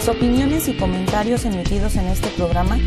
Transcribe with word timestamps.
Las 0.00 0.08
opiniones 0.08 0.66
y 0.66 0.72
comentarios 0.72 1.44
emitidos 1.44 1.94
en 1.96 2.06
este 2.06 2.28
programa 2.28 2.78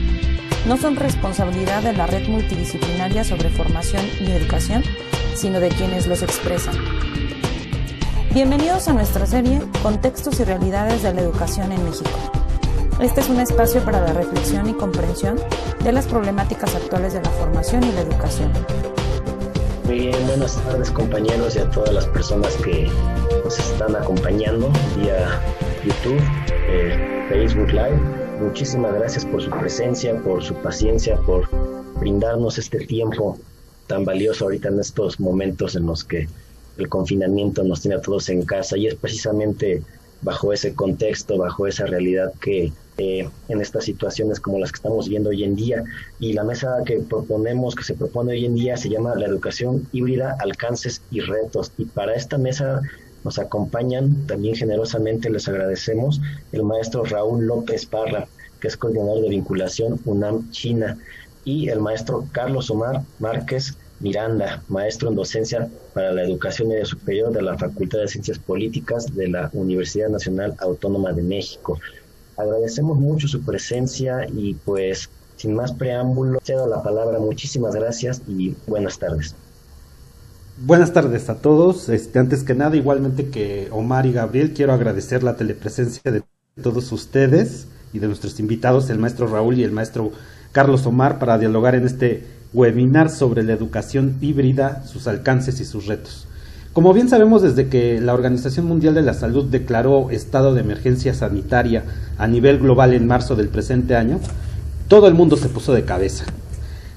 no 0.66 0.78
son 0.78 0.96
responsabilidad 0.96 1.84
de 1.84 1.94
la 1.94 2.08
red 2.08 2.28
multidisciplinaria 2.28 3.24
sobre 3.24 3.52
formación 3.52 4.04
y 4.20 4.32
educación, 4.32 4.82
sino 5.36 5.60
de 5.60 5.70
quienes 5.70 6.08
los 6.08 6.24
expresan. 6.24 6.74
Bienvenidos 8.34 8.88
a 8.88 8.94
nuestra 8.94 9.28
serie 9.28 9.62
Contextos 9.84 10.40
y 10.40 10.44
Realidades 10.44 11.04
de 11.04 11.14
la 11.14 11.22
Educación 11.22 11.72
en 11.72 11.84
México. 11.84 12.10
Este 13.00 13.22
es 13.22 13.30
un 13.30 13.40
espacio 13.40 13.86
para 13.86 14.02
la 14.02 14.14
reflexión 14.14 14.68
y 14.68 14.74
comprensión 14.74 15.40
de 15.84 15.92
las 15.92 16.08
problemáticas 16.08 16.74
actuales 16.74 17.14
de 17.14 17.22
la 17.22 17.30
formación 17.30 17.84
y 17.84 17.92
la 17.92 18.02
educación. 18.02 18.52
Bien, 19.88 20.16
buenas 20.26 20.56
tardes 20.64 20.90
compañeros 20.90 21.56
y 21.58 21.60
a 21.60 21.70
todas 21.70 21.94
las 21.94 22.08
personas 22.08 22.56
que 22.56 22.90
nos 23.44 23.60
están 23.60 23.96
acompañando 23.96 24.72
vía 24.98 25.40
YouTube, 25.84 26.20
eh, 26.68 27.26
Facebook 27.30 27.72
Live. 27.72 28.00
Muchísimas 28.42 28.94
gracias 28.94 29.26
por 29.26 29.42
su 29.42 29.50
presencia, 29.50 30.16
por 30.22 30.44
su 30.44 30.54
paciencia, 30.56 31.18
por 31.18 31.50
brindarnos 32.00 32.58
este 32.58 32.80
tiempo 32.80 33.38
tan 33.88 34.06
valioso 34.06 34.46
ahorita 34.46 34.70
en 34.70 34.80
estos 34.80 35.20
momentos 35.20 35.76
en 35.76 35.86
los 35.86 36.04
que 36.04 36.28
el 36.78 36.90
confinamiento 36.90 37.64
nos 37.64 37.82
tiene 37.82 37.98
a 37.98 38.02
todos 38.02 38.30
en 38.30 38.44
casa 38.44 38.78
y 38.78 38.88
es 38.88 38.96
precisamente 38.96 39.82
bajo 40.22 40.54
ese 40.54 40.74
contexto, 40.74 41.38
bajo 41.38 41.68
esa 41.68 41.86
realidad 41.86 42.34
que 42.40 42.72
eh, 42.98 43.28
en 43.50 43.62
estas 43.62 43.86
situaciones 43.86 44.40
como 44.40 44.60
las 44.60 44.72
que 44.72 44.78
estamos 44.78 45.10
viendo 45.10 45.32
hoy 45.32 45.44
en 45.44 45.56
día. 45.56 45.84
Y 46.20 46.34
la 46.34 46.44
mesa 46.44 46.78
que 46.86 47.00
proponemos, 47.00 47.76
que 47.76 47.84
se 47.84 47.96
propone 47.96 48.34
hoy 48.34 48.46
en 48.46 48.56
día, 48.56 48.78
se 48.78 48.90
llama 48.90 49.16
la 49.16 49.26
educación 49.26 49.88
híbrida, 49.92 50.38
alcances 50.40 51.02
y 51.12 51.20
retos. 51.20 51.72
Y 51.78 51.86
para 51.86 52.14
esta 52.14 52.38
mesa 52.38 52.82
nos 53.24 53.40
acompañan 53.40 54.28
también 54.28 54.56
generosamente, 54.56 55.30
les 55.30 55.48
agradecemos, 55.48 56.22
el 56.52 56.64
maestro 56.64 57.04
Raúl 57.04 57.46
López 57.46 57.86
Parra, 57.86 58.28
que 58.60 58.68
es 58.68 58.78
coordinador 58.78 59.22
de 59.22 59.30
vinculación 59.30 60.00
UNAM 60.06 60.50
China, 60.52 60.98
y 61.46 61.70
el 61.70 61.80
maestro 61.80 62.26
Carlos 62.32 62.70
Omar 62.70 63.02
Márquez 63.20 63.78
Miranda, 64.00 64.64
maestro 64.68 65.10
en 65.10 65.16
docencia 65.16 65.70
para 65.94 66.12
la 66.12 66.24
educación 66.24 66.70
media 66.70 66.86
superior 66.86 67.32
de 67.32 67.42
la 67.42 67.58
Facultad 67.58 68.00
de 68.00 68.08
Ciencias 68.08 68.40
Políticas 68.40 69.14
de 69.16 69.30
la 69.30 69.50
Universidad 69.54 70.10
Nacional 70.10 70.56
Autónoma 70.60 71.14
de 71.14 71.24
México. 71.24 71.80
Agradecemos 72.36 72.98
mucho 72.98 73.28
su 73.28 73.42
presencia 73.44 74.28
y 74.34 74.56
pues 74.56 75.10
sin 75.38 75.56
más 75.56 75.72
preámbulo, 75.72 76.40
cedo 76.44 76.68
la 76.68 76.84
palabra. 76.84 77.20
Muchísimas 77.20 77.76
gracias 77.76 78.22
y 78.28 78.56
buenas 78.68 79.00
tardes. 79.00 79.36
Buenas 80.58 80.94
tardes 80.94 81.30
a 81.30 81.42
todos. 81.42 81.90
Este, 81.90 82.20
antes 82.20 82.44
que 82.44 82.54
nada, 82.54 82.76
igualmente 82.76 83.30
que 83.30 83.70
Omar 83.72 84.06
y 84.06 84.14
Gabriel, 84.14 84.54
quiero 84.54 84.72
agradecer 84.72 85.24
la 85.24 85.36
telepresencia 85.36 86.12
de 86.12 86.22
todos 86.62 86.92
ustedes 86.92 87.66
y 87.92 87.98
de 87.98 88.06
nuestros 88.06 88.40
invitados, 88.40 88.92
el 88.92 89.00
maestro 89.00 89.26
Raúl 89.26 89.58
y 89.58 89.64
el 89.64 89.72
maestro 89.72 90.12
Carlos 90.52 90.86
Omar, 90.86 91.18
para 91.18 91.40
dialogar 91.40 91.74
en 91.74 91.86
este 91.86 92.28
webinar 92.54 93.10
sobre 93.10 93.42
la 93.42 93.54
educación 93.54 94.18
híbrida, 94.22 94.86
sus 94.86 95.08
alcances 95.08 95.60
y 95.60 95.66
sus 95.66 95.88
retos. 95.88 96.28
Como 96.72 96.94
bien 96.94 97.10
sabemos, 97.10 97.42
desde 97.42 97.68
que 97.68 98.00
la 98.00 98.14
Organización 98.14 98.68
Mundial 98.68 98.94
de 98.94 99.02
la 99.02 99.16
Salud 99.16 99.46
declaró 99.46 100.12
estado 100.12 100.54
de 100.54 100.62
emergencia 100.62 101.16
sanitaria 101.16 101.84
a 102.20 102.28
nivel 102.28 102.60
global 102.60 102.94
en 102.94 103.08
marzo 103.08 103.36
del 103.36 103.50
presente 103.50 103.96
año, 103.96 104.20
todo 104.88 105.08
el 105.08 105.16
mundo 105.16 105.36
se 105.36 105.50
puso 105.50 105.74
de 105.74 105.84
cabeza. 105.84 106.26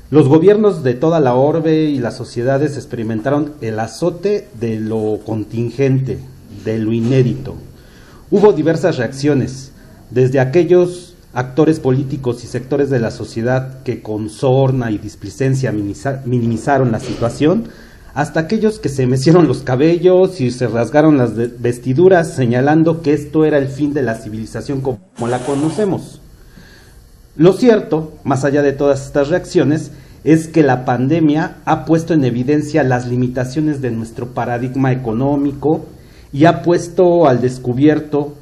Los 0.08 0.28
gobiernos 0.28 0.84
de 0.84 0.94
toda 0.94 1.18
la 1.18 1.34
orbe 1.34 1.86
y 1.86 1.98
las 1.98 2.16
sociedades 2.16 2.76
experimentaron 2.76 3.54
el 3.60 3.80
azote 3.80 4.46
de 4.60 4.78
lo 4.78 5.18
contingente, 5.26 6.20
de 6.64 6.78
lo 6.78 6.92
inédito. 6.92 7.56
Hubo 8.30 8.52
diversas 8.52 8.98
reacciones, 8.98 9.72
desde 10.12 10.38
aquellos 10.38 11.16
actores 11.32 11.81
políticos 11.81 12.44
y 12.44 12.47
sectores 12.47 12.88
de 12.88 13.00
la 13.00 13.10
sociedad 13.10 13.82
que 13.82 14.00
con 14.00 14.31
sorna 14.31 14.92
y 14.92 14.98
displicencia 14.98 15.72
minimizaron 15.72 16.92
la 16.92 17.00
situación, 17.00 17.64
hasta 18.14 18.38
aquellos 18.38 18.78
que 18.78 18.88
se 18.88 19.08
mecieron 19.08 19.48
los 19.48 19.62
cabellos 19.62 20.41
y 20.41 20.52
se 20.52 20.69
rasgaron 20.69 21.19
las 21.19 21.32
vestiduras 21.60 22.32
señalando 22.32 23.02
que 23.02 23.12
esto 23.12 23.44
era 23.44 23.58
el 23.58 23.66
fin 23.66 23.92
de 23.92 24.02
la 24.02 24.14
civilización 24.14 24.82
como 24.82 25.00
la 25.28 25.41
conocemos. 25.41 26.20
Lo 27.36 27.52
cierto, 27.52 28.14
más 28.24 28.44
allá 28.44 28.62
de 28.62 28.72
todas 28.72 29.06
estas 29.06 29.28
reacciones, 29.28 29.91
es 30.24 30.48
que 30.48 30.62
la 30.62 30.84
pandemia 30.84 31.58
ha 31.66 31.84
puesto 31.84 32.14
en 32.14 32.24
evidencia 32.24 32.82
las 32.82 33.06
limitaciones 33.06 33.80
de 33.80 33.91
nuestro 33.91 34.28
paradigma 34.28 34.91
económico 34.91 35.84
y 36.32 36.46
ha 36.46 36.62
puesto 36.62 37.28
al 37.28 37.41
descubierto, 37.41 38.34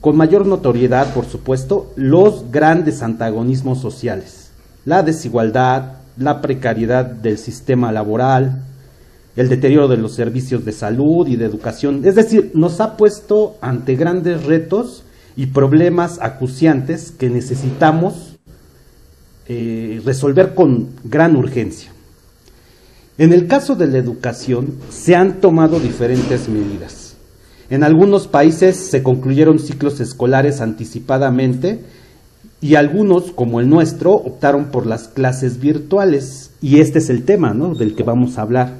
con 0.00 0.16
mayor 0.16 0.46
notoriedad, 0.46 1.12
por 1.12 1.26
supuesto, 1.26 1.92
los 1.96 2.50
grandes 2.52 3.02
antagonismos 3.02 3.80
sociales, 3.80 4.50
la 4.84 5.02
desigualdad, 5.02 5.94
la 6.16 6.40
precariedad 6.40 7.04
del 7.04 7.38
sistema 7.38 7.90
laboral, 7.90 8.62
el 9.36 9.48
deterioro 9.48 9.88
de 9.88 9.96
los 9.96 10.14
servicios 10.14 10.64
de 10.64 10.72
salud 10.72 11.26
y 11.26 11.36
de 11.36 11.44
educación. 11.44 12.02
Es 12.04 12.14
decir, 12.14 12.52
nos 12.54 12.80
ha 12.80 12.96
puesto 12.96 13.56
ante 13.60 13.96
grandes 13.96 14.44
retos 14.44 15.04
y 15.36 15.46
problemas 15.46 16.18
acuciantes 16.20 17.12
que 17.12 17.30
necesitamos 17.30 18.27
eh, 19.48 20.00
resolver 20.04 20.54
con 20.54 20.88
gran 21.04 21.34
urgencia. 21.36 21.90
En 23.16 23.32
el 23.32 23.46
caso 23.46 23.74
de 23.74 23.86
la 23.86 23.98
educación 23.98 24.74
se 24.90 25.16
han 25.16 25.40
tomado 25.40 25.80
diferentes 25.80 26.48
medidas. 26.48 27.16
En 27.70 27.82
algunos 27.82 28.28
países 28.28 28.76
se 28.76 29.02
concluyeron 29.02 29.58
ciclos 29.58 30.00
escolares 30.00 30.60
anticipadamente 30.60 31.80
y 32.60 32.74
algunos, 32.74 33.32
como 33.32 33.60
el 33.60 33.68
nuestro, 33.68 34.12
optaron 34.12 34.66
por 34.66 34.86
las 34.86 35.08
clases 35.08 35.60
virtuales. 35.60 36.50
Y 36.60 36.80
este 36.80 36.98
es 36.98 37.10
el 37.10 37.24
tema 37.24 37.54
del 37.54 37.94
que 37.94 38.02
vamos 38.02 38.38
a 38.38 38.42
hablar 38.42 38.74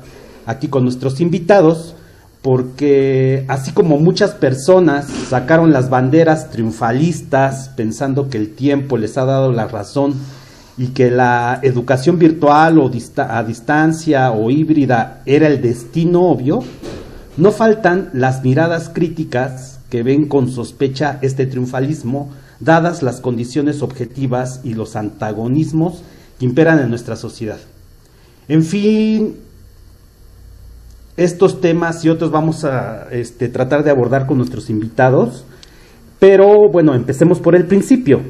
aquí 0.46 0.68
con 0.68 0.84
nuestros 0.84 1.20
invitados 1.20 1.94
porque 2.42 3.44
así 3.48 3.72
como 3.72 3.98
muchas 3.98 4.30
personas 4.30 5.06
sacaron 5.28 5.72
las 5.72 5.90
banderas 5.90 6.50
triunfalistas 6.50 7.70
pensando 7.70 8.28
que 8.28 8.38
el 8.38 8.54
tiempo 8.54 8.96
les 8.96 9.18
ha 9.18 9.24
dado 9.24 9.52
la 9.52 9.66
razón 9.66 10.14
y 10.78 10.88
que 10.88 11.10
la 11.10 11.58
educación 11.62 12.18
virtual 12.18 12.78
o 12.78 12.90
a 13.16 13.44
distancia 13.44 14.30
o 14.30 14.50
híbrida 14.50 15.22
era 15.26 15.48
el 15.48 15.60
destino 15.60 16.22
obvio, 16.22 16.60
no 17.36 17.50
faltan 17.50 18.10
las 18.14 18.44
miradas 18.44 18.88
críticas 18.88 19.80
que 19.90 20.04
ven 20.04 20.26
con 20.26 20.48
sospecha 20.48 21.18
este 21.20 21.46
triunfalismo, 21.46 22.30
dadas 22.60 23.02
las 23.02 23.20
condiciones 23.20 23.82
objetivas 23.82 24.60
y 24.62 24.74
los 24.74 24.94
antagonismos 24.94 26.02
que 26.38 26.46
imperan 26.46 26.78
en 26.78 26.90
nuestra 26.90 27.16
sociedad. 27.16 27.58
En 28.48 28.62
fin, 28.62 29.36
estos 31.16 31.60
temas 31.60 32.04
y 32.04 32.08
otros 32.08 32.30
vamos 32.30 32.64
a 32.64 33.08
este, 33.10 33.48
tratar 33.48 33.82
de 33.82 33.90
abordar 33.90 34.26
con 34.26 34.38
nuestros 34.38 34.70
invitados. 34.70 35.44
Pero 36.20 36.68
bueno, 36.70 36.94
empecemos 36.94 37.40
por 37.40 37.56
el 37.56 37.66
principio. 37.66 38.20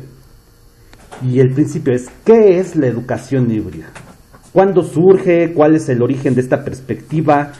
Y 1.23 1.41
el 1.41 1.51
principio 1.53 1.93
es, 1.93 2.09
¿qué 2.25 2.61
es 2.61 2.77
la 2.77 2.87
educación 2.87 3.51
híbrida? 3.51 3.87
¿Cuándo 4.53 4.83
surge? 4.85 5.53
¿Cuál 5.53 5.75
es 5.75 5.89
el 5.89 6.03
origen 6.03 6.35
de 6.35 6.41
esta 6.41 6.65
perspectiva? 6.65 7.53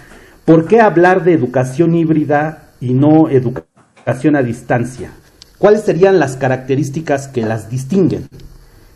¿Por 0.45 0.67
qué 0.67 0.81
hablar 0.81 1.25
de 1.25 1.33
educación 1.33 1.95
híbrida 1.95 2.71
y 2.81 2.95
no 2.95 3.29
educación 3.29 4.37
a 4.37 4.43
distancia? 4.43 5.13
¿Cuáles 5.59 5.83
serían 5.83 6.21
las 6.21 6.37
características 6.37 7.29
que 7.29 7.43
las 7.43 7.69
distinguen? 7.69 8.29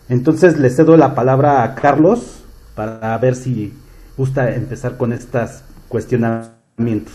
Entonces 0.09 0.59
le 0.59 0.71
cedo 0.71 0.97
la 0.97 1.15
palabra 1.15 1.65
a 1.65 1.75
Carlos 1.75 2.44
para 2.75 3.17
ver 3.19 3.34
si 3.34 3.73
gusta 4.17 4.55
empezar 4.55 4.97
con 4.97 5.12
estas 5.12 5.64
cuestionamientos. 5.88 7.14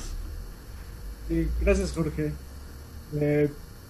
gracias, 1.62 1.94
Jorge. 1.94 2.34
Eh, 3.16 3.50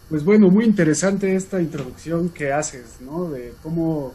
pues 0.10 0.24
bueno, 0.24 0.50
muy 0.50 0.66
interesante 0.66 1.36
esta 1.36 1.62
introducción 1.62 2.30
que 2.30 2.52
haces, 2.54 3.02
¿no? 3.02 3.30
De 3.30 3.54
cómo 3.62 4.14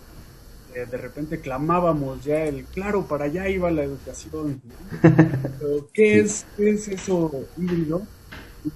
eh, 0.75 0.87
de 0.91 0.97
repente 0.97 1.41
clamábamos 1.41 2.25
ya 2.25 2.44
el, 2.44 2.65
claro, 2.65 3.06
para 3.06 3.27
allá 3.27 3.49
iba 3.49 3.71
la 3.71 3.83
educación. 3.83 4.62
¿qué, 5.93 6.21
es, 6.21 6.47
¿Qué 6.56 6.71
es 6.71 6.89
eso 6.89 7.31
híbrido? 7.59 8.03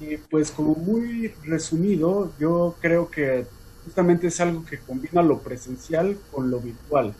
Y 0.01 0.17
pues 0.17 0.51
como 0.51 0.75
muy 0.75 1.29
resumido, 1.45 2.33
yo 2.39 2.77
creo 2.81 3.11
que 3.11 3.47
justamente 3.85 4.27
es 4.27 4.41
algo 4.41 4.65
que 4.65 4.79
combina 4.79 5.23
lo 5.23 5.39
presencial 5.39 6.19
con 6.31 6.51
lo 6.51 6.61
virtual. 6.61 7.15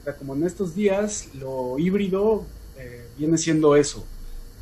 O 0.00 0.04
sea, 0.04 0.16
como 0.16 0.34
en 0.34 0.44
estos 0.44 0.74
días, 0.74 1.28
lo 1.34 1.78
híbrido 1.78 2.44
eh, 2.76 3.06
viene 3.16 3.38
siendo 3.38 3.76
eso. 3.76 4.04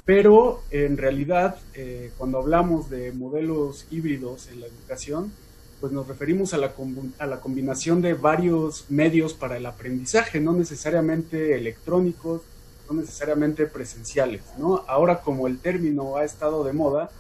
Pero 0.09 0.63
en 0.71 0.97
realidad, 0.97 1.59
eh, 1.75 2.13
cuando 2.17 2.39
hablamos 2.39 2.89
de 2.89 3.13
modelos 3.13 3.87
híbridos 3.91 4.49
en 4.49 4.63
la 4.63 4.67
educación, 4.67 5.31
pues 5.83 5.93
nos 5.93 6.09
referimos 6.09 6.55
a 6.55 6.57
la, 6.57 6.73
a 7.19 7.27
la 7.27 7.41
combinación 7.41 8.01
de 8.01 8.15
varios 8.15 8.87
medios 8.89 9.35
para 9.35 9.59
el 9.59 9.67
aprendizaje, 9.67 10.41
no 10.41 10.55
necesariamente 10.55 11.55
electrónicos, 11.55 12.41
no 12.89 12.97
necesariamente 12.99 13.67
presenciales, 13.67 14.41
¿no? 14.57 14.83
Ahora 14.89 15.21
como 15.21 15.47
el 15.47 15.59
término 15.59 16.17
ha 16.17 16.25
estado 16.25 16.65
de 16.65 16.73
moda, 16.73 17.11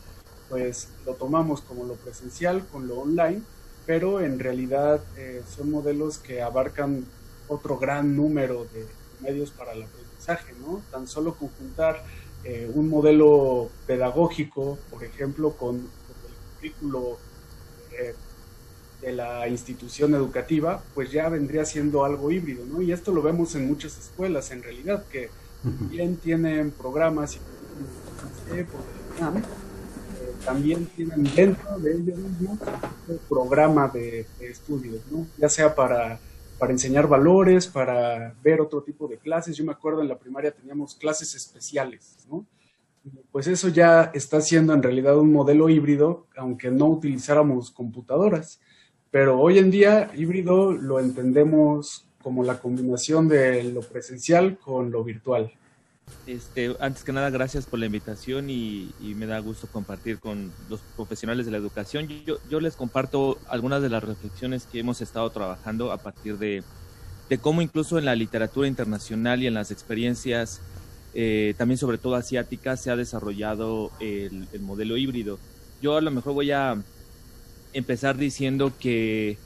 pues 0.49 0.88
lo 1.05 1.12
tomamos 1.12 1.61
como 1.61 1.84
lo 1.84 1.93
presencial 1.93 2.64
con 2.73 2.88
lo 2.88 3.00
online 3.00 3.43
pero 3.88 4.20
en 4.20 4.38
realidad 4.38 5.00
eh, 5.17 5.43
son 5.49 5.70
modelos 5.70 6.19
que 6.19 6.43
abarcan 6.43 7.06
otro 7.49 7.79
gran 7.79 8.14
número 8.14 8.67
de 8.67 8.87
medios 9.20 9.50
para 9.50 9.73
el 9.73 9.82
aprendizaje, 9.82 10.52
¿no? 10.61 10.82
Tan 10.91 11.08
solo 11.08 11.34
conjuntar 11.34 12.05
eh, 12.50 12.66
un 12.74 12.88
modelo 12.88 13.68
pedagógico, 13.86 14.78
por 14.90 15.04
ejemplo, 15.04 15.52
con, 15.52 15.76
el 15.76 16.56
currículo 16.56 17.18
eh, 17.92 18.14
de 19.02 19.12
la 19.12 19.46
institución 19.48 20.14
educativa, 20.14 20.82
pues 20.94 21.12
ya 21.12 21.28
vendría 21.28 21.66
siendo 21.66 22.06
algo 22.06 22.30
híbrido, 22.30 22.64
¿no? 22.64 22.80
Y 22.80 22.90
esto 22.90 23.12
lo 23.12 23.20
vemos 23.20 23.54
en 23.54 23.68
muchas 23.68 23.98
escuelas, 23.98 24.50
en 24.50 24.62
realidad, 24.62 25.04
que 25.12 25.28
bien 25.90 26.16
tienen 26.16 26.70
programas 26.70 27.36
y 27.36 27.38
también 30.46 30.86
tienen 30.86 31.24
dentro 31.34 31.78
de 31.80 31.96
ellos 31.96 32.16
mismos 32.16 32.58
un 33.08 33.18
programa 33.28 33.88
de, 33.88 34.24
estudios, 34.40 35.02
¿no? 35.10 35.26
ya 35.36 35.50
sea 35.50 35.74
para, 35.74 36.18
para 36.58 36.72
enseñar 36.72 37.06
valores, 37.06 37.66
para 37.66 38.34
ver 38.43 38.60
otro 38.60 38.82
tipo 38.82 39.06
de 39.06 39.19
clases. 39.19 39.56
Yo 39.56 39.64
me 39.64 39.72
acuerdo 39.72 40.02
en 40.02 40.08
la 40.08 40.19
primaria 40.19 40.50
teníamos 40.50 40.94
clases 40.94 41.34
especiales, 41.34 42.16
¿no? 42.28 42.44
Pues 43.31 43.46
eso 43.46 43.69
ya 43.69 44.10
está 44.12 44.40
siendo 44.40 44.75
en 44.75 44.82
realidad 44.82 45.16
un 45.16 45.32
modelo 45.32 45.69
híbrido, 45.69 46.26
aunque 46.37 46.70
no 46.70 46.87
utilizáramos 46.88 47.70
computadoras. 47.70 48.60
Pero 49.10 49.40
hoy 49.40 49.58
en 49.58 49.70
día 49.70 50.10
híbrido 50.14 50.72
lo 50.72 51.00
entendemos 51.00 52.06
como 52.22 52.44
la 52.44 52.58
combinación 52.58 53.28
de 53.28 53.62
lo 53.64 53.81
presencial 53.81 54.58
con 54.58 54.90
lo 54.90 55.05
virtual. 55.05 55.52
Este, 56.26 56.76
antes 56.78 57.05
que 57.05 57.12
nada, 57.12 57.31
gracias 57.31 57.64
por 57.64 57.78
la 57.78 57.87
invitación 57.87 58.50
y, 58.50 58.90
me 59.00 59.26
da 59.26 59.38
gusto 59.38 59.66
compartir 59.66 60.19
con 60.19 60.52
los 60.69 60.81
profesionales 60.94 61.46
de 61.46 61.52
la 61.52 61.58
educación. 61.58 62.06
Yo, 62.26 62.60
les 62.60 62.76
comparto 62.76 63.38
algunas 63.49 63.82
de 63.82 63.88
las 63.88 64.05
reflexiones 64.05 64.66
que 64.70 64.81
hemos 64.81 65.00
estado 65.00 65.31
trabajando 65.31 65.90
a 65.90 65.99
partir 65.99 66.37
de, 66.38 66.62
cómo 67.40 67.62
incluso 67.62 67.99
en 67.99 68.05
la 68.05 68.14
literatura 68.14 68.69
internacional 68.69 69.43
y 69.43 69.46
en 69.46 69.55
las 69.55 69.70
experiencias, 69.70 70.60
eh, 71.14 71.55
también 71.56 71.78
sobre 71.78 71.99
todo 71.99 72.14
asiáticas, 72.14 72.82
se 72.82 72.90
ha 72.90 72.96
desarrollado 72.96 73.90
el, 74.00 74.46
modelo 74.60 74.96
híbrido. 74.99 75.38
Yo 75.81 75.96
a 75.96 76.02
lo 76.02 76.10
mejor 76.10 76.34
voy 76.34 76.50
a 76.50 76.76
empezar 77.72 78.19
diciendo 78.19 78.72
que 78.78 79.38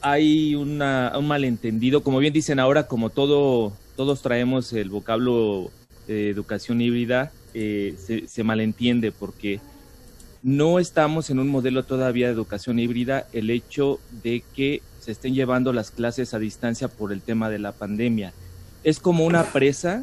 hay 0.00 0.54
un 0.54 0.78
malentendido, 0.78 2.02
como 2.02 2.20
bien 2.20 2.32
dicen 2.32 2.58
ahora, 2.58 2.86
como 2.86 3.10
todo 3.10 3.74
todos 4.00 4.22
traemos 4.22 4.72
el 4.72 4.88
vocablo 4.88 5.70
de 6.06 6.30
educación 6.30 6.80
híbrida, 6.80 7.32
eh, 7.52 7.94
se, 8.26 8.44
malentiende 8.44 9.12
porque 9.12 9.60
no 10.42 10.78
estamos 10.78 11.28
en 11.28 11.38
un 11.38 11.48
modelo 11.48 11.84
todavía 11.84 12.28
de 12.28 12.32
educación 12.32 12.78
híbrida. 12.78 13.26
El 13.34 13.50
hecho 13.50 14.00
de 14.22 14.42
que 14.56 14.80
se 15.00 15.12
estén 15.12 15.34
llevando 15.34 15.74
las 15.74 15.90
clases 15.90 16.32
a 16.32 16.38
distancia 16.38 16.88
por 16.88 17.12
el 17.12 17.20
tema 17.20 17.50
de 17.50 17.58
la 17.58 17.72
pandemia 17.72 18.32
es 18.84 19.00
como 19.00 19.26
una 19.26 19.44
presa 19.44 20.02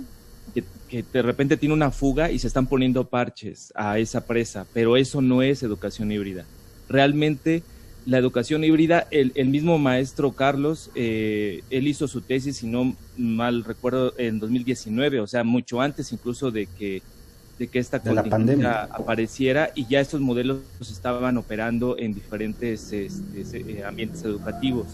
que 0.53 1.01
de 1.01 1.21
repente 1.23 1.57
tiene 1.57 1.73
una 1.73 1.89
fuga 1.89 2.29
y 2.29 2.37
se 2.37 2.45
están 2.45 2.67
poniendo 2.67 3.05
parches 3.05 3.73
a 3.75 3.97
esa 3.97 4.27
presa, 4.27 4.67
pero 4.75 4.95
eso 4.95 5.23
no 5.23 5.41
es 5.41 5.63
educación 5.63 6.11
híbrida. 6.11 6.45
Realmente 6.87 7.63
la 8.07 8.17
educación 8.17 8.63
híbrida, 8.63 9.05
el, 9.11 9.49
mismo 9.49 9.77
maestro 9.77 10.31
Carlos, 10.31 10.89
eh, 10.95 11.61
él 11.69 11.89
hizo 11.89 12.07
su 12.07 12.21
tesis, 12.21 12.55
si 12.55 12.65
no 12.65 12.95
mal 13.17 13.65
recuerdo, 13.65 14.13
en 14.17 14.39
2019, 14.39 15.19
o 15.19 15.27
sea, 15.27 15.43
mucho 15.43 15.81
antes 15.81 16.13
incluso 16.13 16.49
de 16.49 16.67
que, 16.67 17.01
de 17.59 17.67
que 17.67 17.79
esta 17.79 18.01
pandemia 18.01 18.83
apareciera 18.83 19.71
y 19.75 19.87
ya 19.87 19.99
estos 19.99 20.21
modelos 20.21 20.61
estaban 20.79 21.35
operando 21.35 21.97
en 21.97 22.13
diferentes 22.13 22.93
este, 22.93 23.57
eh, 23.59 23.83
ambientes 23.83 24.23
educativos. 24.23 24.87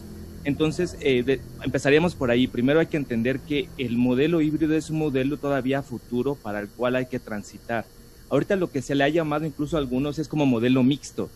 Entonces, 0.43 0.97
eh, 0.99 1.39
empezaríamos 1.63 2.15
por 2.15 2.31
ahí. 2.31 2.47
Primero 2.47 2.79
hay 2.79 2.87
que 2.87 2.97
entender 2.97 3.41
que 3.41 3.69
el 3.77 3.95
modelo 3.95 4.41
híbrido 4.41 4.75
es 4.75 4.89
un 4.89 4.97
modelo 4.97 5.37
todavía 5.37 5.83
futuro 5.83 6.33
para 6.33 6.61
el 6.61 6.67
cual 6.67 6.95
hay 6.95 7.05
que 7.05 7.19
transitar. 7.19 7.85
Ahorita 8.31 8.55
lo 8.55 8.71
que 8.71 8.81
se 8.81 8.95
le 8.95 9.03
ha 9.03 9.09
llamado 9.09 9.45
incluso 9.45 9.77
a 9.77 9.79
algunos 9.79 10.17
es 10.17 10.27
como 10.27 10.47
modelo 10.47 10.81
mixto 10.81 11.29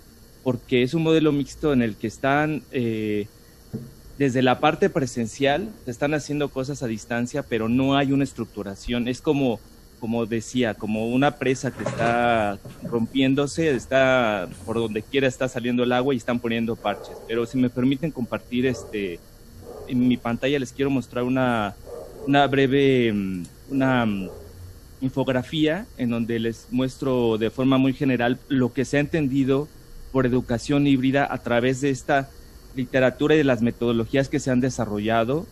porque 0.48 0.82
es 0.82 0.94
un 0.94 1.04
modelo 1.04 1.34
mixto 1.34 1.74
en 1.74 1.82
el 1.82 1.98
que 1.98 2.08
están 2.08 2.64
eh, 2.72 3.28
desde 4.18 4.42
la 4.42 4.62
parte 4.62 4.90
presencial, 4.90 5.74
se 5.84 5.92
están 5.92 6.14
haciendo 6.14 6.48
cosas 6.48 6.82
a 6.84 6.88
distancia, 6.88 7.44
pero 7.44 7.68
no 7.68 7.98
hay 7.98 8.14
una 8.14 8.24
estructuración. 8.24 9.10
Es 9.10 9.20
como, 9.20 9.60
como 10.00 10.26
decía, 10.26 10.74
como 10.74 11.10
una 11.10 11.32
presa 11.32 11.72
que 11.72 11.84
está 11.84 12.60
rompiéndose, 12.82 13.72
está 13.72 14.48
por 14.66 14.78
donde 14.78 15.02
quiera 15.02 15.28
está 15.28 15.50
saliendo 15.50 15.84
el 15.84 15.92
agua 15.92 16.14
y 16.14 16.18
están 16.18 16.40
poniendo 16.40 16.78
parches. 16.78 17.18
Pero 17.28 17.46
si 17.46 17.58
me 17.58 17.70
permiten 17.70 18.12
compartir 18.12 18.68
este, 18.68 19.20
en 19.90 20.08
mi 20.08 20.16
pantalla 20.16 20.60
les 20.60 20.72
quiero 20.72 20.90
mostrar 20.90 21.26
una, 21.26 21.76
una 22.26 22.48
breve, 22.48 23.12
mm, 23.12 23.44
una 23.72 24.06
mm, 24.06 24.30
infografía 25.02 25.88
en 25.98 26.10
donde 26.10 26.40
les 26.40 26.68
muestro 26.72 27.38
de 27.38 27.50
forma 27.50 27.78
muy 27.78 27.92
general 27.92 28.40
lo 28.48 28.72
que 28.72 28.86
se 28.86 28.96
ha 28.96 29.02
entendido 29.02 29.68
por 30.18 30.26
educación 30.26 30.88
híbrida 30.88 31.32
a 31.32 31.38
través 31.38 31.80
de 31.80 31.92
esta 31.92 32.28
literatura 32.76 33.36
y 33.36 33.38
de 33.38 33.44
las 33.44 33.62
metodologías 33.62 34.30
que 34.30 34.40
se 34.40 34.50
han 34.50 34.62
desarrollado, 34.62 35.46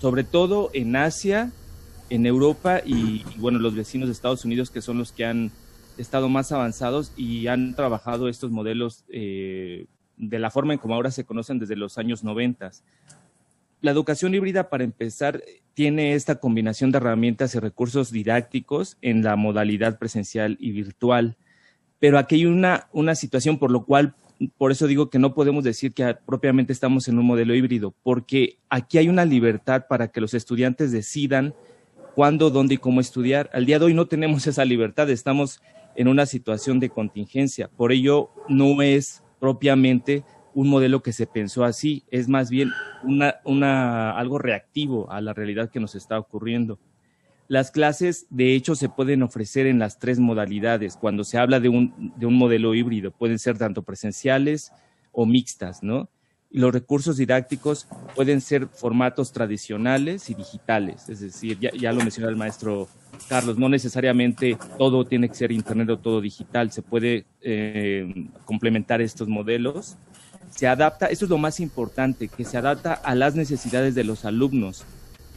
sobre 0.00 0.24
todo 0.24 0.70
en 0.72 0.96
Asia, 0.96 1.52
en 2.10 2.26
Europa 2.26 2.80
y, 2.84 3.22
bueno, 3.36 3.60
los 3.60 3.76
vecinos 3.76 4.08
de 4.08 4.12
Estados 4.12 4.44
Unidos 4.44 4.72
que 4.72 4.80
son 4.80 4.98
los 4.98 5.12
que 5.12 5.24
han 5.24 5.52
estado 5.98 6.28
más 6.28 6.50
avanzados 6.50 7.12
y 7.16 7.46
han 7.46 7.76
trabajado 7.76 8.28
estos 8.28 8.50
modelos 8.50 9.04
eh, 9.08 9.86
de 10.16 10.38
la 10.40 10.50
forma 10.50 10.72
en 10.72 10.80
como 10.80 10.96
ahora 10.96 11.12
se 11.12 11.22
conocen 11.22 11.60
desde 11.60 11.76
los 11.76 11.96
años 11.96 12.24
90. 12.24 12.72
La 13.82 13.92
educación 13.92 14.34
híbrida, 14.34 14.68
para 14.68 14.82
empezar, 14.82 15.44
tiene 15.74 16.14
esta 16.14 16.40
combinación 16.40 16.90
de 16.90 16.98
herramientas 16.98 17.54
y 17.54 17.60
recursos 17.60 18.10
didácticos 18.10 18.96
en 19.00 19.22
la 19.22 19.36
modalidad 19.36 20.00
presencial 20.00 20.56
y 20.58 20.72
virtual 20.72 21.36
pero 22.04 22.18
aquí 22.18 22.34
hay 22.34 22.44
una, 22.44 22.86
una 22.92 23.14
situación 23.14 23.56
por 23.56 23.70
lo 23.70 23.86
cual, 23.86 24.14
por 24.58 24.70
eso 24.70 24.86
digo 24.86 25.08
que 25.08 25.18
no 25.18 25.32
podemos 25.32 25.64
decir 25.64 25.94
que 25.94 26.14
propiamente 26.26 26.70
estamos 26.70 27.08
en 27.08 27.18
un 27.18 27.24
modelo 27.24 27.54
híbrido, 27.54 27.94
porque 28.02 28.58
aquí 28.68 28.98
hay 28.98 29.08
una 29.08 29.24
libertad 29.24 29.86
para 29.88 30.08
que 30.08 30.20
los 30.20 30.34
estudiantes 30.34 30.92
decidan 30.92 31.54
cuándo, 32.14 32.50
dónde 32.50 32.74
y 32.74 32.76
cómo 32.76 33.00
estudiar. 33.00 33.48
Al 33.54 33.64
día 33.64 33.78
de 33.78 33.86
hoy 33.86 33.94
no 33.94 34.04
tenemos 34.04 34.46
esa 34.46 34.66
libertad, 34.66 35.08
estamos 35.08 35.62
en 35.96 36.08
una 36.08 36.26
situación 36.26 36.78
de 36.78 36.90
contingencia, 36.90 37.70
por 37.74 37.90
ello 37.90 38.28
no 38.50 38.82
es 38.82 39.22
propiamente 39.40 40.24
un 40.52 40.68
modelo 40.68 41.02
que 41.02 41.14
se 41.14 41.26
pensó 41.26 41.64
así, 41.64 42.04
es 42.10 42.28
más 42.28 42.50
bien 42.50 42.70
una, 43.02 43.36
una, 43.46 44.10
algo 44.10 44.38
reactivo 44.38 45.10
a 45.10 45.22
la 45.22 45.32
realidad 45.32 45.70
que 45.70 45.80
nos 45.80 45.94
está 45.94 46.18
ocurriendo. 46.18 46.78
Las 47.46 47.70
clases, 47.70 48.26
de 48.30 48.54
hecho, 48.54 48.74
se 48.74 48.88
pueden 48.88 49.22
ofrecer 49.22 49.66
en 49.66 49.78
las 49.78 49.98
tres 49.98 50.18
modalidades. 50.18 50.96
Cuando 50.96 51.24
se 51.24 51.36
habla 51.36 51.60
de 51.60 51.68
un, 51.68 52.12
de 52.16 52.26
un 52.26 52.34
modelo 52.34 52.74
híbrido, 52.74 53.10
pueden 53.10 53.38
ser 53.38 53.58
tanto 53.58 53.82
presenciales 53.82 54.72
o 55.12 55.26
mixtas, 55.26 55.82
¿no? 55.82 56.08
Y 56.50 56.58
los 56.58 56.72
recursos 56.72 57.16
didácticos 57.16 57.86
pueden 58.14 58.40
ser 58.40 58.68
formatos 58.68 59.32
tradicionales 59.32 60.30
y 60.30 60.34
digitales. 60.34 61.08
Es 61.08 61.20
decir, 61.20 61.58
ya, 61.58 61.92
lo 61.92 61.98
mencionó 61.98 62.28
el 62.28 62.36
maestro 62.36 62.88
Carlos, 63.28 63.58
no 63.58 63.68
necesariamente 63.68 64.56
todo 64.78 65.04
tiene 65.04 65.28
que 65.28 65.34
ser 65.34 65.52
internet 65.52 65.90
o 65.90 65.98
todo 65.98 66.20
digital. 66.20 66.70
Se 66.70 66.80
puede 66.80 67.26
eh, 67.42 68.28
complementar 68.44 69.02
estos 69.02 69.28
modelos. 69.28 69.96
Se 70.50 70.66
adapta, 70.66 71.06
eso 71.06 71.24
es 71.24 71.30
lo 71.30 71.38
más 71.38 71.58
importante, 71.58 72.28
que 72.28 72.44
se 72.44 72.56
adapta 72.56 72.94
a 72.94 73.14
las 73.14 73.34
necesidades 73.34 73.94
de 73.96 74.04
los 74.04 74.24
alumnos 74.24 74.84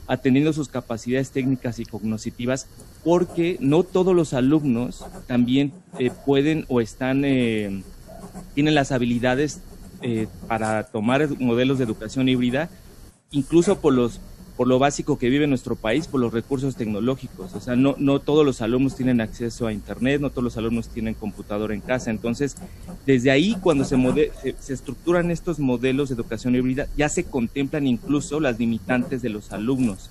atendiendo 0.08 0.54
sus 0.54 0.70
capacidades 0.70 1.32
técnicas 1.32 1.80
y 1.80 1.86
cognitivas, 1.86 2.68
porque 3.04 3.58
no 3.60 3.84
todos 3.84 4.16
los 4.16 4.34
alumnos 4.34 5.06
también 5.28 5.74
eh, 6.00 6.12
pueden 6.26 6.66
o 6.70 6.82
están, 6.82 7.24
eh, 7.26 7.84
tienen 8.56 8.76
las 8.76 8.92
habilidades 8.92 9.62
eh, 10.02 10.28
para 10.48 10.84
tomar 10.84 11.28
modelos 11.40 11.78
de 11.78 11.84
educación 11.84 12.30
híbrida, 12.30 12.70
incluso 13.32 13.80
por 13.80 13.94
los 13.94 14.20
por 14.58 14.68
lo 14.68 14.80
básico 14.80 15.20
que 15.20 15.30
vive 15.30 15.46
nuestro 15.46 15.76
país, 15.76 16.08
por 16.08 16.20
los 16.20 16.34
recursos 16.34 16.76
tecnológicos. 16.76 17.54
O 17.54 17.62
sea, 17.62 17.76
no, 17.76 18.20
todos 18.20 18.44
los 18.44 18.62
alumnos 18.62 18.96
tienen 18.96 19.22
acceso 19.22 19.68
a 19.68 19.72
Internet, 19.72 20.20
no 20.20 20.32
todos 20.32 20.44
los 20.44 20.58
alumnos 20.58 20.90
tienen 20.90 21.14
computadora 21.14 21.76
en 21.76 21.82
casa. 21.82 22.10
Entonces, 22.10 22.56
desde 23.06 23.30
ahí, 23.30 23.56
cuando 23.62 23.86
se, 23.86 23.96
se, 24.60 24.74
estructuran 24.74 25.30
estos 25.30 25.60
modelos 25.60 26.10
de 26.10 26.16
educación 26.16 26.56
híbrida, 26.56 26.88
ya 26.98 27.08
se 27.08 27.24
contemplan 27.24 27.86
incluso 27.86 28.40
las 28.40 28.58
limitantes 28.58 29.22
de 29.22 29.30
los 29.30 29.52
alumnos. 29.52 30.10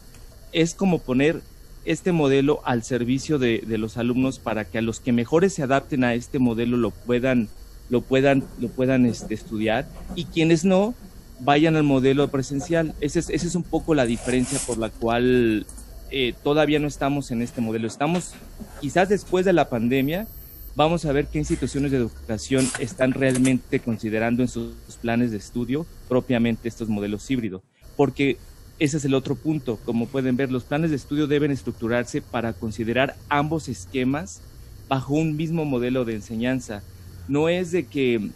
Es 0.52 0.74
como 0.74 1.00
poner 1.00 1.42
este 1.86 2.12
modelo 2.12 2.60
al 2.64 2.82
servicio 2.82 3.38
de, 3.38 3.62
los 3.66 3.96
alumnos 3.96 4.38
para 4.38 4.64
que 4.64 4.78
a 4.78 4.82
los 4.82 5.00
que 5.00 5.12
mejores 5.12 5.54
se 5.54 5.62
adapten 5.62 6.04
a 6.04 6.14
este 6.14 6.38
modelo 6.38 6.76
lo 6.76 6.90
puedan, 6.90 7.48
lo 7.90 8.00
puedan, 8.00 8.44
lo 8.60 8.68
puedan 8.68 9.06
este, 9.06 9.34
estudiar 9.34 9.88
y 10.14 10.24
quienes 10.26 10.64
no, 10.64 10.94
vayan 11.40 11.76
al 11.76 11.82
modelo 11.82 12.28
presencial. 12.28 12.94
Esa 13.00 13.18
es, 13.18 13.30
ese 13.30 13.46
es 13.46 13.54
un 13.54 13.62
poco 13.62 13.94
la 13.94 14.06
diferencia 14.06 14.58
por 14.66 14.78
la 14.78 14.90
cual 14.90 15.66
eh, 16.10 16.34
todavía 16.42 16.78
no 16.78 16.86
estamos 16.86 17.30
en 17.30 17.42
este 17.42 17.60
modelo. 17.60 17.86
Estamos 17.86 18.32
quizás 18.80 19.08
después 19.08 19.44
de 19.44 19.52
la 19.52 19.68
pandemia, 19.68 20.26
vamos 20.74 21.04
a 21.04 21.12
ver 21.12 21.26
qué 21.26 21.38
instituciones 21.38 21.90
de 21.90 21.98
educación 21.98 22.68
están 22.78 23.12
realmente 23.12 23.80
considerando 23.80 24.42
en 24.42 24.48
sus 24.48 24.74
planes 25.00 25.30
de 25.30 25.38
estudio 25.38 25.86
propiamente 26.08 26.68
estos 26.68 26.88
modelos 26.88 27.30
híbridos. 27.30 27.62
Porque 27.96 28.36
ese 28.78 28.98
es 28.98 29.04
el 29.04 29.14
otro 29.14 29.34
punto. 29.34 29.78
Como 29.84 30.06
pueden 30.06 30.36
ver, 30.36 30.52
los 30.52 30.64
planes 30.64 30.90
de 30.90 30.96
estudio 30.96 31.26
deben 31.26 31.50
estructurarse 31.50 32.20
para 32.20 32.52
considerar 32.52 33.16
ambos 33.28 33.68
esquemas 33.68 34.42
bajo 34.88 35.14
un 35.14 35.36
mismo 35.36 35.64
modelo 35.64 36.04
de 36.04 36.14
enseñanza. 36.14 36.82
No 37.26 37.48
es 37.48 37.72
de 37.72 37.86
que, 37.86 38.30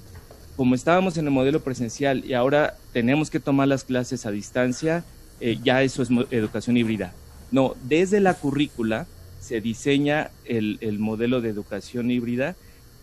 como 0.60 0.74
estábamos 0.74 1.16
en 1.16 1.24
el 1.24 1.30
modelo 1.30 1.60
presencial 1.60 2.22
y 2.22 2.34
ahora 2.34 2.76
tenemos 2.92 3.30
que 3.30 3.40
tomar 3.40 3.66
las 3.66 3.82
clases 3.82 4.26
a 4.26 4.30
distancia, 4.30 5.04
eh, 5.40 5.58
ya 5.64 5.82
eso 5.82 6.02
es 6.02 6.10
educación 6.30 6.76
híbrida. 6.76 7.14
No, 7.50 7.76
desde 7.88 8.20
la 8.20 8.34
currícula 8.34 9.06
se 9.40 9.62
diseña 9.62 10.30
el, 10.44 10.98
modelo 10.98 11.40
de 11.40 11.48
educación 11.48 12.10
híbrida 12.10 12.56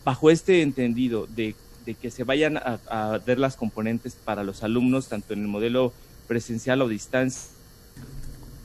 bajo 0.06 0.30
este 0.30 0.62
entendido 0.62 1.26
de, 1.36 1.56
que 2.00 2.12
se 2.12 2.24
vayan 2.24 2.58
a, 2.58 3.20
ver 3.26 3.40
las 3.40 3.56
componentes 3.56 4.16
para 4.24 4.44
los 4.44 4.62
alumnos, 4.62 5.08
tanto 5.08 5.34
en 5.34 5.42
el 5.42 5.48
modelo 5.48 5.94
presencial 6.28 6.84
o 6.84 6.88
distancia. 6.88 7.50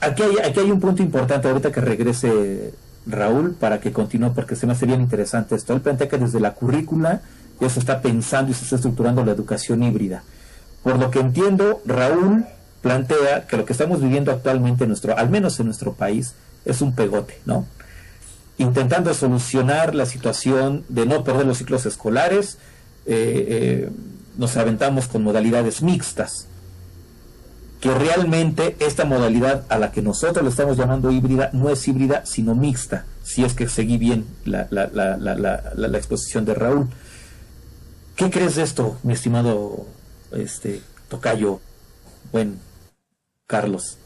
Aquí 0.01 0.23
hay, 0.23 0.37
aquí 0.45 0.61
hay 0.61 0.71
un 0.71 0.81
punto 0.81 1.03
importante 1.03 1.49
ahorita 1.49 1.73
que 1.73 1.81
regrese 1.81 2.75
Raúl 3.07 3.55
para 3.55 3.81
que 3.81 3.91
continúe 3.91 4.35
porque 4.35 4.55
se 4.55 4.67
me 4.67 4.75
hace 4.75 4.85
bien 4.85 5.01
interesante 5.01 5.55
esto. 5.55 5.73
Él 5.73 5.81
plantea 5.81 6.11
que 6.11 6.19
desde 6.19 6.41
la 6.41 6.53
currícula 6.53 7.23
ya 7.63 7.71
se 7.71 7.79
está 7.79 8.03
pensando 8.03 8.51
y 8.51 8.55
se 8.55 8.65
está 8.65 8.77
estructurando 8.77 9.25
la 9.25 9.31
educación 9.31 9.85
híbrida. 9.85 10.25
Por 10.83 10.99
lo 10.99 11.13
que 11.13 11.21
entiendo, 11.21 11.81
Raúl 11.87 12.45
plantea 12.81 13.47
que 13.47 13.57
lo 13.57 13.65
que 13.65 13.73
estamos 13.73 14.01
viviendo 14.01 14.33
actualmente, 14.33 14.83
en 14.83 14.89
nuestro, 14.89 15.17
al 15.17 15.31
menos 15.31 15.61
en 15.61 15.67
nuestro 15.67 15.93
país, 15.93 16.35
es 16.65 16.83
un 16.83 16.93
pegote, 16.95 17.39
¿no? 17.47 17.67
Intentando 18.59 19.15
solucionar 19.15 19.95
la 19.95 20.07
situación 20.07 20.85
de 20.89 21.07
no 21.07 21.23
perder 21.23 21.47
los 21.47 21.59
ciclos 21.59 21.87
escolares, 21.87 22.59
eh, 23.07 23.47
eh, 23.49 23.91
nos 24.37 24.57
aventamos 24.57 25.07
con 25.07 25.23
modalidades 25.23 25.83
mixtas, 25.83 26.49
que 27.81 27.95
realmente 27.95 28.77
esta 28.81 29.05
modalidad 29.05 29.65
a 29.69 29.79
la 29.79 29.93
que 29.93 30.03
nosotros 30.03 30.43
le 30.43 30.51
estamos 30.51 30.77
llamando 30.77 31.13
híbrida 31.13 31.51
no 31.53 31.71
es 31.71 31.87
híbrida, 31.87 32.27
sino 32.27 32.57
mixta, 32.57 33.05
si 33.23 33.45
es 33.45 33.55
que 33.55 33.69
seguí 33.69 33.99
bien 33.99 34.25
la, 34.45 34.67
la, 34.71 34.89
la, 34.93 35.17
la 35.77 35.99
exposición 35.99 36.45
de 36.45 36.55
Raúl. 36.55 36.89
¿Qué 38.17 38.31
crees 38.31 38.57
de 38.57 38.63
esto, 38.63 38.99
mi 39.03 39.15
estimado 39.15 39.87
este, 40.33 40.83
Tocayo? 41.09 41.61
Buen 42.31 42.59
Carlos. 43.47 43.97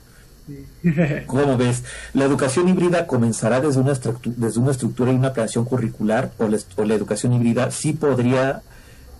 ¿Cómo 1.26 1.56
ves? 1.56 1.82
¿La 2.14 2.24
educación 2.24 2.68
híbrida 2.68 3.06
comenzará 3.06 3.60
desde 3.60 3.80
una, 3.80 3.92
desde 3.92 4.60
una 4.60 4.70
estructura 4.70 5.12
y 5.12 5.16
una 5.16 5.32
planeación 5.32 5.64
curricular 5.64 6.30
o, 6.38 6.48
la 6.48 6.94
educación 6.94 7.32
híbrida 7.32 7.70
sí 7.72 7.92
podría 7.92 8.62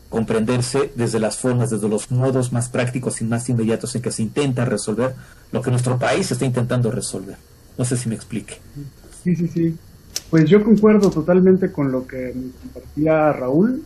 comprenderse 0.09 0.93
desde 0.95 1.19
las 1.19 1.37
formas, 1.37 1.71
desde 1.71 1.89
los 1.89 2.13
modos 2.13 2.53
más 2.53 2.69
prácticos 2.69 3.21
y 3.21 3.25
más 3.25 3.49
inmediatos 3.49 3.97
en 3.97 4.03
que 4.03 4.13
se 4.13 4.23
intenta 4.23 4.65
resolver 4.65 5.15
lo 5.51 5.63
que 5.63 5.71
nuestro 5.71 5.99
país 5.99 6.31
está 6.31 6.45
intentando 6.45 6.93
resolver? 6.93 7.37
No 7.77 7.85
sé 7.85 7.97
si 7.97 8.09
me 8.09 8.15
explique. 8.15 8.59
Sí, 9.25 9.35
sí, 9.35 9.49
sí. 9.49 9.77
Pues 10.31 10.49
yo 10.49 10.63
concuerdo 10.63 11.11
totalmente 11.11 11.73
con 11.73 11.91
lo 11.91 12.07
que 12.07 12.33
compartía 12.63 13.33
Raúl 13.33 13.85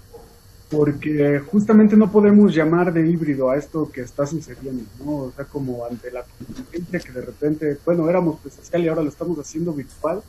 porque 0.70 1.40
justamente 1.50 1.96
no 1.96 2.12
podemos 2.12 2.54
llamar 2.54 2.92
de 2.92 3.08
híbrido 3.08 3.50
a 3.50 3.56
esto 3.56 3.90
que 3.92 4.02
está 4.02 4.24
sucediendo, 4.24 4.84
¿no? 5.04 5.16
O 5.16 5.32
sea, 5.34 5.44
como 5.44 5.84
ante 5.84 6.12
la 6.12 6.22
contingencia 6.22 7.00
que 7.00 7.12
de 7.12 7.22
repente, 7.22 7.78
bueno, 7.84 8.08
éramos 8.08 8.38
presencial 8.38 8.84
y 8.84 8.88
ahora 8.88 9.02
lo 9.02 9.08
estamos 9.08 9.36
haciendo 9.38 9.72
virtual, 9.72 10.22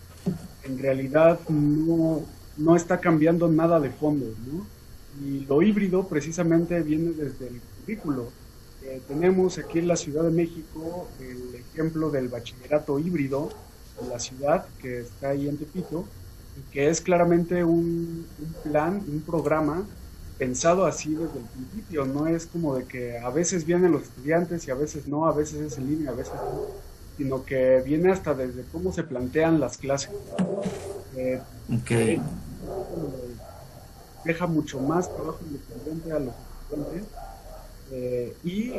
en 0.64 0.80
realidad 0.80 1.40
no, 1.48 2.24
no 2.58 2.76
está 2.76 3.00
cambiando 3.00 3.48
nada 3.50 3.80
de 3.80 3.92
fondo, 3.92 4.26
¿no? 4.52 4.66
Y 5.24 5.46
lo 5.46 5.62
híbrido 5.62 6.08
precisamente 6.08 6.82
viene 6.82 7.12
desde 7.12 7.48
el 7.48 7.62
currículo. 7.80 8.30
Eh, 8.84 9.00
tenemos 9.08 9.60
aquí 9.60 9.78
en 9.78 9.88
la 9.88 9.96
Ciudad 9.96 10.24
de 10.24 10.32
México 10.32 11.08
el 11.20 11.54
ejemplo 11.54 12.10
del 12.10 12.30
bachillerato 12.30 12.98
híbrido 12.98 13.50
en 14.02 14.10
la 14.10 14.18
ciudad 14.18 14.66
que 14.82 15.02
está 15.02 15.30
ahí 15.30 15.48
en 15.48 15.58
Tepito, 15.58 16.06
que 16.72 16.90
es 16.90 17.00
claramente 17.00 17.64
un 17.64 18.26
plan, 18.64 19.04
un 19.08 19.22
programa 19.22 19.86
pensado 20.42 20.88
así 20.88 21.14
desde 21.14 21.38
el 21.38 21.46
principio, 21.46 22.04
no 22.04 22.26
es 22.26 22.48
como 22.48 22.76
de 22.76 22.86
que 22.86 23.20
a 23.20 23.30
veces 23.30 23.64
vienen 23.64 23.92
los 23.92 24.02
estudiantes 24.02 24.68
y 24.68 24.72
a 24.72 24.74
veces 24.74 25.08
no, 25.08 25.28
a 25.28 25.34
veces 25.34 25.62
es 25.62 25.78
en 25.78 25.86
línea, 25.86 26.10
a 26.10 26.16
veces 26.16 26.34
no, 26.34 26.66
sino 27.16 27.46
que 27.46 27.84
viene 27.86 28.12
hasta 28.12 28.34
desde 28.34 28.64
cómo 28.72 28.92
se 28.92 29.04
plantean 29.04 29.60
las 29.60 29.78
clases. 29.78 30.10
Eh, 31.16 31.40
deja 34.26 34.48
mucho 34.48 34.80
más 34.80 35.14
trabajo 35.14 35.38
independiente 35.46 36.12
a 36.12 36.18
los 36.18 36.34
estudiantes 36.64 37.04
eh, 37.92 38.36
y 38.44 38.74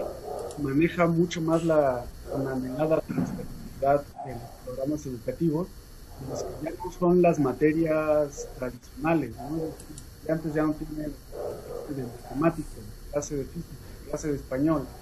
maneja 0.61 1.07
mucho 1.07 1.40
más 1.40 1.62
la, 1.64 2.04
la 2.28 3.00
transversalidad 3.02 4.04
de 4.26 4.33
los 4.33 4.50
programas 4.64 5.07
educativos, 5.07 5.69
los 6.28 6.42
que 6.42 6.64
ya 6.64 6.71
no 6.73 6.90
son 6.90 7.23
las 7.23 7.38
materias 7.38 8.49
tradicionales, 8.59 9.31
¿no? 9.37 10.01
Antes 10.29 10.55
ya 10.55 10.62
no 10.64 10.76
tienen 10.76 11.17
de 11.87 12.07
matemáticas, 12.07 12.85
clase 13.11 13.37
de 13.37 13.47
física, 13.47 13.88
clase 14.02 14.29
de 14.31 14.37
español, 14.37 14.93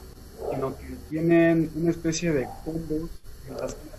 sino 0.49 0.77
que 0.79 0.99
tienen 1.09 1.71
una 1.75 1.91
especie 1.91 2.33
de 2.33 2.59
combos 2.61 3.27
en 3.43 3.57
las 3.57 3.75
que 3.77 3.91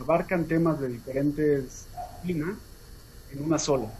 abarcan 0.00 0.46
temas 0.46 0.80
de 0.80 0.88
diferentes 0.88 1.90
disciplinas 1.92 2.60
en 3.28 3.42
una 3.42 3.58
sola. 3.58 3.98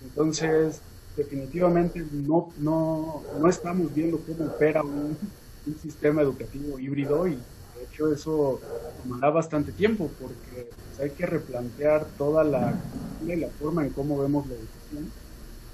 Entonces, 0.00 0.84
definitivamente 1.14 2.00
no, 2.10 2.54
no, 2.58 3.28
no 3.32 3.48
estamos 3.48 3.92
viendo 3.92 4.24
cómo 4.24 4.46
opera 4.46 4.82
un, 4.82 5.18
un 5.64 5.78
sistema 5.78 6.22
educativo 6.22 6.78
híbrido 6.78 7.26
y 7.26 7.36
de 7.72 7.84
hecho 7.84 8.12
eso 8.12 8.66
tomará 8.96 9.30
bastante 9.30 9.72
tiempo 9.72 10.16
porque 10.16 10.76
pues, 10.84 11.00
hay 11.00 11.14
que 11.14 11.26
replantear 11.26 12.14
toda 12.16 12.44
la, 12.44 12.82
la 13.18 13.50
forma 13.52 13.84
en 13.86 13.92
cómo 13.92 14.18
vemos 14.18 14.46
la 14.48 14.56
educación 14.56 15.14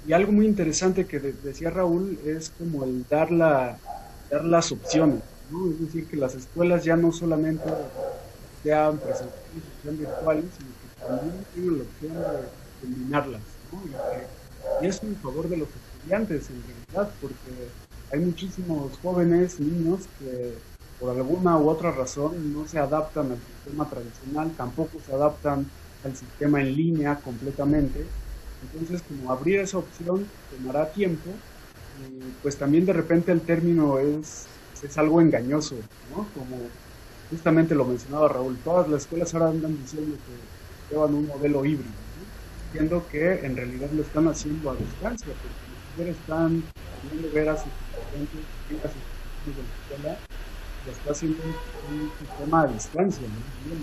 y 0.05 0.13
algo 0.13 0.31
muy 0.31 0.45
interesante 0.45 1.05
que 1.05 1.19
decía 1.19 1.69
Raúl 1.69 2.19
es 2.25 2.51
como 2.57 2.83
el 2.83 3.05
dar, 3.09 3.31
la, 3.31 3.79
dar 4.29 4.43
las 4.43 4.71
opciones, 4.71 5.21
¿no? 5.49 5.71
Es 5.71 5.79
decir, 5.79 6.07
que 6.07 6.17
las 6.17 6.35
escuelas 6.35 6.83
ya 6.83 6.97
no 6.97 7.11
solamente 7.11 7.63
sean 8.61 8.97
presenciales, 8.97 9.63
sean 9.81 9.97
virtuales, 9.97 10.45
sino 10.57 10.69
que 10.69 11.05
también 11.05 11.45
tienen 11.53 11.77
la 11.77 11.83
opción 11.83 12.13
de 12.13 12.47
combinarlas, 12.81 13.41
¿no? 13.71 13.81
Y, 14.81 14.85
eso 14.85 15.05
en 15.05 15.15
favor 15.17 15.47
de 15.47 15.57
los 15.57 15.69
estudiantes, 15.69 16.49
en 16.49 16.61
realidad, 16.63 17.13
porque 17.21 17.69
hay 18.11 18.19
muchísimos 18.19 18.97
jóvenes, 19.01 19.59
niños, 19.59 20.01
que 20.19 20.53
por 20.99 21.15
alguna 21.15 21.57
u 21.57 21.69
otra 21.69 21.91
razón 21.91 22.53
no 22.53 22.67
se 22.67 22.79
adaptan 22.79 23.31
al 23.31 23.37
sistema 23.37 23.89
tradicional, 23.89 24.51
tampoco 24.57 24.99
se 25.05 25.13
adaptan 25.13 25.65
al 26.03 26.15
sistema 26.15 26.61
en 26.61 26.75
línea 26.75 27.15
completamente, 27.15 28.05
entonces, 28.71 29.01
como 29.03 29.31
abrir 29.31 29.59
esa 29.59 29.77
opción 29.77 30.25
tomará 30.49 30.91
tiempo, 30.91 31.29
pues 32.41 32.57
también 32.57 32.85
de 32.85 32.93
repente 32.93 33.31
el 33.31 33.41
término 33.41 33.99
es, 33.99 34.45
es 34.81 34.97
algo 34.97 35.21
engañoso, 35.21 35.75
¿no? 36.09 36.27
Como 36.33 36.57
justamente 37.29 37.75
lo 37.75 37.85
mencionaba 37.85 38.27
Raúl, 38.27 38.57
todas 38.63 38.87
las 38.89 39.03
escuelas 39.03 39.33
ahora 39.33 39.49
andan 39.49 39.77
diciendo 39.77 40.15
que 40.15 40.93
llevan 40.93 41.13
un 41.13 41.27
modelo 41.27 41.65
híbrido, 41.65 41.89
¿no? 41.89 42.71
siendo 42.71 43.07
que 43.07 43.45
en 43.45 43.55
realidad 43.55 43.89
lo 43.91 44.01
están 44.01 44.27
haciendo 44.27 44.71
a 44.71 44.75
distancia, 44.75 45.33
porque 45.97 46.09
los 46.09 46.17
están 46.17 46.63
viendo 47.09 47.31
ver 47.33 47.49
a 47.49 47.57
sus 47.57 47.67
estudiantes, 47.67 48.83
a 48.83 48.87
sus 48.87 49.55
de 49.55 49.61
la 49.61 49.69
escuela, 49.95 50.17
lo 50.85 50.91
está 50.91 51.11
haciendo 51.11 51.37
un, 51.43 52.11
sistema 52.19 52.61
a 52.61 52.67
distancia, 52.67 53.27
¿no? 53.27 53.75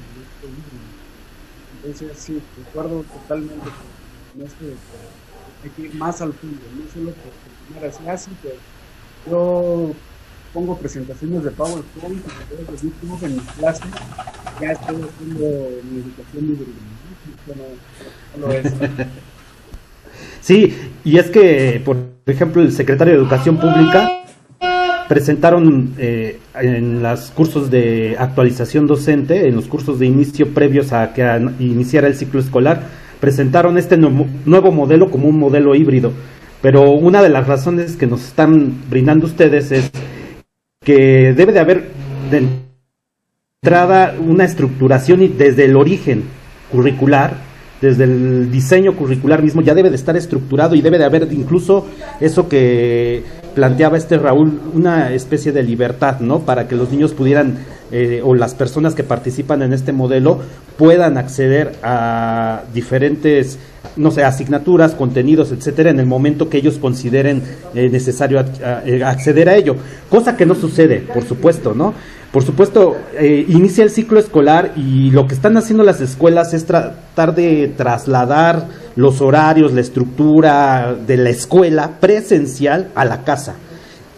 Entonces, 1.83 2.19
sí, 2.19 2.43
recuerdo 2.59 3.05
totalmente 3.05 3.71
hay 4.41 5.71
que 5.71 5.83
ir 5.83 5.95
más 5.95 6.21
al 6.23 6.33
fondo, 6.33 6.59
no 6.77 6.91
solo 6.93 7.13
por 7.75 7.89
así, 7.89 8.09
así 8.09 8.31
que 8.43 8.55
yo 9.31 9.93
pongo 10.53 10.77
presentaciones 10.79 11.45
de 11.45 11.51
PowerPoint 11.51 12.25
y 12.25 12.57
de 12.57 12.79
YouTube 12.83 13.25
en 13.25 13.37
mi 13.37 13.43
clase, 13.59 13.83
ya 14.61 14.73
estoy 14.73 14.97
haciendo 14.97 15.69
mi 15.91 16.01
educación 16.01 16.59
es. 18.53 18.73
Sí, 20.43 20.75
y 21.05 21.19
es 21.19 21.27
que, 21.27 21.83
por 21.85 21.97
ejemplo, 22.27 22.63
el 22.63 22.73
secretario 22.73 23.13
de 23.13 23.21
Educación 23.21 23.59
Pública 23.59 24.11
presentaron 25.07 25.95
eh, 25.99 26.39
en 26.55 27.03
los 27.03 27.31
cursos 27.31 27.71
de 27.71 28.17
actualización 28.19 28.87
docente, 28.87 29.49
en 29.49 29.57
los 29.57 29.67
cursos 29.67 29.99
de 29.99 30.07
inicio 30.07 30.53
previos 30.55 30.93
a 30.93 31.13
que 31.13 31.23
iniciara 31.59 32.07
el 32.07 32.15
ciclo 32.15 32.41
escolar, 32.41 32.83
presentaron 33.21 33.79
este 33.79 33.97
nuevo 33.97 34.73
modelo 34.73 35.11
como 35.11 35.29
un 35.29 35.39
modelo 35.39 35.75
híbrido. 35.75 36.13
Pero 36.63 36.91
una 36.91 37.23
de 37.23 37.29
las 37.29 37.47
razones 37.47 37.97
que 37.97 38.07
nos 38.07 38.25
están 38.25 38.83
brindando 38.89 39.27
ustedes 39.27 39.73
es 39.73 39.91
que 40.83 41.33
debe 41.35 41.53
de 41.53 41.61
haber 41.61 41.89
de 42.31 42.49
entrada 43.63 44.15
una 44.19 44.45
estructuración 44.45 45.37
desde 45.37 45.67
el 45.67 45.77
origen 45.77 46.25
curricular 46.71 47.51
desde 47.81 48.05
el 48.05 48.51
diseño 48.51 48.95
curricular 48.95 49.43
mismo 49.43 49.63
ya 49.63 49.75
debe 49.75 49.91
de 49.91 49.97
estar 49.97 50.17
estructurado 50.17 50.75
y 50.75 50.83
debe 50.83 50.99
de 50.99 51.05
haber 51.05 51.29
incluso 51.33 51.87
eso 52.21 52.49
que 52.49 53.23
planteaba 53.55 53.97
este 53.97 54.19
Raúl, 54.19 54.61
una 54.75 55.13
especie 55.13 55.51
de 55.53 55.63
libertad, 55.63 56.21
¿no? 56.21 56.41
Para 56.41 56.69
que 56.69 56.77
los 56.77 56.91
niños 56.91 57.13
pudieran, 57.15 57.59
eh, 57.93 58.21
o 58.25 58.35
las 58.35 58.55
personas 58.55 58.95
que 58.95 59.03
participan 59.03 59.63
en 59.63 59.73
este 59.73 59.93
modelo, 59.93 60.39
puedan 60.77 61.19
acceder 61.19 61.73
a 61.83 62.63
diferentes, 62.73 63.59
no 63.97 64.11
sé, 64.11 64.23
asignaturas, 64.23 64.93
contenidos, 64.93 65.51
etcétera, 65.51 65.91
en 65.91 65.99
el 65.99 66.07
momento 66.07 66.49
que 66.49 66.59
ellos 66.59 66.79
consideren 66.79 67.43
eh, 67.75 67.89
necesario 67.89 68.45
eh, 68.85 69.03
acceder 69.05 69.49
a 69.49 69.57
ello. 69.57 69.77
Cosa 70.09 70.37
que 70.37 70.47
no 70.47 70.55
sucede, 70.55 71.01
por 71.01 71.25
supuesto, 71.25 71.75
¿no? 71.75 71.95
Por 72.33 72.45
supuesto, 72.45 72.97
inicia 73.49 73.83
el 73.83 73.91
ciclo 73.91 74.21
escolar 74.21 74.71
y 74.77 75.11
lo 75.11 75.27
que 75.27 75.35
están 75.35 75.57
haciendo 75.57 75.83
las 75.83 76.01
escuelas 76.01 76.55
es 76.55 76.65
tratar 76.65 77.35
de 77.35 77.73
trasladar 77.77 78.69
los 78.95 79.21
horarios, 79.21 79.73
la 79.73 79.81
estructura 79.81 80.95
de 80.95 81.17
la 81.17 81.31
escuela 81.31 81.99
presencial 81.99 82.91
a 82.95 83.05
la 83.05 83.25
casa. 83.25 83.57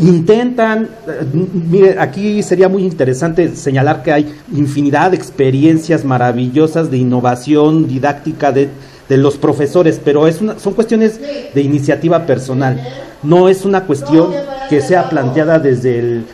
Intentan, 0.03 0.89
eh, 1.07 1.25
mire, 1.71 1.97
aquí 1.99 2.43
sería 2.43 2.69
muy 2.69 2.83
interesante 2.83 3.55
señalar 3.55 4.03
que 4.03 4.13
hay 4.13 4.35
infinidad 4.53 5.13
de 5.13 5.17
experiencias 5.17 6.05
maravillosas 6.05 6.91
de 6.91 6.99
innovación 6.99 7.87
didáctica 7.87 8.53
de, 8.53 8.69
los 9.09 9.37
profesores, 9.37 10.01
pero 10.03 10.27
es 10.27 10.41
una, 10.41 10.59
son 10.59 10.73
cuestiones 10.73 11.21
de 11.55 11.61
iniciativa 11.61 12.25
personal, 12.25 12.81
no 13.23 13.51
es 13.51 13.67
una 13.67 13.85
cuestión 13.85 14.31
que 14.71 14.81
sea 14.81 15.11
planteada 15.11 15.59
desde 15.59 15.99
el, 15.99 16.25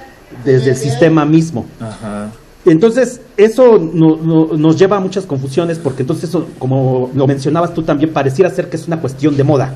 desde 0.45 0.71
el 0.71 0.77
sistema 0.77 1.25
mismo. 1.25 1.67
Ajá. 1.81 2.31
Entonces, 2.65 3.21
eso 3.37 3.79
nos 3.79 4.79
lleva 4.79 4.99
a 4.99 5.01
muchas 5.01 5.25
confusiones 5.25 5.79
porque 5.79 6.03
entonces, 6.03 6.29
eso, 6.29 6.47
como 6.59 7.11
lo 7.15 7.27
mencionabas 7.27 7.75
tú 7.75 7.83
también, 7.83 8.13
pareciera 8.13 8.49
ser 8.51 8.69
que 8.69 8.77
es 8.77 8.87
una 8.87 9.01
cuestión 9.01 9.37
de 9.37 9.43
moda, 9.43 9.75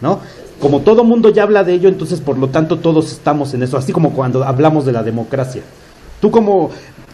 ¿no? 0.00 0.20
Como 0.60 0.80
todo 0.80 1.04
mundo 1.04 1.30
ya 1.30 1.42
habla 1.42 1.64
de 1.64 1.74
ello, 1.74 1.88
entonces 1.88 2.20
por 2.20 2.38
lo 2.38 2.48
tanto 2.48 2.78
todos 2.78 3.12
estamos 3.12 3.52
en 3.54 3.62
eso, 3.62 3.76
así 3.76 3.92
como 3.92 4.12
cuando 4.12 4.44
hablamos 4.44 4.86
de 4.86 4.92
la 4.92 5.02
democracia. 5.02 5.62
Tú 6.20 6.30
como, 6.30 6.70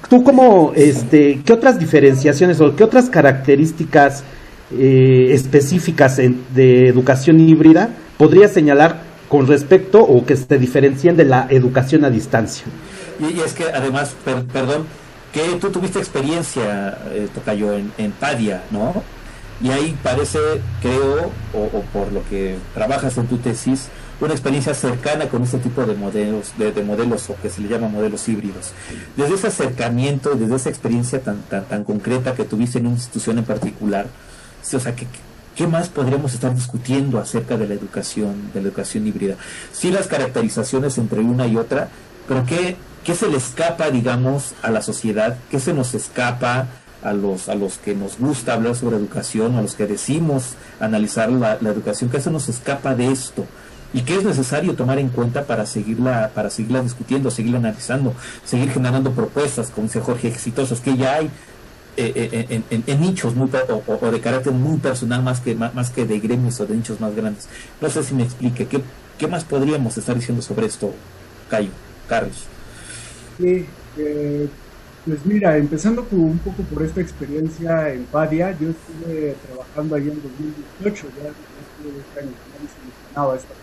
tú 0.08 0.22
como, 0.22 0.72
este, 0.76 1.40
¿qué 1.44 1.52
otras 1.52 1.78
diferenciaciones 1.78 2.60
o 2.60 2.76
qué 2.76 2.84
otras 2.84 3.10
características 3.10 4.22
eh, 4.72 5.28
específicas 5.32 6.18
de 6.18 6.88
educación 6.88 7.40
híbrida 7.40 7.90
podrías 8.18 8.52
señalar 8.52 9.02
con 9.28 9.46
respecto 9.46 10.00
o 10.00 10.24
que 10.24 10.36
se 10.36 10.58
diferencien 10.58 11.16
de 11.16 11.24
la 11.24 11.46
educación 11.50 12.04
a 12.04 12.10
distancia? 12.10 12.66
Y, 13.18 13.40
es 13.40 13.52
que 13.52 13.64
además, 13.64 14.14
perdón, 14.52 14.84
que 15.32 15.40
tú 15.60 15.70
tuviste 15.70 15.98
experiencia, 15.98 16.98
eh, 17.12 17.28
Tocayo, 17.34 17.72
en, 17.72 17.92
en 17.98 18.12
Padia, 18.12 18.62
¿no? 18.70 19.02
Y 19.62 19.70
ahí 19.70 19.96
parece, 20.02 20.38
creo, 20.80 21.30
o, 21.52 21.82
por 21.92 22.12
lo 22.12 22.26
que 22.28 22.56
trabajas 22.74 23.18
en 23.18 23.26
tu 23.26 23.36
tesis, 23.38 23.88
una 24.20 24.32
experiencia 24.32 24.74
cercana 24.74 25.28
con 25.28 25.42
este 25.42 25.58
tipo 25.58 25.84
de 25.84 25.94
modelos, 25.94 26.52
de, 26.58 26.82
modelos 26.82 27.28
o 27.30 27.36
que 27.36 27.50
se 27.50 27.60
le 27.60 27.68
llama 27.68 27.88
modelos 27.88 28.26
híbridos. 28.28 28.72
Desde 29.16 29.34
ese 29.34 29.46
acercamiento, 29.48 30.34
desde 30.34 30.56
esa 30.56 30.68
experiencia 30.70 31.20
tan, 31.20 31.42
tan, 31.42 31.64
tan 31.64 31.84
concreta 31.84 32.34
que 32.34 32.44
tuviste 32.44 32.78
en 32.78 32.86
una 32.86 32.96
institución 32.96 33.38
en 33.38 33.44
particular, 33.44 34.06
o 34.62 34.80
sea, 34.80 34.94
¿qué, 34.94 35.06
¿qué 35.54 35.66
más 35.66 35.88
podríamos 35.88 36.34
estar 36.34 36.54
discutiendo 36.54 37.18
acerca 37.18 37.56
de 37.56 37.66
la 37.66 37.74
educación, 37.74 38.50
de 38.54 38.62
la 38.62 38.68
educación 38.68 39.06
híbrida? 39.06 39.36
Sí 39.72 39.90
las 39.90 40.06
caracterizaciones 40.06 40.96
entre 40.98 41.20
una 41.20 41.46
y 41.46 41.56
otra, 41.56 41.88
pero 42.28 42.44
¿qué, 42.46 42.76
¿Qué 43.04 43.14
se 43.14 43.28
le 43.28 43.38
escapa, 43.38 43.90
digamos, 43.90 44.52
a 44.62 44.70
la 44.70 44.82
sociedad? 44.82 45.38
¿Qué 45.50 45.58
se 45.58 45.72
nos 45.72 45.94
escapa 45.94 46.66
a 47.02 47.12
los, 47.12 47.48
a 47.48 47.54
los 47.54 47.78
que 47.78 47.94
nos 47.94 48.18
gusta 48.18 48.54
hablar 48.54 48.76
sobre 48.76 48.96
educación, 48.96 49.56
a 49.56 49.62
los 49.62 49.74
que 49.74 49.86
decimos 49.86 50.54
analizar 50.78 51.30
la, 51.30 51.54
educación? 51.54 52.10
¿Qué 52.10 52.20
se 52.20 52.30
nos 52.30 52.48
escapa 52.48 52.94
de 52.94 53.10
esto? 53.10 53.46
¿Y 53.92 54.02
qué 54.02 54.16
es 54.16 54.24
necesario 54.24 54.74
tomar 54.74 54.98
en 54.98 55.08
cuenta 55.08 55.44
para 55.44 55.66
seguirla, 55.66 56.30
para 56.34 56.50
seguirla 56.50 56.82
discutiendo, 56.82 57.30
seguirla 57.30 57.58
analizando, 57.58 58.14
seguir 58.44 58.70
generando 58.70 59.10
propuestas, 59.12 59.70
como 59.70 59.88
dice 59.88 60.00
Jorge, 60.00 60.28
exitosas 60.28 60.80
que 60.80 60.96
ya 60.96 61.16
hay 61.16 61.30
eh, 61.96 62.46
eh, 62.48 62.62
en, 62.70 63.00
nichos 63.00 63.34
muy, 63.34 63.50
o, 63.86 64.10
de 64.10 64.20
carácter 64.20 64.52
muy 64.52 64.78
personal 64.78 65.22
más 65.22 65.40
que, 65.40 65.56
más, 65.56 65.90
que 65.90 66.06
de 66.06 66.20
gremios 66.20 66.60
o 66.60 66.66
de 66.66 66.76
nichos 66.76 67.00
más 67.00 67.16
grandes? 67.16 67.48
No 67.80 67.90
sé 67.90 68.04
si 68.04 68.14
me 68.14 68.22
explique. 68.22 68.66
¿Qué, 68.66 68.80
qué 69.18 69.26
más 69.26 69.42
podríamos 69.42 69.98
estar 69.98 70.14
diciendo 70.14 70.40
sobre 70.40 70.66
esto, 70.66 70.94
Cayo, 71.48 71.70
Carlos? 72.08 72.44
Sí, 73.38 73.66
eh, 73.96 74.48
pues 75.06 75.24
mira, 75.24 75.56
empezando 75.56 76.04
como 76.04 76.24
un 76.24 76.38
poco 76.38 76.62
por 76.64 76.82
esta 76.82 77.00
experiencia 77.00 77.92
en 77.92 78.04
Padia, 78.04 78.56
yo 78.58 78.70
estuve 78.70 79.34
trabajando 79.46 79.96
ahí 79.96 80.02
en 80.02 80.22
2018, 80.22 81.06
ya 81.16 81.28
estuve 81.28 82.00
este 82.00 82.20
año, 82.20 82.32
mencionaba 82.84 83.36
esta 83.36 83.54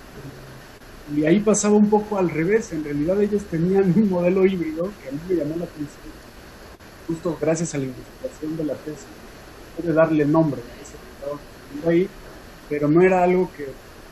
y 1.15 1.25
ahí 1.25 1.39
pasaba 1.39 1.75
un 1.75 1.89
poco 1.89 2.17
al 2.17 2.29
revés, 2.29 2.73
en 2.73 2.83
realidad 2.83 3.21
ellos 3.21 3.43
tenían 3.43 3.93
un 3.95 4.09
modelo 4.09 4.45
híbrido 4.45 4.91
que 5.01 5.09
a 5.09 5.11
mí 5.13 5.19
me 5.29 5.35
llamó 5.35 5.55
la 5.55 5.63
atención, 5.63 6.11
justo 7.07 7.37
gracias 7.39 7.73
a 7.73 7.77
la 7.77 7.85
investigación 7.85 8.57
de 8.57 8.63
la 8.65 8.73
tesis, 8.73 9.05
puede 9.77 9.93
darle 9.93 10.25
nombre 10.25 10.59
a 10.61 10.81
ese 10.81 10.97
que 11.81 11.89
ahí, 11.89 12.09
pero 12.69 12.89
no 12.89 13.01
era 13.01 13.23
algo 13.23 13.49
que 13.55 13.67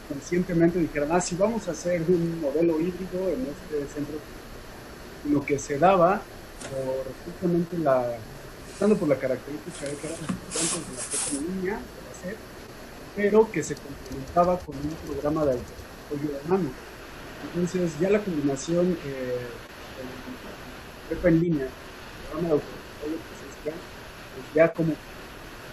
conscientemente 0.07 0.79
dijeran, 0.79 1.09
ah, 1.11 1.19
si 1.19 1.35
vamos 1.35 1.67
a 1.67 1.71
hacer 1.71 2.03
un 2.07 2.39
modelo 2.39 2.79
híbrido 2.79 3.27
en 3.29 3.41
este 3.41 3.93
centro 3.93 4.15
lo 5.29 5.43
que 5.43 5.57
se 5.57 5.79
daba 5.79 6.21
por 6.69 7.05
justamente 7.25 7.77
la, 7.77 8.17
estando 8.71 8.97
por 8.97 9.07
la 9.07 9.17
característica 9.17 9.85
de 9.85 9.95
que 9.95 10.07
eran 10.07 10.19
estudiantes 10.19 10.87
de 10.87 10.95
la 10.95 11.03
propia 11.03 11.55
línea, 11.55 11.79
hacer, 12.11 12.35
pero 13.15 13.51
que 13.51 13.63
se 13.63 13.75
complementaba 13.75 14.59
con 14.59 14.75
un 14.75 14.95
programa 15.07 15.45
de 15.45 15.51
apoyo 15.51 16.33
de 16.33 16.49
mano. 16.49 16.69
Entonces 17.43 17.99
ya 17.99 18.09
la 18.09 18.19
combinación 18.19 18.97
eh, 19.05 19.47
prepa 21.07 21.29
en 21.29 21.39
línea, 21.39 21.67
programa 22.29 22.47
de 22.49 22.53
autodesarrollo 22.55 23.17
presencial, 23.29 23.75
pues 24.35 24.45
ya 24.55 24.73
como 24.73 24.93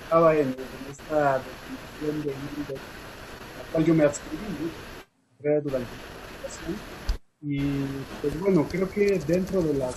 estaba 0.04 0.36
en, 0.36 0.54
esta 0.90 1.40
definición 1.40 2.22
de 2.22 2.32
híbrido, 2.32 2.74
la 2.74 3.72
cual 3.72 3.84
yo 3.84 3.94
me 3.94 4.04
adscribí 4.04 4.44
¿no? 4.60 5.60
durante 5.60 5.72
la 5.72 5.78
educación 5.78 7.02
y 7.44 7.60
pues 8.20 8.38
bueno, 8.38 8.66
creo 8.70 8.88
que 8.88 9.18
dentro 9.26 9.62
de 9.62 9.74
las 9.74 9.96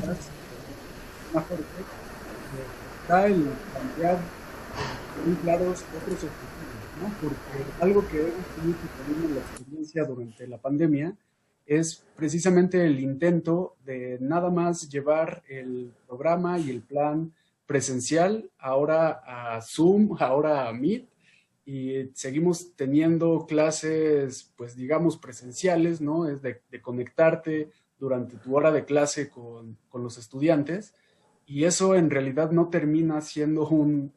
características 0.00 0.44
mejor 1.34 1.58
eh, 1.60 1.64
está 3.02 3.26
el 3.26 3.44
plantear 3.72 4.18
muy 5.26 5.34
claros 5.36 5.84
otros 5.96 6.14
objetivos, 6.14 6.90
¿no? 7.00 7.14
Porque 7.20 7.64
algo 7.80 8.06
que 8.08 8.20
hemos 8.20 8.46
tenido 8.56 8.78
también 8.98 9.30
en 9.30 9.34
la 9.34 9.40
experiencia 9.40 10.04
durante 10.04 10.46
la 10.46 10.58
pandemia 10.58 11.16
es 11.66 12.04
precisamente 12.16 12.84
el 12.84 13.00
intento 13.00 13.76
de 13.84 14.18
nada 14.20 14.50
más 14.50 14.88
llevar 14.88 15.42
el 15.48 15.92
programa 16.06 16.58
y 16.58 16.70
el 16.70 16.82
plan 16.82 17.32
presencial 17.66 18.50
ahora 18.58 19.22
a 19.26 19.62
Zoom, 19.62 20.16
ahora 20.20 20.68
a 20.68 20.72
Meet, 20.72 21.06
y 21.66 22.10
seguimos 22.12 22.76
teniendo 22.76 23.46
clases, 23.46 24.52
pues 24.56 24.76
digamos, 24.76 25.16
presenciales, 25.16 26.00
¿no? 26.00 26.28
Es 26.28 26.42
de, 26.42 26.60
conectarte 26.82 27.70
durante 28.04 28.36
tu 28.36 28.54
hora 28.54 28.70
de 28.70 28.84
clase 28.84 29.30
con, 29.30 29.78
los 29.94 30.18
estudiantes 30.18 30.92
y 31.46 31.64
eso 31.64 31.94
en 31.94 32.10
realidad 32.10 32.50
no 32.50 32.68
termina 32.68 33.22
siendo 33.22 33.66
un, 33.66 34.12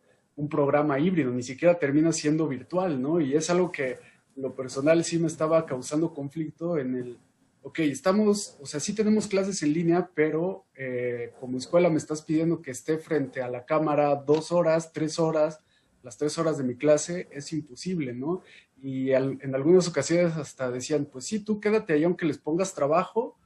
programa 0.52 1.00
híbrido, 1.00 1.32
ni 1.32 1.42
siquiera 1.42 1.80
termina 1.80 2.12
siendo 2.12 2.48
virtual, 2.48 3.02
¿no? 3.02 3.20
Y 3.20 3.34
es 3.34 3.50
algo 3.50 3.72
que 3.72 3.98
lo 4.36 4.54
personal 4.54 5.04
sí 5.04 5.18
me 5.18 5.26
estaba 5.26 5.66
causando 5.66 6.14
conflicto 6.14 6.78
en 6.78 6.96
el, 6.96 7.18
ok, 7.64 7.80
estamos, 7.80 8.56
o 8.62 8.66
sea, 8.68 8.80
sí 8.80 8.94
tenemos 8.94 9.26
clases 9.26 9.64
en 9.64 9.74
línea, 9.74 10.12
pero 10.14 10.66
eh, 10.76 11.32
como 11.40 11.58
escuela 11.58 11.90
me 11.90 11.98
estás 11.98 12.22
pidiendo 12.22 12.62
que 12.62 12.70
esté 12.70 13.00
frente 13.00 13.42
a 13.42 13.50
la 13.50 13.66
cámara 13.66 14.14
dos 14.16 14.52
horas, 14.52 14.94
tres 14.94 15.18
horas, 15.18 15.60
las 16.04 16.18
tres 16.18 16.38
horas 16.38 16.60
de 16.60 16.66
mi 16.66 16.76
clase 16.76 17.28
es 17.32 17.52
imposible, 17.52 18.14
¿no? 18.14 18.44
Y 18.80 19.12
en 19.12 19.56
algunas 19.56 19.88
ocasiones 19.88 20.38
hasta 20.38 20.70
decían, 20.70 21.06
pues 21.12 21.26
sí, 21.26 21.40
tú 21.40 21.60
quédate 21.60 21.94
ahí 21.94 22.04
aunque 22.04 22.28
les 22.28 22.38
pongas 22.38 22.76
trabajo 22.76 23.38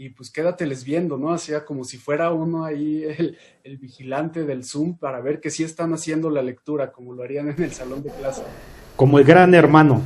y 0.00 0.10
pues 0.10 0.30
quédateles 0.30 0.84
viendo, 0.84 1.18
¿no? 1.18 1.32
Hacía 1.32 1.64
como 1.64 1.82
si 1.82 1.98
fuera 1.98 2.32
uno 2.32 2.64
ahí 2.64 3.02
el, 3.64 3.76
vigilante 3.78 4.44
del 4.44 4.64
Zoom 4.64 4.96
para 4.96 5.20
ver 5.20 5.40
que 5.40 5.50
sí 5.50 5.64
están 5.64 5.92
haciendo 5.92 6.30
la 6.30 6.40
lectura, 6.40 6.92
como 6.92 7.12
lo 7.12 7.24
harían 7.24 7.48
en 7.48 7.60
el 7.60 7.72
salón 7.72 8.04
de 8.04 8.10
clase. 8.10 8.42
Como 8.94 9.18
el 9.18 9.24
gran 9.24 9.54
hermano. 9.54 10.00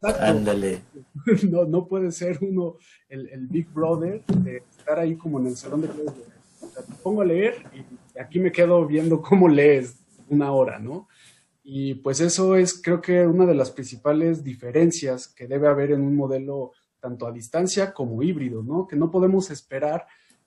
Ándale. 0.00 0.80
No, 1.50 1.64
no 1.64 1.86
puede 1.86 2.12
ser 2.12 2.38
uno 2.42 2.76
el, 3.08 3.46
Big 3.48 3.66
Brother 3.72 4.22
de 4.26 4.62
estar 4.78 4.98
ahí 4.98 5.16
como 5.16 5.40
en 5.40 5.46
el 5.46 5.56
salón 5.56 5.80
de 5.80 5.88
clase. 5.88 6.20
te 6.86 6.94
pongo 7.02 7.22
a 7.22 7.24
leer 7.24 7.54
y 7.72 8.18
aquí 8.18 8.38
me 8.38 8.52
quedo 8.52 8.84
viendo 8.86 9.22
cómo 9.22 9.48
lees 9.48 9.96
una 10.28 10.52
hora, 10.52 10.78
¿no? 10.78 11.08
Y 11.62 11.94
pues 11.94 12.20
eso 12.20 12.56
es 12.56 12.82
creo 12.82 13.00
que 13.00 13.26
una 13.26 13.46
de 13.46 13.54
las 13.54 13.70
principales 13.70 14.44
diferencias 14.44 15.28
que 15.28 15.46
debe 15.46 15.66
haber 15.66 15.92
en 15.92 16.02
un 16.02 16.14
modelo 16.14 16.72
tanto 17.04 17.26
a 17.26 17.32
distancia 17.32 17.92
como 17.92 18.22
híbrido, 18.22 18.62
¿no? 18.62 18.86
Que 18.86 18.96
no 18.96 19.10
podemos 19.10 19.50
esperar 19.50 20.06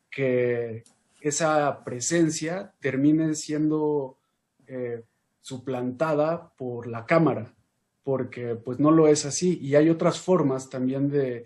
que 0.10 0.84
esa 1.22 1.84
presencia 1.84 2.74
termine 2.80 3.36
siendo 3.36 4.18
eh, 4.66 5.04
suplantada 5.40 6.52
por 6.58 6.88
la 6.88 7.06
cámara, 7.06 7.54
porque 8.02 8.56
pues 8.56 8.80
no 8.80 8.90
lo 8.90 9.08
es 9.08 9.24
así 9.28 9.60
y 9.62 9.76
hay 9.76 9.92
otras 9.92 10.20
formas 10.20 10.68
también 10.68 11.12
de, 11.12 11.46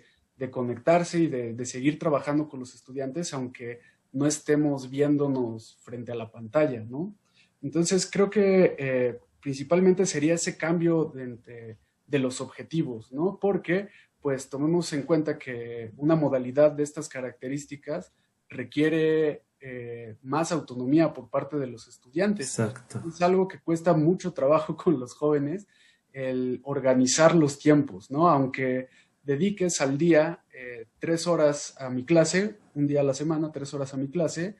conectarse 0.50 1.20
y 1.20 1.28
de, 1.28 1.66
seguir 1.66 2.00
trabajando 2.00 2.48
con 2.48 2.62
los 2.62 2.74
estudiantes, 2.74 3.34
aunque 3.34 3.82
no 4.14 4.26
estemos 4.26 4.90
viéndonos 4.90 5.78
frente 5.82 6.14
a 6.14 6.16
la 6.16 6.32
pantalla, 6.32 6.86
¿no? 6.90 7.14
Entonces 7.62 8.10
creo 8.10 8.30
que 8.30 8.76
eh, 8.80 9.20
principalmente 9.42 10.06
sería 10.06 10.36
ese 10.36 10.56
cambio 10.56 11.12
de, 11.14 11.78
de, 12.08 12.20
los 12.20 12.40
objetivos, 12.40 13.12
¿no? 13.12 13.38
Porque 13.42 13.90
pues 14.22 14.50
tomemos 14.50 14.94
en 14.94 15.04
cuenta 15.04 15.38
que 15.38 15.92
una 15.98 16.16
modalidad 16.16 16.72
de 16.72 16.84
estas 16.84 17.10
características 17.10 18.14
requiere 18.50 19.44
eh, 19.60 20.16
más 20.22 20.52
autonomía 20.52 21.14
por 21.14 21.30
parte 21.30 21.58
de 21.58 21.68
los 21.68 21.88
estudiantes. 21.88 22.60
Exacto. 22.60 23.02
Es 23.08 23.22
algo 23.22 23.48
que 23.48 23.60
cuesta 23.60 23.94
mucho 23.94 24.34
trabajo 24.34 24.78
con 24.84 25.00
los 25.00 25.14
jóvenes, 25.14 25.68
el 26.14 26.62
organizar 26.64 27.34
los 27.36 27.58
tiempos, 27.58 28.12
¿no? 28.12 28.30
Aunque 28.30 28.90
dediques 29.24 29.82
al 29.82 29.98
día 29.98 30.44
eh, 30.54 30.88
tres 31.00 31.26
horas 31.26 31.76
a 31.80 31.90
mi 31.90 32.06
clase, 32.06 32.58
un 32.76 32.86
día 32.88 33.02
a 33.02 33.04
la 33.04 33.14
semana, 33.14 33.52
tres 33.52 33.74
horas 33.74 33.94
a 33.94 33.98
mi 33.98 34.10
clase, 34.10 34.56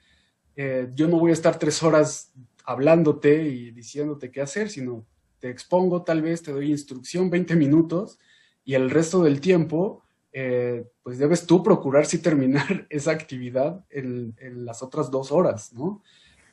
eh, 0.56 0.90
yo 0.96 1.08
no 1.08 1.20
voy 1.20 1.32
a 1.32 1.34
estar 1.34 1.58
tres 1.60 1.82
horas 1.84 2.32
hablándote 2.64 3.44
y 3.44 3.72
diciéndote 3.72 4.32
qué 4.32 4.42
hacer, 4.42 4.70
sino 4.70 5.06
te 5.40 5.50
expongo, 5.50 6.04
tal 6.04 6.22
vez 6.22 6.42
te 6.44 6.52
doy 6.52 6.72
instrucción 6.72 7.30
20 7.30 7.56
minutos 7.56 8.20
y 8.64 8.76
el 8.76 8.90
resto 8.90 9.24
del 9.24 9.42
tiempo, 9.42 10.04
eh, 10.34 10.86
pues 11.04 11.18
debes 11.18 11.46
tú 11.46 11.62
procurar 11.64 12.06
si 12.06 12.20
terminar 12.20 12.86
esa 12.90 13.12
actividad 13.12 13.84
en, 13.90 14.36
las 14.66 14.82
otras 14.82 15.12
dos 15.12 15.32
horas, 15.32 15.74
¿no? 15.74 16.02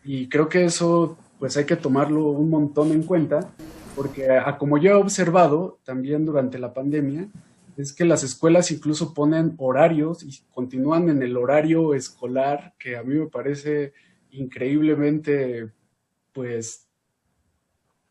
Y 0.05 0.29
creo 0.29 0.49
que 0.49 0.65
eso, 0.65 1.17
pues 1.39 1.57
hay 1.57 1.65
que 1.65 1.77
tomarlo 1.77 2.31
un 2.31 2.51
montón 2.51 2.93
en 2.93 3.03
cuenta, 3.03 3.53
porque 3.95 4.31
a, 4.31 4.57
como 4.59 4.79
yo 4.79 4.93
he 4.93 4.95
observado 4.95 5.79
también 5.85 6.25
durante 6.25 6.59
la 6.59 6.73
pandemia, 6.73 7.29
es 7.77 7.93
que 7.93 8.05
las 8.05 8.25
escuelas 8.25 8.71
incluso 8.73 9.15
ponen 9.15 9.55
horarios 9.59 10.25
y 10.25 10.41
continúan 10.53 11.09
en 11.09 11.23
el 11.23 11.37
horario 11.37 11.95
escolar, 11.95 12.75
que 12.79 12.97
a 12.97 13.05
mí 13.05 13.15
me 13.15 13.27
parece 13.27 13.93
increíblemente, 14.31 15.71
pues, 16.33 16.89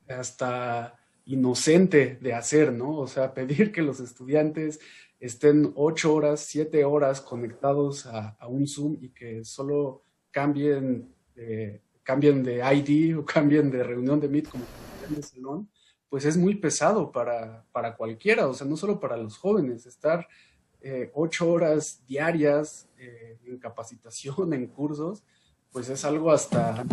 hasta 0.08 0.97
inocente 1.28 2.18
de 2.22 2.34
hacer, 2.34 2.74
¿no? 2.74 2.98
O 2.98 3.08
sea, 3.08 3.34
pedir 3.34 3.72
que 3.72 3.82
los 3.82 4.00
estudiantes 4.00 4.80
estén 5.20 5.72
ocho 5.76 6.14
horas, 6.14 6.42
siete 6.42 6.84
horas 6.86 7.22
conectados 7.22 8.06
a, 8.06 8.36
un 8.48 8.68
Zoom 8.68 8.98
y 9.02 9.10
que 9.10 9.44
solo 9.44 10.02
cambien, 10.32 11.14
cambien 12.04 12.44
de 12.44 12.58
ID 12.58 13.18
o 13.18 13.26
cambien 13.26 13.72
de 13.72 13.84
reunión 13.84 14.20
de 14.20 14.30
Meet 14.30 14.50
como 14.50 14.64
el 15.16 15.24
salón, 15.24 15.70
pues 16.10 16.26
es 16.26 16.38
muy 16.38 16.56
pesado 16.56 17.12
para, 17.12 17.66
para, 17.72 17.96
cualquiera, 17.96 18.48
o 18.48 18.54
sea, 18.54 18.66
no 18.68 18.78
solo 18.78 19.00
para 19.00 19.18
los 19.18 19.38
jóvenes, 19.38 19.86
estar 19.86 20.28
eh, 20.82 21.12
ocho 21.14 21.52
horas 21.52 22.02
diarias 22.08 22.88
eh, 22.98 23.38
en 23.46 23.58
capacitación, 23.58 24.54
en 24.54 24.68
cursos, 24.68 25.24
pues 25.72 25.90
es 25.90 26.06
algo 26.06 26.32
hasta 26.32 26.86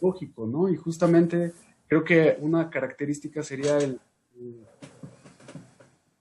lógico, 0.00 0.46
¿no? 0.46 0.68
Y 0.68 0.76
justamente 0.76 1.52
creo 1.90 2.04
que 2.04 2.36
una 2.38 2.70
característica 2.70 3.42
sería 3.42 3.76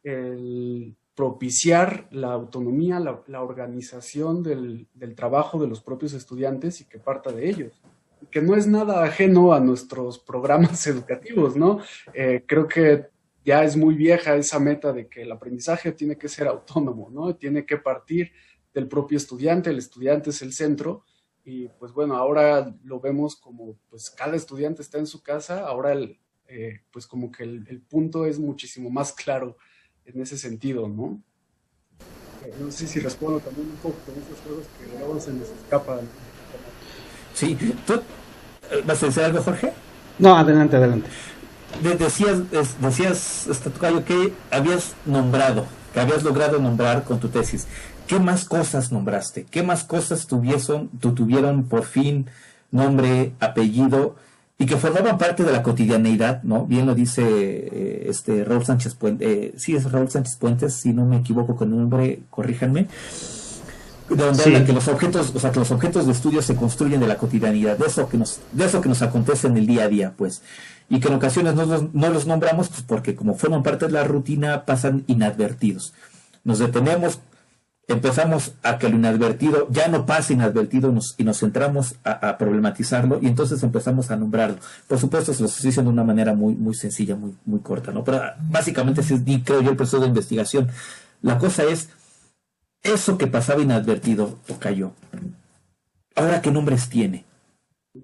el, 0.03 0.95
propiciar 1.13 2.07
la 2.09 2.31
autonomía, 2.31 2.99
la, 2.99 3.43
organización 3.43 4.41
del, 4.41 4.87
trabajo 5.15 5.61
de 5.61 5.67
los 5.67 5.81
propios 5.81 6.13
estudiantes 6.13 6.81
y 6.81 6.85
que 6.85 6.97
parta 6.97 7.31
de 7.31 7.47
ellos. 7.47 7.79
Que 8.31 8.41
no 8.41 8.55
es 8.55 8.65
nada 8.65 9.03
ajeno 9.03 9.53
a 9.53 9.59
nuestros 9.59 10.17
programas 10.17 10.87
educativos, 10.87 11.55
¿no? 11.55 11.81
Eh, 12.15 12.43
creo 12.47 12.67
que 12.67 13.05
ya 13.45 13.63
es 13.63 13.77
muy 13.77 13.93
vieja 13.93 14.35
esa 14.35 14.59
meta 14.59 14.91
de 14.91 15.07
que 15.07 15.21
el 15.21 15.31
aprendizaje 15.31 15.91
tiene 15.91 16.17
que 16.17 16.29
ser 16.29 16.47
autónomo, 16.47 17.11
¿no? 17.11 17.35
Tiene 17.35 17.63
que 17.63 17.77
partir 17.77 18.31
del 18.73 18.87
propio 18.87 19.17
estudiante, 19.17 19.69
el 19.69 19.77
estudiante 19.77 20.31
es 20.31 20.41
el 20.41 20.51
centro, 20.51 21.03
y 21.49 21.67
pues 21.79 21.93
bueno, 21.93 22.15
ahora 22.15 22.75
lo 22.83 22.99
vemos 22.99 23.35
como 23.35 23.75
pues 23.89 24.11
cada 24.11 24.35
estudiante 24.35 24.83
está 24.83 24.99
en 24.99 25.07
su 25.07 25.23
casa, 25.23 25.65
ahora 25.65 25.93
el, 25.93 26.19
eh, 26.47 26.81
pues 26.91 27.07
como 27.07 27.31
que 27.31 27.43
el, 27.43 27.81
punto 27.89 28.27
es 28.27 28.37
muchísimo 28.37 28.91
más 28.91 29.11
claro 29.11 29.57
en 30.05 30.21
ese 30.21 30.37
sentido, 30.37 30.87
¿no? 30.87 31.19
Eh, 32.45 32.53
no 32.59 32.71
sé 32.71 32.85
si 32.85 32.99
respondo 32.99 33.39
también 33.39 33.67
un 33.67 33.77
poco 33.77 33.95
con 34.05 34.13
esas 34.13 34.39
cosas 34.45 34.67
que 34.77 34.95
luego 34.95 35.19
se 35.19 35.33
nos 35.33 35.49
escapan. 35.49 36.01
Sí, 37.33 37.57
¿tú 37.87 37.99
vas 38.85 39.01
a 39.01 39.05
decir 39.07 39.23
algo, 39.23 39.41
Jorge? 39.41 39.73
No, 40.19 40.37
adelante, 40.37 40.75
adelante. 40.77 41.09
decías, 41.97 42.51
decías, 42.79 43.47
este, 43.47 43.71
que 44.05 44.33
habías 44.51 44.93
nombrado, 45.03 45.65
que 45.95 45.99
habías 45.99 46.21
logrado 46.21 46.59
nombrar 46.59 47.03
con 47.05 47.19
tu 47.19 47.27
tesis. 47.27 47.65
¿Qué 48.09 48.19
más 48.19 48.45
cosas 48.45 48.91
nombraste? 48.91 49.45
¿Qué 49.51 49.61
más 49.61 49.83
cosas 49.83 50.25
tuvieron, 50.25 50.89
tuvieron 50.99 51.65
por 51.65 51.83
fin 51.83 52.25
nombre, 52.71 53.33
apellido 53.39 54.15
y 54.57 54.65
que 54.65 54.77
formaban 54.77 55.19
parte 55.19 55.43
de 55.43 55.51
la 55.51 55.61
cotidianeidad, 55.61 56.41
¿no? 56.41 56.65
Bien 56.65 56.87
lo 56.87 56.95
dice 56.95 57.21
eh, 57.23 58.07
este 58.09 58.43
Raúl 58.43 58.65
Sánchez 58.65 58.95
Puentes, 58.95 59.27
eh, 59.27 59.53
sí 59.57 59.75
es 59.75 59.91
Raúl 59.91 60.09
Sánchez 60.09 60.37
Puentes, 60.37 60.73
si 60.73 60.91
no 60.91 61.05
me 61.05 61.17
equivoco 61.17 61.55
con 61.55 61.71
el 61.71 61.77
nombre, 61.77 62.21
corríjanme. 62.31 62.87
donde 64.09 64.65
que 64.65 64.73
los 64.73 64.87
objetos, 64.87 65.31
o 65.35 65.39
sea, 65.39 65.51
que 65.51 65.59
los 65.59 65.69
objetos 65.69 66.07
de 66.07 66.11
estudio 66.11 66.41
se 66.41 66.55
construyen 66.55 67.01
de 67.01 67.07
la 67.07 67.17
cotidianidad, 67.17 67.77
de 67.77 67.85
eso 67.85 68.09
que 68.09 68.17
nos, 68.17 68.39
de 68.53 68.65
eso 68.65 68.81
que 68.81 68.89
nos 68.89 69.03
acontece 69.03 69.45
en 69.45 69.55
el 69.55 69.67
día 69.67 69.83
a 69.83 69.87
día, 69.87 70.13
pues, 70.17 70.41
y 70.89 70.99
que 70.99 71.09
en 71.09 71.13
ocasiones 71.13 71.53
no 71.53 71.67
los, 71.67 71.93
no 71.93 72.09
los 72.09 72.25
nombramos, 72.25 72.69
pues 72.69 72.81
porque 72.81 73.13
como 73.13 73.35
forman 73.35 73.61
parte 73.61 73.85
de 73.85 73.91
la 73.91 74.03
rutina 74.03 74.65
pasan 74.65 75.03
inadvertidos. 75.05 75.93
Nos 76.43 76.57
detenemos, 76.57 77.19
empezamos 77.89 78.53
a 78.61 78.77
que 78.77 78.87
lo 78.87 78.95
inadvertido 78.95 79.67
ya 79.71 79.87
no 79.87 80.05
pase 80.05 80.33
inadvertido 80.33 80.93
y 81.17 81.23
nos 81.23 81.39
centramos 81.39 81.95
a, 82.03 82.37
problematizarlo 82.37 83.19
y 83.21 83.27
entonces 83.27 83.61
empezamos 83.63 84.11
a 84.11 84.15
nombrarlo. 84.15 84.57
Por 84.87 84.99
supuesto, 84.99 85.33
se 85.33 85.41
lo 85.41 85.47
estoy 85.47 85.65
diciendo 85.65 85.89
de 85.89 85.93
una 85.93 86.03
manera 86.03 86.33
muy, 86.33 86.53
muy 86.55 86.75
sencilla, 86.75 87.15
muy, 87.15 87.35
muy 87.45 87.59
corta, 87.61 87.91
¿no? 87.91 88.03
Pero 88.03 88.21
básicamente 88.49 89.01
ese 89.01 89.15
es, 89.15 89.21
creo 89.43 89.61
yo, 89.61 89.71
el 89.71 89.75
proceso 89.75 89.99
de 89.99 90.07
investigación. 90.07 90.69
La 91.21 91.39
cosa 91.39 91.63
es, 91.63 91.89
eso 92.83 93.17
que 93.17 93.27
pasaba 93.27 93.61
inadvertido 93.61 94.37
o 94.47 94.59
cayó, 94.59 94.93
¿ahora 96.15 96.41
qué 96.41 96.51
nombres 96.51 96.89
tiene? 96.89 97.25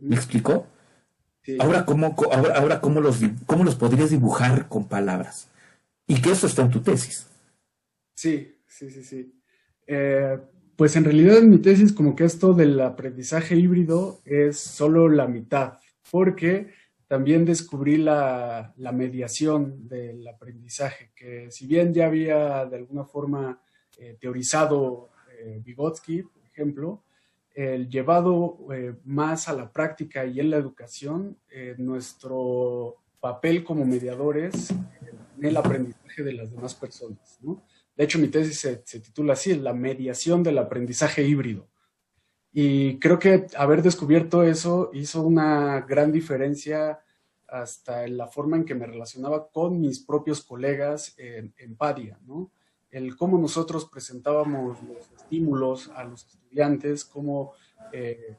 ¿Me 0.02 0.16
explicó? 0.16 0.68
Ahora, 1.60 1.86
¿cómo, 1.86 2.16
ahora, 2.32 2.58
ahora 2.58 2.82
¿cómo, 2.82 3.02
los, 3.02 3.20
¿cómo 3.46 3.64
los 3.64 3.76
podrías 3.76 4.10
dibujar 4.10 4.68
con 4.68 4.88
palabras? 4.88 5.48
Y 6.08 6.22
que 6.22 6.32
eso 6.32 6.48
está 6.48 6.64
en 6.64 6.72
tu 6.72 6.82
tesis. 6.82 7.28
Sí, 8.16 8.58
sí, 8.68 8.90
sí, 8.90 9.04
sí. 9.04 9.35
Eh, 9.88 10.38
pues 10.76 10.96
en 10.96 11.06
realidad 11.06 11.38
en 11.38 11.50
mi 11.50 11.60
tesis 11.60 11.94
como 11.94 12.16
que 12.16 12.26
esto 12.26 12.54
del 12.54 12.80
aprendizaje 12.82 13.56
híbrido 13.56 14.20
es 14.26 14.60
solo 14.60 15.08
la 15.08 15.28
mitad, 15.28 15.80
porque 16.12 16.72
también 17.08 17.46
descubrí 17.46 17.98
la, 17.98 18.74
mediación 18.94 19.88
del 19.88 20.28
aprendizaje, 20.28 21.12
que 21.16 21.50
si 21.52 21.68
bien 21.68 21.94
ya 21.94 22.08
había 22.08 22.66
de 22.66 22.78
alguna 22.78 23.06
forma 23.06 23.62
eh, 23.98 24.18
teorizado 24.20 25.12
eh, 25.40 25.62
Vygotsky, 25.64 26.24
por 26.24 26.44
ejemplo, 26.46 27.04
el 27.54 27.88
llevado 27.90 28.58
más 29.06 29.48
a 29.48 29.54
la 29.54 29.72
práctica 29.72 30.26
y 30.26 30.42
en 30.42 30.50
la 30.50 30.58
educación, 30.58 31.38
nuestro 31.78 32.98
papel 33.22 33.64
como 33.64 33.86
mediadores 33.86 34.72
en 35.38 35.46
el 35.46 35.56
aprendizaje 35.56 36.22
de 36.22 36.34
las 36.34 36.52
demás 36.52 36.76
personas, 36.76 37.40
¿no? 37.42 37.64
De 37.96 38.04
hecho, 38.04 38.20
mi 38.20 38.28
tesis 38.28 38.60
se, 38.60 39.00
titula 39.00 39.34
así, 39.34 39.56
la 39.56 39.74
mediación 39.74 40.44
del 40.44 40.58
aprendizaje 40.58 41.24
híbrido. 41.24 41.70
Y 42.52 43.00
creo 43.00 43.20
que 43.20 43.48
haber 43.58 43.82
descubierto 43.82 44.44
eso 44.44 44.90
hizo 44.94 45.22
una 45.22 45.82
gran 45.82 46.12
diferencia 46.12 47.00
hasta 47.48 48.06
en 48.06 48.18
la 48.18 48.28
forma 48.28 48.58
en 48.58 48.66
que 48.66 48.76
me 48.76 48.86
relacionaba 48.86 49.50
con 49.50 49.80
mis 49.80 50.00
propios 50.00 50.42
colegas 50.42 51.14
en, 51.18 51.54
en 51.58 51.76
Padia, 51.76 52.20
¿no? 52.26 52.52
El 52.90 53.16
cómo 53.18 53.38
nosotros 53.38 53.90
presentábamos 53.90 54.82
los 54.84 55.12
estímulos 55.18 55.90
a 55.90 56.06
los 56.06 56.26
estudiantes, 56.28 57.04
cómo 57.04 57.54
eh, 57.92 58.38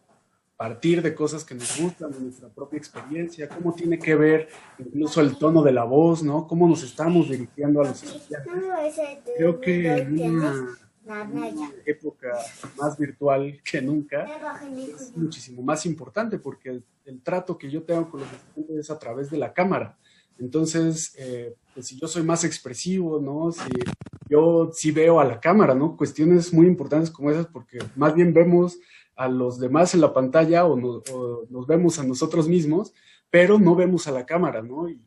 partir 0.56 1.02
de 1.02 1.14
cosas 1.14 1.44
que 1.44 1.54
nos 1.54 1.78
gustan, 1.80 2.10
de 2.10 2.20
nuestra 2.20 2.48
propia 2.48 2.78
experiencia, 2.78 3.48
cómo 3.48 3.74
tiene 3.74 3.98
que 3.98 4.14
ver 4.14 4.48
incluso 4.78 5.20
el 5.20 5.36
tono 5.36 5.62
de 5.62 5.72
la 5.72 5.84
voz, 5.84 6.22
¿no? 6.22 6.46
Cómo 6.46 6.66
nos 6.66 6.82
estamos 6.82 7.28
dirigiendo 7.28 7.82
a 7.82 7.88
los 7.88 8.02
estudiantes. 8.02 8.52
Creo 9.36 9.60
que 9.60 9.96
en 9.98 10.18
una, 10.18 10.78
época 11.84 12.36
más 12.76 12.98
virtual 12.98 13.60
que 13.62 13.80
nunca 13.80 14.26
es 14.26 15.16
muchísimo 15.16 15.62
más 15.62 15.86
importante 15.86 16.36
porque 16.38 16.82
el, 17.04 17.20
trato 17.22 17.56
que 17.56 17.70
yo 17.70 17.84
tengo 17.84 18.10
con 18.10 18.20
los 18.20 18.32
estudiantes 18.32 18.76
es 18.78 18.90
a 18.90 18.98
través 18.98 19.30
de 19.30 19.38
la 19.38 19.52
cámara. 19.52 19.96
Entonces, 20.38 21.14
eh, 21.18 21.54
pues 21.72 21.86
si 21.86 21.98
yo 21.98 22.08
soy 22.08 22.22
más 22.22 22.44
expresivo, 22.44 23.20
¿no? 23.20 23.52
Si 23.52 23.70
yo 24.28 24.70
sí 24.72 24.90
veo 24.90 25.20
a 25.20 25.24
la 25.24 25.38
cámara, 25.38 25.74
¿no? 25.74 25.96
Cuestiones 25.96 26.52
muy 26.52 26.66
importantes 26.66 27.10
como 27.10 27.30
esas 27.30 27.46
porque 27.46 27.78
más 27.94 28.14
bien 28.14 28.34
vemos 28.34 28.78
a 29.16 29.28
los 29.28 29.58
demás 29.58 29.94
en 29.94 30.02
la 30.02 30.12
pantalla 30.12 30.66
o, 30.66 30.76
nos 31.48 31.66
vemos 31.66 31.98
a 31.98 32.04
nosotros 32.04 32.48
mismos, 32.48 32.92
pero 33.30 33.58
no 33.58 33.74
vemos 33.74 34.06
a 34.06 34.12
la 34.12 34.26
cámara, 34.26 34.62
¿no? 34.62 34.88
Y, 34.88 35.00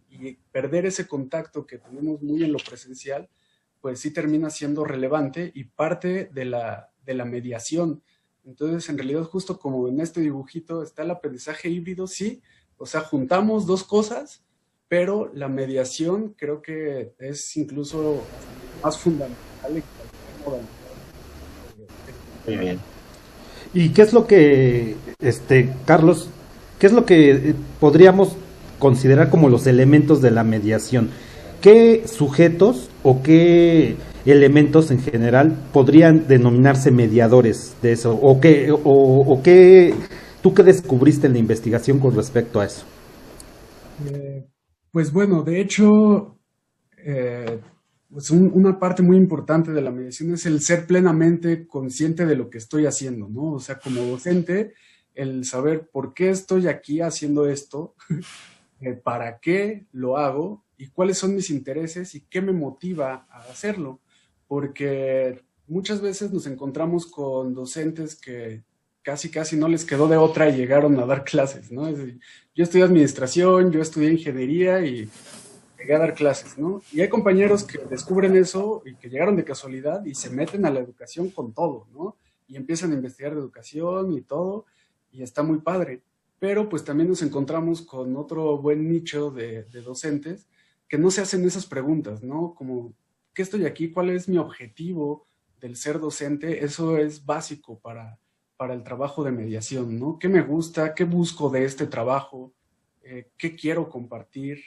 perder 0.52 0.86
ese 0.86 1.08
contacto 1.08 1.65
que 1.65 1.78
tenemos 1.78 2.22
muy 2.22 2.43
en 2.43 2.52
lo 2.52 2.58
presencial, 2.58 3.30
pues 3.80 4.02
sí 4.02 4.12
termina 4.12 4.50
siendo 4.50 4.84
relevante 4.84 5.50
y 5.56 5.63
parte 5.63 6.26
de 6.34 6.43
la, 6.43 6.91
de 7.06 7.13
la 7.13 7.24
mediación. 7.24 8.04
Entonces, 8.43 8.89
en 8.89 8.98
realidad, 8.98 9.24
justo 9.24 9.58
como 9.58 9.88
en 9.88 10.02
este 10.02 10.19
dibujito 10.19 10.84
está 10.84 11.04
el 11.04 11.12
aprendizaje 11.12 11.69
híbrido, 11.69 12.06
sí, 12.06 12.41
o 12.78 12.86
sea, 12.86 13.00
juntamos 13.00 13.65
dos 13.65 13.86
cosas, 13.86 14.43
pero 14.89 15.32
la 15.34 15.48
mediación 15.48 16.34
creo 16.38 16.62
que 16.62 17.13
es 17.19 17.56
incluso 17.56 18.22
más 18.84 18.98
fundamental 18.98 19.84
Muy 22.45 22.58
bien. 22.58 22.80
¿Y 23.73 23.89
qué 23.89 24.01
es 24.01 24.13
lo 24.13 24.25
que, 24.25 24.95
este, 25.19 25.73
Carlos, 25.86 26.29
qué 26.79 26.88
es 26.88 26.93
lo 26.93 27.05
que 27.05 27.53
podríamos 27.79 28.36
considerar 28.79 29.29
como 29.29 29.49
los 29.49 29.67
elementos 29.67 30.21
de 30.21 30.32
la 30.32 30.43
mediación? 30.43 31.10
¿Qué 31.62 32.08
sujetos 32.08 32.89
o 33.03 33.21
qué 33.21 33.95
elementos 34.25 34.91
en 34.91 34.99
general 34.99 35.55
podrían 35.71 36.27
denominarse 36.27 36.89
mediadores 36.89 37.75
de 37.82 37.91
eso? 37.91 38.15
¿O 38.15 38.39
qué, 38.39 38.71
o, 38.71 39.41
qué, 39.43 39.93
tú 40.41 40.53
qué 40.53 40.63
descubriste 40.63 41.27
en 41.27 41.34
la 41.34 41.39
investigación 41.39 41.99
con 41.99 42.15
respecto 42.15 42.60
a 42.60 42.65
eso? 42.65 42.86
Eh, 44.10 44.47
pues 44.91 45.12
bueno, 45.12 45.43
de 45.43 45.62
hecho, 45.62 46.38
eh, 47.05 47.60
pues 48.12 48.32
una 48.32 48.80
parte 48.80 49.04
muy 49.04 49.17
importante 49.17 49.72
de 49.72 49.82
la 49.82 49.91
mediación 49.91 50.34
es 50.34 50.45
el 50.45 50.62
ser 50.62 50.88
plenamente 50.88 51.67
consciente 51.67 52.26
de 52.26 52.36
lo 52.36 52.50
que 52.50 52.58
estoy 52.58 52.88
haciendo, 52.88 53.30
¿no? 53.30 53.54
O 53.54 53.60
sea, 53.60 53.78
como 53.80 54.02
docente, 54.02 54.74
el 55.13 55.45
saber 55.45 55.89
por 55.89 56.13
qué 56.13 56.30
estoy 56.30 56.67
aquí 56.67 57.02
haciendo 57.02 57.48
esto, 57.48 57.95
eh, 58.82 58.93
para 58.93 59.39
qué 59.39 59.86
lo 59.91 60.17
hago 60.17 60.63
y 60.78 60.88
cuáles 60.88 61.19
son 61.19 61.36
mis 61.36 61.52
intereses 61.52 62.15
y 62.15 62.22
qué 62.22 62.41
me 62.41 62.52
motiva 62.52 63.28
a 63.30 63.41
hacerlo. 63.41 64.00
Porque 64.48 65.43
muchas 65.67 66.02
veces 66.02 66.34
nos 66.34 66.48
encontramos 66.48 67.06
con 67.06 67.54
docentes 67.54 68.15
que 68.15 68.63
casi 69.04 69.30
casi 69.30 69.56
no 69.56 69.67
les 69.67 69.86
quedó 69.86 70.08
de 70.08 70.17
otra 70.17 70.50
y 70.50 70.58
llegaron 70.58 71.00
a 71.00 71.06
dar 71.06 71.24
clases, 71.26 71.72
¿no? 71.72 71.89
yo 71.89 72.63
estudié 72.63 72.84
administración, 72.84 73.72
yo 73.72 73.82
estudié 73.82 74.12
ingeniería 74.12 74.84
y 74.84 75.10
llegué 75.80 75.96
a 75.96 76.00
dar 76.00 76.13
clases, 76.13 76.58
¿no? 76.58 76.82
Y 76.92 77.02
hay 77.02 77.10
compañeros 77.10 77.63
que 77.63 77.80
descubren 77.80 78.36
eso 78.36 78.84
y 78.86 78.96
que 78.96 79.10
llegaron 79.10 79.36
de 79.36 79.44
casualidad 79.44 80.06
y 80.06 80.13
se 80.13 80.30
meten 80.30 80.65
a 80.65 80.72
la 80.72 80.80
educación 80.80 81.30
con 81.30 81.54
todo, 81.54 81.88
¿no? 81.94 82.18
Y 82.48 82.56
empiezan 82.56 82.92
a 82.92 82.96
investigar 82.96 83.34
de 83.34 83.39
educación 83.39 84.13
y 84.13 84.22
todo, 84.22 84.65
y 85.12 85.24
está 85.24 85.44
muy 85.44 85.60
padre. 85.60 86.02
Pero 86.39 86.70
pues 86.70 86.84
también 86.84 87.10
nos 87.10 87.22
encontramos 87.22 87.82
con 87.82 88.15
otro 88.15 88.58
buen 88.58 88.88
nicho 88.89 89.32
de, 89.32 89.63
de 89.63 89.82
docentes 89.82 90.48
que 90.88 90.98
no 90.98 91.12
se 91.12 91.22
hacen 91.22 91.46
esas 91.46 91.65
preguntas, 91.65 92.24
¿no? 92.24 92.54
Como, 92.56 92.94
¿qué 93.34 93.42
estoy 93.42 93.65
aquí? 93.65 93.92
¿Cuál 93.92 94.10
es 94.10 94.28
mi 94.28 94.38
objetivo 94.38 95.26
del 95.60 95.76
ser 95.76 96.00
docente? 96.00 96.63
Eso 96.63 96.98
es 96.98 97.26
básico 97.26 97.80
para 97.80 98.20
para 98.60 98.74
el 98.74 98.84
trabajo 98.84 99.24
de 99.24 99.32
mediación, 99.32 99.98
¿no? 99.98 100.20
¿Qué 100.20 100.28
me 100.28 100.42
gusta? 100.42 100.94
¿Qué 100.94 101.06
busco 101.06 101.50
de 101.50 101.63
este 101.63 101.88
trabajo? 101.88 102.52
Eh, 103.02 103.32
¿Qué 103.38 103.56
quiero 103.56 103.88
compartir? 103.88 104.60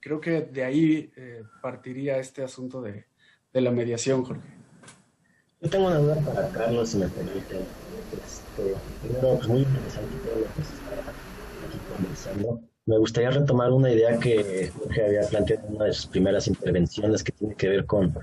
Creo 0.00 0.20
que 0.20 0.40
de 0.40 0.64
ahí 0.64 1.12
eh, 1.16 1.42
partiría 1.60 2.18
este 2.18 2.42
asunto 2.42 2.80
de, 2.80 3.04
la 3.52 3.70
mediación, 3.70 4.24
Jorge. 4.24 4.48
Yo 5.60 5.68
tengo 5.68 5.88
una 5.88 5.98
duda 5.98 6.16
para 6.16 6.48
Carlos, 6.48 6.88
si 6.88 6.98
me 6.98 7.08
permite. 7.08 7.56
Este, 8.24 8.74
primero, 9.02 9.36
pues 9.36 9.48
muy 9.48 9.60
interesante 9.60 10.16
todo 10.24 10.36
lo 10.36 10.46
que 10.46 10.62
se 10.62 10.74
está 10.74 11.10
aquí 11.68 11.78
conversando. 11.94 12.60
Me 12.86 12.96
gustaría 12.96 13.30
retomar 13.30 13.70
una 13.72 13.92
idea 13.92 14.18
que 14.18 14.72
Jorge 14.74 15.04
había 15.04 15.28
planteado 15.28 15.68
en 15.68 15.76
una 15.76 15.84
de 15.84 15.92
sus 15.92 16.06
primeras 16.06 16.48
intervenciones 16.48 17.22
que 17.22 17.32
tiene 17.32 17.54
que 17.54 17.68
ver 17.68 17.84
con, 17.84 18.14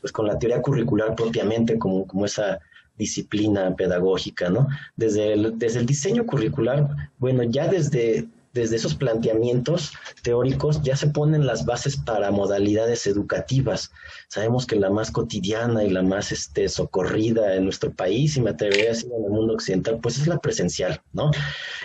pues, 0.00 0.12
con 0.12 0.26
la 0.26 0.38
teoría 0.38 0.62
curricular 0.62 1.14
propiamente, 1.14 1.78
como, 1.78 2.06
como 2.06 2.24
esa 2.24 2.60
disciplina 2.96 3.76
pedagógica, 3.76 4.48
¿no? 4.48 4.68
Desde 4.96 5.34
el, 5.34 5.58
desde 5.58 5.80
el 5.80 5.86
diseño 5.86 6.24
curricular, 6.24 7.10
bueno, 7.18 7.42
ya 7.42 7.68
desde, 7.68 8.26
desde 8.56 8.76
esos 8.76 8.94
planteamientos 8.94 9.92
teóricos 10.22 10.82
ya 10.82 10.96
se 10.96 11.08
ponen 11.08 11.46
las 11.46 11.66
bases 11.66 11.96
para 11.96 12.30
modalidades 12.30 13.06
educativas. 13.06 13.92
Sabemos 14.28 14.66
que 14.66 14.76
la 14.76 14.90
más 14.90 15.10
cotidiana 15.10 15.84
y 15.84 15.90
la 15.90 16.02
más 16.02 16.32
este, 16.32 16.68
socorrida 16.68 17.54
en 17.54 17.64
nuestro 17.64 17.92
país, 17.92 18.36
y 18.36 18.40
me 18.40 18.50
atrevería 18.50 18.90
a 18.90 18.94
en 18.94 19.24
el 19.24 19.30
mundo 19.30 19.54
occidental, 19.54 19.98
pues 20.00 20.18
es 20.18 20.26
la 20.26 20.38
presencial, 20.38 21.02
¿no? 21.12 21.30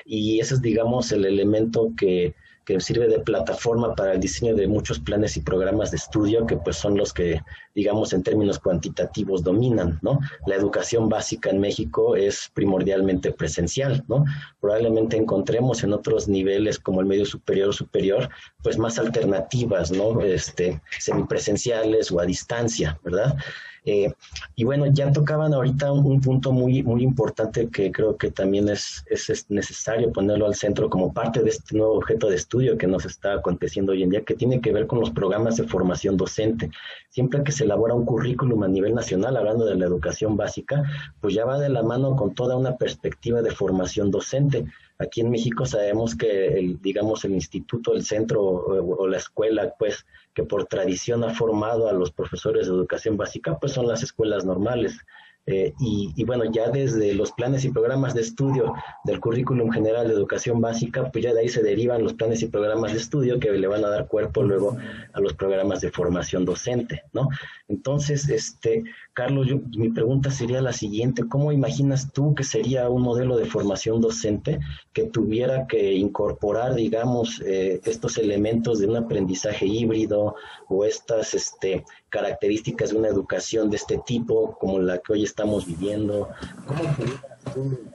Y 0.05 0.39
ese 0.39 0.55
es, 0.55 0.61
digamos, 0.61 1.11
el 1.11 1.25
elemento 1.25 1.91
que 1.97 2.33
que 2.71 2.79
sirve 2.79 3.07
de 3.07 3.19
plataforma 3.19 3.95
para 3.95 4.13
el 4.13 4.19
diseño 4.19 4.55
de 4.55 4.67
muchos 4.67 4.99
planes 4.99 5.35
y 5.37 5.41
programas 5.41 5.91
de 5.91 5.97
estudio 5.97 6.45
que 6.45 6.57
pues 6.57 6.77
son 6.77 6.97
los 6.97 7.13
que, 7.13 7.41
digamos, 7.75 8.13
en 8.13 8.23
términos 8.23 8.59
cuantitativos 8.59 9.43
dominan, 9.43 9.99
¿no? 10.01 10.19
La 10.45 10.55
educación 10.55 11.09
básica 11.09 11.49
en 11.49 11.59
México 11.59 12.15
es 12.15 12.49
primordialmente 12.53 13.31
presencial, 13.31 14.03
¿no? 14.07 14.23
Probablemente 14.59 15.17
encontremos 15.17 15.83
en 15.83 15.93
otros 15.93 16.27
niveles 16.27 16.79
como 16.79 17.01
el 17.01 17.07
medio 17.07 17.25
superior 17.25 17.69
o 17.69 17.73
superior, 17.73 18.29
pues 18.63 18.77
más 18.77 18.97
alternativas, 18.97 19.91
¿no? 19.91 20.21
Este, 20.21 20.81
semipresenciales 20.99 22.11
o 22.11 22.19
a 22.19 22.25
distancia, 22.25 22.99
¿verdad? 23.03 23.35
Eh, 23.83 24.13
y 24.55 24.63
bueno, 24.63 24.85
ya 24.87 25.11
tocaban 25.11 25.53
ahorita 25.53 25.91
un, 25.91 26.21
punto 26.21 26.51
muy, 26.51 26.83
muy 26.83 27.01
importante 27.01 27.67
que 27.69 27.91
creo 27.91 28.15
que 28.15 28.29
también 28.29 28.69
es, 28.69 29.03
es, 29.09 29.49
necesario 29.49 30.11
ponerlo 30.11 30.45
al 30.45 30.53
centro 30.53 30.87
como 30.87 31.11
parte 31.11 31.41
de 31.41 31.49
este 31.49 31.75
nuevo 31.75 31.95
objeto 31.95 32.29
de 32.29 32.35
estudio 32.35 32.77
que 32.77 32.85
nos 32.85 33.05
está 33.05 33.33
aconteciendo 33.33 33.93
hoy 33.93 34.03
en 34.03 34.11
día, 34.11 34.23
que 34.23 34.35
tiene 34.35 34.61
que 34.61 34.71
ver 34.71 34.85
con 34.85 34.99
los 34.99 35.09
programas 35.09 35.57
de 35.57 35.67
formación 35.67 36.15
docente. 36.15 36.69
Siempre 37.09 37.43
que 37.43 37.51
se 37.51 37.63
elabora 37.63 37.95
un 37.95 38.05
currículum 38.05 38.63
a 38.63 38.67
nivel 38.67 38.93
nacional, 38.93 39.35
hablando 39.35 39.65
de 39.65 39.75
la 39.75 39.85
educación 39.85 40.37
básica, 40.37 40.83
pues 41.19 41.33
ya 41.33 41.45
va 41.45 41.57
de 41.57 41.69
la 41.69 41.81
mano 41.81 42.15
con 42.15 42.35
toda 42.35 42.55
una 42.55 42.77
perspectiva 42.77 43.41
de 43.41 43.51
formación 43.51 44.11
docente. 44.11 44.65
Aquí 45.01 45.21
en 45.21 45.31
México 45.31 45.65
sabemos 45.65 46.15
que, 46.15 46.59
el, 46.59 46.79
digamos, 46.81 47.25
el 47.25 47.33
instituto, 47.33 47.93
el 47.93 48.05
centro 48.05 48.43
o, 48.43 49.07
la 49.07 49.17
escuela, 49.17 49.73
pues, 49.79 50.05
que 50.33 50.43
por 50.43 50.65
tradición 50.65 51.23
ha 51.23 51.33
formado 51.33 51.89
a 51.89 51.93
los 51.93 52.11
profesores 52.11 52.67
de 52.67 52.73
educación 52.73 53.17
básica, 53.17 53.57
pues 53.59 53.73
son 53.73 53.87
las 53.87 54.03
escuelas 54.03 54.45
normales. 54.45 54.99
Eh, 55.47 55.73
y, 55.79 56.23
bueno, 56.23 56.45
ya 56.51 56.69
desde 56.69 57.15
los 57.15 57.31
planes 57.31 57.65
y 57.65 57.71
programas 57.71 58.13
de 58.13 58.21
estudio 58.21 58.73
del 59.03 59.19
currículum 59.19 59.71
general 59.71 60.07
de 60.07 60.13
educación 60.13 60.61
básica, 60.61 61.11
pues 61.11 61.23
ya 61.23 61.33
de 61.33 61.41
ahí 61.41 61.49
se 61.49 61.63
derivan 61.63 62.03
los 62.03 62.13
planes 62.13 62.43
y 62.43 62.47
programas 62.47 62.91
de 62.91 62.99
estudio 62.99 63.39
que 63.39 63.51
le 63.51 63.67
van 63.67 63.83
a 63.83 63.89
dar 63.89 64.07
cuerpo 64.07 64.43
luego 64.43 64.77
a 65.13 65.19
los 65.19 65.33
programas 65.33 65.81
de 65.81 65.91
formación 65.91 66.45
docente, 66.45 67.03
¿no? 67.11 67.27
Entonces, 67.67 68.29
este, 68.29 68.83
Carlos, 69.13 69.47
mi 69.75 69.89
pregunta 69.89 70.29
sería 70.29 70.61
la 70.61 70.73
siguiente, 70.73 71.27
¿cómo 71.27 71.51
imaginas 71.51 72.11
tú 72.13 72.35
que 72.35 72.43
sería 72.43 72.87
un 72.89 73.01
modelo 73.01 73.35
de 73.35 73.45
formación 73.45 73.99
docente 73.99 74.59
que 74.93 75.05
tuviera 75.05 75.65
que 75.65 75.93
incorporar, 75.93 76.75
digamos, 76.75 77.41
eh, 77.41 77.81
estos 77.85 78.17
elementos 78.19 78.79
de 78.79 78.87
un 78.87 78.97
aprendizaje 78.97 79.65
híbrido 79.65 80.35
o 80.67 80.85
estas 80.85 81.33
este, 81.33 81.83
características 82.11 82.91
de 82.91 82.97
una 82.97 83.07
educación 83.07 83.71
de 83.71 83.77
este 83.77 83.97
tipo 84.05 84.55
como 84.59 84.77
la 84.77 84.99
que 84.99 85.13
hoy 85.13 85.23
estamos 85.23 85.65
viviendo? 85.65 86.29
¿Cómo 86.67 86.83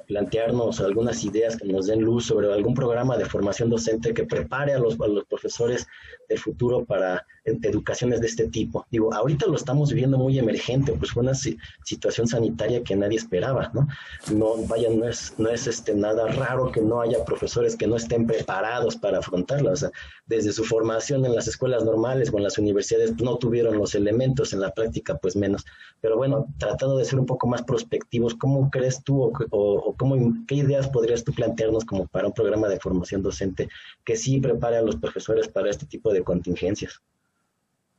plantearnos 0.07 0.81
algunas 0.81 1.25
ideas 1.25 1.57
que 1.57 1.66
nos 1.66 1.87
den 1.87 2.03
luz 2.03 2.27
sobre 2.27 2.53
algún 2.53 2.75
programa 2.75 3.16
de 3.16 3.25
formación 3.25 3.71
docente 3.71 4.14
que 4.14 4.25
prepare 4.25 4.75
a 4.75 4.79
los, 4.79 5.01
a 5.01 5.07
los 5.07 5.25
profesores 5.25 5.87
del 6.29 6.38
futuro 6.38 6.85
para 6.85 7.25
educaciones 7.45 8.21
de 8.21 8.27
este 8.27 8.49
tipo. 8.49 8.87
Digo, 8.90 9.14
ahorita 9.14 9.47
lo 9.47 9.55
estamos 9.55 9.90
viviendo 9.90 10.19
muy 10.19 10.38
emergente, 10.38 10.92
pues 10.92 11.12
fue 11.12 11.23
una 11.23 11.35
situación 11.35 12.27
sanitaria 12.27 12.83
que 12.83 12.97
nadie 12.97 13.19
esperaba, 13.19 13.71
¿no? 13.73 13.87
No, 14.33 14.57
vaya, 14.66 14.90
no 14.90 15.07
es, 15.07 15.35
no 15.38 15.49
es 15.49 15.66
este, 15.66 15.95
nada 15.95 16.27
raro 16.27 16.73
que 16.73 16.81
no 16.81 17.01
haya 17.01 17.25
profesores 17.25 17.77
que 17.77 17.87
no 17.87 17.97
estén 17.97 18.27
preparados 18.27 18.97
para 18.97 19.19
afrontarla, 19.19 19.73
o 19.73 19.77
sea, 19.77 19.90
desde 20.27 20.53
su 20.53 20.64
formación 20.64 21.25
en 21.25 21.35
las 21.35 21.47
escuelas 21.47 21.85
normales 21.85 22.33
o 22.33 22.37
en 22.37 22.45
las 22.45 22.59
universidades 22.59 23.14
no 23.21 23.37
tuvieron 23.37 23.79
los 23.79 23.95
elementos, 23.95 24.53
en 24.53 24.61
la 24.61 24.73
práctica 24.73 25.16
pues 25.16 25.37
menos. 25.37 25.64
Pero 26.01 26.16
bueno, 26.16 26.47
tratando 26.59 26.97
de 26.97 27.05
ser 27.05 27.19
un 27.19 27.27
poco 27.27 27.47
más 27.47 27.62
prospectivos, 27.62 28.35
¿cómo 28.35 28.71
crees 28.71 29.03
tú 29.05 29.23
o, 29.23 29.33
o, 29.51 29.95
cómo, 29.96 30.44
qué 30.46 30.56
ideas 30.56 30.88
podrías 30.88 31.24
tú 31.24 31.32
plantearnos 31.32 31.85
como 31.85 32.06
para 32.06 32.28
un 32.28 32.32
programa 32.32 32.68
de 32.68 32.80
formación 32.80 33.22
docente 33.22 33.68
que 34.04 34.16
sí 34.16 34.40
prepare 34.40 34.78
a 34.78 34.82
los 34.82 34.96
profesores 34.96 35.48
para 35.48 35.70
este 35.70 35.87
tipo 35.87 36.12
de 36.12 36.22
contingencias? 36.22 37.02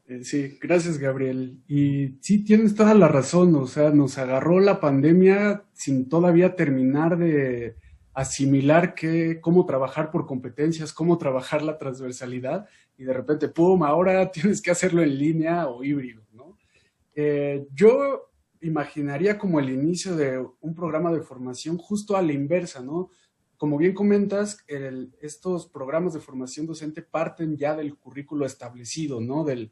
Eh, 0.08 0.24
sí, 0.24 0.58
gracias 0.62 0.98
Gabriel. 0.98 1.58
Y 1.68 2.18
sí, 2.22 2.44
tienes 2.44 2.76
toda 2.76 2.94
la 2.94 3.08
razón, 3.08 3.54
o 3.56 3.68
sea, 3.68 3.90
nos 3.92 4.18
agarró 4.18 4.60
la 4.60 4.80
pandemia 4.80 5.64
sin 5.74 6.08
todavía 6.08 6.56
terminar 6.56 7.18
de 7.18 7.76
asimilar 8.14 8.96
que, 8.96 9.40
cómo 9.42 9.66
trabajar 9.66 10.10
por 10.10 10.26
competencias, 10.26 10.94
cómo 10.94 11.18
trabajar 11.18 11.62
la 11.62 11.78
transversalidad 11.78 12.68
y 12.98 13.04
de 13.04 13.14
repente, 13.14 13.48
¡pum!, 13.48 13.84
ahora 13.84 14.32
tienes 14.32 14.62
que 14.62 14.72
hacerlo 14.72 15.04
en 15.04 15.18
línea 15.18 15.68
o 15.68 15.84
híbrido, 15.84 16.24
¿no? 16.34 16.58
Eh, 17.14 17.68
yo 17.74 18.32
imaginaría 18.62 19.38
como 19.38 19.60
el 19.60 19.70
inicio 19.70 20.16
de 20.16 20.46
un 20.62 20.74
programa 20.74 21.12
de 21.12 21.22
formación 21.22 21.78
justo 21.78 22.16
a 22.16 22.22
la 22.22 22.34
inversa, 22.34 22.82
¿no? 22.82 23.10
como 23.58 23.78
bien 23.78 23.94
comentas, 23.94 24.64
estos 25.20 25.68
programas 25.68 26.14
de 26.14 26.20
formación 26.20 26.68
docente 26.68 27.02
parten 27.02 27.58
ya 27.58 27.76
del 27.76 27.96
currículo 27.98 28.46
establecido, 28.46 29.20
¿no? 29.20 29.44
Del, 29.44 29.72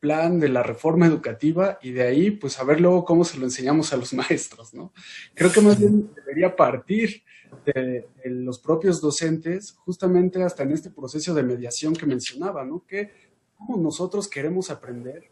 plan 0.00 0.38
de 0.38 0.48
la 0.48 0.62
reforma 0.62 1.06
educativa 1.06 1.78
y 1.82 1.90
de 1.90 2.02
ahí, 2.02 2.30
pues, 2.30 2.58
a 2.58 2.64
ver 2.64 2.80
luego 2.80 3.04
cómo 3.04 3.24
se 3.24 3.38
lo 3.38 3.44
enseñamos 3.44 3.92
a 3.92 3.96
los 3.96 4.14
maestros, 4.14 4.72
¿no? 4.72 4.92
Creo 5.34 5.52
que 5.52 5.60
más 5.60 5.78
bien 5.78 6.10
debería 6.14 6.56
partir 6.56 7.22
de, 7.66 8.08
los 8.24 8.58
propios 8.58 9.00
docentes, 9.00 9.72
justamente 9.72 10.42
hasta 10.42 10.62
en 10.62 10.72
este 10.72 10.90
proceso 10.90 11.34
de 11.34 11.42
mediación 11.42 11.94
que 11.94 12.06
mencionaba, 12.06 12.64
¿no? 12.64 12.86
Que 12.86 13.10
cómo 13.54 13.76
nosotros 13.76 14.28
queremos 14.28 14.70
aprender 14.70 15.30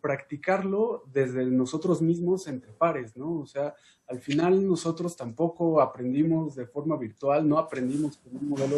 practicarlo 0.00 1.04
desde 1.12 1.44
nosotros 1.46 2.00
mismos 2.02 2.46
entre 2.48 2.72
pares, 2.72 3.16
¿no? 3.16 3.40
O 3.40 3.46
sea, 3.46 3.74
al 4.06 4.20
final 4.20 4.66
nosotros 4.66 5.16
tampoco 5.16 5.80
aprendimos 5.80 6.54
de 6.54 6.66
forma 6.66 6.96
virtual, 6.96 7.48
no 7.48 7.58
aprendimos 7.58 8.16
con 8.18 8.36
un 8.36 8.48
modelo 8.48 8.76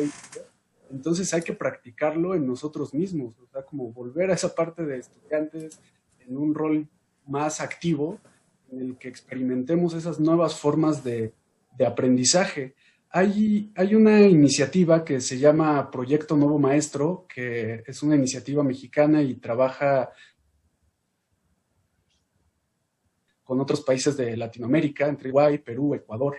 entonces 0.91 1.33
hay 1.33 1.43
que 1.43 1.53
practicarlo 1.53 2.35
en 2.35 2.47
nosotros 2.47 2.93
mismos, 2.95 3.39
o 3.39 3.47
sea, 3.47 3.63
como 3.63 3.93
volver 3.93 4.31
a 4.31 4.35
esa 4.35 4.55
parte 4.55 4.85
de 4.85 4.99
estudiantes 4.99 5.81
en 6.19 6.37
un 6.37 6.55
rol 6.55 6.89
más 7.27 7.61
activo 7.61 8.19
en 8.71 8.81
el 8.81 8.99
que 8.99 9.09
experimentemos 9.09 9.95
esas 9.95 10.21
nuevas 10.21 10.59
formas 10.59 11.03
de, 11.05 11.33
de 11.77 11.87
aprendizaje. 11.87 12.75
Hay, 13.11 13.73
hay, 13.75 13.95
una 13.95 14.23
iniciativa 14.23 15.05
que 15.05 15.21
se 15.21 15.39
llama 15.39 15.91
Proyecto 15.91 16.37
Nuevo 16.37 16.59
Maestro, 16.59 17.27
que 17.33 17.83
es 17.87 18.03
una 18.05 18.15
iniciativa 18.15 18.63
mexicana 18.63 19.23
y 19.23 19.35
trabaja 19.35 20.11
con 23.51 23.61
otros 23.61 23.81
países 23.81 24.17
de 24.17 24.37
Latinoamérica, 24.37 25.09
entre 25.09 25.29
Uruguay, 25.29 25.59
Perú, 25.59 25.93
Ecuador, 25.93 26.37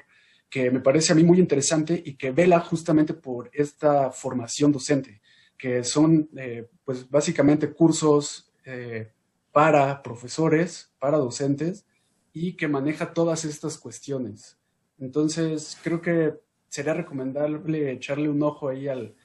que 0.50 0.72
me 0.72 0.80
parece 0.80 1.12
a 1.12 1.16
mí 1.18 1.26
muy 1.26 1.40
interesante 1.40 2.02
y 2.06 2.16
que 2.16 2.32
vela 2.32 2.62
justamente 2.62 3.14
por 3.14 3.50
esta 3.52 4.12
formación 4.12 4.72
docente, 4.72 5.22
que 5.58 5.84
son 5.84 6.30
eh, 6.38 6.70
pues 6.86 7.10
básicamente 7.10 7.74
cursos 7.74 8.54
eh, 8.64 9.12
para 9.52 10.02
profesores, 10.02 10.94
para 11.00 11.18
docentes 11.18 11.86
y 12.32 12.56
que 12.56 12.70
maneja 12.70 13.14
todas 13.14 13.44
estas 13.44 13.78
cuestiones. 13.78 14.58
Entonces, 14.98 15.78
creo 15.84 16.02
que 16.02 16.36
sería 16.70 16.94
recomendable 16.94 17.92
echarle 17.92 18.30
un 18.30 18.42
ojo 18.42 18.70
ahí 18.70 18.88
al, 18.88 19.16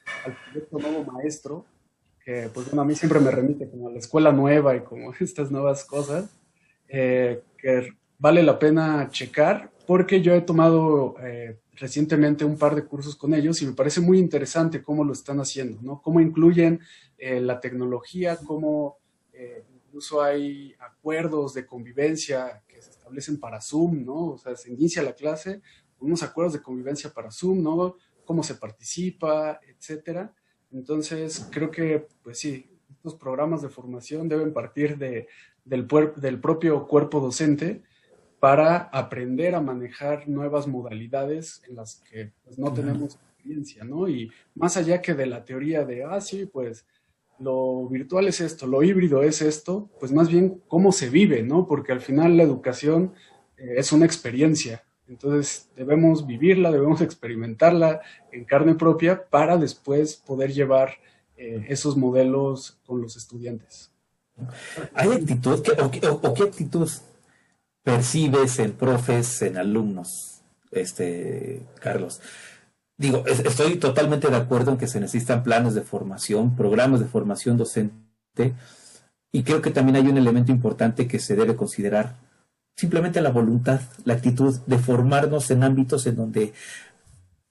proyecto 0.51 0.81
Nuevo 0.81 1.05
Maestro, 1.05 1.65
que 2.25 2.51
pues 2.53 2.67
bueno, 2.67 2.83
a 2.83 2.85
mí 2.85 2.97
siempre 2.97 3.21
me 3.21 3.31
remite 3.31 3.71
como 3.71 3.87
a 3.87 3.93
la 3.93 4.01
escuela 4.01 4.33
nueva 4.33 4.75
y 4.75 4.81
como 4.81 5.15
estas 5.21 5.53
nuevas 5.53 5.85
cosas. 5.85 6.37
Eh, 6.89 7.43
que 7.59 7.89
vale 8.19 8.43
la 8.43 8.59
pena 8.59 9.09
checar 9.11 9.73
porque 9.87 10.21
yo 10.21 10.35
he 10.35 10.41
tomado 10.41 11.17
eh, 11.21 11.59
recientemente 11.75 12.45
un 12.45 12.57
par 12.57 12.75
de 12.75 12.85
cursos 12.85 13.17
con 13.17 13.35
ellos 13.35 13.61
y 13.63 13.67
me 13.67 13.73
parece 13.73 14.01
muy 14.01 14.19
interesante 14.19 14.83
cómo 14.83 15.05
lo 15.05 15.13
están 15.13 15.39
haciendo, 15.41 15.81
¿no? 15.83 16.01
Cómo 16.01 16.21
incluyen 16.21 16.81
eh, 17.19 17.41
la 17.41 17.61
tecnología, 17.61 18.37
cómo 18.37 18.99
incluso 19.87 20.23
hay 20.23 20.75
acuerdos 20.79 21.53
de 21.53 21.67
convivencia 21.67 22.63
que 22.67 22.81
se 22.81 22.91
establecen 22.91 23.39
para 23.39 23.61
Zoom, 23.61 24.05
¿no? 24.05 24.29
O 24.29 24.39
sea, 24.39 24.57
se 24.57 24.73
inicia 24.73 25.03
la 25.03 25.15
clase, 25.15 25.61
unos 25.99 26.23
acuerdos 26.23 26.55
de 26.55 26.63
convivencia 26.63 27.13
para 27.13 27.31
Zoom, 27.31 27.63
¿no? 27.63 27.97
Cómo 28.25 28.43
se 28.43 28.55
participa, 28.55 29.61
etcétera. 29.67 30.35
Entonces, 30.73 31.47
creo 31.51 31.71
que, 31.71 32.09
pues 32.23 32.39
sí, 32.39 32.71
estos 32.91 33.15
programas 33.15 33.63
de 33.63 33.69
formación 33.69 34.29
deben 34.29 34.53
partir 34.53 34.97
de, 34.97 35.29
del, 35.67 35.87
del 36.17 36.41
propio 36.41 36.87
cuerpo 36.87 37.21
docente 37.21 37.83
para 38.41 38.77
aprender 38.93 39.55
a 39.55 39.61
manejar 39.61 40.29
nuevas 40.29 40.67
modalidades 40.67 41.63
en 41.69 41.77
las 41.77 41.97
que 42.09 42.33
pues, 42.45 42.59
no 42.59 42.73
tenemos 42.73 43.17
experiencia, 43.17 43.85
¿no? 43.85 44.09
Y 44.09 44.31
más 44.55 44.77
allá 44.77 45.03
que 45.03 45.15
de 45.15 45.27
la 45.27 45.45
teoría 45.45 45.85
de, 45.85 46.05
ah, 46.05 46.21
sí, 46.21 46.47
pues 46.47 46.87
lo 47.39 47.89
virtual 47.89 48.29
es 48.29 48.41
esto, 48.41 48.67
lo 48.67 48.83
híbrido 48.83 49.23
es 49.23 49.43
esto, 49.43 49.91
pues 50.01 50.13
más 50.13 50.29
bien 50.29 50.63
cómo 50.69 50.93
se 50.93 51.11
vive, 51.11 51.43
¿no? 51.43 51.67
Porque 51.67 51.93
al 51.93 52.01
final 52.01 52.37
la 52.37 52.45
educación 52.45 53.13
eh, 53.57 53.75
es 53.77 53.93
una 53.93 54.07
experiencia, 54.07 54.85
entonces 55.09 55.71
debemos 55.77 56.27
vivirla, 56.27 56.71
debemos 56.71 57.01
experimentarla 57.01 58.01
en 58.33 58.45
carne 58.45 58.75
propia 58.75 59.29
para 59.29 59.57
después 59.57 60.17
poder 60.17 60.53
llevar 60.53 60.95
eh, 61.37 61.67
esos 61.69 61.97
modelos 61.97 62.81
con 62.87 63.01
los 63.01 63.17
estudiantes. 63.17 63.93
¿Hay 64.95 65.11
actitud 65.11 65.63
o, 65.79 66.35
qué, 66.35 66.43
actitud 66.43 66.91
percibes 67.83 68.59
en 68.59 68.73
profes, 68.73 69.43
en 69.43 69.57
alumnos, 69.57 70.43
este, 70.71 71.63
Carlos? 71.81 72.21
Digo, 72.99 73.25
estoy 73.27 73.77
totalmente 73.77 74.29
de 74.29 74.37
acuerdo 74.37 74.73
en 74.73 74.79
que 74.79 74.87
se 74.87 75.01
necesitan 75.01 75.43
planes 75.43 75.75
de 75.75 75.83
formación, 75.83 76.57
programas 76.57 77.01
de 77.01 77.07
formación 77.07 77.59
docente, 77.59 78.55
y 79.33 79.43
creo 79.43 79.61
que 79.61 79.71
también 79.71 79.97
hay 79.97 80.09
un 80.09 80.17
elemento 80.17 80.51
importante 80.51 81.07
que 81.07 81.19
se 81.19 81.37
debe 81.37 81.57
considerar, 81.57 82.17
simplemente 82.75 83.21
la 83.21 83.31
voluntad, 83.31 83.81
la 84.05 84.15
actitud 84.15 84.59
de 84.67 84.79
formarnos 84.79 85.51
en 85.51 85.63
ámbitos 85.63 86.07
en 86.07 86.17
donde 86.17 86.53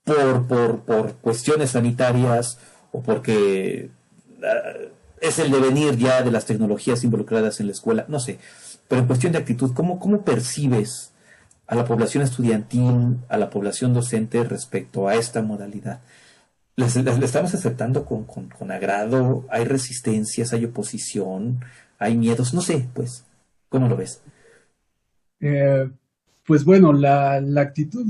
por, 0.04 0.48
por, 0.48 0.80
por 0.82 1.14
cuestiones 1.16 1.72
sanitarias 1.72 2.60
o 2.92 3.02
porque 3.02 3.90
ah, 4.44 4.90
es 5.28 5.40
el 5.40 5.52
devenir 5.52 5.98
ya 5.98 6.22
de 6.22 6.32
las 6.32 6.46
tecnologías 6.46 7.04
involucradas 7.04 7.60
en 7.60 7.68
la 7.68 7.72
escuela, 7.74 8.06
no 8.08 8.20
sé. 8.20 8.40
Pero 8.88 9.02
en 9.02 9.08
cuestión 9.08 9.34
de 9.34 9.40
actitud, 9.40 9.74
¿cómo, 9.74 10.00
cómo 10.00 10.24
percibes 10.24 11.12
a 11.68 11.76
la 11.76 11.86
población 11.86 12.24
estudiantil, 12.24 13.18
a 13.30 13.38
la 13.38 13.50
población 13.50 13.94
docente 13.94 14.44
respecto 14.44 15.08
a 15.08 15.16
esta 15.16 15.42
modalidad? 15.42 16.02
¿Le 16.76 16.86
estamos 16.86 17.54
aceptando 17.54 18.06
con, 18.06 18.26
con, 18.26 18.72
agrado? 18.72 19.46
¿Hay 19.50 19.64
resistencias? 19.64 20.52
¿Hay 20.54 20.66
oposición? 20.66 21.62
¿Hay 21.98 22.18
miedos? 22.18 22.54
No 22.54 22.62
sé, 22.62 22.88
pues, 22.94 23.24
¿cómo 23.70 23.88
lo 23.88 23.96
ves? 23.96 24.22
Eh, 25.40 25.90
pues 26.46 26.66
bueno, 26.66 26.92
la, 26.92 27.40
la 27.40 27.62
actitud, 27.62 28.06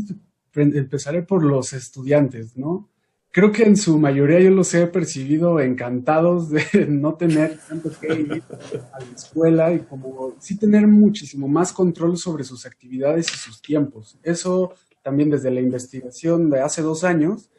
empezaré 0.54 1.22
por 1.22 1.44
los 1.44 1.74
estudiantes, 1.74 2.58
¿no? 2.58 2.90
Creo 3.36 3.52
que 3.52 3.64
en 3.64 3.76
su 3.76 4.00
mayoría 4.00 4.40
yo 4.40 4.50
los 4.50 4.74
he 4.74 4.88
percibido 4.88 5.60
encantados 5.60 6.50
de 6.52 6.64
no 6.88 7.16
tener 7.16 7.60
tanto 7.68 7.92
que 8.00 8.14
ir 8.14 8.44
a 8.94 9.00
la 9.02 9.12
escuela 9.14 9.74
y 9.74 9.80
como 9.80 10.38
sí 10.40 10.58
tener 10.58 10.88
muchísimo 10.88 11.50
más 11.50 11.74
control 11.74 12.16
sobre 12.16 12.46
sus 12.46 12.66
actividades 12.66 13.28
y 13.34 13.36
sus 13.36 13.62
tiempos. 13.62 14.18
Eso 14.24 14.74
también 15.02 15.30
desde 15.30 15.52
la 15.52 15.60
investigación 15.60 16.50
de 16.50 16.62
hace 16.62 16.82
dos 16.82 17.04
años, 17.04 17.50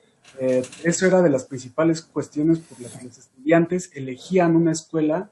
eh, 0.40 0.64
eso 0.82 1.06
era 1.06 1.20
de 1.20 1.28
las 1.28 1.44
principales 1.44 2.00
cuestiones 2.00 2.58
por 2.60 2.80
las 2.80 2.92
que 2.96 3.04
los 3.04 3.18
estudiantes 3.18 3.90
elegían 3.92 4.56
una 4.56 4.72
escuela 4.72 5.30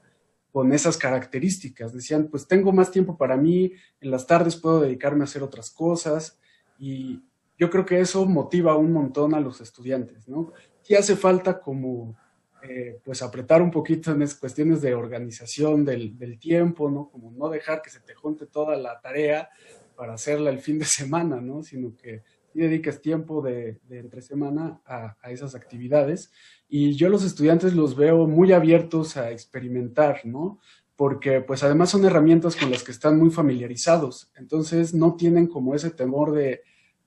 con 0.51 0.73
esas 0.73 0.97
características. 0.97 1.91
Decían, 1.91 2.27
pues 2.27 2.47
tengo 2.47 2.71
más 2.71 2.91
tiempo 2.91 3.17
para 3.17 3.35
mí, 3.35 3.71
en 3.99 4.11
las 4.11 4.27
tardes 4.27 4.57
puedo 4.57 4.81
dedicarme 4.81 5.21
a 5.21 5.23
hacer 5.23 5.41
otras 5.41 5.71
cosas 5.71 6.37
y 6.77 7.23
yo 7.57 7.69
creo 7.69 7.85
que 7.85 7.99
eso 7.99 8.25
motiva 8.25 8.75
un 8.75 8.91
montón 8.91 9.33
a 9.33 9.39
los 9.39 9.61
estudiantes, 9.61 10.27
¿no? 10.27 10.51
Y 10.87 10.95
hace 10.95 11.15
falta 11.15 11.59
como, 11.59 12.15
eh, 12.63 12.99
pues, 13.03 13.21
apretar 13.21 13.61
un 13.61 13.71
poquito 13.71 14.11
en 14.11 14.27
cuestiones 14.39 14.81
de 14.81 14.93
organización 14.93 15.85
del, 15.85 16.37
tiempo, 16.39 16.89
¿no? 16.89 17.09
Como 17.09 17.31
no 17.31 17.49
dejar 17.49 17.81
que 17.81 17.89
se 17.89 18.01
te 18.01 18.13
junte 18.13 18.45
toda 18.45 18.75
la 18.75 18.99
tarea 18.99 19.49
para 19.95 20.13
hacerla 20.13 20.49
el 20.49 20.59
fin 20.59 20.79
de 20.79 20.85
semana, 20.85 21.39
¿no? 21.39 21.63
Sino 21.63 21.95
que 21.95 22.23
dediques 22.53 23.01
tiempo 23.01 23.41
de, 23.41 23.79
entre 23.89 24.21
semana 24.21 24.81
a, 24.85 25.17
a, 25.21 25.31
esas 25.31 25.55
actividades. 25.55 26.31
Y 26.69 26.95
yo 26.95 27.09
los 27.09 27.23
estudiantes 27.23 27.73
los 27.73 27.95
veo 27.95 28.27
muy 28.27 28.53
abiertos 28.53 29.17
a 29.17 29.31
experimentar, 29.31 30.21
¿no? 30.25 30.59
Porque 30.95 31.41
pues 31.41 31.63
además 31.63 31.89
son 31.89 32.05
herramientas 32.05 32.55
con 32.55 32.71
las 32.71 32.83
que 32.83 32.91
están 32.91 33.17
muy 33.17 33.29
familiarizados. 33.29 34.31
Entonces 34.35 34.93
no 34.93 35.15
tienen 35.15 35.47
como 35.47 35.75
ese 35.75 35.89
temor 35.89 36.31
de, 36.31 36.61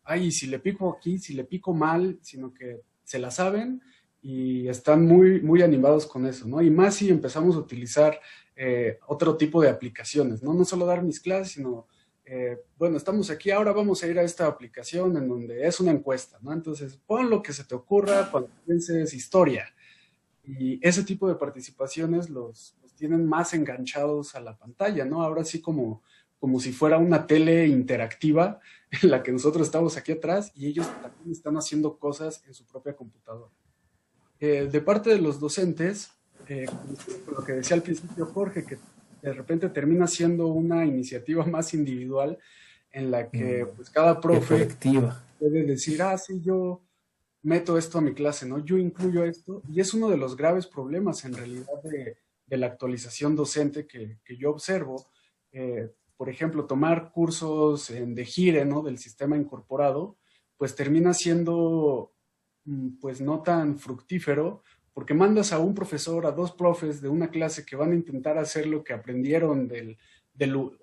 ay, 0.09 0.33
si 0.33 0.47
le 0.47 0.59
pico 0.59 0.97
aquí, 0.97 1.19
si 1.19 1.35
le 1.35 1.45
pico 1.45 1.75
mal, 1.75 2.19
sino 2.23 2.53
que 2.53 2.81
se 3.05 3.19
la 3.19 3.31
saben 3.31 3.83
y 4.23 4.67
están 4.67 5.05
muy, 5.05 5.41
muy 5.43 5.63
animados 5.63 6.07
con 6.07 6.27
eso, 6.27 6.49
¿no? 6.49 6.63
Y 6.63 6.71
más 6.71 6.97
si 6.97 7.11
empezamos 7.11 7.55
a 7.57 7.61
utilizar 7.61 8.19
eh, 8.57 8.99
otro 9.07 9.37
tipo 9.37 9.61
de 9.61 9.69
aplicaciones, 9.69 10.43
¿no? 10.43 10.55
No 10.55 10.65
solo 10.65 10.87
dar 10.87 11.03
mis 11.03 11.21
clases, 11.21 11.53
sino, 11.53 11.87
eh, 12.25 12.59
bueno, 12.79 12.97
estamos 12.97 13.31
aquí, 13.31 13.51
ahora 13.51 13.73
vamos 13.73 14.03
a 14.03 14.09
ir 14.09 14.19
a 14.19 14.23
esta 14.23 14.47
aplicación 14.47 15.17
en 15.17 15.29
donde 15.29 15.67
es 15.67 15.79
una 15.79 15.93
encuesta, 15.93 16.39
¿no? 16.41 16.53
Entonces, 16.55 16.99
pon 17.07 17.29
lo 17.29 17.43
que 17.43 17.53
se 17.53 17.65
te 17.65 17.75
ocurra 17.75 18.31
cuando 18.31 18.51
pienses 18.67 19.13
historia. 19.13 19.67
Y 20.43 20.81
ese 20.87 21.05
tipo 21.05 21.29
de 21.29 21.35
participaciones 21.35 22.31
los, 22.31 22.75
los 22.81 22.95
tienen 22.95 23.27
más 23.27 23.53
enganchados 23.53 24.35
a 24.35 24.41
la 24.41 24.57
pantalla, 24.57 25.05
¿no? 25.05 25.23
Ahora 25.23 25.45
sí 25.45 25.61
como 25.61 26.03
como 26.39 26.61
si 26.61 26.73
fuera 26.73 26.99
una 26.99 27.27
tele 27.27 27.67
interactiva 27.67 28.61
en 29.03 29.11
la 29.11 29.23
que 29.23 29.33
nosotros 29.33 29.67
estamos 29.67 29.97
aquí 29.97 30.13
atrás 30.13 30.53
y 30.55 30.67
ellos 30.67 30.87
también 31.03 31.33
están 31.33 31.57
haciendo 31.57 31.99
cosas 31.99 32.43
en 32.47 32.55
su 32.55 32.65
propia 32.65 32.95
computadora. 32.95 33.53
Eh, 34.41 34.69
de 34.71 34.81
parte 34.81 35.11
de 35.11 35.21
los 35.21 35.41
docentes, 35.41 36.13
eh, 36.49 36.67
lo 37.31 37.45
que 37.45 37.53
decía 37.53 37.77
al 37.77 37.83
principio 37.83 38.27
Jorge, 38.27 38.65
que 38.65 38.79
de 39.21 39.33
repente 39.33 39.69
termina 39.69 40.07
siendo 40.07 40.47
una 40.47 40.87
iniciativa 40.87 41.45
más 41.47 41.75
individual 41.75 42.39
en 42.91 43.11
la 43.11 43.31
que 43.31 43.65
mm. 43.65 43.77
pues 43.77 43.91
cada 43.91 44.21
profe 44.21 44.69
puede 45.39 45.65
decir, 45.65 46.03
ah, 46.03 46.17
sí, 46.17 46.41
yo 46.41 46.83
meto 47.43 47.79
esto 47.79 47.99
a 47.99 48.01
mi 48.01 48.15
clase, 48.15 48.47
¿no? 48.47 48.65
Yo 48.65 48.79
incluyo 48.79 49.25
esto. 49.25 49.63
Y 49.71 49.81
es 49.81 49.95
uno 49.95 50.09
de 50.09 50.17
los 50.17 50.37
graves 50.37 50.67
problemas 50.67 51.25
en 51.25 51.35
realidad 51.35 51.83
de, 51.83 52.17
la 52.57 52.67
actualización 52.67 53.37
docente 53.37 53.87
que, 53.87 54.19
yo 54.39 54.51
observo. 54.51 55.07
Eh, 55.53 55.91
por 56.19 56.29
ejemplo, 56.29 56.67
tomar 56.67 57.13
cursos 57.13 57.89
en 57.91 58.15
de 58.15 58.25
Gire, 58.27 58.65
¿no? 58.65 58.83
Del 58.83 58.99
sistema 58.99 59.37
incorporado, 59.37 60.19
pues 60.57 60.75
termina 60.75 61.15
siendo, 61.15 62.13
mm, 62.65 62.99
pues 63.01 63.21
no 63.21 63.41
tan 63.43 63.79
fructífero, 63.79 64.63
porque 64.93 65.15
mandas 65.15 65.53
a 65.53 65.61
un 65.61 65.77
profesor, 65.77 66.27
a 66.27 66.33
dos 66.33 66.51
profes 66.51 67.01
de 67.01 67.09
una 67.09 67.31
clase 67.31 67.65
que 67.65 67.77
van 67.77 67.93
a 67.93 67.95
intentar 67.95 68.37
hacer 68.37 68.67
lo 68.67 68.83
que 68.83 68.93
aprendieron 68.93 69.69
del, 69.69 69.97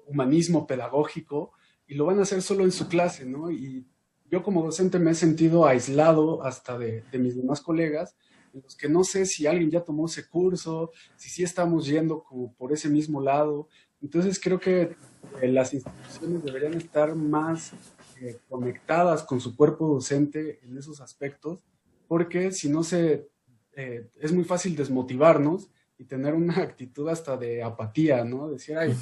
humanismo 0.08 0.68
pedagógico 0.68 1.52
y 1.86 1.96
lo 1.96 2.06
van 2.06 2.20
a 2.20 2.22
hacer 2.22 2.42
solo 2.42 2.64
en 2.64 2.72
su 2.72 2.88
clase, 2.88 3.26
¿no? 3.26 3.52
Y 3.52 3.86
yo 4.32 4.42
como 4.42 4.64
docente 4.64 5.00
me 5.00 5.12
he 5.12 5.16
sentido 5.16 5.66
aislado 5.66 6.44
hasta 6.44 6.78
de, 6.78 7.04
mis 7.14 7.36
demás 7.36 7.60
colegas, 7.60 8.16
en 8.54 8.62
los 8.62 8.76
que 8.76 8.88
no 8.88 9.04
sé 9.04 9.26
si 9.26 9.48
alguien 9.48 9.70
ya 9.70 9.84
tomó 9.84 10.06
ese 10.06 10.30
curso, 10.30 10.92
si 11.18 11.30
sí 11.30 11.44
estamos 11.44 11.86
yendo 11.86 12.24
como 12.24 12.54
por 12.54 12.72
ese 12.72 12.90
mismo 12.90 13.22
lado. 13.22 13.68
Entonces 14.02 14.40
creo 14.40 14.60
que 14.60 14.96
eh, 15.42 15.48
las 15.48 15.74
instituciones 15.74 16.44
deberían 16.44 16.74
estar 16.76 17.16
más 17.16 17.74
eh, 18.22 18.38
conectadas 18.48 19.24
con 19.24 19.42
su 19.42 19.56
cuerpo 19.56 19.88
docente 19.88 20.60
en 20.64 20.78
esos 20.78 21.02
aspectos, 21.02 21.64
porque 22.08 22.52
si 22.52 22.70
no 22.70 22.84
se, 22.84 23.28
eh, 23.76 24.08
es 24.22 24.32
muy 24.32 24.44
fácil 24.44 24.76
desmotivarnos 24.76 25.70
y 25.98 26.06
tener 26.06 26.34
una 26.34 26.56
actitud 26.62 27.10
hasta 27.10 27.38
de 27.38 27.64
apatía, 27.64 28.24
¿no? 28.24 28.50
Decir, 28.50 28.78
ay, 28.78 28.96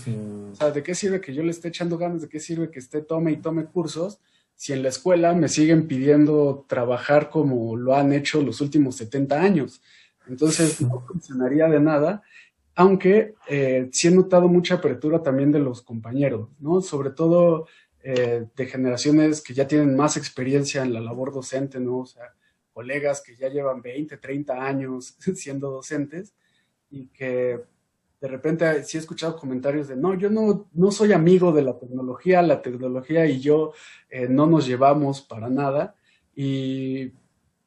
o 0.51 0.55
sea, 0.55 0.71
¿de 0.71 0.83
qué 0.83 0.95
sirve 0.95 1.21
que 1.21 1.33
yo 1.33 1.43
le 1.43 1.51
esté 1.51 1.67
echando 1.67 1.97
ganas? 1.97 2.21
¿De 2.21 2.29
qué 2.29 2.39
sirve 2.39 2.71
que 2.71 2.79
esté 2.79 3.01
tome 3.01 3.31
y 3.31 3.37
tome 3.37 3.65
cursos? 3.65 4.19
Si 4.55 4.71
en 4.71 4.83
la 4.83 4.89
escuela 4.89 5.33
me 5.33 5.49
siguen 5.49 5.87
pidiendo 5.87 6.65
trabajar 6.67 7.29
como 7.29 7.75
lo 7.75 7.95
han 7.95 8.13
hecho 8.13 8.41
los 8.41 8.61
últimos 8.61 8.95
70 8.95 9.41
años. 9.41 9.81
Entonces, 10.27 10.79
no 10.81 11.01
funcionaría 11.01 11.67
de 11.67 11.79
nada, 11.79 12.23
aunque 12.75 13.35
eh, 13.47 13.89
sí 13.91 14.07
he 14.07 14.11
notado 14.11 14.47
mucha 14.47 14.75
apertura 14.75 15.21
también 15.21 15.51
de 15.51 15.59
los 15.59 15.81
compañeros, 15.81 16.49
¿no? 16.59 16.81
Sobre 16.81 17.11
todo 17.11 17.67
eh, 18.01 18.47
de 18.55 18.65
generaciones 18.65 19.41
que 19.41 19.53
ya 19.53 19.67
tienen 19.67 19.95
más 19.95 20.17
experiencia 20.17 20.81
en 20.81 20.93
la 20.93 20.99
labor 20.99 21.33
docente, 21.33 21.79
¿no? 21.79 21.99
O 21.99 22.05
sea, 22.05 22.33
colegas 22.73 23.21
que 23.21 23.35
ya 23.35 23.49
llevan 23.49 23.81
20, 23.81 24.17
30 24.17 24.65
años 24.65 25.17
siendo 25.35 25.69
docentes 25.69 26.33
y 26.89 27.07
que 27.07 27.61
de 28.19 28.27
repente 28.27 28.83
sí 28.83 28.97
he 28.97 29.01
escuchado 29.01 29.37
comentarios 29.37 29.89
de, 29.89 29.97
no, 29.97 30.17
yo 30.17 30.29
no, 30.29 30.69
no 30.73 30.91
soy 30.91 31.11
amigo 31.11 31.51
de 31.51 31.61
la 31.61 31.77
tecnología, 31.77 32.41
la 32.41 32.61
tecnología 32.61 33.25
y 33.25 33.41
yo 33.41 33.73
eh, 34.09 34.27
no 34.29 34.47
nos 34.47 34.65
llevamos 34.65 35.21
para 35.21 35.49
nada. 35.49 35.95
Y 36.33 37.11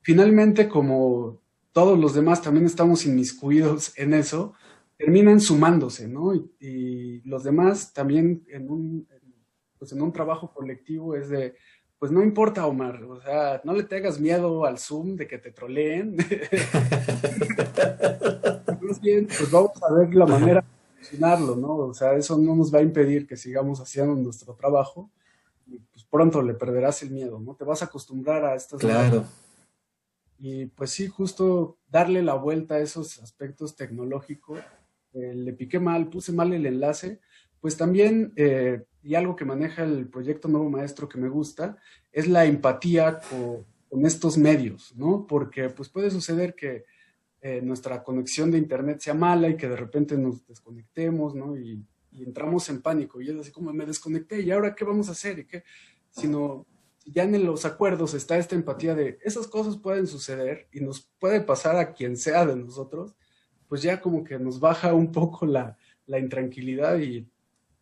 finalmente, 0.01 0.67
como 0.67 1.43
todos 1.73 1.99
los 1.99 2.15
demás 2.15 2.41
también 2.41 2.65
estamos 2.65 3.05
inmiscuidos 3.05 3.93
en 3.99 4.15
eso, 4.15 4.55
terminan 4.97 5.41
sumándose, 5.41 6.09
¿no? 6.09 6.35
Y, 6.35 7.21
los 7.25 7.43
demás 7.43 7.93
también 7.93 8.45
en 8.49 8.71
un, 8.71 9.09
pues 9.79 9.91
en 9.93 10.01
un 10.01 10.13
trabajo 10.13 10.53
colectivo 10.55 11.17
es 11.17 11.29
de, 11.29 11.57
pues 11.99 12.13
no 12.13 12.23
importa, 12.23 12.67
Omar, 12.67 13.03
o 13.03 13.21
sea, 13.21 13.61
no 13.65 13.73
le 13.73 13.83
tengas 13.83 14.21
miedo 14.21 14.65
al 14.65 14.79
Zoom 14.79 15.17
de 15.17 15.27
que 15.27 15.39
te 15.39 15.51
troleen. 15.51 16.17
bien, 19.01 19.27
pues 19.27 19.51
vamos 19.51 19.83
a 19.83 19.93
ver 19.93 20.15
la 20.15 20.27
manera 20.27 20.61
de 20.61 20.99
funcionarlo, 20.99 21.57
¿no? 21.57 21.77
O 21.77 21.95
sea, 21.95 22.15
eso 22.15 22.39
no 22.39 22.55
nos 22.55 22.75
va 22.75 22.79
a 22.79 22.83
impedir 22.83 23.27
que 23.27 23.37
sigamos 23.37 23.81
haciendo 23.81 24.15
nuestro 24.15 24.55
trabajo 24.55 25.11
y 25.67 25.79
pues 25.79 26.05
pronto 26.05 26.43
le 26.43 26.55
perderás 26.55 27.03
el 27.03 27.11
miedo, 27.11 27.41
¿no? 27.41 27.55
Te 27.55 27.65
vas 27.65 27.83
a 27.83 27.87
acostumbrar 27.87 28.45
a 28.45 28.55
estas 28.55 28.81
Claro. 28.81 29.25
Y 30.39 30.67
pues 30.67 30.91
sí, 30.91 31.09
justo 31.09 31.79
darle 31.89 32.23
la 32.23 32.35
vuelta 32.35 32.75
a 32.75 32.81
esos 32.81 33.19
aspectos 33.21 33.75
tecnológicos. 33.75 34.61
Eh, 35.17 35.35
le 35.35 35.53
piqué 35.55 35.81
mal, 35.81 36.09
puse 36.09 36.33
mal 36.33 36.53
el 36.53 36.67
enlace. 36.67 37.21
Pues 37.61 37.77
también, 37.77 38.33
eh, 38.37 38.85
y 39.03 39.15
algo 39.15 39.35
que 39.35 39.47
maneja 39.47 39.83
el 39.83 40.09
proyecto 40.09 40.47
Nuevo 40.47 40.69
Maestro 40.69 41.09
que 41.09 41.19
me 41.19 41.29
gusta, 41.29 41.79
es 42.13 42.29
la 42.29 42.45
empatía 42.45 43.21
con, 43.31 43.65
estos 44.05 44.37
medios, 44.37 44.95
¿no? 44.95 45.27
Porque 45.27 45.71
pues 45.71 45.89
puede 45.89 46.11
suceder 46.11 46.55
que 46.55 46.85
eh, 47.41 47.63
nuestra 47.63 48.03
conexión 48.03 48.51
de 48.51 48.59
internet 48.59 49.01
sea 49.01 49.15
mala 49.15 49.49
y 49.49 49.57
que 49.57 49.71
de 49.71 49.77
repente 49.77 50.19
nos 50.19 50.47
desconectemos, 50.47 51.35
¿no? 51.35 51.57
Y, 51.57 51.83
entramos 52.19 52.69
en 52.71 52.81
pánico. 52.81 53.21
Y 53.21 53.29
es 53.31 53.37
así 53.37 53.51
como 53.51 53.73
me 53.73 53.85
desconecté 53.85 54.41
y 54.41 54.51
ahora 54.51 54.75
qué 54.75 54.85
vamos 54.85 55.09
a 55.09 55.13
hacer 55.13 55.39
y 55.39 55.45
qué, 55.45 55.65
sino 56.11 56.67
ya 57.05 57.23
en 57.23 57.45
los 57.45 57.65
acuerdos 57.65 58.15
está 58.15 58.39
esta 58.39 58.55
empatía 58.55 58.95
de 58.95 59.19
esas 59.23 59.47
cosas 59.47 59.77
pueden 59.77 60.07
suceder 60.07 60.67
y 60.73 60.81
nos 60.81 61.09
puede 61.19 61.41
pasar 61.43 61.77
a 61.77 61.93
quien 61.93 62.17
sea 62.17 62.47
de 62.47 62.57
nosotros, 62.57 63.15
pues 63.69 63.83
ya 63.83 64.01
como 64.01 64.25
que 64.25 64.39
nos 64.39 64.61
baja 64.61 64.95
un 64.95 65.13
poco 65.13 65.47
la, 65.47 65.77
la 66.07 66.19
intranquilidad 66.19 66.99
y 66.99 67.27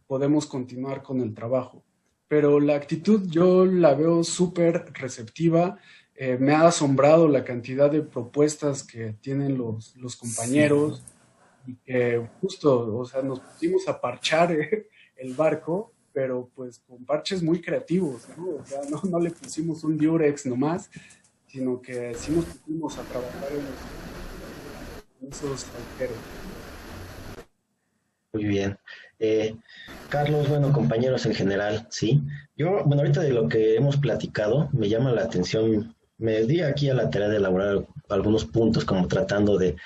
podemos 0.07 0.47
continuar 0.47 1.03
con 1.03 1.21
el 1.21 1.35
trabajo. 1.35 1.83
Pero 2.29 2.61
la 2.61 2.75
actitud 2.75 3.29
yo 3.29 3.65
la 3.65 3.95
veo 3.95 4.25
súper 4.25 4.87
receptiva 4.95 5.79
eh, 6.17 6.39
me 6.39 6.53
ha 6.53 6.69
asombrado 6.69 7.27
la 7.27 7.45
cantidad 7.45 7.91
de 7.91 8.03
propuestas 8.03 8.85
que 8.85 9.15
tienen 9.21 9.59
los, 9.59 9.97
los 9.97 10.15
compañeros 10.15 11.03
y 11.67 11.75
que 11.77 12.25
justo, 12.41 12.97
o 12.97 13.05
sea, 13.05 13.21
nos 13.23 13.41
pusimos 13.41 13.89
a 13.89 14.01
parchar 14.01 14.53
eh, 14.53 14.89
el 15.17 15.35
barco, 15.35 15.93
pero 16.13 16.49
pues 16.55 16.79
con 16.87 17.05
parches 17.05 17.43
muy 17.43 17.61
creativos, 17.61 18.29
¿no? 18.37 18.51
O 18.51 18.65
sea, 18.65 18.83
no, 18.89 19.01
no 19.03 19.19
le 19.19 19.31
pusimos 19.31 19.83
un 19.83 19.99
diurex 19.99 20.47
nomás, 20.47 20.89
sino 21.49 21.83
que 21.83 22.15
sí 22.15 22.31
nos 22.31 22.45
pusimos 22.45 22.97
a 22.97 23.03
trabajar 23.03 23.49
en, 23.51 24.24
agujeros. 25.31 26.17
Muy 28.33 28.45
bien. 28.45 28.79
Eh, 29.19 29.57
Carlos, 30.09 30.49
bueno, 30.49 30.73
compañeros 30.73 31.25
en 31.27 31.35
general, 31.35 31.87
sí. 31.91 32.21
Yo, 32.57 32.83
bueno, 32.85 33.03
ahorita 33.03 33.21
de 33.21 33.31
lo 33.31 33.49
que 33.49 33.77
hemos 33.77 33.97
platicado, 33.97 34.69
me 34.73 34.89
llama 34.89 35.13
la 35.13 35.23
atención 35.23 35.95
me 36.19 36.43
di 36.45 36.61
aquí 36.61 36.89
a 36.89 36.95
la 36.95 37.11
tarea 37.11 37.29
de 37.29 37.37
elaborar 37.37 37.85
algunos 38.09 38.45
puntos 38.45 38.85
como 38.85 39.09
tratando 39.09 39.59
de, 39.59 39.77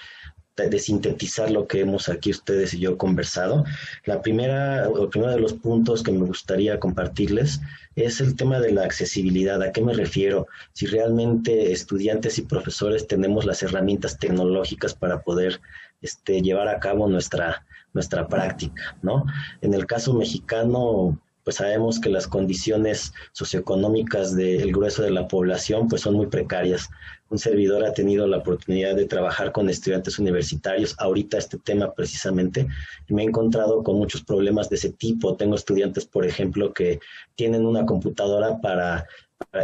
de, 0.67 0.79
sintetizar 0.79 1.51
lo 1.51 1.67
que 1.67 1.81
hemos 1.81 2.09
aquí 2.09 2.31
ustedes 2.31 2.75
y 2.75 2.81
yo 2.81 2.99
conversado. 2.99 3.65
La 4.05 4.23
primera, 4.23 4.87
el 4.87 5.09
primero 5.09 5.33
de 5.33 5.41
los 5.41 5.53
puntos 5.53 6.03
que 6.03 6.13
me 6.13 6.27
gustaría 6.27 6.81
compartirles 6.81 7.61
es 7.97 8.21
el 8.21 8.37
tema 8.37 8.61
de 8.61 8.73
la 8.73 8.85
accesibilidad. 8.85 9.63
¿A 9.63 9.73
qué 9.73 9.81
me 9.83 9.95
refiero? 9.95 10.47
Si 10.73 10.87
realmente 10.87 11.73
estudiantes 11.73 12.39
y 12.39 12.43
profesores 12.43 13.07
tenemos 13.07 13.45
las 13.45 13.63
herramientas 13.63 14.19
tecnológicas 14.19 14.95
para 14.95 15.23
poder 15.23 15.61
este, 16.03 16.41
llevar 16.43 16.69
a 16.69 16.79
cabo 16.79 17.09
nuestra, 17.09 17.65
nuestra 17.93 18.29
práctica, 18.29 18.97
¿no? 19.03 19.25
En 19.61 19.75
el 19.75 19.87
caso 19.87 20.15
mexicano, 20.15 21.19
pues 21.49 21.57
sabemos 21.57 21.99
que 21.99 22.11
las 22.11 22.29
condiciones 22.29 23.15
socioeconómicas 23.33 24.37
del 24.37 24.71
grueso 24.71 25.03
de 25.03 25.11
la 25.11 25.27
población 25.27 25.89
pues 25.89 26.03
son 26.03 26.13
muy 26.13 26.27
precarias. 26.27 26.91
Un 27.31 27.39
servidor 27.39 27.87
ha 27.87 27.95
tenido 27.95 28.27
la 28.27 28.37
oportunidad 28.37 28.95
de 28.95 29.07
trabajar 29.07 29.51
con 29.51 29.71
estudiantes 29.71 30.19
universitarios, 30.19 30.95
ahorita 30.99 31.39
este 31.39 31.57
tema 31.57 31.95
precisamente, 31.95 32.69
me 33.09 33.23
he 33.23 33.25
encontrado 33.25 33.83
con 33.83 33.97
muchos 33.97 34.23
problemas 34.23 34.69
de 34.69 34.77
ese 34.77 34.91
tipo. 34.91 35.37
Tengo 35.37 35.55
estudiantes, 35.55 36.05
por 36.05 36.27
ejemplo, 36.27 36.75
que 36.75 37.01
tienen 37.35 37.65
una 37.65 37.87
computadora 37.87 38.61
para 38.61 39.07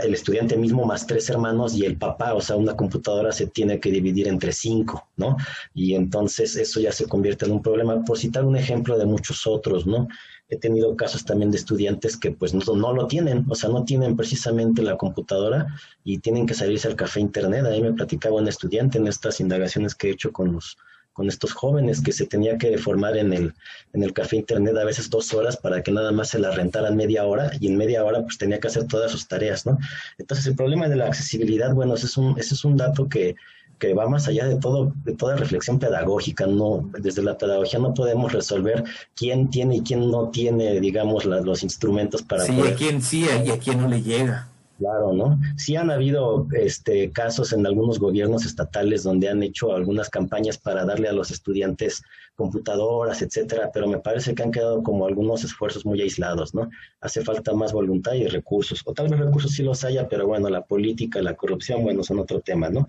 el 0.02 0.14
estudiante 0.14 0.56
mismo 0.56 0.86
más 0.86 1.06
tres 1.06 1.28
hermanos 1.28 1.74
y 1.74 1.84
el 1.84 1.98
papá, 1.98 2.32
o 2.32 2.40
sea, 2.40 2.56
una 2.56 2.76
computadora 2.76 3.30
se 3.30 3.48
tiene 3.48 3.78
que 3.78 3.90
dividir 3.90 4.26
entre 4.26 4.52
cinco, 4.52 5.08
¿no? 5.16 5.36
Y 5.74 5.94
entonces 5.94 6.56
eso 6.56 6.80
ya 6.80 6.92
se 6.92 7.06
convierte 7.06 7.44
en 7.44 7.52
un 7.52 7.60
problema. 7.60 8.02
Por 8.04 8.16
citar 8.16 8.46
un 8.46 8.56
ejemplo 8.56 8.96
de 8.96 9.04
muchos 9.04 9.46
otros, 9.46 9.86
¿no? 9.86 10.08
He 10.48 10.56
tenido 10.56 10.96
casos 10.96 11.24
también 11.24 11.50
de 11.50 11.56
estudiantes 11.56 12.16
que 12.16 12.30
pues 12.30 12.54
no, 12.54 12.76
no, 12.76 12.92
lo 12.92 13.06
tienen, 13.06 13.44
o 13.48 13.54
sea, 13.54 13.70
no 13.70 13.84
tienen 13.84 14.16
precisamente 14.16 14.82
la 14.82 14.96
computadora 14.96 15.66
y 16.04 16.18
tienen 16.18 16.46
que 16.46 16.54
salirse 16.54 16.88
al 16.88 16.96
café 16.96 17.20
internet. 17.20 17.64
Ahí 17.64 17.82
me 17.82 17.92
platicaba 17.92 18.36
un 18.36 18.48
estudiante 18.48 18.98
en 18.98 19.06
estas 19.06 19.40
indagaciones 19.40 19.94
que 19.94 20.08
he 20.08 20.12
hecho 20.12 20.32
con 20.32 20.52
los 20.52 20.76
con 21.14 21.28
estos 21.28 21.52
jóvenes 21.52 22.02
que 22.02 22.10
se 22.10 22.26
tenía 22.26 22.58
que 22.58 22.76
formar 22.76 23.16
en 23.16 23.32
el, 23.32 23.54
en 23.92 24.02
el 24.02 24.12
café 24.12 24.34
internet 24.34 24.76
a 24.76 24.84
veces 24.84 25.08
dos 25.08 25.32
horas 25.32 25.56
para 25.56 25.80
que 25.80 25.92
nada 25.92 26.10
más 26.10 26.30
se 26.30 26.40
la 26.40 26.50
rentaran 26.50 26.96
media 26.96 27.24
hora 27.24 27.52
y 27.60 27.68
en 27.68 27.76
media 27.76 28.04
hora 28.04 28.22
pues 28.22 28.36
tenía 28.36 28.58
que 28.58 28.66
hacer 28.66 28.88
todas 28.88 29.12
sus 29.12 29.28
tareas, 29.28 29.64
¿no? 29.64 29.78
Entonces 30.18 30.44
el 30.48 30.56
problema 30.56 30.88
de 30.88 30.96
la 30.96 31.06
accesibilidad, 31.06 31.72
bueno, 31.72 31.94
ese 31.94 32.06
es 32.06 32.16
un, 32.16 32.36
ese 32.36 32.54
es 32.54 32.64
un 32.64 32.76
dato 32.76 33.08
que, 33.08 33.36
que 33.78 33.94
va 33.94 34.08
más 34.08 34.28
allá 34.28 34.46
de 34.46 34.56
todo, 34.56 34.92
de 35.04 35.14
toda 35.14 35.36
reflexión 35.36 35.78
pedagógica, 35.78 36.46
no, 36.46 36.90
desde 36.98 37.22
la 37.22 37.36
pedagogía 37.36 37.78
no 37.78 37.94
podemos 37.94 38.32
resolver 38.32 38.84
quién 39.14 39.50
tiene 39.50 39.76
y 39.76 39.80
quién 39.80 40.10
no 40.10 40.30
tiene, 40.30 40.80
digamos, 40.80 41.24
los 41.24 41.62
instrumentos 41.62 42.22
para 42.22 42.44
sí, 42.44 42.60
a 42.60 42.74
quién 42.74 43.02
sí 43.02 43.26
y 43.44 43.50
a 43.50 43.58
quién 43.58 43.80
no 43.80 43.88
le 43.88 44.02
llega. 44.02 44.48
Claro, 44.78 45.12
¿no? 45.12 45.40
Sí 45.56 45.76
han 45.76 45.90
habido 45.90 46.48
este, 46.52 47.12
casos 47.12 47.52
en 47.52 47.64
algunos 47.64 48.00
gobiernos 48.00 48.44
estatales 48.44 49.04
donde 49.04 49.28
han 49.28 49.42
hecho 49.42 49.72
algunas 49.72 50.10
campañas 50.10 50.58
para 50.58 50.84
darle 50.84 51.08
a 51.08 51.12
los 51.12 51.30
estudiantes 51.30 52.02
computadoras, 52.34 53.22
etcétera, 53.22 53.70
pero 53.72 53.86
me 53.86 53.98
parece 53.98 54.34
que 54.34 54.42
han 54.42 54.50
quedado 54.50 54.82
como 54.82 55.06
algunos 55.06 55.44
esfuerzos 55.44 55.86
muy 55.86 56.00
aislados, 56.00 56.54
¿no? 56.54 56.68
Hace 57.00 57.22
falta 57.22 57.52
más 57.52 57.72
voluntad 57.72 58.14
y 58.14 58.26
recursos, 58.26 58.82
o 58.84 58.92
tal 58.92 59.08
vez 59.08 59.20
recursos 59.20 59.52
sí 59.52 59.62
los 59.62 59.84
haya, 59.84 60.08
pero 60.08 60.26
bueno, 60.26 60.48
la 60.48 60.64
política, 60.64 61.22
la 61.22 61.34
corrupción, 61.34 61.84
bueno, 61.84 62.02
son 62.02 62.18
otro 62.18 62.40
tema, 62.40 62.70
¿no? 62.70 62.86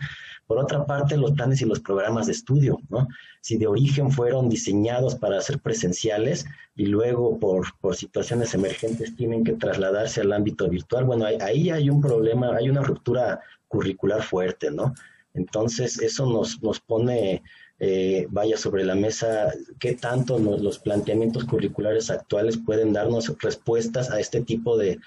Por 0.47 0.57
otra 0.57 0.85
parte, 0.85 1.17
los 1.17 1.31
planes 1.33 1.61
y 1.61 1.65
los 1.65 1.79
programas 1.79 2.25
de 2.25 2.31
estudio, 2.31 2.79
¿no? 2.89 3.07
Si 3.41 3.57
de 3.57 3.67
origen 3.67 4.11
fueron 4.11 4.49
diseñados 4.49 5.15
para 5.15 5.39
ser 5.41 5.59
presenciales 5.59 6.45
y 6.75 6.87
luego 6.87 7.39
por, 7.39 7.67
por 7.79 7.95
situaciones 7.95 8.53
emergentes 8.55 9.15
tienen 9.15 9.43
que 9.43 9.53
trasladarse 9.53 10.21
al 10.21 10.33
ámbito 10.33 10.67
virtual, 10.67 11.05
bueno, 11.05 11.25
ahí, 11.25 11.69
hay 11.69 11.89
un 11.89 12.01
problema, 12.01 12.55
hay 12.55 12.69
una 12.69 12.81
ruptura 12.81 13.41
curricular 13.67 14.23
fuerte, 14.23 14.71
¿no? 14.71 14.93
Entonces, 15.35 15.99
eso 15.99 16.25
nos, 16.25 16.63
nos 16.63 16.79
pone 16.79 17.43
eh, 17.77 18.27
vaya 18.29 18.55
sobre 18.55 18.85
la 18.85 18.95
mesa 18.95 19.53
qué 19.79 19.95
tanto 19.95 20.39
los 20.39 20.79
planteamientos 20.79 21.43
curriculares 21.43 22.09
actuales 22.09 22.57
pueden 22.57 22.93
darnos 22.93 23.35
respuestas 23.39 24.09
a 24.11 24.19
este 24.21 24.41
tipo 24.41 24.77
de, 24.77 24.99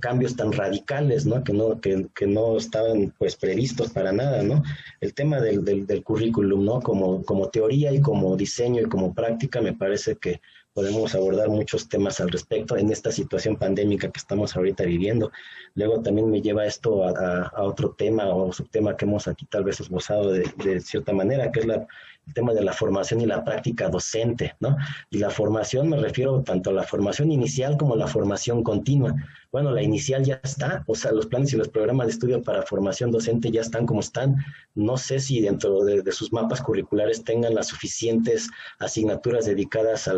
cambios 0.00 0.36
tan 0.36 0.52
radicales, 0.52 1.24
¿no? 1.24 1.42
Que 1.42 1.54
no, 1.54 1.80
que, 1.80 2.26
no 2.26 2.58
estaban 2.58 3.14
pues 3.18 3.36
previstos 3.36 3.90
para 3.90 4.12
nada, 4.12 4.42
¿no? 4.42 4.62
El 5.00 5.14
tema 5.14 5.40
del, 5.40 5.64
del, 5.64 5.86
del 5.86 6.04
currículum, 6.04 6.62
¿no? 6.64 6.80
Como, 6.80 7.24
como 7.24 7.48
teoría 7.48 7.90
y 7.92 8.02
como 8.02 8.36
diseño 8.36 8.82
y 8.82 8.88
como 8.88 9.14
práctica, 9.14 9.62
me 9.62 9.72
parece 9.72 10.16
que 10.16 10.42
podemos 10.74 11.14
abordar 11.14 11.48
muchos 11.48 11.88
temas 11.88 12.20
al 12.20 12.30
respecto 12.30 12.76
en 12.76 12.90
esta 12.90 13.10
situación 13.10 13.56
pandémica 13.56 14.10
que 14.10 14.18
estamos 14.18 14.56
ahorita 14.56 14.84
viviendo. 14.84 15.32
Luego 15.74 16.00
también 16.00 16.30
me 16.30 16.42
lleva 16.42 16.66
esto 16.66 17.04
a, 17.04 17.50
otro 17.64 17.92
tema 17.92 18.28
o 18.28 18.52
subtema 18.52 18.96
que 18.96 19.04
hemos 19.04 19.26
aquí 19.26 19.46
tal 19.46 19.64
vez 19.64 19.80
esbozado 19.80 20.32
de 20.32 20.80
cierta 20.80 21.12
manera, 21.12 21.50
que 21.50 21.60
es 21.60 21.66
la 21.66 21.86
tema 22.32 22.52
de 22.52 22.62
la 22.62 22.72
formación 22.72 23.20
y 23.20 23.26
la 23.26 23.44
práctica 23.44 23.88
docente, 23.88 24.54
¿no? 24.60 24.76
Y 25.10 25.18
la 25.18 25.30
formación 25.30 25.88
me 25.88 25.96
refiero 25.96 26.42
tanto 26.42 26.70
a 26.70 26.72
la 26.72 26.82
formación 26.82 27.30
inicial 27.30 27.76
como 27.76 27.94
a 27.94 27.96
la 27.96 28.06
formación 28.06 28.62
continua. 28.62 29.14
Bueno, 29.52 29.72
la 29.72 29.82
inicial 29.82 30.24
ya 30.24 30.40
está, 30.44 30.84
o 30.86 30.94
sea, 30.94 31.12
los 31.12 31.26
planes 31.26 31.52
y 31.52 31.56
los 31.56 31.68
programas 31.68 32.06
de 32.06 32.12
estudio 32.12 32.42
para 32.42 32.62
formación 32.62 33.10
docente 33.10 33.50
ya 33.50 33.60
están 33.60 33.86
como 33.86 34.00
están. 34.00 34.36
No 34.74 34.96
sé 34.96 35.18
si 35.18 35.40
dentro 35.40 35.84
de, 35.84 36.12
sus 36.12 36.32
mapas 36.32 36.62
curriculares 36.62 37.24
tengan 37.24 37.54
las 37.54 37.68
suficientes 37.68 38.48
asignaturas 38.78 39.46
dedicadas 39.46 40.06
a, 40.06 40.12
a 40.12 40.14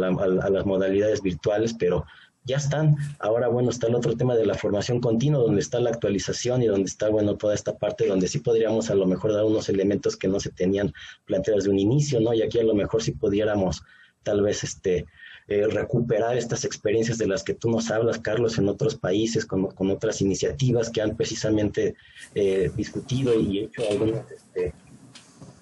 las 0.50 0.66
modalidades 0.66 1.22
virtuales, 1.22 1.74
pero 1.78 2.04
ya 2.44 2.56
están. 2.56 2.96
Ahora, 3.18 3.48
bueno, 3.48 3.70
está 3.70 3.86
el 3.86 3.94
otro 3.94 4.16
tema 4.16 4.34
de 4.34 4.46
la 4.46 4.54
formación 4.54 5.00
continua, 5.00 5.40
donde 5.40 5.60
está 5.60 5.80
la 5.80 5.90
actualización 5.90 6.62
y 6.62 6.66
donde 6.66 6.86
está, 6.86 7.08
bueno, 7.08 7.36
toda 7.36 7.54
esta 7.54 7.76
parte 7.76 8.06
donde 8.06 8.28
sí 8.28 8.38
podríamos 8.38 8.90
a 8.90 8.94
lo 8.94 9.06
mejor 9.06 9.32
dar 9.32 9.44
unos 9.44 9.68
elementos 9.68 10.16
que 10.16 10.28
no 10.28 10.40
se 10.40 10.50
tenían 10.50 10.92
planteados 11.24 11.64
de 11.64 11.70
un 11.70 11.78
inicio, 11.78 12.20
¿no? 12.20 12.34
Y 12.34 12.42
aquí 12.42 12.58
a 12.58 12.64
lo 12.64 12.74
mejor 12.74 13.02
sí 13.02 13.12
pudiéramos 13.12 13.82
tal 14.22 14.42
vez 14.42 14.64
este 14.64 15.06
eh, 15.48 15.66
recuperar 15.66 16.36
estas 16.36 16.64
experiencias 16.64 17.18
de 17.18 17.26
las 17.26 17.42
que 17.42 17.54
tú 17.54 17.68
nos 17.68 17.90
hablas, 17.90 18.20
Carlos, 18.20 18.58
en 18.58 18.68
otros 18.68 18.94
países, 18.94 19.44
con, 19.44 19.66
con 19.72 19.90
otras 19.90 20.20
iniciativas 20.20 20.88
que 20.88 21.02
han 21.02 21.16
precisamente 21.16 21.96
eh, 22.34 22.70
discutido 22.76 23.38
y 23.38 23.58
hecho 23.60 23.82
algunas 23.90 24.30
este, 24.30 24.72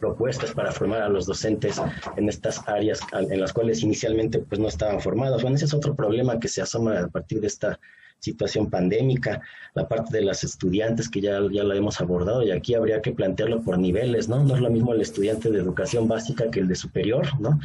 propuestas 0.00 0.52
para 0.52 0.72
formar 0.72 1.02
a 1.02 1.08
los 1.08 1.26
docentes 1.26 1.80
en 2.16 2.28
estas 2.28 2.66
áreas 2.66 3.00
en 3.12 3.40
las 3.40 3.52
cuales 3.52 3.82
inicialmente 3.82 4.40
pues 4.40 4.58
no 4.58 4.68
estaban 4.68 5.00
formados. 5.00 5.42
Bueno, 5.42 5.56
ese 5.56 5.66
es 5.66 5.74
otro 5.74 5.94
problema 5.94 6.40
que 6.40 6.48
se 6.48 6.62
asoma 6.62 6.98
a 6.98 7.08
partir 7.08 7.40
de 7.40 7.46
esta 7.46 7.78
situación 8.20 8.70
pandémica, 8.70 9.40
la 9.74 9.88
parte 9.88 10.16
de 10.16 10.22
las 10.22 10.44
estudiantes 10.44 11.08
que 11.08 11.20
ya, 11.20 11.40
ya 11.50 11.64
la 11.64 11.74
hemos 11.74 12.00
abordado 12.00 12.42
y 12.42 12.50
aquí 12.50 12.74
habría 12.74 13.00
que 13.02 13.12
plantearlo 13.12 13.62
por 13.62 13.78
niveles, 13.78 14.28
¿no? 14.28 14.44
No 14.44 14.54
es 14.54 14.60
lo 14.60 14.70
mismo 14.70 14.92
el 14.92 15.00
estudiante 15.00 15.50
de 15.50 15.58
educación 15.58 16.06
básica 16.06 16.50
que 16.50 16.60
el 16.60 16.68
de 16.68 16.74
superior, 16.74 17.26
¿no? 17.40 17.58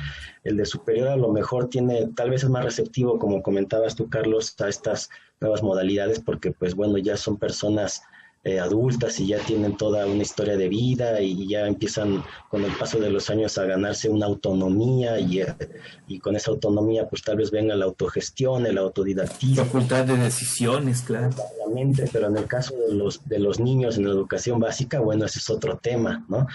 El 0.43 0.57
de 0.57 0.65
superior 0.65 1.09
a 1.09 1.17
lo 1.17 1.31
mejor 1.31 1.69
tiene, 1.69 2.07
tal 2.15 2.29
vez 2.29 2.43
es 2.43 2.49
más 2.49 2.63
receptivo, 2.63 3.19
como 3.19 3.43
comentabas 3.43 3.95
tú, 3.95 4.09
Carlos, 4.09 4.55
a 4.61 4.69
estas 4.69 5.09
nuevas 5.41 5.61
modalidades 5.61 6.19
porque 6.19 6.51
pues 6.51 6.73
bueno, 6.73 6.97
ya 6.97 7.17
son 7.17 7.37
personas 7.37 8.01
eh, 8.45 8.59
adultas 8.59 9.19
y 9.19 9.25
ya 9.25 9.39
tienen 9.39 9.75
toda 9.75 10.05
una 10.05 10.21
historia 10.21 10.55
de 10.55 10.69
vida 10.69 11.19
y 11.19 11.47
ya 11.47 11.65
empiezan 11.65 12.23
con 12.47 12.63
el 12.63 12.71
paso 12.73 12.99
de 12.99 13.09
los 13.09 13.31
años 13.31 13.57
a 13.57 13.65
ganarse 13.65 14.07
una 14.07 14.27
autonomía 14.27 15.19
y, 15.19 15.41
eh, 15.41 15.47
y 16.07 16.19
con 16.19 16.35
esa 16.35 16.51
autonomía 16.51 17.09
pues 17.09 17.23
tal 17.23 17.37
vez 17.37 17.49
venga 17.49 17.75
la 17.75 17.85
autogestión, 17.85 18.67
el 18.67 18.77
autodidactismo. 18.77 19.65
Facultad 19.65 20.05
de 20.05 20.17
decisiones, 20.17 21.01
claro. 21.01 21.31
Pero 22.13 22.27
en 22.27 22.37
el 22.37 22.45
caso 22.45 22.75
de 22.87 22.93
los, 22.93 23.27
de 23.27 23.39
los 23.39 23.59
niños 23.59 23.97
en 23.97 24.05
la 24.05 24.11
educación 24.11 24.59
básica, 24.59 24.99
bueno, 24.99 25.25
ese 25.25 25.39
es 25.39 25.49
otro 25.49 25.77
tema, 25.77 26.23
¿no? 26.29 26.45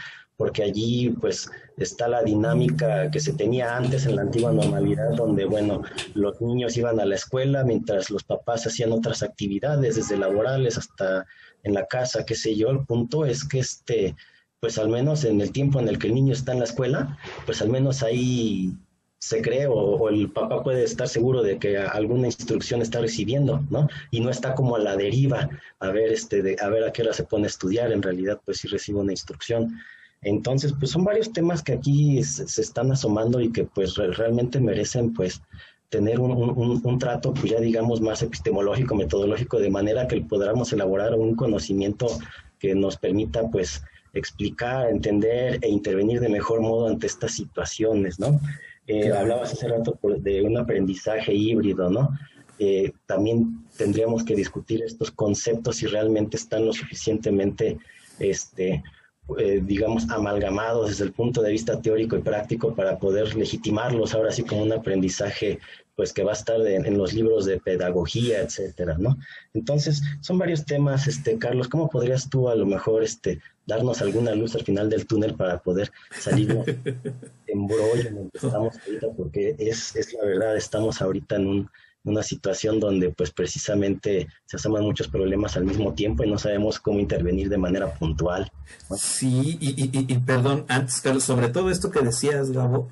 porque 0.41 0.63
allí 0.63 1.11
pues 1.21 1.51
está 1.77 2.09
la 2.09 2.23
dinámica 2.23 3.11
que 3.11 3.21
se 3.21 3.35
tenía 3.35 3.77
antes 3.77 4.07
en 4.07 4.17
la 4.17 4.23
antigua 4.23 4.51
normalidad, 4.51 5.11
donde 5.15 5.45
bueno, 5.45 5.83
los 6.15 6.41
niños 6.41 6.79
iban 6.79 6.99
a 6.99 7.05
la 7.05 7.17
escuela 7.17 7.63
mientras 7.63 8.09
los 8.09 8.25
papás 8.25 8.67
hacían 8.67 8.91
otras 8.93 9.23
actividades, 9.23 9.97
desde 9.97 10.17
laborales 10.17 10.79
hasta 10.79 11.27
en 11.63 11.75
la 11.75 11.87
casa, 11.87 12.25
qué 12.25 12.35
sé 12.35 12.57
yo. 12.57 12.71
El 12.71 12.85
punto 12.85 13.25
es 13.25 13.45
que 13.45 13.61
este, 13.61 14.17
pues 14.61 14.79
al 14.79 14.89
menos 14.89 15.25
en 15.25 15.41
el 15.41 15.53
tiempo 15.53 15.81
en 15.81 15.89
el 15.89 15.99
que 15.99 16.09
el 16.09 16.15
niño 16.15 16.33
está 16.33 16.53
en 16.53 16.59
la 16.59 16.65
escuela, 16.65 17.19
pues 17.47 17.63
al 17.63 17.71
menos 17.71 18.03
ahí 18.03 18.75
se 19.21 19.43
cree 19.43 19.67
o, 19.69 20.09
el 20.09 20.31
papá 20.31 20.63
puede 20.63 20.83
estar 20.83 21.07
seguro 21.07 21.43
de 21.43 21.59
que 21.59 21.77
alguna 21.77 22.27
instrucción 22.27 22.81
está 22.81 23.01
recibiendo, 23.01 23.63
¿no? 23.69 23.89
Y 24.11 24.21
no 24.21 24.31
está 24.31 24.55
como 24.55 24.77
a 24.77 24.79
la 24.79 24.97
deriva 24.97 25.51
a 25.79 25.91
ver 25.91 26.11
este 26.11 26.43
de, 26.43 26.57
a 26.61 26.69
ver 26.69 26.85
a 26.85 26.93
qué 26.93 27.03
hora 27.03 27.13
se 27.13 27.25
pone 27.25 27.45
a 27.45 27.49
estudiar, 27.49 27.93
en 27.93 28.03
realidad 28.03 28.41
pues 28.45 28.59
sí 28.59 28.69
recibe 28.69 29.01
una 29.01 29.13
instrucción. 29.13 29.79
Entonces, 30.23 30.75
pues 30.79 30.91
son 30.91 31.05
varios 31.05 31.33
temas 31.33 31.63
que 31.63 31.73
aquí 31.73 32.23
se, 32.23 32.61
están 32.61 32.93
asomando 32.93 33.41
y 33.41 33.53
que 33.53 33.65
pues 33.65 33.97
realmente 33.97 34.61
merecen 34.61 35.13
pues 35.13 35.43
tener 35.91 36.21
un, 36.21 36.99
trato, 36.99 37.35
pues 37.35 37.51
ya 37.51 37.61
digamos, 37.61 38.01
más 38.01 38.23
epistemológico, 38.23 38.95
metodológico, 38.95 39.59
de 39.59 39.71
manera 39.71 40.07
que 40.07 40.21
podamos 40.21 40.73
elaborar 40.73 41.15
un 41.15 41.35
conocimiento 41.35 42.07
que 42.61 42.75
nos 42.75 42.97
permita 42.97 43.51
pues 43.51 43.83
explicar, 44.15 44.89
entender 44.89 45.59
e 45.63 45.69
intervenir 45.69 46.21
de 46.21 46.29
mejor 46.29 46.61
modo 46.61 46.89
ante 46.89 47.09
estas 47.09 47.33
situaciones, 47.33 48.21
¿no? 48.21 48.41
Eh, 48.87 49.13
hablabas 49.13 49.53
hace 49.53 49.69
rato 49.69 49.99
de 50.19 50.43
un 50.43 50.57
aprendizaje 50.57 51.35
híbrido, 51.35 51.91
¿no? 51.91 52.11
Eh, 52.59 52.93
también 53.07 53.65
tendríamos 53.77 54.25
que 54.25 54.37
discutir 54.37 54.83
estos 54.83 55.11
conceptos 55.11 55.77
si 55.77 55.87
realmente 55.87 56.37
están 56.37 56.67
lo 56.67 56.73
suficientemente 56.73 57.79
este, 58.19 58.83
eh, 59.39 59.61
digamos, 59.63 60.09
amalgamados 60.11 60.91
desde 60.91 61.05
el 61.05 61.13
punto 61.13 61.43
de 61.43 61.53
vista 61.53 61.81
teórico 61.81 62.17
y 62.17 62.23
práctico 62.23 62.75
para 62.75 62.99
poder 62.99 63.35
legitimarlos 63.37 64.15
ahora 64.15 64.33
sí 64.33 64.43
como 64.43 64.63
un 64.63 64.73
aprendizaje 64.73 65.59
pues 66.01 66.15
que 66.15 66.25
va 66.25 66.31
a 66.31 66.35
estar 66.35 66.59
en, 66.67 66.97
los 66.97 67.13
libros 67.13 67.45
de 67.45 67.61
pedagogía, 67.61 68.41
etcétera, 68.41 68.97
¿no? 68.99 69.19
Entonces, 69.53 70.03
son 70.23 70.39
varios 70.39 70.65
temas, 70.65 71.07
este, 71.07 71.37
Carlos, 71.37 71.69
¿cómo 71.69 71.91
podrías 71.91 72.31
tú 72.31 72.49
a 72.49 72.55
lo 72.55 72.65
mejor 72.65 73.03
este, 73.03 73.39
darnos 73.67 74.01
alguna 74.01 74.35
luz 74.35 74.55
al 74.55 74.65
final 74.65 74.89
del 74.89 75.07
túnel 75.07 75.35
para 75.35 75.59
poder 75.59 75.93
salir 76.11 76.57
en 77.47 77.67
brollo 77.69 78.09
en 78.09 78.17
el 78.17 78.31
que 78.31 78.47
estamos 78.47 78.79
ahorita? 78.79 79.09
Porque 79.15 79.55
es, 79.59 79.95
es 79.95 80.15
la 80.15 80.25
verdad, 80.25 80.57
estamos 80.57 81.03
ahorita 81.03 81.37
en 81.37 81.47
un 81.47 81.71
una 82.05 82.23
situación 82.23 82.81
donde 82.81 83.11
pues 83.11 83.31
precisamente 83.31 84.29
se 84.47 84.57
asoman 84.57 84.85
muchos 84.85 85.09
problemas 85.09 85.57
al 85.57 85.65
mismo 85.65 85.93
tiempo 85.95 86.25
y 86.25 86.31
no 86.31 86.39
sabemos 86.39 86.81
cómo 86.81 86.99
intervenir 86.99 87.49
de 87.49 87.59
manera 87.59 87.93
puntual. 87.95 88.51
Sí, 88.97 89.59
y, 89.61 90.19
perdón, 90.21 90.65
antes, 90.69 91.01
Carlos, 91.01 91.25
sobre 91.25 91.49
todo 91.49 91.71
esto 91.71 91.91
que 91.91 92.01
decías, 92.01 92.53
Gabo, 92.53 92.89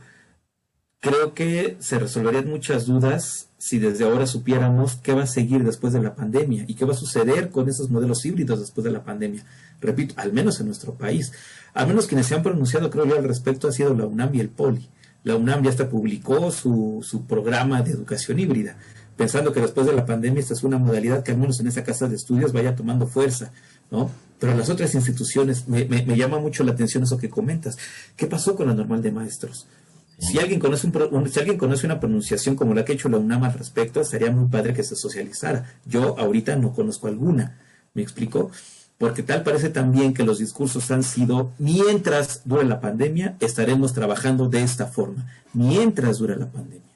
creo 1.01 1.33
que 1.33 1.77
se 1.81 1.99
resolverían 1.99 2.49
muchas 2.49 2.87
dudas 2.87 3.49
si 3.57 3.79
desde 3.79 4.05
ahora 4.05 4.27
supiéramos 4.27 4.97
qué 4.97 5.15
va 5.15 5.23
a 5.23 5.27
seguir 5.27 5.65
después 5.65 5.93
de 5.93 6.03
la 6.03 6.15
pandemia 6.15 6.65
y 6.69 6.75
qué 6.75 6.85
va 6.85 6.93
a 6.93 6.97
suceder 6.97 7.51
con 7.51 7.69
esos 7.69 7.91
modelos 7.91 8.25
híbridos 8.25 8.61
después 8.61 8.85
de 8.85 8.91
la 8.91 9.05
pandemia. 9.05 9.45
Repito, 9.81 10.15
al 10.17 10.33
menos 10.33 10.61
en 10.61 10.67
nuestro 10.67 10.95
país. 10.95 11.33
Al 11.73 11.87
menos 11.87 12.07
quienes 12.07 12.27
se 12.27 12.35
han 12.35 12.43
pronunciado, 12.43 12.91
creo 12.91 13.07
yo, 13.07 13.17
al 13.17 13.25
respecto 13.25 13.69
ha 13.69 13.73
sido 13.73 13.95
la 13.95 14.07
UNAM 14.07 14.35
y 14.35 14.41
el 14.41 14.49
POLI. 14.49 14.89
La 15.25 15.37
UNAM 15.37 15.65
ya 15.65 15.71
hasta 15.71 15.89
publicó 15.89 16.51
su, 16.51 17.01
su 17.03 17.27
programa 17.27 17.83
de 17.83 17.91
educación 17.91 18.39
híbrida 18.39 18.77
pensando 19.19 19.53
que 19.53 19.61
después 19.61 19.87
de 19.87 19.93
la 19.93 20.07
pandemia 20.07 20.41
esta 20.41 20.55
es 20.55 20.62
una 20.62 20.79
modalidad 20.79 21.25
que 21.25 21.33
al 21.33 21.39
menos 21.39 21.59
en 21.61 21.66
esa 21.66 21.83
casa 21.83 22.09
de 22.09 22.14
estudios 22.14 22.53
vaya 22.53 22.77
tomando 22.77 23.07
fuerza, 23.07 23.51
¿no? 23.91 24.11
Pero 24.39 24.55
las 24.55 24.71
otras 24.71 24.95
instituciones, 24.95 25.66
me, 25.66 25.85
me, 25.85 26.16
llama 26.16 26.39
mucho 26.39 26.62
la 26.62 26.71
atención 26.71 27.03
eso 27.03 27.19
que 27.19 27.29
comentas. 27.29 27.77
¿Qué 28.16 28.29
pasó 28.29 28.55
con 28.55 28.69
la 28.69 28.75
normal 28.75 29.03
de 29.03 29.11
maestros? 29.11 29.66
Si 30.21 30.39
alguien, 30.39 30.61
conoce 30.61 30.87
un, 30.87 31.29
si 31.29 31.41
alguien 31.41 31.59
conoce 31.59 31.87
una 31.87 31.99
pronunciación 31.99 32.55
como 32.55 32.75
la 32.75 32.85
que 32.85 32.93
ha 32.93 32.95
hecho 32.95 33.09
la 33.09 33.19
UNAM 33.19 33.43
al 33.43 33.55
respecto, 33.55 34.01
estaría 34.01 34.31
muy 34.31 34.49
padre 34.49 34.73
que 34.73 34.85
se 34.85 34.95
socializara. 34.95 35.81
Yo 35.85 36.16
ahorita 36.16 36.55
no 36.55 36.73
conozco 36.73 37.09
alguna. 37.09 37.59
¿Me 37.95 38.03
explico? 38.03 38.53
Porque 38.99 39.25
tal 39.25 39.43
parece 39.43 39.71
también 39.71 40.14
que 40.14 40.23
los 40.23 40.39
discursos 40.39 40.89
han 40.93 41.03
sido, 41.03 41.53
mientras 41.59 42.43
dure 42.45 42.64
la 42.64 42.81
pandemia, 42.81 43.37
estaremos 43.41 43.93
trabajando 43.93 44.49
de 44.49 44.62
esta 44.62 44.87
forma. 44.87 45.27
Mientras 45.53 46.19
dure 46.19 46.37
la 46.37 46.47
pandemia. 46.47 46.88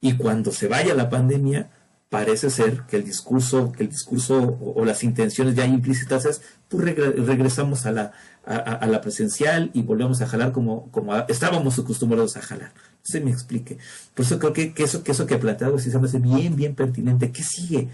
Y 0.00 0.16
cuando 0.16 0.52
se 0.52 0.68
vaya 0.68 0.94
la 0.94 1.10
pandemia, 1.10 1.70
parece 2.10 2.50
ser 2.50 2.82
que 2.82 2.96
el 2.96 3.04
discurso, 3.04 3.72
que 3.72 3.84
el 3.84 3.88
discurso 3.88 4.58
o, 4.60 4.84
las 4.84 5.04
intenciones 5.04 5.54
ya 5.54 5.64
implícitas 5.64 6.24
es, 6.24 6.42
pues 6.68 6.84
regresamos 6.84 7.86
a 7.86 7.92
la, 7.92 8.12
a, 8.44 8.86
la 8.86 9.00
presencial 9.00 9.70
y 9.74 9.82
volvemos 9.82 10.20
a 10.20 10.26
jalar 10.26 10.52
como, 10.52 10.90
como 10.90 11.16
estábamos 11.28 11.78
acostumbrados 11.78 12.36
a 12.36 12.42
jalar. 12.42 12.72
Se 13.02 13.20
me 13.20 13.30
explique. 13.30 13.78
Por 14.14 14.24
eso 14.24 14.38
creo 14.38 14.52
que, 14.52 14.74
eso, 14.76 15.04
que 15.04 15.12
eso 15.12 15.26
que 15.26 15.34
ha 15.34 15.40
planteado 15.40 15.78
sí 15.78 15.90
se 15.90 15.98
me 15.98 16.08
hace 16.08 16.18
bien, 16.18 16.56
bien 16.56 16.74
pertinente. 16.74 17.30
¿Qué 17.30 17.44
sigue? 17.44 17.88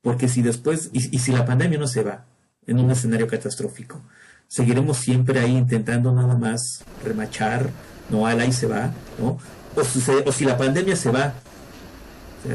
Porque 0.00 0.28
si 0.28 0.42
después, 0.42 0.90
y, 0.92 1.00
si 1.18 1.32
la 1.32 1.44
pandemia 1.44 1.78
no 1.78 1.86
se 1.86 2.02
va 2.02 2.24
en 2.66 2.78
un 2.78 2.90
escenario 2.90 3.26
catastrófico, 3.26 4.00
seguiremos 4.48 4.96
siempre 4.96 5.40
ahí 5.40 5.56
intentando 5.56 6.12
nada 6.12 6.36
más 6.36 6.84
remachar, 7.04 7.70
no, 8.08 8.26
al 8.26 8.40
ahí 8.40 8.52
se 8.52 8.66
va, 8.66 8.92
¿no? 9.18 9.38
O 9.74 9.84
si, 9.84 10.02
o 10.26 10.32
si 10.32 10.44
la 10.44 10.56
pandemia 10.56 10.96
se 10.96 11.10
va, 11.10 11.32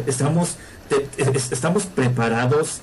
estamos, 0.05 0.57
estamos 1.51 1.85
preparados 1.85 2.81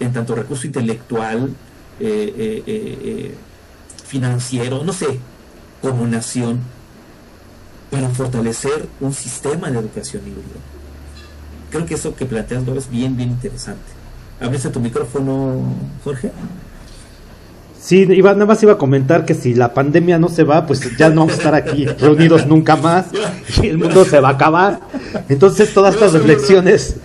en 0.00 0.12
tanto 0.12 0.34
recurso 0.34 0.66
intelectual, 0.66 1.54
eh, 1.98 2.34
eh, 2.36 2.62
eh, 2.66 3.34
financiero, 4.06 4.84
no 4.84 4.92
sé, 4.92 5.18
como 5.80 6.06
nación, 6.06 6.60
para 7.90 8.08
fortalecer 8.10 8.86
un 9.00 9.14
sistema 9.14 9.70
de 9.70 9.78
educación 9.78 10.22
híbrida. 10.22 10.60
Creo 11.70 11.86
que 11.86 11.94
eso 11.94 12.14
que 12.14 12.26
planteas 12.26 12.66
es 12.68 12.90
bien, 12.90 13.16
bien 13.16 13.30
interesante. 13.30 13.96
¿Abriste 14.40 14.68
tu 14.68 14.80
micrófono, 14.80 15.62
Jorge? 16.04 16.30
Sí, 17.86 18.04
iba, 18.10 18.32
nada 18.32 18.46
más 18.46 18.60
iba 18.64 18.72
a 18.72 18.78
comentar 18.78 19.24
que 19.24 19.32
si 19.32 19.54
la 19.54 19.72
pandemia 19.72 20.18
no 20.18 20.28
se 20.28 20.42
va, 20.42 20.66
pues 20.66 20.96
ya 20.96 21.08
no 21.08 21.20
vamos 21.20 21.34
a 21.34 21.36
estar 21.36 21.54
aquí 21.54 21.86
reunidos 21.86 22.44
nunca 22.44 22.74
más 22.74 23.06
y 23.62 23.68
el 23.68 23.78
mundo 23.78 24.04
se 24.04 24.18
va 24.18 24.30
a 24.30 24.32
acabar. 24.32 24.80
Entonces 25.28 25.72
todas 25.72 25.94
estas 25.94 26.12
reflexiones 26.12 26.96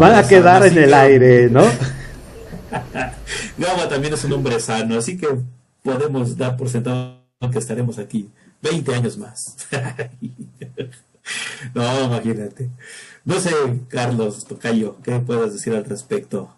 van 0.00 0.16
a 0.16 0.26
quedar 0.26 0.66
en 0.66 0.78
el 0.78 0.92
aire, 0.92 1.48
¿no? 1.48 1.62
Gama 3.56 3.88
también 3.88 4.14
es 4.14 4.24
un 4.24 4.32
hombre 4.32 4.58
sano, 4.58 4.98
así 4.98 5.16
que 5.16 5.28
podemos 5.84 6.36
dar 6.36 6.56
por 6.56 6.68
sentado 6.68 7.20
que 7.52 7.60
estaremos 7.60 8.00
aquí 8.00 8.28
20 8.62 8.94
años 8.96 9.16
más. 9.16 9.54
no, 11.72 12.04
imagínate. 12.06 12.68
No 13.24 13.38
sé, 13.38 13.52
Carlos 13.86 14.44
Tocayo, 14.44 14.96
¿qué 15.04 15.20
puedes 15.20 15.52
decir 15.52 15.72
al 15.72 15.84
respecto? 15.84 16.50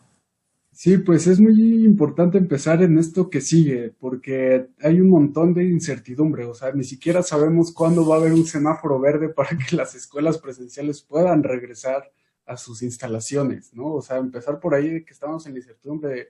Sí, 0.77 0.99
pues 0.99 1.27
es 1.27 1.41
muy 1.41 1.87
importante 1.87 2.37
empezar 2.37 2.83
en 2.83 2.99
esto 2.99 3.31
que 3.31 3.41
sigue, 3.41 3.95
porque 3.99 4.69
hay 4.81 5.01
un 5.01 5.09
montón 5.09 5.55
de 5.55 5.65
incertidumbre, 5.65 6.45
o 6.45 6.53
sea, 6.53 6.71
ni 6.73 6.85
siquiera 6.85 7.23
sabemos 7.23 7.73
cuándo 7.73 8.07
va 8.07 8.17
a 8.17 8.19
haber 8.19 8.35
un 8.35 8.45
semáforo 8.45 9.01
verde 9.01 9.31
para 9.31 9.57
que 9.57 9.75
las 9.75 9.95
escuelas 9.95 10.37
presenciales 10.37 11.01
puedan 11.01 11.43
regresar 11.43 12.13
a 12.45 12.59
sus 12.59 12.83
instalaciones, 12.83 13.73
¿no? 13.73 13.95
O 13.95 14.03
sea, 14.03 14.19
empezar 14.19 14.61
por 14.61 14.75
ahí 14.75 15.03
que 15.03 15.15
estamos 15.15 15.47
en 15.47 15.55
la 15.55 15.61
incertidumbre 15.61 16.11
de 16.11 16.29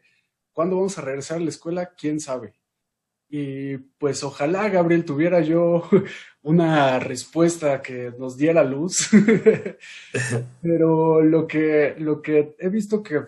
cuándo 0.52 0.76
vamos 0.76 0.96
a 0.96 1.02
regresar 1.02 1.38
a 1.38 1.40
la 1.40 1.48
escuela, 1.48 1.94
quién 1.98 2.20
sabe. 2.20 2.54
Y 3.28 3.78
pues 3.98 4.22
ojalá, 4.22 4.68
Gabriel, 4.68 5.04
tuviera 5.04 5.40
yo 5.40 5.82
una 6.42 7.00
respuesta 7.00 7.82
que 7.82 8.12
nos 8.16 8.36
diera 8.36 8.62
luz. 8.62 9.10
Pero 10.62 11.20
lo 11.20 11.48
que, 11.48 11.96
lo 11.98 12.22
que 12.22 12.54
he 12.60 12.68
visto 12.68 13.02
que 13.02 13.24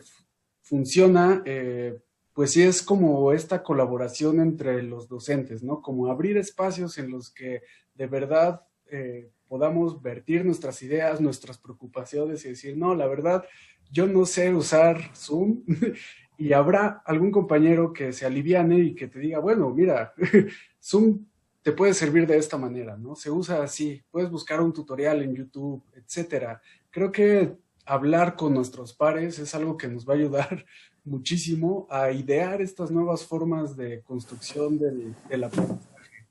funciona, 0.69 1.43
eh, 1.47 1.99
pues 2.35 2.53
sí 2.53 2.62
es 2.62 2.83
como 2.83 3.33
esta 3.33 3.62
colaboración 3.62 4.39
entre 4.41 4.83
los 4.83 5.09
docentes, 5.09 5.62
¿no? 5.62 5.81
Como 5.81 6.11
abrir 6.11 6.37
espacios 6.37 6.99
en 6.99 7.11
los 7.11 7.31
que 7.31 7.62
de 7.95 8.07
verdad 8.07 8.61
eh, 8.91 9.31
podamos 9.49 10.03
vertir 10.03 10.45
nuestras 10.45 10.83
ideas, 10.83 11.21
nuestras 11.21 11.57
preocupaciones 11.57 12.45
y 12.45 12.51
decir, 12.51 12.77
no, 12.77 12.95
la 12.95 13.07
verdad, 13.07 13.45
yo 13.91 14.07
no 14.07 14.27
sé 14.27 14.55
usar 14.55 15.11
Zoom 15.16 15.64
y 16.37 16.53
habrá 16.53 17.03
algún 17.07 17.31
compañero 17.31 17.93
que 17.93 18.12
se 18.12 18.27
aliviane 18.27 18.79
y 18.79 18.95
que 18.95 19.09
te 19.09 19.19
diga, 19.19 19.39
bueno, 19.39 19.71
mira, 19.71 20.12
Zoom 20.83 21.25
te 21.62 21.73
puede 21.73 21.95
servir 21.95 22.27
de 22.27 22.37
esta 22.37 22.59
manera, 22.59 22.97
¿no? 22.97 23.16
Se 23.16 23.31
usa 23.31 23.62
así, 23.62 24.03
puedes 24.11 24.31
buscar 24.31 24.61
un 24.61 24.73
tutorial 24.73 25.23
en 25.23 25.35
YouTube, 25.35 25.83
etcétera. 25.97 26.61
Creo 26.91 27.11
que 27.11 27.57
hablar 27.89 28.36
con 28.36 28.53
nuestros 28.53 28.93
pares 28.93 29.39
es 29.39 29.55
algo 29.55 29.78
que 29.78 29.89
nos 29.89 30.07
va 30.07 30.12
a 30.12 30.16
ayudar 30.16 30.66
muchísimo 31.05 31.86
a 31.91 32.11
idear 32.11 32.61
estas 32.61 32.91
nuevas 32.91 33.24
formas 33.24 33.76
de 33.76 34.03
construcción 34.03 34.78
del, 34.78 35.45
aprendizaje. 35.45 36.26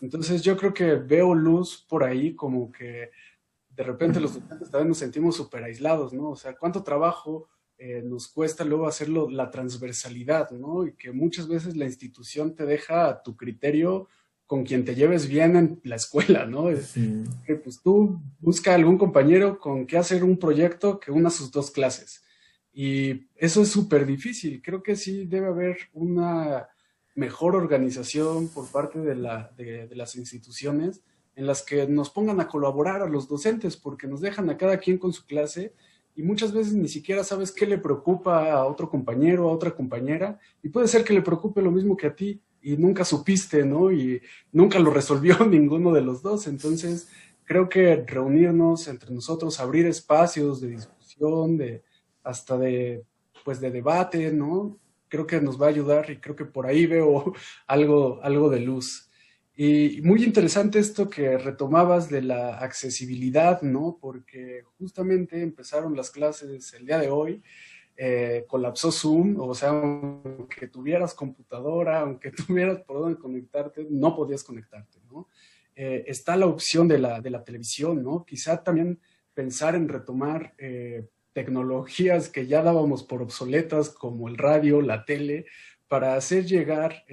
Entonces 0.00 0.42
yo 0.42 0.56
creo 0.56 0.72
que 0.72 0.94
veo 0.94 1.34
luz 1.34 1.84
por 1.88 2.04
ahí 2.04 2.34
como 2.36 2.70
que 2.70 3.10
de 3.70 3.82
repente 3.82 4.20
los 4.20 4.36
estudiantes 4.36 4.70
también 4.70 4.88
nos 4.88 4.98
sentimos 4.98 5.34
súper 5.36 5.64
aislados, 5.64 6.12
¿no? 6.12 6.30
O 6.30 6.36
sea, 6.36 6.54
¿cuánto 6.56 6.84
trabajo 6.84 7.48
eh, 7.76 8.02
nos 8.04 8.28
cuesta 8.28 8.64
luego 8.64 8.86
hacerlo 8.86 9.28
la 9.28 9.50
transversalidad, 9.50 10.50
¿no? 10.52 10.86
Y 10.86 10.92
que 10.92 11.10
muchas 11.10 11.48
veces 11.48 11.76
la 11.76 11.86
institución 11.86 12.54
te 12.54 12.66
deja 12.66 13.08
a 13.08 13.22
tu 13.22 13.36
criterio 13.36 14.06
con 14.50 14.64
quien 14.64 14.84
te 14.84 14.96
lleves 14.96 15.28
bien 15.28 15.54
en 15.54 15.80
la 15.84 15.94
escuela, 15.94 16.44
¿no? 16.44 16.64
Que 17.46 17.54
pues 17.54 17.80
tú 17.80 18.20
busca 18.40 18.74
algún 18.74 18.98
compañero 18.98 19.60
con 19.60 19.86
que 19.86 19.96
hacer 19.96 20.24
un 20.24 20.38
proyecto 20.38 20.98
que 20.98 21.12
una 21.12 21.30
sus 21.30 21.52
dos 21.52 21.70
clases. 21.70 22.24
Y 22.72 23.28
eso 23.36 23.62
es 23.62 23.68
súper 23.68 24.04
difícil. 24.04 24.60
Creo 24.60 24.82
que 24.82 24.96
sí 24.96 25.24
debe 25.24 25.46
haber 25.46 25.76
una 25.92 26.68
mejor 27.14 27.54
organización 27.54 28.48
por 28.48 28.66
parte 28.66 28.98
de, 28.98 29.14
la, 29.14 29.52
de, 29.56 29.86
de 29.86 29.94
las 29.94 30.16
instituciones 30.16 31.00
en 31.36 31.46
las 31.46 31.62
que 31.62 31.86
nos 31.86 32.10
pongan 32.10 32.40
a 32.40 32.48
colaborar 32.48 33.02
a 33.02 33.08
los 33.08 33.28
docentes 33.28 33.76
porque 33.76 34.08
nos 34.08 34.20
dejan 34.20 34.50
a 34.50 34.56
cada 34.56 34.78
quien 34.78 34.98
con 34.98 35.12
su 35.12 35.26
clase 35.26 35.74
y 36.16 36.24
muchas 36.24 36.52
veces 36.52 36.72
ni 36.72 36.88
siquiera 36.88 37.22
sabes 37.22 37.52
qué 37.52 37.66
le 37.66 37.78
preocupa 37.78 38.50
a 38.50 38.66
otro 38.66 38.90
compañero, 38.90 39.48
a 39.48 39.52
otra 39.52 39.70
compañera, 39.70 40.40
y 40.60 40.70
puede 40.70 40.88
ser 40.88 41.04
que 41.04 41.12
le 41.14 41.22
preocupe 41.22 41.62
lo 41.62 41.70
mismo 41.70 41.96
que 41.96 42.08
a 42.08 42.16
ti 42.16 42.42
y 42.62 42.76
nunca 42.76 43.04
supiste, 43.04 43.64
¿no? 43.64 43.90
Y 43.90 44.20
nunca 44.52 44.78
lo 44.78 44.90
resolvió 44.90 45.38
ninguno 45.46 45.92
de 45.92 46.02
los 46.02 46.22
dos. 46.22 46.46
Entonces, 46.46 47.08
creo 47.44 47.68
que 47.68 47.96
reunirnos 48.06 48.86
entre 48.88 49.12
nosotros, 49.12 49.60
abrir 49.60 49.86
espacios 49.86 50.60
de 50.60 50.68
discusión, 50.68 51.56
de 51.56 51.82
hasta 52.22 52.56
de 52.58 53.04
pues 53.44 53.60
de 53.60 53.70
debate, 53.70 54.32
¿no? 54.32 54.78
Creo 55.08 55.26
que 55.26 55.40
nos 55.40 55.60
va 55.60 55.66
a 55.66 55.70
ayudar 55.70 56.10
y 56.10 56.18
creo 56.18 56.36
que 56.36 56.44
por 56.44 56.66
ahí 56.66 56.86
veo 56.86 57.32
algo 57.66 58.20
algo 58.22 58.50
de 58.50 58.60
luz. 58.60 59.10
Y 59.56 60.00
muy 60.02 60.24
interesante 60.24 60.78
esto 60.78 61.10
que 61.10 61.36
retomabas 61.36 62.08
de 62.08 62.22
la 62.22 62.58
accesibilidad, 62.58 63.60
¿no? 63.62 63.98
Porque 64.00 64.62
justamente 64.78 65.42
empezaron 65.42 65.94
las 65.96 66.10
clases 66.10 66.72
el 66.72 66.86
día 66.86 66.98
de 66.98 67.10
hoy, 67.10 67.42
eh, 68.02 68.46
colapsó 68.48 68.90
Zoom, 68.90 69.38
o 69.38 69.54
sea, 69.54 69.68
aunque 69.68 70.68
tuvieras 70.68 71.12
computadora, 71.12 72.00
aunque 72.00 72.30
tuvieras 72.46 72.80
por 72.80 72.98
dónde 72.98 73.18
conectarte, 73.18 73.86
no 73.90 74.16
podías 74.16 74.42
conectarte, 74.42 75.00
¿no? 75.10 75.28
Eh, 75.76 76.04
está 76.06 76.34
la 76.38 76.46
opción 76.46 76.88
de 76.88 76.98
la, 76.98 77.44
televisión, 77.44 78.02
¿no? 78.02 78.24
Quizá 78.24 78.64
también 78.64 79.00
pensar 79.34 79.74
en 79.74 79.86
retomar 79.86 80.54
eh, 80.56 81.08
tecnologías 81.34 82.30
que 82.30 82.46
ya 82.46 82.62
dábamos 82.62 83.02
por 83.02 83.20
obsoletas, 83.20 83.90
como 83.90 84.28
el 84.28 84.38
radio, 84.38 84.80
la 84.80 85.04
tele, 85.04 85.44
para 85.86 86.14
hacer 86.14 86.46
llegar 86.46 87.04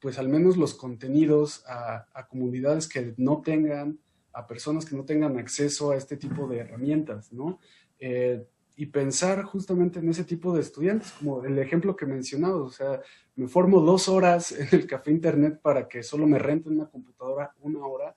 pues 0.00 0.18
al 0.18 0.30
menos 0.30 0.56
los 0.56 0.72
contenidos 0.72 1.64
a, 1.66 2.26
comunidades 2.30 2.88
que 2.88 3.12
no 3.18 3.42
tengan, 3.42 3.98
a 4.32 4.46
personas 4.46 4.86
que 4.86 4.96
no 4.96 5.04
tengan 5.04 5.38
acceso 5.38 5.90
a 5.90 5.96
este 5.96 6.16
tipo 6.16 6.48
de 6.48 6.60
herramientas, 6.60 7.30
¿no? 7.30 7.58
Eh, 7.98 8.42
y 8.76 8.86
pensar 8.86 9.42
justamente 9.44 10.00
en 10.00 10.08
ese 10.08 10.24
tipo 10.24 10.54
de 10.54 10.60
estudiantes, 10.60 11.12
como 11.12 11.44
el 11.44 11.58
ejemplo 11.58 11.94
que 11.94 12.06
mencionado, 12.06 12.64
o 12.64 12.70
sea, 12.70 13.00
me 13.36 13.46
formo 13.46 13.80
dos 13.80 14.08
horas 14.08 14.52
en 14.52 14.68
el 14.72 14.86
café 14.86 15.10
internet 15.10 15.60
para 15.62 15.88
que 15.88 16.02
solo 16.02 16.26
me 16.26 16.38
renten 16.38 16.74
una 16.74 16.90
computadora 16.90 17.54
una 17.60 17.86
hora 17.86 18.16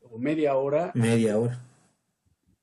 o 0.00 0.18
media 0.18 0.56
hora. 0.56 0.92
Media 0.94 1.38
hora. 1.38 1.60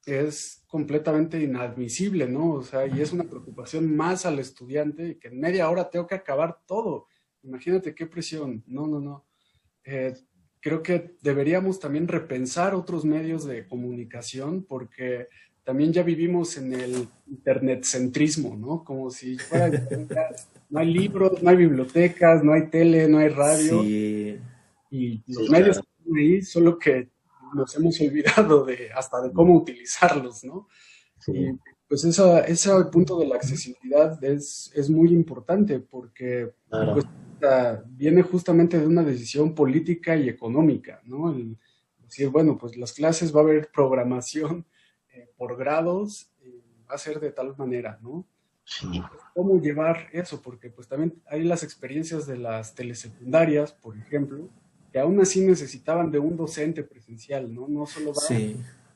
Es 0.05 0.63
completamente 0.67 1.41
inadmisible, 1.41 2.27
¿no? 2.27 2.53
O 2.53 2.63
sea, 2.63 2.87
y 2.87 3.01
es 3.01 3.11
una 3.11 3.23
preocupación 3.23 3.95
más 3.95 4.25
al 4.25 4.39
estudiante 4.39 5.17
que 5.17 5.27
en 5.27 5.39
media 5.39 5.69
hora 5.69 5.89
tengo 5.89 6.07
que 6.07 6.15
acabar 6.15 6.59
todo. 6.65 7.07
Imagínate 7.43 7.93
qué 7.93 8.05
presión. 8.07 8.63
No, 8.67 8.87
no, 8.87 8.99
no. 8.99 9.25
Eh, 9.83 10.13
creo 10.59 10.81
que 10.81 11.15
deberíamos 11.21 11.79
también 11.79 12.07
repensar 12.07 12.73
otros 12.73 13.03
medios 13.03 13.45
de 13.45 13.67
comunicación 13.67 14.63
porque 14.63 15.27
también 15.63 15.93
ya 15.93 16.03
vivimos 16.03 16.57
en 16.57 16.73
el 16.73 17.07
internetcentrismo, 17.27 18.55
¿no? 18.55 18.83
Como 18.83 19.09
si 19.11 19.37
fuera, 19.37 19.69
no 20.69 20.79
hay 20.79 20.91
libros, 20.91 21.41
no 21.41 21.49
hay 21.49 21.55
bibliotecas, 21.55 22.43
no 22.43 22.53
hay 22.53 22.67
tele, 22.69 23.07
no 23.07 23.19
hay 23.19 23.29
radio. 23.29 23.83
Y 23.83 25.23
los 25.27 25.49
medios 25.49 25.77
están 25.77 26.17
ahí, 26.17 26.41
solo 26.41 26.77
que 26.77 27.09
nos 27.53 27.75
hemos 27.75 27.99
olvidado 28.01 28.65
de 28.65 28.91
hasta 28.93 29.21
de 29.21 29.31
cómo 29.31 29.55
utilizarlos, 29.55 30.43
¿no? 30.43 30.67
Y 31.27 31.51
pues 31.87 32.03
esa, 32.05 32.41
ese 32.41 32.71
punto 32.91 33.19
de 33.19 33.27
la 33.27 33.35
accesibilidad 33.35 34.21
es, 34.23 34.71
es 34.73 34.89
muy 34.89 35.09
importante 35.09 35.79
porque 35.79 36.53
pues, 36.69 37.05
viene 37.89 38.23
justamente 38.23 38.79
de 38.79 38.87
una 38.87 39.03
decisión 39.03 39.53
política 39.53 40.15
y 40.15 40.29
económica, 40.29 41.01
¿no? 41.05 41.31
El 41.31 41.57
decir, 42.01 42.29
bueno, 42.29 42.57
pues 42.57 42.77
las 42.77 42.93
clases 42.93 43.35
va 43.35 43.41
a 43.41 43.43
haber 43.43 43.69
programación 43.71 44.65
eh, 45.13 45.29
por 45.37 45.57
grados, 45.57 46.31
va 46.89 46.95
a 46.95 46.97
ser 46.97 47.19
de 47.19 47.31
tal 47.31 47.55
manera, 47.57 47.99
¿no? 48.01 48.25
¿Cómo 49.33 49.59
llevar 49.59 50.07
eso? 50.11 50.41
Porque 50.41 50.69
pues 50.69 50.87
también 50.87 51.21
hay 51.27 51.43
las 51.43 51.63
experiencias 51.63 52.25
de 52.25 52.37
las 52.37 52.75
telesecundarias, 52.75 53.73
por 53.73 53.97
ejemplo, 53.97 54.49
que 54.91 54.99
aún 54.99 55.19
así 55.19 55.41
necesitaban 55.41 56.11
de 56.11 56.19
un 56.19 56.37
docente 56.37 56.83
presencial, 56.83 57.53
¿no? 57.53 57.67
No 57.67 57.85
solo 57.85 58.13
vas, 58.13 58.31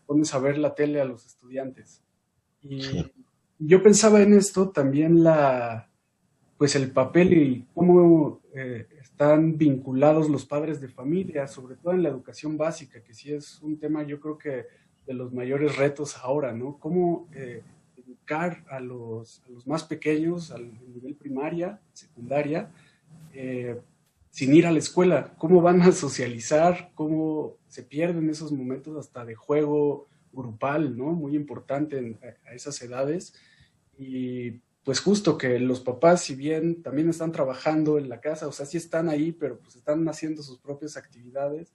pones 0.05 0.33
a 0.33 0.39
ver 0.39 0.57
la 0.57 0.75
tele 0.75 1.01
a 1.01 1.05
los 1.05 1.25
estudiantes. 1.25 2.01
Y 2.61 2.81
yo 3.59 3.81
pensaba 3.81 4.21
en 4.21 4.33
esto 4.33 4.69
también 4.69 5.23
la, 5.23 5.89
pues 6.57 6.75
el 6.75 6.91
papel 6.91 7.33
y 7.33 7.67
cómo 7.73 8.41
eh, 8.53 8.87
están 9.01 9.57
vinculados 9.57 10.29
los 10.29 10.45
padres 10.45 10.81
de 10.81 10.89
familia, 10.89 11.47
sobre 11.47 11.75
todo 11.75 11.93
en 11.93 12.03
la 12.03 12.09
educación 12.09 12.57
básica, 12.57 13.01
que 13.03 13.13
sí 13.13 13.33
es 13.33 13.61
un 13.61 13.79
tema 13.79 14.03
yo 14.03 14.19
creo 14.19 14.37
que 14.37 14.65
de 15.05 15.13
los 15.13 15.33
mayores 15.33 15.77
retos 15.77 16.17
ahora, 16.17 16.53
¿no? 16.53 16.77
Cómo 16.79 17.27
eh, 17.33 17.61
educar 17.97 18.63
a 18.69 18.79
los, 18.79 19.41
a 19.45 19.49
los, 19.49 19.67
más 19.67 19.83
pequeños 19.83 20.51
al 20.51 20.71
nivel 20.93 21.15
primaria, 21.15 21.79
secundaria, 21.93 22.71
eh, 23.33 23.79
sin 24.31 24.53
ir 24.53 24.67
a 24.67 24.71
la 24.71 24.79
escuela, 24.79 25.33
cómo 25.37 25.61
van 25.61 25.81
a 25.81 25.91
socializar, 25.91 26.91
cómo 26.95 27.55
se 27.67 27.83
pierden 27.83 28.29
esos 28.29 28.51
momentos 28.51 28.97
hasta 28.97 29.23
de 29.23 29.35
juego 29.35 30.07
grupal, 30.33 30.97
¿no? 30.97 31.13
Muy 31.13 31.35
importante 31.35 32.17
a 32.45 32.53
esas 32.53 32.81
edades. 32.81 33.33
Y 33.97 34.59
pues 34.83 34.99
justo 34.99 35.37
que 35.37 35.59
los 35.59 35.79
papás, 35.79 36.21
si 36.21 36.35
bien 36.35 36.83
también 36.83 37.09
están 37.09 37.31
trabajando 37.31 37.97
en 37.97 38.07
la 38.07 38.21
casa, 38.21 38.47
o 38.47 38.51
sea, 38.51 38.65
sí 38.65 38.77
están 38.77 39.09
ahí, 39.09 39.31
pero 39.31 39.57
pues 39.59 39.77
están 39.77 40.07
haciendo 40.07 40.43
sus 40.43 40.59
propias 40.59 40.97
actividades, 40.97 41.73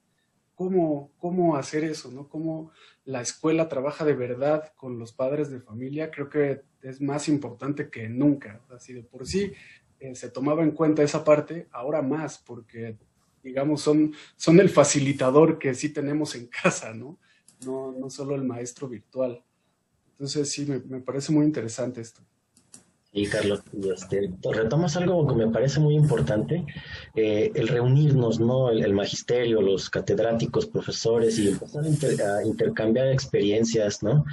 ¿cómo, 0.61 1.11
cómo 1.17 1.57
hacer 1.57 1.85
eso, 1.85 2.13
no? 2.13 2.29
¿Cómo 2.29 2.71
la 3.07 3.23
escuela 3.23 3.71
trabaja 3.71 4.05
de 4.05 4.13
verdad 4.13 4.75
con 4.77 4.99
los 4.99 5.11
padres 5.11 5.51
de 5.51 5.63
familia? 5.63 6.11
Creo 6.11 6.29
que 6.29 6.61
es 6.83 7.01
más 7.01 7.31
importante 7.31 7.89
que 7.89 8.11
nunca. 8.11 8.61
Así 8.69 8.93
de 8.93 9.03
por 9.03 9.27
sí 9.27 9.55
eh, 10.01 10.15
se 10.15 10.29
tomaba 10.29 10.63
en 10.63 10.73
cuenta 10.73 11.03
esa 11.03 11.25
parte, 11.25 11.67
ahora 11.73 12.03
más, 12.03 12.37
porque 12.37 12.99
digamos, 13.43 13.81
son, 13.81 14.13
son 14.37 14.61
el 14.61 14.69
facilitador 14.69 15.59
que 15.59 15.73
sí 15.73 15.89
tenemos 15.89 16.35
en 16.35 16.47
casa, 16.63 16.93
¿no? 16.93 17.19
No, 17.65 17.93
no 17.93 18.11
solo 18.11 18.35
el 18.35 18.45
maestro 18.45 18.87
virtual. 18.87 19.43
Entonces 20.11 20.51
sí, 20.51 20.67
me, 20.67 20.81
me 20.81 21.01
parece 21.01 21.33
muy 21.33 21.47
interesante 21.47 22.03
esto. 22.03 22.21
Y 23.13 23.27
Carlos, 23.27 23.63
este, 23.93 24.31
retomas 24.53 24.97
algo 24.97 25.27
que 25.27 25.35
me 25.35 25.49
parece 25.49 25.81
muy 25.81 25.97
importante, 25.97 26.65
eh, 27.17 27.51
el 27.57 27.67
reunirnos, 27.67 28.39
¿no? 28.39 28.71
El, 28.71 28.93
magisterio, 28.93 29.61
los 29.61 29.91
catedráticos, 29.91 30.67
profesores 30.67 31.37
y 31.41 31.49
empezar 31.49 31.83
a, 31.85 32.45
intercambiar 32.45 33.09
experiencias, 33.09 34.05
¿no? 34.05 34.25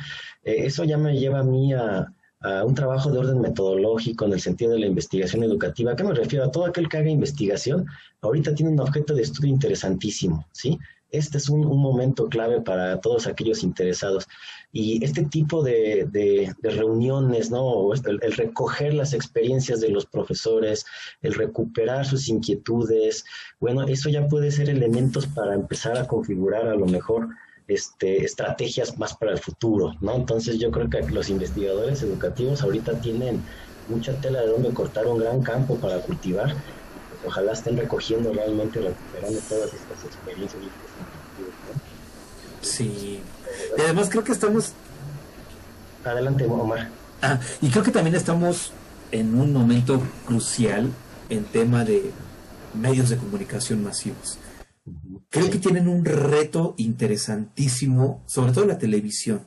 Eh, 0.43 0.65
eso 0.65 0.84
ya 0.84 0.97
me 0.97 1.17
lleva 1.17 1.39
a 1.39 1.43
mí 1.43 1.73
a, 1.73 2.13
a, 2.41 2.63
un 2.65 2.75
trabajo 2.75 3.11
de 3.11 3.17
orden 3.17 3.41
metodológico 3.41 4.25
en 4.25 4.34
el 4.34 4.41
sentido 4.41 4.73
de 4.73 4.80
la 4.80 4.86
investigación 4.86 5.43
educativa. 5.43 5.93
¿A 5.93 5.95
qué 5.95 6.03
me 6.03 6.13
refiero? 6.13 6.45
A 6.45 6.51
todo 6.51 6.65
aquel 6.65 6.88
que 6.88 6.97
haga 6.97 7.09
investigación, 7.09 7.88
ahorita 8.21 8.53
tiene 8.53 8.71
un 8.73 8.80
objeto 8.80 9.15
de 9.15 9.23
estudio 9.23 9.49
interesantísimo, 9.49 10.45
¿sí? 10.51 10.78
Este 11.12 11.38
es 11.38 11.49
un, 11.49 11.66
momento 11.66 12.28
clave 12.28 12.62
para 12.62 12.99
todos 12.99 13.28
aquellos 13.28 13.64
interesados. 13.64 14.28
Y 14.72 15.03
este 15.03 15.24
tipo 15.24 15.64
de, 15.64 16.53
reuniones, 16.62 17.49
¿no? 17.49 17.93
El, 17.93 18.32
recoger 18.34 18.93
las 18.93 19.14
experiencias 19.14 19.80
de 19.80 19.89
los 19.89 20.05
profesores, 20.05 20.86
el 21.22 21.34
recuperar 21.34 22.05
sus 22.05 22.28
inquietudes, 22.28 23.26
bueno, 23.60 23.84
eso 23.88 24.10
ya 24.10 24.28
puede 24.28 24.51
ser 24.51 24.70
elementos 24.70 25.28
para 25.28 25.53
empezar 25.55 25.97
a 25.97 26.08
configurar 26.08 26.68
a 26.68 26.76
lo 26.76 26.86
mejor 26.86 27.30
este, 27.68 28.24
estrategias 28.24 28.97
más 28.97 29.16
para 29.16 29.32
el 29.32 29.39
futuro, 29.39 29.93
¿no? 30.01 30.16
Entonces 30.16 30.58
yo 30.60 30.72
creo 30.72 30.89
que 30.89 31.01
los 31.12 31.30
investigadores 31.30 32.01
educativos 32.01 32.62
ahorita 32.62 32.99
tienen 33.01 33.41
mucha 33.89 34.14
tela 34.20 34.41
de 34.41 34.47
donde 34.47 34.74
cortar 34.74 35.08
un 35.08 35.20
gran 35.20 35.41
campo 35.41 35.76
para 35.76 35.99
cultivar 36.01 36.55
ojalá 37.26 37.53
estén 37.53 37.78
recogiendo 37.78 38.34
realmente, 38.34 38.80
recuperando 38.80 39.39
todas 39.49 39.74
estas 39.74 40.05
experiencias. 40.05 40.63
Sí. 42.61 43.22
Y 43.78 43.82
además 43.82 44.09
creo 44.09 44.24
que 44.24 44.32
estamos... 44.32 44.74
Adelante, 46.03 46.45
Omar. 46.45 46.89
Ah, 47.22 47.39
y 47.61 47.70
creo 47.70 47.84
que 47.84 47.91
también 47.91 48.15
estamos 48.15 48.72
en 49.11 49.39
un 49.39 49.53
momento 49.53 50.01
crucial 50.26 50.91
en 51.30 51.43
tema 51.45 51.84
de 51.84 52.11
medios 52.74 53.09
de 53.09 53.18
comunicación 53.18 53.84
masivos. 53.84 54.38
Creo 55.30 55.49
que 55.49 55.59
tienen 55.59 55.88
un 55.88 56.05
reto 56.05 56.76
interesantísimo, 56.78 58.22
sobre 58.26 58.53
todo 58.53 58.65
la 58.65 58.78
televisión, 58.78 59.45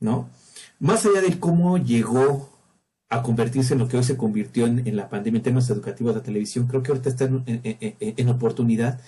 ¿no? 0.00 0.28
Más 0.78 1.06
allá 1.06 1.22
de 1.22 1.38
cómo 1.40 1.78
llegó 1.78 2.50
a 3.10 3.22
convertirse 3.22 3.72
en 3.72 3.80
lo 3.80 3.88
que 3.88 3.96
hoy 3.96 4.04
se 4.04 4.16
convirtió 4.16 4.66
en, 4.66 4.96
la 4.96 5.08
pandemia 5.08 5.38
en 5.38 5.42
términos 5.42 5.70
educativos 5.70 6.14
de 6.14 6.20
la 6.20 6.24
televisión, 6.24 6.66
creo 6.66 6.82
que 6.82 6.92
ahorita 6.92 7.08
está 7.08 7.24
en, 7.24 8.28
oportunidad 8.28 9.00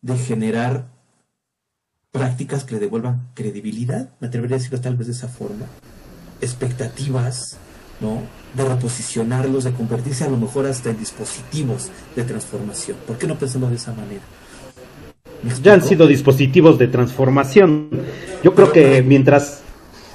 de 0.00 0.16
generar 0.16 0.86
prácticas 2.12 2.64
que 2.64 2.74
le 2.74 2.80
devuelvan 2.80 3.28
credibilidad, 3.34 4.10
me 4.20 4.28
atrevería 4.28 4.56
a 4.56 4.58
decirlo 4.58 4.80
tal 4.80 4.96
vez 4.96 5.08
de 5.08 5.12
esa 5.12 5.28
forma, 5.28 5.66
expectativas, 6.40 7.58
¿no? 8.00 8.22
De 8.54 8.64
reposicionarlos, 8.64 9.64
de 9.64 9.72
convertirse 9.72 10.24
a 10.24 10.30
lo 10.30 10.36
mejor 10.36 10.66
hasta 10.66 10.90
en 10.90 10.98
dispositivos 10.98 11.90
de 12.14 12.22
transformación. 12.22 12.96
¿Por 13.06 13.18
qué 13.18 13.26
no 13.26 13.36
pensamos 13.36 13.70
de 13.70 13.76
esa 13.76 13.92
manera? 13.92 14.22
Ya 15.62 15.74
han 15.74 15.82
sido 15.82 16.06
dispositivos 16.06 16.78
de 16.78 16.88
transformación. 16.88 17.90
Yo 18.42 18.54
creo 18.54 18.72
que 18.72 19.02
mientras 19.02 19.62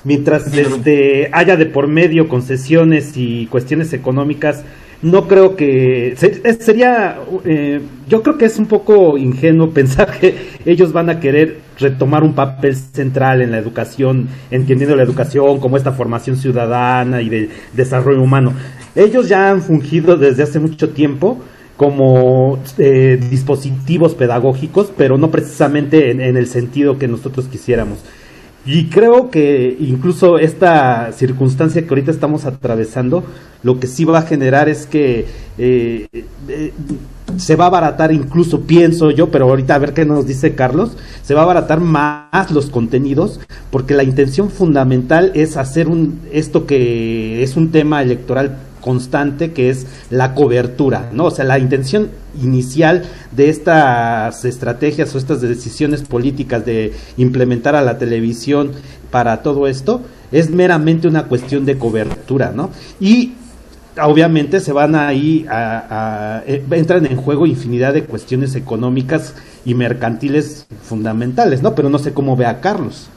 mientras 0.04 0.56
este, 0.56 1.30
haya 1.32 1.56
de 1.56 1.66
por 1.66 1.88
medio 1.88 2.28
concesiones 2.28 3.14
y 3.16 3.48
cuestiones 3.48 3.94
económicas, 3.94 4.64
no 5.02 5.28
creo 5.28 5.58
que 5.58 6.16
sería, 6.60 7.18
eh, 7.44 7.82
yo 8.08 8.24
creo 8.24 8.38
que 8.38 8.46
es 8.46 8.58
un 8.58 8.68
poco 8.68 9.18
ingenuo 9.18 9.70
pensar 9.74 10.18
que 10.18 10.36
ellos 10.66 10.94
van 10.94 11.10
a 11.10 11.20
querer 11.20 11.58
retomar 11.78 12.24
un 12.24 12.34
papel 12.34 12.76
central 12.76 13.42
en 13.42 13.52
la 13.52 13.58
educación, 13.58 14.30
entendiendo 14.50 14.96
la 14.96 15.04
educación 15.04 15.60
como 15.60 15.76
esta 15.76 15.92
formación 15.92 16.38
ciudadana 16.38 17.22
y 17.22 17.30
de 17.30 17.50
desarrollo 17.74 18.22
humano. 18.22 18.54
Ellos 18.96 19.28
ya 19.28 19.52
han 19.52 19.62
fungido 19.62 20.16
desde 20.16 20.44
hace 20.44 20.60
mucho 20.60 20.90
tiempo 20.92 21.40
como 21.76 22.60
eh, 22.78 23.20
dispositivos 23.30 24.14
pedagógicos, 24.16 24.94
pero 24.96 25.18
no 25.18 25.32
precisamente 25.32 26.12
en 26.12 26.38
el 26.38 26.48
sentido 26.48 26.98
que 26.98 27.08
nosotros 27.08 27.48
quisiéramos. 27.48 28.00
Y 28.66 28.86
creo 28.86 29.30
que 29.30 29.76
incluso 29.80 30.38
esta 30.38 31.12
circunstancia 31.12 31.82
que 31.82 31.90
ahorita 31.90 32.12
estamos 32.12 32.46
atravesando, 32.46 33.24
lo 33.62 33.80
que 33.80 33.88
sí 33.88 34.06
va 34.06 34.20
a 34.20 34.22
generar 34.22 34.70
es 34.70 34.86
que 34.86 35.26
eh, 35.58 36.08
eh, 36.48 36.74
se 37.38 37.56
va 37.58 37.66
a 37.66 37.68
abaratar, 37.68 38.14
incluso 38.14 38.62
pienso 38.62 39.12
yo, 39.12 39.32
pero 39.32 39.50
ahorita 39.50 39.76
a 39.76 39.80
ver 39.80 39.94
qué 39.94 40.06
nos 40.06 40.26
dice 40.26 40.56
Carlos, 40.56 40.96
se 41.24 41.34
va 41.34 41.42
a 41.42 41.44
abaratar 41.44 41.82
más 41.82 42.52
los 42.52 42.68
contenidos, 42.68 43.42
porque 43.70 43.96
la 43.96 44.04
intención 44.04 44.50
fundamental 44.50 45.32
es 45.36 45.58
hacer 45.58 45.90
un 45.90 46.22
esto 46.32 46.66
que 46.66 47.44
es 47.44 47.58
un 47.58 47.72
tema 47.72 48.02
electoral 48.02 48.60
constante 48.84 49.54
que 49.54 49.70
es 49.70 49.88
la 50.10 50.36
cobertura, 50.36 51.10
¿no? 51.14 51.26
O 51.26 51.32
sea, 51.32 51.46
la 51.46 51.58
intención 51.58 52.10
inicial 52.42 53.06
de 53.32 53.50
estas 53.50 54.44
estrategias 54.44 55.16
o 55.16 55.18
estas 55.18 55.42
decisiones 55.42 56.02
políticas 56.02 56.66
de 56.66 56.94
implementar 57.18 57.76
a 57.76 57.82
la 57.82 57.98
televisión 57.98 58.72
para 59.10 59.42
todo 59.42 59.68
esto 59.68 60.02
es 60.32 60.50
meramente 60.50 61.08
una 61.08 61.24
cuestión 61.24 61.66
de 61.66 61.78
cobertura, 61.78 62.52
¿no? 62.54 62.72
Y 63.00 63.34
obviamente 64.02 64.60
se 64.60 64.74
van 64.74 64.96
ahí 64.96 65.46
a, 65.50 66.40
a, 66.40 66.44
eh, 66.46 66.66
entran 66.72 67.06
en 67.06 67.16
juego 67.16 67.46
infinidad 67.46 67.94
de 67.94 68.04
cuestiones 68.04 68.56
económicas 68.56 69.36
y 69.64 69.76
mercantiles 69.76 70.66
fundamentales, 70.84 71.62
¿no? 71.62 71.74
Pero 71.74 71.90
no 71.90 72.00
sé 72.00 72.14
cómo 72.14 72.36
ve 72.36 72.48
a 72.48 72.60
Carlos. 72.60 73.08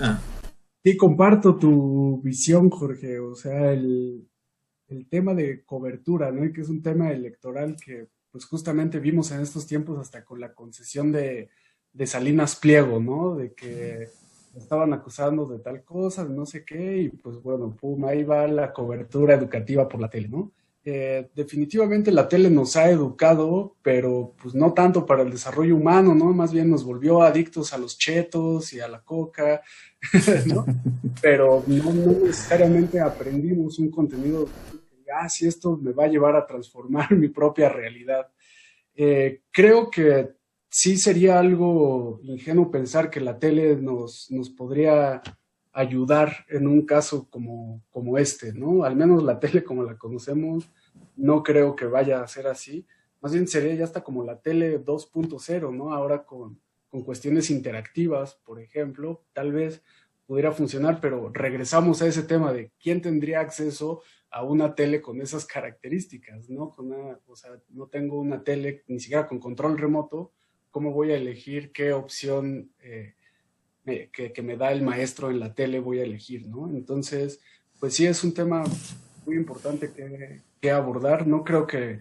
Ah. 0.00 0.18
Sí, 0.82 0.96
comparto 0.96 1.56
tu 1.56 2.22
visión, 2.22 2.70
Jorge. 2.70 3.20
O 3.20 3.34
sea, 3.34 3.72
el, 3.72 4.26
tema 5.08 5.34
de 5.34 5.64
cobertura, 5.64 6.32
¿no? 6.32 6.50
Que 6.52 6.62
es 6.62 6.68
un 6.68 6.82
tema 6.82 7.12
electoral 7.12 7.76
que, 7.76 8.08
pues 8.30 8.44
justamente 8.46 8.98
vimos 8.98 9.30
en 9.30 9.40
estos 9.40 9.66
tiempos 9.66 9.98
hasta 9.98 10.24
con 10.24 10.40
la 10.40 10.54
concesión 10.54 11.12
de, 11.12 11.50
de 11.92 12.06
Salinas 12.06 12.56
Pliego, 12.56 12.98
¿no? 12.98 13.36
De 13.36 13.52
que 13.54 14.08
estaban 14.56 14.92
acusando 14.92 15.46
de 15.46 15.58
tal 15.60 15.84
cosa, 15.84 16.24
de 16.24 16.34
no 16.34 16.46
sé 16.46 16.64
qué, 16.64 16.98
y 17.02 17.08
pues 17.10 17.40
bueno, 17.42 17.76
pum, 17.78 18.04
ahí 18.06 18.24
va 18.24 18.46
la 18.48 18.72
cobertura 18.72 19.34
educativa 19.34 19.88
por 19.88 20.00
la 20.00 20.10
tele, 20.10 20.28
¿no? 20.28 20.52
Eh, 20.82 21.28
definitivamente 21.34 22.10
la 22.10 22.26
tele 22.26 22.48
nos 22.48 22.74
ha 22.74 22.88
educado, 22.88 23.76
pero 23.82 24.34
pues 24.40 24.54
no 24.54 24.72
tanto 24.72 25.04
para 25.04 25.22
el 25.22 25.30
desarrollo 25.30 25.76
humano, 25.76 26.14
¿no? 26.14 26.32
Más 26.32 26.52
bien 26.54 26.70
nos 26.70 26.84
volvió 26.84 27.22
adictos 27.22 27.74
a 27.74 27.78
los 27.78 27.98
chetos 27.98 28.72
y 28.72 28.80
a 28.80 28.88
la 28.88 29.02
coca, 29.02 29.60
¿no? 30.46 30.64
Pero 31.20 31.62
no, 31.66 31.92
necesariamente 31.92 32.98
aprendimos 32.98 33.78
un 33.78 33.90
contenido 33.90 34.46
que, 34.46 35.12
ah, 35.12 35.26
esto 35.26 35.76
me 35.76 35.92
va 35.92 36.04
a 36.04 36.08
llevar 36.08 36.34
a 36.34 36.46
transformar 36.46 37.10
mi 37.14 37.28
propia 37.28 37.68
realidad. 37.68 38.28
Eh, 38.94 39.42
creo 39.50 39.90
que 39.90 40.30
sí 40.70 40.96
sería 40.96 41.38
algo 41.38 42.20
ingenuo 42.22 42.70
pensar 42.70 43.10
que 43.10 43.20
la 43.20 43.38
tele 43.38 43.76
nos, 43.76 44.30
nos 44.30 44.48
podría 44.48 45.20
ayudar 45.72 46.46
en 46.48 46.66
un 46.66 46.84
caso 46.84 47.28
como, 47.30 47.82
como 47.90 48.18
este, 48.18 48.52
¿no? 48.52 48.84
Al 48.84 48.96
menos 48.96 49.22
la 49.22 49.38
tele 49.40 49.64
como 49.64 49.82
la 49.84 49.96
conocemos, 49.96 50.70
no 51.16 51.42
creo 51.42 51.76
que 51.76 51.86
vaya 51.86 52.22
a 52.22 52.28
ser 52.28 52.46
así. 52.46 52.86
Más 53.20 53.32
bien 53.32 53.46
sería 53.46 53.74
ya 53.74 53.84
hasta 53.84 54.02
como 54.02 54.24
la 54.24 54.40
tele 54.40 54.82
2.0, 54.82 55.74
¿no? 55.74 55.92
Ahora 55.92 56.24
con, 56.24 56.60
con 56.88 57.02
cuestiones 57.02 57.50
interactivas, 57.50 58.34
por 58.44 58.60
ejemplo, 58.60 59.22
tal 59.32 59.52
vez 59.52 59.82
pudiera 60.26 60.52
funcionar, 60.52 61.00
pero 61.00 61.30
regresamos 61.32 62.02
a 62.02 62.06
ese 62.06 62.22
tema 62.22 62.52
de 62.52 62.70
quién 62.80 63.02
tendría 63.02 63.40
acceso 63.40 64.02
a 64.30 64.44
una 64.44 64.74
tele 64.76 65.02
con 65.02 65.20
esas 65.20 65.44
características, 65.44 66.48
¿no? 66.48 66.70
Con 66.70 66.92
o 66.92 67.36
sea, 67.36 67.50
no 67.70 67.88
tengo 67.88 68.20
una 68.20 68.44
tele 68.44 68.84
ni 68.86 69.00
siquiera 69.00 69.26
con 69.26 69.40
control 69.40 69.76
remoto, 69.76 70.32
¿cómo 70.70 70.92
voy 70.92 71.10
a 71.10 71.16
elegir 71.16 71.72
qué 71.72 71.92
opción 71.92 72.70
eh, 72.78 73.14
que, 73.84 74.42
me 74.42 74.56
da 74.56 74.72
el 74.72 74.82
maestro 74.82 75.30
en 75.30 75.40
la 75.40 75.54
tele 75.54 75.80
voy 75.80 76.00
a 76.00 76.04
elegir, 76.04 76.46
¿no? 76.46 76.68
Entonces, 76.68 77.40
pues 77.78 77.94
sí 77.94 78.06
es 78.06 78.22
un 78.24 78.34
tema 78.34 78.62
muy 79.26 79.36
importante 79.36 79.90
que, 79.92 80.70
abordar. 80.70 81.26
No 81.26 81.42
creo 81.42 81.66
que 81.66 82.00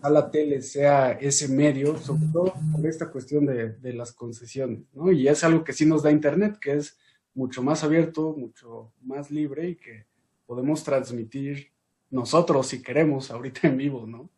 a 0.00 0.10
la 0.10 0.30
tele 0.30 0.62
sea 0.62 1.12
ese 1.12 1.48
medio, 1.48 1.98
sobre 1.98 2.26
todo 2.32 2.54
por 2.72 2.86
esta 2.86 3.10
cuestión 3.10 3.46
de, 3.46 3.70
de 3.70 3.92
las 3.92 4.12
concesiones, 4.12 4.80
¿no? 4.94 5.10
Y 5.12 5.28
es 5.28 5.44
algo 5.44 5.64
que 5.64 5.72
sí 5.72 5.86
nos 5.86 6.02
da 6.02 6.10
Internet, 6.10 6.58
que 6.60 6.74
es 6.74 6.96
mucho 7.34 7.62
más 7.62 7.82
abierto, 7.82 8.34
mucho 8.36 8.92
más 9.02 9.30
libre 9.30 9.70
y 9.70 9.76
que 9.76 10.06
podemos 10.46 10.84
transmitir 10.84 11.68
nosotros 12.10 12.66
si 12.66 12.82
queremos 12.82 13.30
ahorita 13.30 13.66
en 13.68 13.76
vivo, 13.76 14.06
¿no? 14.06 14.28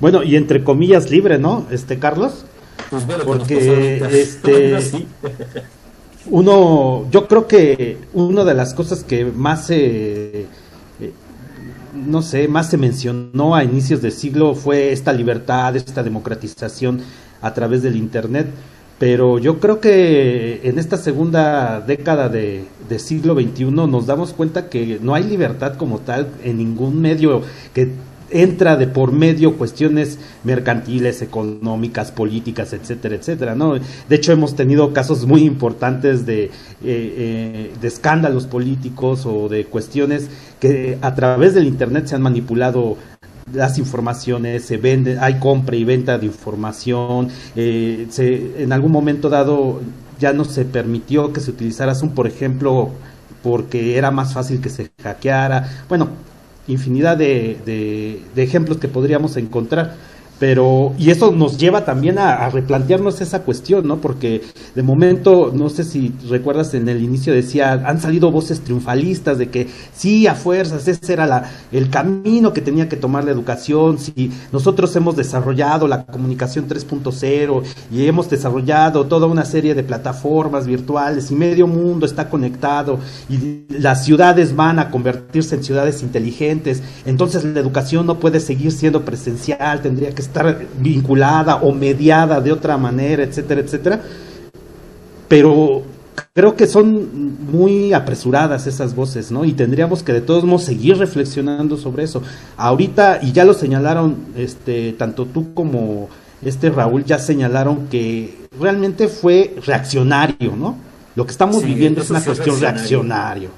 Bueno, 0.00 0.24
y 0.24 0.34
entre 0.34 0.64
comillas 0.64 1.10
libre, 1.10 1.38
¿no? 1.38 1.66
Este 1.70 1.98
Carlos. 1.98 2.44
Pues 2.92 3.04
porque 3.24 4.02
este 4.20 4.76
uno 6.26 7.08
yo 7.10 7.26
creo 7.26 7.48
que 7.48 7.96
una 8.12 8.44
de 8.44 8.52
las 8.52 8.74
cosas 8.74 9.02
que 9.02 9.24
más 9.24 9.66
se 9.66 10.46
no 11.94 12.20
sé, 12.20 12.48
más 12.48 12.68
se 12.68 12.76
mencionó 12.76 13.54
a 13.54 13.64
inicios 13.64 14.02
del 14.02 14.12
siglo 14.12 14.54
fue 14.54 14.92
esta 14.92 15.12
libertad, 15.12 15.74
esta 15.74 16.02
democratización 16.02 17.00
a 17.40 17.54
través 17.54 17.82
del 17.82 17.96
internet. 17.96 18.48
Pero 18.98 19.38
yo 19.38 19.58
creo 19.58 19.80
que 19.80 20.60
en 20.62 20.78
esta 20.78 20.96
segunda 20.96 21.80
década 21.80 22.28
de, 22.28 22.66
siglo 22.98 23.34
XXI 23.34 23.64
nos 23.64 24.06
damos 24.06 24.34
cuenta 24.34 24.68
que 24.68 24.98
no 25.00 25.14
hay 25.14 25.24
libertad 25.24 25.76
como 25.76 25.98
tal 26.00 26.28
en 26.44 26.58
ningún 26.58 27.00
medio 27.00 27.40
que 27.72 27.90
entra 28.32 28.76
de 28.76 28.86
por 28.86 29.12
medio 29.12 29.56
cuestiones 29.56 30.18
mercantiles, 30.44 31.22
económicas, 31.22 32.10
políticas, 32.10 32.72
etcétera, 32.72 33.16
etcétera, 33.16 33.54
¿no? 33.54 33.74
De 33.74 34.16
hecho, 34.16 34.32
hemos 34.32 34.56
tenido 34.56 34.92
casos 34.92 35.26
muy 35.26 35.42
importantes 35.42 36.26
de, 36.26 36.44
eh, 36.44 36.50
eh, 36.84 37.72
de 37.80 37.88
escándalos 37.88 38.46
políticos 38.46 39.26
o 39.26 39.48
de 39.48 39.66
cuestiones 39.66 40.28
que 40.60 40.98
a 41.00 41.14
través 41.14 41.54
del 41.54 41.66
Internet 41.66 42.06
se 42.06 42.14
han 42.14 42.22
manipulado 42.22 42.96
las 43.52 43.78
informaciones, 43.78 44.64
se 44.64 44.76
vende, 44.76 45.18
hay 45.18 45.38
compra 45.38 45.76
y 45.76 45.84
venta 45.84 46.18
de 46.18 46.26
información, 46.26 47.28
eh, 47.56 48.06
se, 48.10 48.62
en 48.62 48.72
algún 48.72 48.92
momento 48.92 49.28
dado 49.28 49.80
ya 50.18 50.32
no 50.32 50.44
se 50.44 50.64
permitió 50.64 51.32
que 51.32 51.40
se 51.40 51.50
utilizara 51.50 51.94
Zoom, 51.94 52.10
por 52.10 52.26
ejemplo, 52.26 52.90
porque 53.42 53.98
era 53.98 54.10
más 54.10 54.32
fácil 54.32 54.60
que 54.60 54.70
se 54.70 54.90
hackeara, 55.02 55.84
bueno, 55.88 56.08
infinidad 56.68 57.16
de, 57.16 57.56
de 58.34 58.42
ejemplos 58.42 58.78
que 58.78 58.88
podríamos 58.88 59.36
encontrar. 59.36 59.96
Pero, 60.42 60.92
y 60.98 61.10
eso 61.10 61.30
nos 61.30 61.56
lleva 61.56 61.84
también 61.84 62.18
a, 62.18 62.50
replantearnos 62.50 63.20
esa 63.20 63.42
cuestión, 63.44 63.86
¿no? 63.86 63.98
Porque 63.98 64.42
de 64.74 64.82
momento, 64.82 65.52
no 65.54 65.68
sé 65.68 65.84
si 65.84 66.12
recuerdas 66.28 66.74
en 66.74 66.88
el 66.88 67.00
inicio 67.00 67.32
decía, 67.32 67.74
han 67.74 68.00
salido 68.00 68.32
voces 68.32 68.58
triunfalistas 68.58 69.38
de 69.38 69.50
que 69.50 69.68
sí, 69.94 70.26
a 70.26 70.34
fuerzas, 70.34 70.88
ese 70.88 71.12
era 71.12 71.26
la, 71.26 71.48
el 71.70 71.90
camino 71.90 72.52
que 72.52 72.60
tenía 72.60 72.88
que 72.88 72.96
tomar 72.96 73.22
la 73.22 73.30
educación, 73.30 74.00
si 74.00 74.32
nosotros 74.50 74.96
hemos 74.96 75.14
desarrollado 75.14 75.86
la 75.86 76.06
comunicación 76.06 76.66
3.0 76.66 77.62
y 77.92 78.06
hemos 78.08 78.28
desarrollado 78.28 79.06
toda 79.06 79.28
una 79.28 79.44
serie 79.44 79.76
de 79.76 79.84
plataformas 79.84 80.66
virtuales 80.66 81.30
y 81.30 81.36
medio 81.36 81.68
mundo 81.68 82.04
está 82.04 82.28
conectado 82.28 82.98
y 83.30 83.62
las 83.68 84.04
ciudades 84.04 84.56
van 84.56 84.80
a 84.80 84.90
convertirse 84.90 85.54
en 85.54 85.62
ciudades 85.62 86.02
inteligentes, 86.02 86.82
entonces 87.06 87.44
la 87.44 87.60
educación 87.60 88.06
no 88.06 88.18
puede 88.18 88.40
seguir 88.40 88.72
siendo 88.72 89.04
presencial, 89.04 89.80
tendría 89.82 90.12
que 90.12 90.22
estar 90.22 90.31
vinculada 90.78 91.56
o 91.56 91.72
mediada 91.72 92.40
de 92.40 92.52
otra 92.52 92.76
manera, 92.76 93.22
etcétera, 93.22 93.60
etcétera. 93.60 94.02
Pero 95.28 95.82
creo 96.34 96.56
que 96.56 96.66
son 96.66 97.36
muy 97.50 97.92
apresuradas 97.92 98.66
esas 98.66 98.94
voces, 98.94 99.30
¿no? 99.30 99.44
Y 99.44 99.52
tendríamos 99.52 100.02
que 100.02 100.12
de 100.12 100.20
todos 100.20 100.44
modos 100.44 100.64
seguir 100.64 100.96
reflexionando 100.98 101.76
sobre 101.76 102.04
eso. 102.04 102.22
Ahorita, 102.56 103.20
y 103.22 103.32
ya 103.32 103.44
lo 103.44 103.54
señalaron, 103.54 104.16
este, 104.36 104.92
tanto 104.92 105.26
tú 105.26 105.54
como 105.54 106.08
este 106.44 106.70
Raúl 106.70 107.04
ya 107.04 107.18
señalaron 107.18 107.86
que 107.88 108.36
realmente 108.58 109.08
fue 109.08 109.54
reaccionario, 109.64 110.56
¿no? 110.56 110.76
Lo 111.14 111.26
que 111.26 111.32
estamos 111.32 111.62
viviendo 111.62 112.00
es 112.00 112.10
una 112.10 112.22
cuestión 112.22 112.60
reaccionario. 112.60 113.50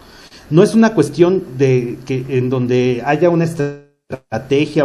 No 0.51 0.63
es 0.63 0.75
una 0.75 0.95
cuestión 0.95 1.43
de 1.57 1.99
que 2.05 2.25
en 2.29 2.51
donde 2.51 3.03
haya 3.05 3.31
una 3.31 3.45
estrategia, 3.45 3.84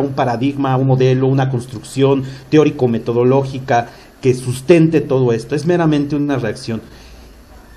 un 0.02 0.14
paradigma, 0.16 0.78
un 0.78 0.88
modelo, 0.88 1.28
una 1.28 1.50
construcción 1.50 2.24
teórico-metodológica 2.50 3.90
que 4.22 4.34
sustente 4.34 5.02
todo 5.02 5.34
esto, 5.34 5.56
es 5.56 5.66
meramente 5.66 6.16
una 6.16 6.38
reacción. 6.38 6.82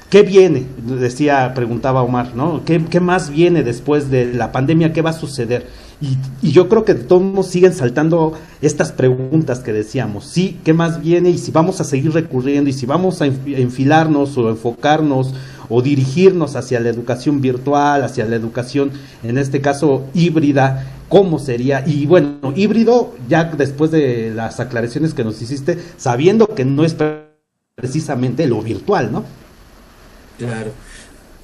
¿Qué 0.09 0.23
viene? 0.23 0.67
Decía, 1.01 1.53
preguntaba 1.53 2.03
Omar, 2.03 2.37
¿no? 2.37 2.63
¿Qué, 2.65 3.01
más 3.01 3.31
viene 3.31 3.65
después 3.65 4.09
de 4.09 4.33
la 4.33 4.53
pandemia? 4.53 4.93
¿Qué 4.93 5.03
va 5.03 5.11
a 5.11 5.15
suceder? 5.15 5.67
Y, 6.01 6.17
yo 6.53 6.69
creo 6.69 6.85
que 6.85 6.95
todos 6.95 7.47
siguen 7.47 7.73
saltando 7.73 8.35
estas 8.61 8.93
preguntas 8.93 9.61
que 9.61 9.73
decíamos. 9.73 10.27
Sí, 10.27 10.61
¿qué 10.65 10.75
más 10.75 11.01
viene? 11.01 11.31
Y 11.31 11.39
si 11.39 11.51
vamos 11.51 11.81
a 11.81 11.85
seguir 11.85 12.13
recurriendo, 12.13 12.71
y 12.71 12.73
si 12.73 12.87
vamos 12.87 13.21
a 13.21 13.27
enfilarnos 13.27 14.39
o 14.39 14.49
enfocarnos 14.49 15.35
o 15.69 15.81
dirigirnos 15.81 16.55
hacia 16.55 16.79
la 16.79 16.91
educación 16.91 17.41
virtual, 17.41 18.05
hacia 18.05 18.27
la 18.27 18.37
educación, 18.37 18.93
en 19.23 19.39
este 19.39 19.61
caso, 19.61 20.05
híbrida, 20.13 20.87
cómo 21.13 21.39
sería. 21.39 21.85
Y 21.87 22.07
bueno, 22.07 22.55
híbrido, 22.57 23.15
ya 23.29 23.45
después 23.45 23.91
de 23.91 24.33
las 24.35 24.61
aclaraciones 24.61 25.13
que 25.13 25.25
nos 25.25 25.43
hiciste, 25.43 25.79
sabiendo 25.99 26.47
que 26.47 26.65
no 26.65 26.87
es 26.87 26.97
precisamente 27.75 28.47
lo 28.47 28.63
virtual, 28.63 29.13
¿no? 29.13 29.23
Claro. 30.39 30.71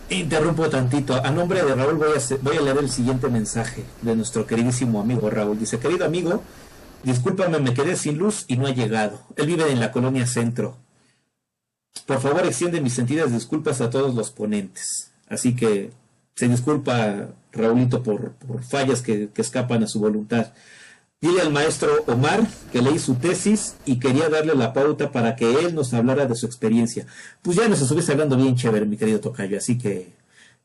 Interrumpo 0.08 0.70
tantito. 0.70 1.22
A 1.22 1.30
nombre 1.30 1.62
de 1.62 1.74
Raúl 1.74 1.96
voy 1.96 2.08
a, 2.16 2.36
voy 2.40 2.56
a 2.56 2.62
leer 2.62 2.78
el 2.78 2.88
siguiente 2.88 3.28
mensaje 3.28 3.84
de 4.00 4.16
nuestro 4.16 4.46
queridísimo 4.46 5.02
amigo 5.02 5.28
Raúl. 5.28 5.58
Dice, 5.58 5.78
querido 5.78 6.06
amigo, 6.06 6.42
discúlpame, 7.02 7.58
me 7.58 7.74
quedé 7.74 7.94
sin 7.94 8.16
luz 8.16 8.46
y 8.48 8.56
no 8.56 8.66
ha 8.66 8.70
llegado. 8.70 9.20
Él 9.36 9.48
vive 9.48 9.70
en 9.70 9.80
la 9.80 9.92
colonia 9.92 10.26
centro. 10.26 10.78
Por 12.06 12.22
favor, 12.22 12.46
extiende 12.46 12.80
mis 12.80 12.94
sentidas 12.94 13.30
disculpas 13.32 13.82
a 13.82 13.90
todos 13.90 14.14
los 14.14 14.30
ponentes. 14.30 15.12
Así 15.28 15.54
que 15.54 15.90
se 16.38 16.46
disculpa 16.46 17.30
Raulito 17.52 18.00
por, 18.00 18.32
fallas 18.62 19.02
que, 19.02 19.28
escapan 19.34 19.82
a 19.82 19.88
su 19.88 19.98
voluntad. 19.98 20.52
Dile 21.20 21.40
al 21.40 21.52
maestro 21.52 22.04
Omar 22.06 22.46
que 22.70 22.80
leí 22.80 23.00
su 23.00 23.16
tesis 23.16 23.74
y 23.84 23.98
quería 23.98 24.28
darle 24.28 24.54
la 24.54 24.72
pauta 24.72 25.10
para 25.10 25.34
que 25.34 25.52
él 25.58 25.74
nos 25.74 25.92
hablara 25.94 26.26
de 26.26 26.36
su 26.36 26.46
experiencia. 26.46 27.06
Pues 27.42 27.56
ya 27.56 27.66
nos 27.66 27.80
estuviese 27.80 28.12
hablando 28.12 28.36
bien 28.36 28.54
chévere, 28.54 28.86
mi 28.86 28.96
querido 28.96 29.18
Tocayo, 29.18 29.58
así 29.58 29.78
que 29.78 30.12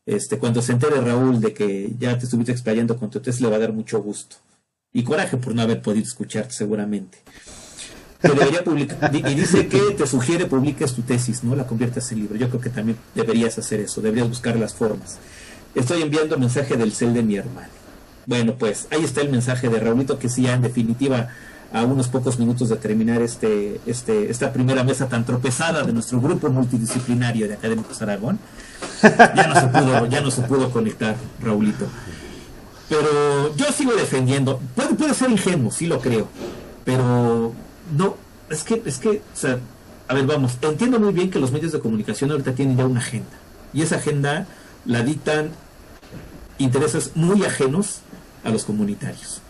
este, 0.06 0.38
cuando 0.38 0.62
se 0.62 0.70
entere 0.70 1.00
Raúl 1.00 1.40
de 1.40 1.52
que 1.52 1.92
ya 1.98 2.16
te 2.16 2.26
estuviste 2.26 2.52
explayando 2.52 2.96
con 2.96 3.10
tu 3.10 3.18
tesis, 3.18 3.40
le 3.40 3.48
va 3.48 3.56
a 3.56 3.58
dar 3.58 3.72
mucho 3.72 4.00
gusto. 4.00 4.36
Y 4.92 5.02
coraje 5.02 5.38
por 5.38 5.56
no 5.56 5.62
haber 5.62 5.82
podido 5.82 6.06
escucharte, 6.06 6.54
seguramente. 6.54 7.18
debería 8.22 8.62
publicar, 8.62 9.12
y 9.12 9.34
dice 9.34 9.66
que 9.66 9.80
te 9.98 10.06
sugiere 10.06 10.46
publiques 10.46 10.92
tu 10.92 11.02
tesis, 11.02 11.42
¿no? 11.42 11.56
La 11.56 11.66
conviertas 11.66 12.12
en 12.12 12.20
libro. 12.20 12.36
Yo 12.36 12.48
creo 12.48 12.60
que 12.60 12.70
también 12.70 12.96
deberías 13.12 13.58
hacer 13.58 13.80
eso, 13.80 14.00
deberías 14.00 14.28
buscar 14.28 14.54
las 14.54 14.72
formas. 14.72 15.18
Estoy 15.74 16.02
enviando 16.02 16.38
mensaje 16.38 16.76
del 16.76 16.92
cel 16.92 17.14
de 17.14 17.22
mi 17.22 17.36
hermano. 17.36 17.68
Bueno, 18.26 18.54
pues 18.54 18.86
ahí 18.90 19.04
está 19.04 19.20
el 19.20 19.30
mensaje 19.30 19.68
de 19.68 19.80
Raulito, 19.80 20.18
que 20.18 20.28
sí, 20.28 20.42
ya 20.42 20.54
en 20.54 20.62
definitiva, 20.62 21.28
a 21.72 21.82
unos 21.82 22.06
pocos 22.08 22.38
minutos 22.38 22.68
de 22.68 22.76
terminar 22.76 23.20
este, 23.20 23.80
este, 23.84 24.30
esta 24.30 24.52
primera 24.52 24.84
mesa 24.84 25.08
tan 25.08 25.26
tropezada 25.26 25.82
de 25.82 25.92
nuestro 25.92 26.20
grupo 26.20 26.48
multidisciplinario 26.48 27.48
de 27.48 27.54
Académicos 27.54 28.00
Aragón, 28.00 28.38
ya 29.02 29.46
no 29.48 29.60
se 29.60 29.66
pudo, 29.66 30.06
ya 30.06 30.20
no 30.20 30.30
se 30.30 30.42
pudo 30.42 30.70
conectar, 30.70 31.16
Raulito. 31.42 31.86
Pero 32.88 33.54
yo 33.56 33.66
sigo 33.72 33.92
defendiendo, 33.94 34.60
puede, 34.76 34.94
puede 34.94 35.14
ser 35.14 35.30
ingenuo, 35.30 35.72
sí 35.72 35.86
lo 35.86 36.00
creo, 36.00 36.28
pero 36.84 37.52
no, 37.96 38.16
es 38.48 38.62
que, 38.62 38.80
es 38.86 38.98
que, 38.98 39.08
o 39.08 39.36
sea, 39.36 39.58
a 40.06 40.14
ver, 40.14 40.26
vamos, 40.26 40.56
entiendo 40.62 41.00
muy 41.00 41.12
bien 41.12 41.30
que 41.30 41.40
los 41.40 41.50
medios 41.50 41.72
de 41.72 41.80
comunicación 41.80 42.30
ahorita 42.30 42.54
tienen 42.54 42.76
ya 42.76 42.86
una 42.86 43.00
agenda, 43.00 43.36
y 43.72 43.82
esa 43.82 43.96
agenda 43.96 44.46
la 44.86 45.02
dictan 45.02 45.50
intereses 46.58 47.12
muy 47.14 47.44
ajenos 47.44 48.00
a 48.44 48.50
los 48.50 48.64
comunitarios. 48.64 49.40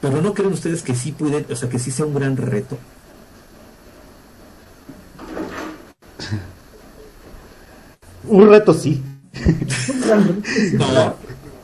Pero 0.00 0.22
no 0.22 0.34
creen 0.34 0.52
ustedes 0.52 0.82
que 0.82 0.94
sí 0.94 1.10
pueden, 1.12 1.46
o 1.50 1.56
sea, 1.56 1.68
que 1.68 1.78
sí 1.78 1.90
sea 1.90 2.06
un 2.06 2.14
gran 2.14 2.36
reto. 2.36 2.78
un 8.28 8.48
reto 8.48 8.74
sí. 8.74 9.02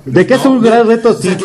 De 0.04 0.26
que 0.26 0.34
es 0.34 0.44
un 0.44 0.62
gran 0.62 0.86
reto 0.86 1.20
sí. 1.20 1.36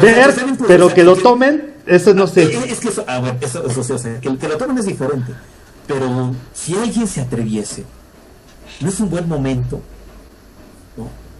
Ver, 0.00 0.32
pero 0.68 0.94
que 0.94 1.02
lo 1.02 1.16
tomen, 1.16 1.74
eso 1.86 2.14
no 2.14 2.22
ah, 2.24 2.28
sé. 2.28 2.44
Es, 2.70 2.78
que 2.78 2.88
eso, 2.88 3.04
a 3.08 3.20
ver, 3.20 3.36
eso, 3.40 3.66
eso, 3.66 3.80
o 3.80 3.98
sea, 3.98 4.20
que 4.20 4.28
lo 4.28 4.56
tomen 4.56 4.78
es 4.78 4.86
diferente. 4.86 5.32
Pero 5.88 6.32
si 6.52 6.76
alguien 6.76 7.08
se 7.08 7.20
atreviese, 7.20 7.84
no 8.80 8.88
es 8.88 9.00
un 9.00 9.10
buen 9.10 9.28
momento 9.28 9.80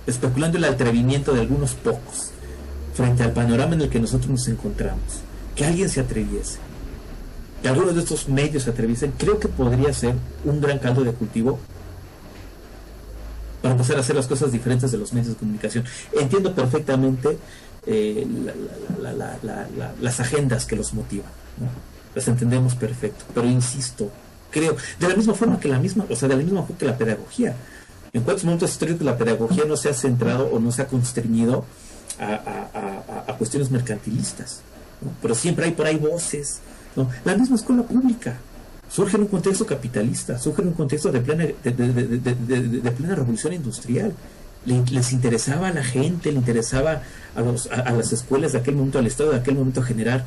especulando 0.06 0.58
el 0.58 0.64
atrevimiento 0.64 1.32
de 1.32 1.40
algunos 1.40 1.74
pocos 1.74 2.30
frente 2.94 3.22
al 3.22 3.32
panorama 3.32 3.74
en 3.74 3.82
el 3.82 3.88
que 3.90 4.00
nosotros 4.00 4.30
nos 4.30 4.48
encontramos, 4.48 5.02
que 5.54 5.64
alguien 5.64 5.88
se 5.88 6.00
atreviese, 6.00 6.58
que 7.62 7.68
algunos 7.68 7.94
de 7.94 8.00
estos 8.00 8.28
medios 8.28 8.62
se 8.62 8.70
atreviesen, 8.70 9.12
creo 9.18 9.38
que 9.38 9.48
podría 9.48 9.92
ser 9.92 10.14
un 10.44 10.60
gran 10.60 10.78
caldo 10.78 11.04
de 11.04 11.12
cultivo 11.12 11.58
para 13.60 13.74
empezar 13.74 13.96
a 13.96 14.00
hacer 14.00 14.16
las 14.16 14.26
cosas 14.26 14.52
diferentes 14.52 14.90
de 14.92 14.98
los 14.98 15.12
medios 15.12 15.28
de 15.30 15.34
comunicación. 15.34 15.84
Entiendo 16.18 16.54
perfectamente 16.54 17.36
eh, 17.86 18.26
la, 19.00 19.12
la, 19.12 19.38
la, 19.42 19.94
las 20.00 20.20
agendas 20.20 20.64
que 20.64 20.76
los 20.76 20.94
motivan, 20.94 21.30
las 22.14 22.28
entendemos 22.28 22.74
perfecto, 22.74 23.24
pero 23.34 23.46
insisto, 23.46 24.10
creo, 24.50 24.76
de 24.98 25.08
la 25.08 25.14
misma 25.14 25.34
forma 25.34 25.60
que 25.60 25.68
la 25.68 25.78
misma, 25.78 26.06
o 26.08 26.16
sea, 26.16 26.28
de 26.28 26.36
la 26.36 26.42
misma 26.42 26.62
forma 26.62 26.78
que 26.78 26.86
la 26.86 26.96
pedagogía. 26.96 27.56
¿En 28.12 28.22
cuántos 28.22 28.44
momentos 28.44 28.70
históricos 28.70 29.02
la 29.02 29.16
pedagogía 29.16 29.64
no 29.64 29.76
se 29.76 29.88
ha 29.88 29.94
centrado 29.94 30.46
o 30.46 30.58
no 30.58 30.72
se 30.72 30.82
ha 30.82 30.86
constreñido 30.86 31.64
a, 32.18 33.34
cuestiones 33.38 33.70
mercantilistas? 33.70 34.60
Pero 35.20 35.34
siempre 35.34 35.66
hay 35.66 35.72
por 35.72 35.86
ahí 35.86 35.96
voces. 35.96 36.60
La 37.24 37.36
misma 37.36 37.56
escuela 37.56 37.82
pública 37.82 38.38
surge 38.90 39.16
en 39.16 39.22
un 39.22 39.28
contexto 39.28 39.66
capitalista, 39.66 40.38
surge 40.38 40.62
en 40.62 40.68
un 40.68 40.74
contexto 40.74 41.12
de 41.12 41.20
plena 41.20 43.14
revolución 43.14 43.52
industrial. 43.52 44.14
Les 44.66 45.12
interesaba 45.12 45.68
a 45.68 45.72
la 45.72 45.84
gente, 45.84 46.32
le 46.32 46.38
interesaba 46.38 47.02
a, 47.36 47.40
los, 47.40 47.70
a, 47.70 47.92
las 47.92 48.12
escuelas 48.12 48.52
de 48.52 48.58
aquel 48.58 48.74
momento, 48.74 48.98
al 48.98 49.06
Estado 49.06 49.30
de 49.30 49.36
aquel 49.36 49.54
momento 49.54 49.80
generar 49.80 50.24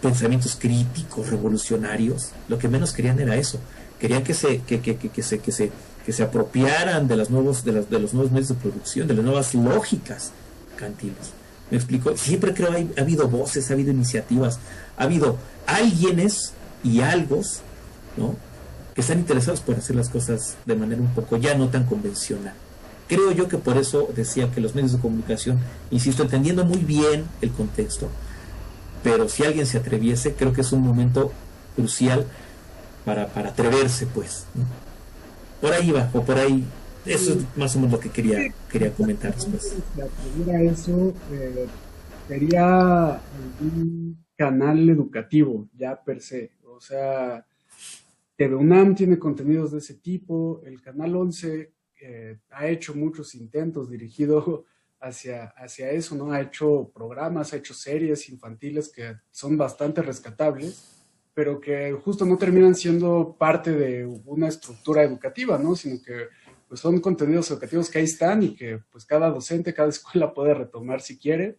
pensamientos 0.00 0.56
críticos, 0.58 1.28
revolucionarios. 1.28 2.30
Lo 2.48 2.58
que 2.58 2.68
menos 2.68 2.92
querían 2.92 3.20
era 3.20 3.36
eso. 3.36 3.58
Querían 4.00 4.22
que 4.22 4.32
se, 4.32 4.60
que, 4.60 4.80
que, 4.80 4.96
que, 4.96 5.10
que 5.10 5.22
se, 5.22 5.40
que 5.40 5.52
se, 5.52 5.70
que 6.06 6.12
se 6.12 6.22
apropiaran 6.22 7.08
de, 7.08 7.16
las 7.16 7.30
nuevos, 7.30 7.64
de, 7.64 7.72
las, 7.72 7.90
de 7.90 7.98
los 7.98 8.14
nuevos 8.14 8.30
medios 8.30 8.50
de 8.50 8.54
producción, 8.54 9.08
de 9.08 9.14
las 9.14 9.24
nuevas 9.24 9.52
lógicas 9.56 10.30
cantiles. 10.76 11.32
¿Me 11.68 11.78
explico? 11.78 12.16
Siempre 12.16 12.54
creo 12.54 12.70
que 12.70 12.86
ha 12.96 13.02
habido 13.02 13.26
voces, 13.26 13.68
ha 13.68 13.74
habido 13.74 13.90
iniciativas, 13.90 14.60
ha 14.96 15.02
habido 15.02 15.36
alguienes 15.66 16.52
y 16.84 17.00
algos, 17.00 17.58
¿no? 18.16 18.36
Que 18.94 19.00
están 19.00 19.18
interesados 19.18 19.60
por 19.60 19.74
hacer 19.74 19.96
las 19.96 20.08
cosas 20.08 20.54
de 20.64 20.76
manera 20.76 21.00
un 21.02 21.12
poco 21.12 21.38
ya 21.38 21.56
no 21.56 21.70
tan 21.70 21.86
convencional. 21.86 22.54
Creo 23.08 23.32
yo 23.32 23.48
que 23.48 23.58
por 23.58 23.76
eso 23.76 24.08
decía 24.14 24.52
que 24.52 24.60
los 24.60 24.76
medios 24.76 24.92
de 24.92 25.00
comunicación, 25.00 25.58
insisto, 25.90 26.22
entendiendo 26.22 26.64
muy 26.64 26.84
bien 26.84 27.24
el 27.40 27.50
contexto, 27.50 28.08
pero 29.02 29.28
si 29.28 29.42
alguien 29.42 29.66
se 29.66 29.78
atreviese, 29.78 30.34
creo 30.34 30.52
que 30.52 30.60
es 30.60 30.70
un 30.70 30.82
momento 30.82 31.32
crucial 31.74 32.26
para, 33.04 33.26
para 33.26 33.48
atreverse, 33.48 34.06
pues. 34.06 34.44
Por 35.60 35.72
ahí 35.72 35.90
va, 35.90 36.10
o 36.12 36.22
por 36.22 36.38
ahí. 36.38 36.64
Eso 37.04 37.34
es 37.34 37.56
más 37.56 37.76
o 37.76 37.78
menos 37.78 37.92
lo 37.92 38.00
que 38.00 38.10
quería, 38.10 38.52
quería 38.70 38.92
comentar 38.92 39.34
después. 39.34 39.76
Atreviera 39.92 40.62
eso, 40.62 41.14
eh, 41.30 41.66
sería 42.26 43.20
un 43.60 44.24
canal 44.36 44.88
educativo, 44.88 45.68
ya 45.72 46.02
per 46.02 46.20
se. 46.20 46.50
O 46.64 46.80
sea, 46.80 47.46
TV 48.36 48.54
UNAM 48.54 48.94
tiene 48.94 49.18
contenidos 49.18 49.72
de 49.72 49.78
ese 49.78 49.94
tipo, 49.94 50.60
el 50.64 50.82
Canal 50.82 51.16
11 51.16 51.72
eh, 52.02 52.38
ha 52.50 52.66
hecho 52.66 52.94
muchos 52.94 53.34
intentos 53.34 53.88
dirigidos 53.88 54.64
hacia, 55.00 55.54
hacia 55.56 55.90
eso, 55.90 56.14
¿no? 56.14 56.30
Ha 56.32 56.42
hecho 56.42 56.90
programas, 56.94 57.52
ha 57.52 57.56
hecho 57.56 57.72
series 57.72 58.28
infantiles 58.28 58.90
que 58.90 59.16
son 59.30 59.56
bastante 59.56 60.02
rescatables, 60.02 60.95
pero 61.36 61.60
que 61.60 61.92
justo 61.92 62.24
no 62.24 62.38
terminan 62.38 62.74
siendo 62.74 63.36
parte 63.38 63.70
de 63.72 64.06
una 64.24 64.48
estructura 64.48 65.02
educativa, 65.02 65.58
¿no? 65.58 65.76
Sino 65.76 66.02
que 66.02 66.28
pues 66.66 66.80
son 66.80 66.98
contenidos 66.98 67.50
educativos 67.50 67.90
que 67.90 67.98
ahí 67.98 68.04
están 68.06 68.42
y 68.42 68.54
que 68.54 68.80
pues 68.90 69.04
cada 69.04 69.28
docente, 69.28 69.74
cada 69.74 69.88
escuela 69.90 70.32
puede 70.32 70.54
retomar 70.54 71.02
si 71.02 71.18
quiere. 71.18 71.58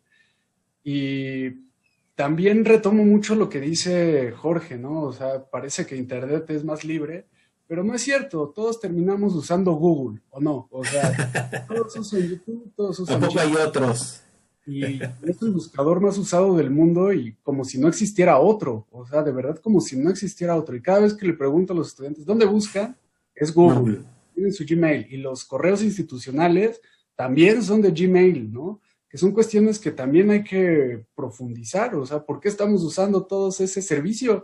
Y 0.83 1.67
también 2.15 2.65
retomo 2.65 3.05
mucho 3.05 3.35
lo 3.35 3.49
que 3.49 3.61
dice 3.61 4.31
Jorge, 4.31 4.79
¿no? 4.79 5.01
O 5.03 5.13
sea, 5.13 5.45
parece 5.45 5.85
que 5.85 5.95
Internet 5.95 6.49
es 6.49 6.63
más 6.63 6.83
libre, 6.83 7.27
pero 7.67 7.83
no 7.83 7.93
es 7.93 8.01
cierto, 8.01 8.51
todos 8.55 8.79
terminamos 8.79 9.35
usando 9.35 9.73
Google, 9.73 10.21
¿o 10.31 10.41
no? 10.41 10.67
O 10.71 10.83
sea, 10.83 11.65
todos 11.67 11.95
usan 11.95 12.27
YouTube, 12.27 12.73
todos 12.75 12.97
usan... 12.97 13.19
Tampoco 13.19 13.39
hay 13.39 13.53
otros. 13.53 14.23
Y 14.67 14.83
es 14.83 15.41
el 15.41 15.51
buscador 15.51 16.01
más 16.01 16.17
usado 16.17 16.55
del 16.57 16.69
mundo 16.69 17.13
y 17.13 17.33
como 17.41 17.63
si 17.63 17.79
no 17.79 17.87
existiera 17.87 18.37
otro, 18.37 18.85
o 18.91 19.07
sea, 19.07 19.23
de 19.23 19.31
verdad 19.31 19.57
como 19.59 19.79
si 19.79 19.97
no 19.97 20.09
existiera 20.09 20.57
otro. 20.57 20.75
Y 20.75 20.81
cada 20.81 20.99
vez 20.99 21.13
que 21.13 21.25
le 21.25 21.33
pregunto 21.33 21.71
a 21.71 21.75
los 21.75 21.87
estudiantes, 21.87 22.25
¿dónde 22.25 22.45
buscan? 22.45 22.95
Es 23.33 23.53
Google, 23.53 24.01
tienen 24.33 24.51
su 24.51 24.65
Gmail. 24.67 25.07
Y 25.09 25.17
los 25.17 25.45
correos 25.45 25.81
institucionales 25.81 26.81
también 27.15 27.63
son 27.63 27.81
de 27.81 27.91
Gmail, 27.91 28.51
¿no? 28.51 28.81
Que 29.09 29.17
son 29.17 29.31
cuestiones 29.31 29.79
que 29.79 29.91
también 29.91 30.29
hay 30.31 30.43
que 30.43 31.05
profundizar, 31.15 31.95
o 31.95 32.05
sea, 32.05 32.23
¿por 32.23 32.41
qué 32.41 32.49
estamos 32.49 32.83
usando 32.83 33.25
todos 33.25 33.61
ese 33.61 33.81
servicio? 33.81 34.43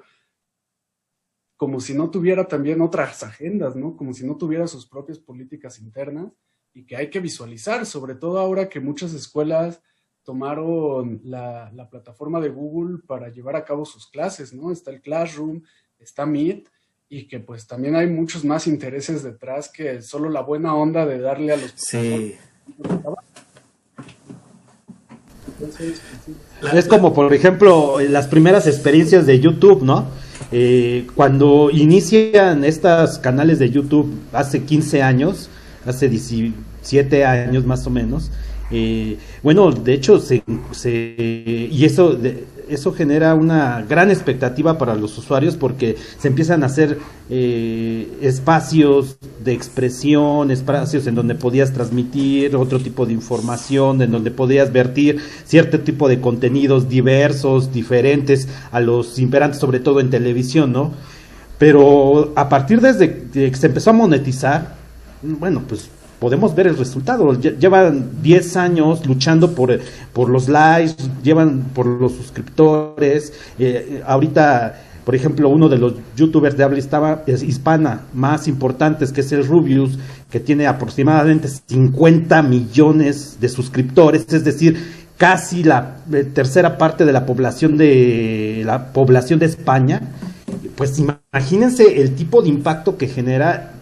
como 1.64 1.80
si 1.80 1.94
no 1.94 2.10
tuviera 2.10 2.46
también 2.46 2.82
otras 2.82 3.24
agendas, 3.24 3.74
¿no? 3.74 3.96
Como 3.96 4.14
si 4.14 4.26
no 4.26 4.36
tuviera 4.36 4.68
sus 4.68 4.86
propias 4.86 5.18
políticas 5.18 5.80
internas 5.80 6.30
y 6.74 6.86
que 6.86 6.98
hay 6.98 7.10
que 7.10 7.22
visualizar, 7.22 7.86
sobre 7.86 8.16
todo 8.16 8.38
ahora 8.38 8.68
que 8.68 8.82
muchas 8.82 9.14
escuelas 9.14 9.82
tomaron 10.24 11.22
la, 11.24 11.72
la, 11.74 11.90
plataforma 11.90 12.40
de 12.40 12.50
Google 12.50 13.00
para 13.06 13.30
llevar 13.30 13.56
a 13.56 13.66
cabo 13.66 13.86
sus 13.86 14.08
clases, 14.08 14.54
¿no? 14.54 14.72
Está 14.72 14.92
el 14.92 15.02
Classroom, 15.02 15.62
está 16.00 16.26
Meet 16.26 16.70
y 17.10 17.28
que 17.28 17.40
pues 17.40 17.68
también 17.68 17.96
hay 17.96 18.08
muchos 18.08 18.44
más 18.44 18.66
intereses 18.66 19.22
detrás 19.22 19.70
que 19.70 20.02
solo 20.02 20.30
la 20.30 20.42
buena 20.42 20.76
onda 20.76 21.06
de 21.06 21.20
darle 21.20 21.54
a 21.54 21.58
los... 21.58 21.72
Sí. 21.76 22.36
Es 26.74 26.88
como, 26.88 27.14
por 27.14 27.34
ejemplo, 27.34 28.00
las 28.00 28.28
primeras 28.28 28.68
experiencias 28.68 29.26
de 29.26 29.40
YouTube, 29.40 29.84
¿no? 29.84 30.08
Eh, 30.52 31.08
cuando 31.16 31.70
inician 31.72 32.64
estos 32.64 33.20
canales 33.20 33.60
de 33.60 33.70
YouTube 33.70 34.12
hace 34.32 34.64
15 34.64 35.04
años, 35.04 35.50
hace 35.86 36.10
17 36.10 37.26
años 37.26 37.66
más 37.66 37.86
o 37.86 37.90
menos, 37.90 38.32
eh, 38.76 39.20
bueno, 39.44 39.72
de 39.72 39.94
hecho, 39.94 40.20
se, 40.20 40.44
se 40.72 41.70
y 41.70 41.86
eso, 41.86 42.16
de, 42.16 42.44
eso 42.68 42.92
genera 42.92 43.36
una 43.36 43.86
gran 43.88 44.10
expectativa 44.10 44.80
para 44.80 44.96
los 44.96 45.16
usuarios 45.16 45.56
porque 45.56 45.96
se 46.18 46.28
empiezan 46.28 46.64
a 46.64 46.66
hacer 46.66 46.98
eh, 47.30 48.08
espacios 48.22 49.18
de 49.44 49.54
expresión, 49.54 50.50
espacios 50.50 51.06
en 51.06 51.14
donde 51.14 51.36
podías 51.36 51.72
transmitir 51.72 52.56
otro 52.56 52.80
tipo 52.80 53.06
de 53.06 53.14
información, 53.14 54.02
en 54.02 54.10
donde 54.10 54.32
podías 54.32 54.74
vertir 54.74 55.20
cierto 55.46 55.82
tipo 55.82 56.10
de 56.10 56.20
contenidos 56.20 56.90
diversos, 56.90 57.72
diferentes 57.72 58.48
a 58.72 58.80
los 58.80 59.20
imperantes, 59.20 59.60
sobre 59.60 59.82
todo 59.82 60.00
en 60.00 60.10
televisión, 60.10 60.74
¿no? 60.74 60.94
Pero 61.60 62.34
a 62.36 62.50
partir 62.50 62.82
desde 62.82 63.26
que 63.32 63.54
se 63.56 63.68
empezó 63.68 63.92
a 63.92 63.94
monetizar, 63.94 64.78
bueno, 65.22 65.62
pues 65.68 65.90
podemos 66.24 66.56
ver 66.56 66.68
el 66.68 66.78
resultado. 66.78 67.34
Llevan 67.34 68.22
10 68.22 68.56
años 68.56 69.06
luchando 69.06 69.54
por, 69.54 69.78
por 70.14 70.30
los 70.30 70.48
likes, 70.48 71.04
llevan 71.22 71.66
por 71.76 71.86
los 71.86 72.14
suscriptores. 72.14 73.34
Eh, 73.60 74.02
ahorita, 74.08 74.74
por 75.04 75.16
ejemplo, 75.16 75.50
uno 75.50 75.68
de 75.68 75.78
los 75.78 75.96
youtubers 76.16 76.56
de 76.56 76.64
habla 76.64 76.80
hispana 76.80 78.04
más 78.14 78.48
importantes, 78.48 79.12
que 79.12 79.20
es 79.20 79.34
el 79.34 79.46
Rubius, 79.46 80.00
que 80.32 80.40
tiene 80.40 80.66
aproximadamente 80.66 81.50
50 81.50 82.42
millones 82.42 83.40
de 83.42 83.50
suscriptores, 83.50 84.26
es 84.32 84.46
decir, 84.46 84.78
casi 85.18 85.62
la 85.62 85.98
eh, 86.14 86.24
tercera 86.24 86.78
parte 86.78 87.04
de 87.04 87.12
la 87.12 87.26
población 87.26 87.76
de 87.76 88.64
la 88.66 88.94
población 88.94 89.40
de 89.40 89.48
España. 89.48 90.02
Pues 90.78 90.98
imagínense 91.00 92.02
el 92.02 92.16
tipo 92.16 92.42
de 92.42 92.48
impacto 92.48 92.98
que 92.98 93.10
genera 93.10 93.73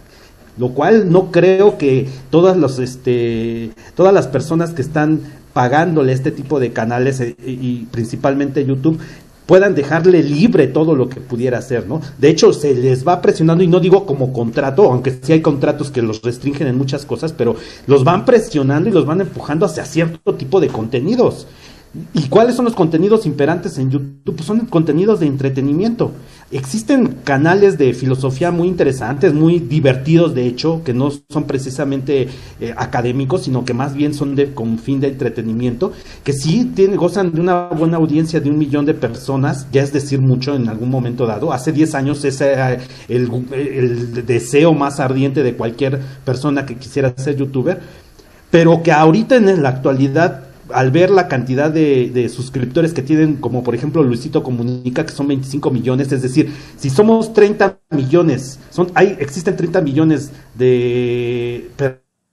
lo 0.58 0.70
cual 0.70 1.10
no 1.10 1.30
creo 1.30 1.78
que 1.78 2.08
todas 2.30 2.56
los 2.56 2.78
este 2.78 3.70
todas 3.94 4.12
las 4.12 4.26
personas 4.26 4.70
que 4.72 4.82
están 4.82 5.20
pagándole 5.52 6.12
este 6.12 6.30
tipo 6.30 6.60
de 6.60 6.72
canales 6.72 7.20
eh, 7.20 7.34
y 7.38 7.86
principalmente 7.90 8.64
YouTube 8.64 8.98
puedan 9.46 9.74
dejarle 9.74 10.22
libre 10.22 10.66
todo 10.66 10.94
lo 10.94 11.08
que 11.08 11.20
pudiera 11.20 11.58
hacer, 11.58 11.86
¿no? 11.86 12.00
De 12.18 12.30
hecho, 12.30 12.52
se 12.52 12.74
les 12.74 13.06
va 13.06 13.20
presionando, 13.20 13.64
y 13.64 13.66
no 13.66 13.80
digo 13.80 14.06
como 14.06 14.32
contrato, 14.32 14.90
aunque 14.90 15.18
sí 15.20 15.32
hay 15.32 15.42
contratos 15.42 15.90
que 15.90 16.00
los 16.00 16.22
restringen 16.22 16.68
en 16.68 16.78
muchas 16.78 17.04
cosas, 17.04 17.32
pero 17.32 17.56
los 17.86 18.04
van 18.04 18.24
presionando 18.24 18.88
y 18.88 18.92
los 18.92 19.04
van 19.04 19.20
empujando 19.20 19.66
hacia 19.66 19.84
cierto 19.84 20.34
tipo 20.34 20.60
de 20.60 20.68
contenidos. 20.68 21.46
¿Y 22.14 22.28
cuáles 22.28 22.56
son 22.56 22.64
los 22.64 22.74
contenidos 22.74 23.26
imperantes 23.26 23.76
en 23.76 23.90
YouTube? 23.90 24.36
Pues 24.36 24.46
son 24.46 24.60
contenidos 24.66 25.20
de 25.20 25.26
entretenimiento. 25.26 26.12
Existen 26.52 27.16
canales 27.24 27.78
de 27.78 27.94
filosofía 27.94 28.50
muy 28.50 28.68
interesantes, 28.68 29.32
muy 29.32 29.58
divertidos 29.58 30.34
de 30.34 30.46
hecho, 30.46 30.82
que 30.84 30.92
no 30.92 31.10
son 31.10 31.44
precisamente 31.44 32.28
eh, 32.60 32.74
académicos, 32.76 33.44
sino 33.44 33.64
que 33.64 33.72
más 33.72 33.94
bien 33.94 34.12
son 34.12 34.34
de, 34.34 34.52
con 34.52 34.78
fin 34.78 35.00
de 35.00 35.08
entretenimiento, 35.08 35.92
que 36.22 36.34
sí 36.34 36.70
tienen, 36.74 36.96
gozan 36.96 37.32
de 37.32 37.40
una 37.40 37.68
buena 37.68 37.96
audiencia 37.96 38.38
de 38.38 38.50
un 38.50 38.58
millón 38.58 38.84
de 38.84 38.92
personas, 38.92 39.66
ya 39.72 39.82
es 39.82 39.94
decir 39.94 40.20
mucho 40.20 40.54
en 40.54 40.68
algún 40.68 40.90
momento 40.90 41.26
dado. 41.26 41.54
Hace 41.54 41.72
10 41.72 41.94
años 41.94 42.22
ese 42.22 42.52
era 42.52 42.76
el, 43.08 43.30
el 43.52 44.26
deseo 44.26 44.74
más 44.74 45.00
ardiente 45.00 45.42
de 45.42 45.54
cualquier 45.54 46.00
persona 46.22 46.66
que 46.66 46.76
quisiera 46.76 47.14
ser 47.16 47.36
youtuber, 47.36 47.80
pero 48.50 48.82
que 48.82 48.92
ahorita 48.92 49.36
en 49.36 49.62
la 49.62 49.70
actualidad 49.70 50.51
al 50.72 50.90
ver 50.90 51.10
la 51.10 51.28
cantidad 51.28 51.70
de, 51.70 52.28
suscriptores 52.28 52.92
que 52.92 53.02
tienen, 53.02 53.36
como 53.36 53.62
por 53.62 53.74
ejemplo 53.74 54.02
Luisito 54.02 54.42
Comunica, 54.42 55.04
que 55.06 55.12
son 55.12 55.28
25 55.28 55.70
millones, 55.70 56.10
es 56.12 56.22
decir, 56.22 56.52
si 56.76 56.90
somos 56.90 57.32
30 57.32 57.78
millones, 57.90 58.58
son, 58.70 58.90
hay, 58.94 59.16
existen 59.18 59.56
30 59.56 59.80
millones 59.80 60.30
de 60.54 61.70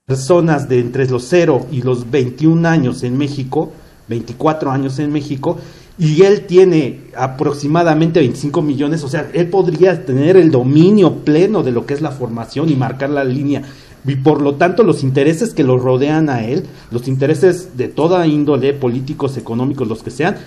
personas 0.05 0.67
de 0.67 0.79
entre 0.79 1.07
los 1.07 1.25
0 1.25 1.67
y 1.71 1.81
los 1.81 2.09
21 2.09 2.67
años 2.67 3.03
en 3.03 3.17
México, 3.17 3.71
24 4.07 4.71
años 4.71 4.99
en 4.99 5.11
México, 5.11 5.57
y 5.99 6.23
él 6.23 6.45
tiene 6.45 7.01
aproximadamente 7.15 8.21
25 8.21 8.61
millones, 8.61 9.03
o 9.03 9.09
sea, 9.09 9.29
él 9.33 9.49
podría 9.49 10.05
tener 10.05 10.37
el 10.37 10.49
dominio 10.49 11.25
pleno 11.25 11.61
de 11.61 11.71
lo 11.71 11.85
que 11.85 11.93
es 11.93 12.01
la 12.01 12.11
formación 12.11 12.69
y 12.69 12.75
marcar 12.75 13.09
la 13.09 13.25
línea 13.25 13.63
y 14.05 14.15
por 14.15 14.41
lo 14.41 14.55
tanto 14.55 14.83
los 14.83 15.03
intereses 15.03 15.53
que 15.53 15.63
lo 15.63 15.77
rodean 15.77 16.29
a 16.29 16.43
él, 16.43 16.65
los 16.91 17.07
intereses 17.07 17.77
de 17.77 17.87
toda 17.87 18.25
índole, 18.27 18.73
políticos, 18.73 19.37
económicos, 19.37 19.87
los 19.87 20.03
que 20.03 20.11
sean, 20.11 20.37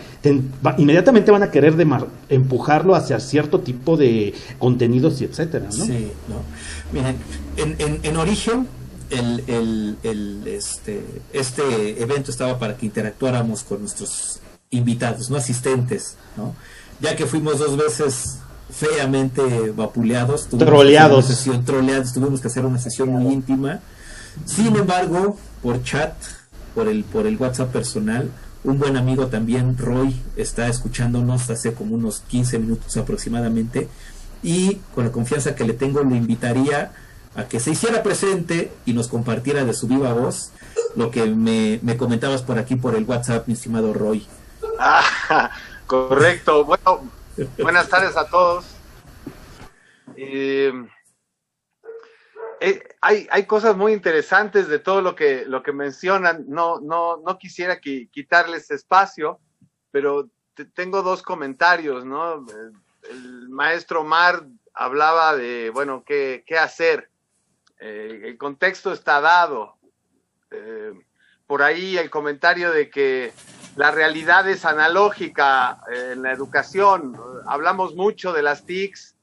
inmediatamente 0.78 1.30
van 1.30 1.42
a 1.42 1.50
querer 1.50 1.74
empujarlo 2.28 2.94
hacia 2.94 3.20
cierto 3.20 3.60
tipo 3.60 3.96
de 3.96 4.34
contenidos 4.58 5.20
y 5.20 5.24
etcétera. 5.24 5.70
Sí, 5.70 6.08
no. 6.28 6.42
Miren, 6.92 7.16
en, 7.56 8.00
en, 8.02 8.16
origen, 8.16 8.66
el, 9.10 9.44
el, 9.46 9.96
el, 10.02 10.46
este, 10.46 11.04
este 11.32 12.02
evento 12.02 12.30
estaba 12.30 12.58
para 12.58 12.76
que 12.76 12.86
interactuáramos 12.86 13.62
con 13.64 13.80
nuestros 13.80 14.40
invitados, 14.70 15.30
no 15.30 15.36
asistentes. 15.36 16.16
Ya 17.00 17.16
que 17.16 17.26
fuimos 17.26 17.58
dos 17.58 17.76
veces 17.76 18.38
feamente 18.72 19.70
vapuleados. 19.70 20.48
Troleados. 20.48 21.26
Sesión, 21.26 21.64
troleados. 21.64 22.12
Tuvimos 22.12 22.40
que 22.40 22.48
hacer 22.48 22.64
una 22.64 22.78
sesión 22.78 23.10
muy 23.10 23.32
íntima. 23.32 23.80
Sin 24.46 24.74
embargo, 24.74 25.36
por 25.62 25.82
chat, 25.82 26.14
por 26.74 26.88
el, 26.88 27.04
por 27.04 27.26
el 27.26 27.36
WhatsApp 27.36 27.70
personal, 27.70 28.30
un 28.64 28.78
buen 28.78 28.96
amigo 28.96 29.26
también, 29.26 29.76
Roy, 29.76 30.16
está 30.36 30.68
escuchándonos 30.68 31.50
hace 31.50 31.74
como 31.74 31.94
unos 31.94 32.20
15 32.28 32.58
minutos 32.58 32.96
aproximadamente. 32.96 33.88
Y 34.42 34.76
con 34.94 35.04
la 35.04 35.12
confianza 35.12 35.54
que 35.54 35.64
le 35.64 35.74
tengo, 35.74 36.02
lo 36.02 36.14
invitaría 36.14 36.92
a 37.34 37.44
que 37.44 37.60
se 37.60 37.70
hiciera 37.70 38.02
presente 38.02 38.72
y 38.84 38.92
nos 38.92 39.08
compartiera 39.08 39.64
de 39.64 39.72
su 39.72 39.86
viva 39.86 40.12
voz 40.12 40.50
lo 40.96 41.10
que 41.10 41.24
me, 41.26 41.78
me 41.82 41.96
comentabas 41.96 42.42
por 42.42 42.58
aquí 42.58 42.76
por 42.76 42.94
el 42.94 43.04
WhatsApp, 43.04 43.46
mi 43.46 43.54
estimado 43.54 43.92
Roy. 43.92 44.26
Ah, 44.78 45.50
correcto. 45.86 46.64
Bueno, 46.64 47.02
Buenas 47.58 47.88
tardes 47.88 48.16
a 48.16 48.28
todos. 48.28 48.66
Eh, 50.16 50.72
eh, 52.60 52.82
hay, 53.00 53.26
hay, 53.30 53.46
cosas 53.46 53.74
muy 53.74 53.92
interesantes 53.92 54.68
de 54.68 54.78
todo 54.78 55.00
lo 55.00 55.14
que, 55.14 55.44
lo 55.46 55.62
que 55.62 55.72
mencionan. 55.72 56.44
No, 56.48 56.80
no, 56.80 57.22
no 57.24 57.38
quisiera 57.38 57.80
quitarles 57.80 58.70
espacio, 58.70 59.40
pero 59.90 60.28
tengo 60.74 61.02
dos 61.02 61.22
comentarios, 61.22 62.04
¿no? 62.04 62.44
El 63.10 63.48
maestro 63.48 64.04
Mar 64.04 64.44
hablaba 64.74 65.34
de, 65.34 65.70
bueno, 65.70 66.04
qué, 66.04 66.44
qué 66.46 66.58
hacer. 66.58 67.10
Eh, 67.80 68.22
el 68.24 68.38
contexto 68.38 68.92
está 68.92 69.20
dado. 69.20 69.78
por 71.46 71.62
ahí 71.62 71.96
el 71.96 72.10
comentario 72.10 72.70
de 72.70 72.90
que 72.90 73.32
la 73.76 73.90
realidad 73.90 74.48
es 74.48 74.64
analógica 74.64 75.80
en 75.90 76.22
la 76.22 76.32
educación. 76.32 77.16
Hablamos 77.46 77.94
mucho 77.94 78.32
de 78.32 78.42
las 78.42 78.64
TICs, 78.66 79.16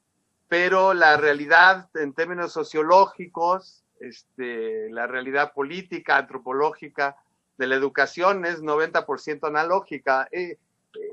pero 0.48 0.94
la 0.94 1.18
realidad 1.18 1.90
en 1.94 2.14
términos 2.14 2.52
sociológicos, 2.52 3.84
este, 4.00 4.90
la 4.90 5.06
realidad 5.06 5.54
política, 5.54 6.18
antropológica 6.18 7.16
de 7.58 7.68
la 7.68 7.76
educación 7.76 8.46
es 8.46 8.62
90% 8.62 9.48
analógica. 9.48 10.28
Eh, 10.32 10.58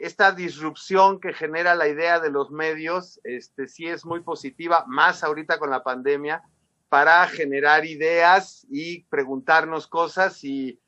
esta 0.00 0.32
disrupción 0.32 1.20
que 1.20 1.34
genera 1.34 1.74
la 1.74 1.88
idea 1.88 2.20
de 2.20 2.30
los 2.30 2.50
medios, 2.50 3.20
este, 3.24 3.68
sí 3.68 3.86
es 3.86 4.06
muy 4.06 4.20
positiva, 4.20 4.84
más 4.86 5.22
ahorita 5.22 5.58
con 5.58 5.68
la 5.68 5.82
pandemia, 5.82 6.42
para 6.88 7.26
generar 7.26 7.84
ideas 7.84 8.66
y 8.70 9.02
preguntarnos 9.04 9.86
cosas 9.86 10.42
y 10.44 10.78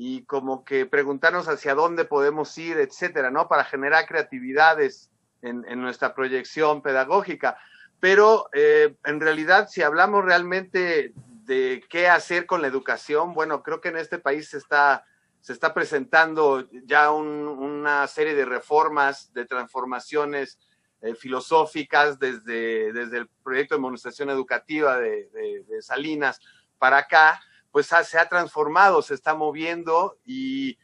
y 0.00 0.22
como 0.26 0.64
que 0.64 0.86
preguntarnos 0.86 1.48
hacia 1.48 1.74
dónde 1.74 2.04
podemos 2.04 2.56
ir, 2.56 2.78
etcétera, 2.78 3.32
¿no? 3.32 3.48
Para 3.48 3.64
generar 3.64 4.06
creatividades 4.06 5.10
en, 5.42 5.62
nuestra 5.82 6.14
proyección 6.14 6.82
pedagógica. 6.82 7.58
Pero 7.98 8.48
eh, 8.52 8.94
en 9.04 9.18
realidad, 9.18 9.66
si 9.68 9.82
hablamos 9.82 10.24
realmente 10.24 11.14
de 11.16 11.84
qué 11.90 12.08
hacer 12.08 12.46
con 12.46 12.62
la 12.62 12.68
educación, 12.68 13.34
bueno, 13.34 13.64
creo 13.64 13.80
que 13.80 13.88
en 13.88 13.96
este 13.96 14.20
país 14.20 14.48
se 14.50 14.58
está, 14.58 15.04
se 15.40 15.52
está 15.52 15.74
presentando 15.74 16.68
ya 16.84 17.10
una 17.10 18.06
serie 18.06 18.36
de 18.36 18.44
reformas, 18.44 19.32
de 19.32 19.46
transformaciones 19.46 20.60
eh, 21.00 21.16
filosóficas 21.16 22.20
desde, 22.20 22.92
desde 22.92 23.18
el 23.18 23.28
proyecto 23.42 23.74
de 23.74 23.80
modernización 23.80 24.30
educativa 24.30 24.96
de, 24.96 25.28
de 25.66 25.82
Salinas 25.82 26.40
para 26.78 26.98
acá, 26.98 27.40
pues 27.70 27.86
se 27.86 28.18
ha 28.18 28.28
transformado, 28.28 29.02
se 29.02 29.14
está 29.14 29.34
moviendo 29.34 30.18
y 30.24 30.78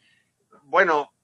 bueno, 0.65 1.15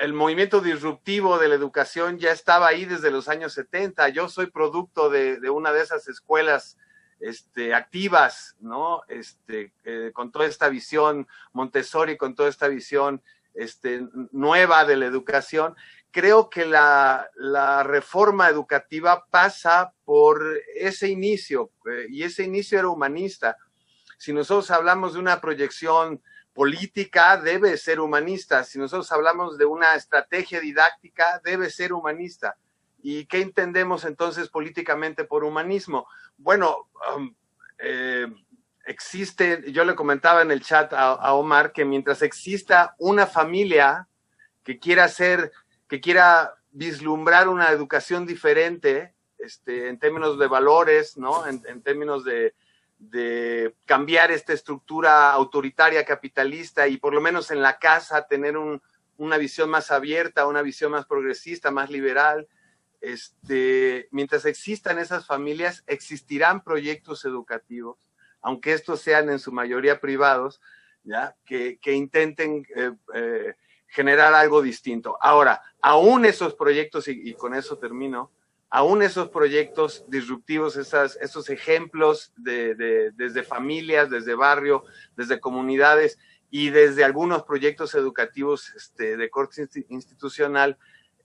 el 0.00 0.14
movimiento 0.14 0.60
disruptivo 0.60 1.38
de 1.38 1.48
la 1.48 1.54
educación 1.54 2.18
ya 2.18 2.32
estaba 2.32 2.68
ahí 2.68 2.86
desde 2.86 3.10
los 3.10 3.28
años 3.28 3.52
70. 3.52 4.08
Yo 4.08 4.28
soy 4.28 4.46
producto 4.46 5.10
de, 5.10 5.38
una 5.50 5.72
de 5.72 5.82
esas 5.82 6.08
escuelas 6.08 6.78
este, 7.20 7.74
activas, 7.74 8.56
¿no? 8.60 9.02
Este, 9.08 9.74
eh, 9.84 10.10
con 10.14 10.32
toda 10.32 10.46
esta 10.46 10.70
visión 10.70 11.28
Montessori, 11.52 12.16
con 12.16 12.34
toda 12.34 12.48
esta 12.48 12.66
visión 12.68 13.22
este, 13.52 14.08
nueva 14.32 14.86
de 14.86 14.96
la 14.96 15.04
educación. 15.04 15.76
Creo 16.10 16.48
que 16.48 16.64
la, 16.64 17.28
la 17.34 17.82
reforma 17.82 18.48
educativa 18.48 19.26
pasa 19.30 19.92
por 20.06 20.42
ese 20.74 21.08
inicio, 21.08 21.72
eh, 21.84 22.06
y 22.08 22.22
ese 22.22 22.44
inicio 22.44 22.78
era 22.78 22.88
humanista 22.88 23.58
si 24.20 24.34
nosotros 24.34 24.70
hablamos 24.70 25.14
de 25.14 25.18
una 25.18 25.40
proyección 25.40 26.22
política, 26.52 27.38
debe 27.38 27.78
ser 27.78 28.00
humanista. 28.00 28.64
Si 28.64 28.78
nosotros 28.78 29.10
hablamos 29.12 29.56
de 29.56 29.64
una 29.64 29.94
estrategia 29.94 30.60
didáctica, 30.60 31.40
debe 31.42 31.70
ser 31.70 31.94
humanista. 31.94 32.58
¿Y 33.02 33.24
qué 33.24 33.40
entendemos 33.40 34.04
entonces 34.04 34.50
políticamente 34.50 35.24
por 35.24 35.42
humanismo? 35.42 36.06
Bueno, 36.36 36.90
um, 37.16 37.34
eh, 37.78 38.26
existe, 38.84 39.72
yo 39.72 39.86
le 39.86 39.94
comentaba 39.94 40.42
en 40.42 40.50
el 40.50 40.60
chat 40.60 40.92
a, 40.92 41.32
Omar 41.32 41.72
que 41.72 41.86
mientras 41.86 42.20
exista 42.20 42.94
una 42.98 43.26
familia 43.26 44.06
que 44.62 44.78
quiera 44.78 45.04
hacer, 45.04 45.50
que 45.88 46.02
quiera 46.02 46.56
vislumbrar 46.72 47.48
una 47.48 47.70
educación 47.70 48.26
diferente, 48.26 49.14
este, 49.38 49.88
en 49.88 49.98
términos 49.98 50.38
de 50.38 50.46
valores, 50.46 51.16
¿no? 51.16 51.46
en 51.46 51.82
términos 51.82 52.22
de, 52.22 52.52
de 53.00 53.74
cambiar 53.86 54.30
esta 54.30 54.52
estructura 54.52 55.32
autoritaria 55.32 56.04
capitalista 56.04 56.86
y 56.86 56.98
por 56.98 57.14
lo 57.14 57.20
menos 57.22 57.50
en 57.50 57.62
la 57.62 57.78
casa 57.78 58.26
tener 58.26 58.56
una 59.16 59.38
visión 59.38 59.70
más 59.70 59.90
abierta, 59.90 60.46
una 60.46 60.60
visión 60.60 60.92
más 60.92 61.06
progresista, 61.06 61.70
más 61.70 61.90
liberal. 61.90 62.46
Este, 63.00 64.06
mientras 64.10 64.44
existan 64.44 64.98
esas 64.98 65.26
familias, 65.26 65.82
existirán 65.86 66.62
proyectos 66.62 67.24
educativos, 67.24 67.96
aunque 68.42 68.74
estos 68.74 69.00
sean 69.00 69.30
en 69.30 69.38
su 69.38 69.50
mayoría 69.50 69.98
privados, 69.98 70.60
¿ya? 71.02 71.34
Que, 71.46 71.78
intenten 71.86 72.66
eh, 72.76 72.92
eh, 73.14 73.54
generar 73.86 74.34
algo 74.34 74.60
distinto. 74.60 75.16
Ahora, 75.22 75.62
aún 75.80 76.26
esos 76.26 76.54
proyectos, 76.54 77.08
y 77.08 77.32
con 77.32 77.54
eso 77.54 77.78
termino, 77.78 78.30
aún 78.70 79.02
esos 79.02 79.28
proyectos 79.30 80.04
disruptivos, 80.06 80.76
esos 80.76 81.50
ejemplos 81.50 82.32
de, 82.36 83.10
desde 83.16 83.42
familias, 83.42 84.08
desde 84.08 84.36
barrio, 84.36 84.84
desde 85.16 85.40
comunidades 85.40 86.18
y 86.50 86.70
desde 86.70 87.04
algunos 87.04 87.42
proyectos 87.42 87.94
educativos 87.94 88.72
este, 88.76 89.16
de 89.16 89.28
corte 89.28 89.68
institucional, 89.88 90.78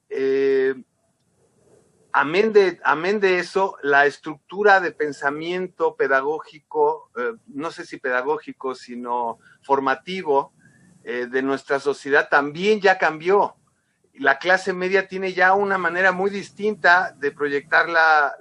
eh, 0.10 0.74
amén, 2.12 2.52
de, 2.52 2.80
amén 2.84 3.20
de 3.20 3.38
eso, 3.38 3.78
la 3.84 4.08
estructura 4.08 4.80
de 4.80 4.92
pensamiento 4.92 5.96
pedagógico, 5.96 7.12
eh, 7.16 7.34
no 7.48 7.70
sé 7.70 7.86
si 7.86 7.98
pedagógico, 7.98 8.74
sino 8.74 9.38
formativo 9.62 10.52
eh, 11.04 11.28
de 11.30 11.44
nuestra 11.44 11.80
sociedad 11.80 12.28
también 12.28 12.82
ya 12.82 12.98
cambió 12.98 13.56
la 14.20 14.40
clase 14.40 14.74
media 14.74 15.08
tiene 15.08 15.34
ya 15.34 15.54
una 15.54 15.78
manera 15.78 16.12
muy 16.12 16.30
distinta 16.30 17.16
de 17.18 17.32
proyectar 17.32 17.90
la, 17.90 18.36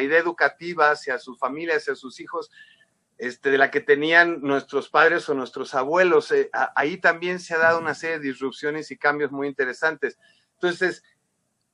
idea 0.00 0.18
educativa 0.18 0.90
hacia 0.90 1.18
sus 1.18 1.38
familias, 1.38 1.78
hacia 1.78 1.94
sus 1.94 2.20
hijos, 2.20 2.50
este, 3.16 3.50
de 3.50 3.58
la 3.58 3.70
que 3.70 3.80
tenían 3.80 4.40
nuestros 4.42 4.88
padres 4.88 5.28
o 5.28 5.34
nuestros 5.34 5.74
abuelos. 5.74 6.30
Eh, 6.32 6.50
ahí 6.74 6.98
también 6.98 7.40
se 7.40 7.54
ha 7.54 7.58
dado 7.58 7.78
una 7.78 7.94
serie 7.94 8.18
de 8.18 8.26
disrupciones 8.26 8.90
y 8.90 8.98
cambios 8.98 9.30
muy 9.30 9.48
interesantes. 9.48 10.18
Entonces, 10.54 11.02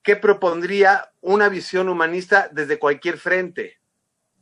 ¿qué 0.03 0.15
propondría 0.15 1.11
una 1.19 1.49
visión 1.49 1.89
humanista 1.89 2.49
desde 2.51 2.79
cualquier 2.79 3.17
frente? 3.17 3.79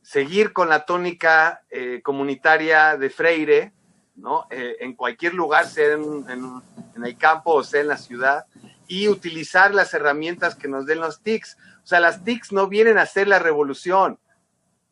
Seguir 0.01 0.53
con 0.53 0.69
la 0.69 0.85
tónica 0.85 1.63
eh, 1.69 2.01
comunitaria 2.03 2.97
de 2.97 3.09
Freire, 3.09 3.73
¿no? 4.19 4.47
Eh, 4.49 4.77
en 4.81 4.93
cualquier 4.93 5.33
lugar, 5.33 5.67
sea 5.67 5.93
en, 5.93 6.25
en, 6.29 7.05
el 7.05 7.17
campo 7.17 7.53
o 7.53 7.63
sea 7.63 7.81
en 7.81 7.87
la 7.87 7.97
ciudad, 7.97 8.45
y 8.87 9.07
utilizar 9.07 9.73
las 9.73 9.93
herramientas 9.93 10.55
que 10.55 10.67
nos 10.67 10.85
den 10.85 10.99
los 10.99 11.21
TICs. 11.21 11.57
O 11.83 11.87
sea, 11.87 11.99
las 11.99 12.23
TICs 12.23 12.51
no 12.51 12.67
vienen 12.67 12.97
a 12.97 13.03
hacer 13.03 13.27
la 13.27 13.39
revolución. 13.39 14.19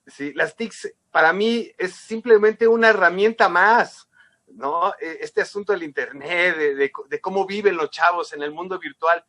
¿sí? 0.05 0.33
Las 0.33 0.55
TICs 0.55 0.93
para 1.11 1.33
mí 1.33 1.71
es 1.77 1.95
simplemente 1.95 2.67
una 2.67 2.89
herramienta 2.89 3.49
más, 3.49 4.07
¿no? 4.47 4.93
E, 4.99 5.19
este 5.21 5.41
asunto 5.41 5.73
del 5.73 5.83
Internet, 5.83 6.55
de, 6.57 6.91
de, 7.09 7.21
cómo 7.21 7.45
viven 7.45 7.75
los 7.75 7.89
chavos 7.89 8.33
en 8.33 8.43
el 8.43 8.51
mundo 8.51 8.79
virtual, 8.79 9.25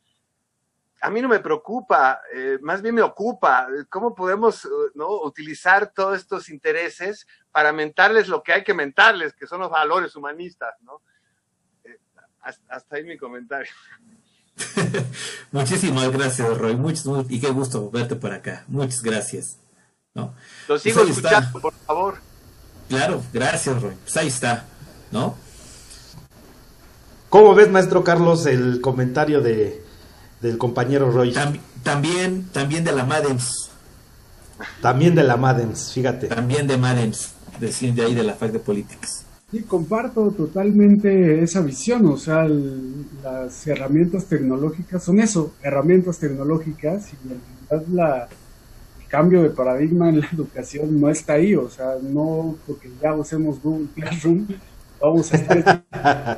a 1.01 1.09
mí 1.09 1.21
no 1.21 1.27
me 1.27 1.39
preocupa, 1.39 2.21
eh, 2.33 2.57
más 2.61 2.81
bien 2.81 2.95
me 2.95 3.01
ocupa. 3.01 3.67
¿Cómo 3.89 4.13
podemos 4.13 4.67
¿no? 4.95 5.21
utilizar 5.21 5.91
todos 5.93 6.17
estos 6.17 6.49
intereses 6.49 7.27
para 7.51 7.71
mentarles 7.71 8.27
lo 8.27 8.43
que 8.43 8.53
hay 8.53 8.63
que 8.63 8.73
mentarles, 8.73 9.33
que 9.33 9.47
son 9.47 9.61
los 9.61 9.69
valores 9.69 10.15
humanistas, 10.15 10.75
¿no? 10.81 11.01
Eh, 11.83 11.99
hasta 12.67 12.95
ahí 12.95 13.03
mi 13.03 13.17
comentario. 13.17 13.71
Muchísimas 15.51 16.11
gracias, 16.11 16.57
Roy. 16.57 16.75
Muchos, 16.75 17.25
y 17.29 17.39
qué 17.39 17.49
gusto 17.49 17.89
verte 17.89 18.15
por 18.15 18.33
acá. 18.33 18.65
Muchas 18.67 19.01
gracias. 19.01 19.57
¿no? 20.13 20.33
Lo 20.67 20.77
sigo 20.79 21.01
pues 21.01 21.17
escuchando, 21.17 21.59
por 21.59 21.73
favor. 21.73 22.17
Claro, 22.87 23.21
gracias, 23.31 23.81
Roy. 23.81 23.95
Pues 24.03 24.17
ahí 24.17 24.27
está, 24.27 24.65
¿no? 25.11 25.35
¿Cómo 27.29 27.53
ves, 27.53 27.69
maestro 27.69 28.03
Carlos, 28.03 28.45
el 28.47 28.81
comentario 28.81 29.41
de, 29.41 29.83
del 30.41 30.57
compañero 30.57 31.11
Roy? 31.11 31.33
también, 31.83 32.47
también 32.51 32.83
de 32.83 32.91
la 32.91 33.05
Madens. 33.05 33.69
También 34.81 35.15
de 35.15 35.23
la 35.23 35.37
Madens, 35.37 35.91
fíjate. 35.93 36.27
También 36.27 36.67
de 36.67 36.77
Madens, 36.77 37.33
de 37.59 38.01
ahí 38.03 38.13
de 38.13 38.23
la 38.23 38.33
FAC 38.33 38.51
de 38.51 38.59
Políticas. 38.59 39.25
Sí, 39.51 39.63
comparto 39.63 40.29
totalmente 40.29 41.41
esa 41.41 41.61
visión, 41.61 42.05
o 42.05 42.17
sea, 42.17 42.47
las 42.47 43.65
herramientas 43.65 44.25
tecnológicas 44.25 45.03
son 45.03 45.19
eso, 45.19 45.53
herramientas 45.63 46.19
tecnológicas 46.19 47.09
y 47.11 47.33
en 47.33 47.41
realidad 47.67 47.87
la, 47.91 48.27
el 49.01 49.07
cambio 49.07 49.41
de 49.41 49.49
paradigma 49.49 50.09
en 50.09 50.19
la 50.19 50.27
educación 50.31 51.01
no 51.01 51.09
está 51.09 51.33
ahí, 51.33 51.55
o 51.55 51.67
sea, 51.67 51.95
no 51.99 52.57
porque 52.67 52.91
ya 53.01 53.15
usemos 53.15 53.59
Google 53.59 53.87
Classroom, 53.95 54.45
vamos 55.01 55.33
a 55.33 55.37
estar... 55.37 55.83
ah, 55.93 56.37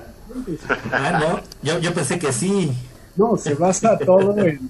no, 1.20 1.42
yo, 1.62 1.80
yo 1.80 1.94
pensé 1.94 2.18
que 2.18 2.32
sí. 2.32 2.72
No, 3.16 3.38
se 3.38 3.56
basa 3.56 3.98
todo 3.98 4.38
en 4.38 4.70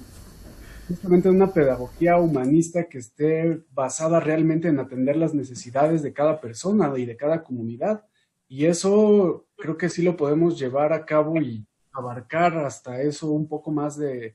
justamente 0.88 1.28
en 1.28 1.36
una 1.36 1.52
pedagogía 1.52 2.18
humanista 2.18 2.84
que 2.84 2.98
esté 2.98 3.62
basada 3.72 4.20
realmente 4.20 4.68
en 4.68 4.78
atender 4.78 5.16
las 5.16 5.32
necesidades 5.32 6.02
de 6.02 6.12
cada 6.12 6.40
persona 6.40 6.92
y 6.98 7.06
de 7.06 7.16
cada 7.16 7.42
comunidad 7.42 8.04
y 8.52 8.66
eso 8.66 9.46
creo 9.56 9.78
que 9.78 9.88
sí 9.88 10.02
lo 10.02 10.14
podemos 10.14 10.58
llevar 10.58 10.92
a 10.92 11.06
cabo 11.06 11.40
y 11.40 11.64
abarcar 11.90 12.58
hasta 12.58 13.00
eso 13.00 13.30
un 13.30 13.48
poco 13.48 13.70
más 13.70 13.96
de, 13.96 14.34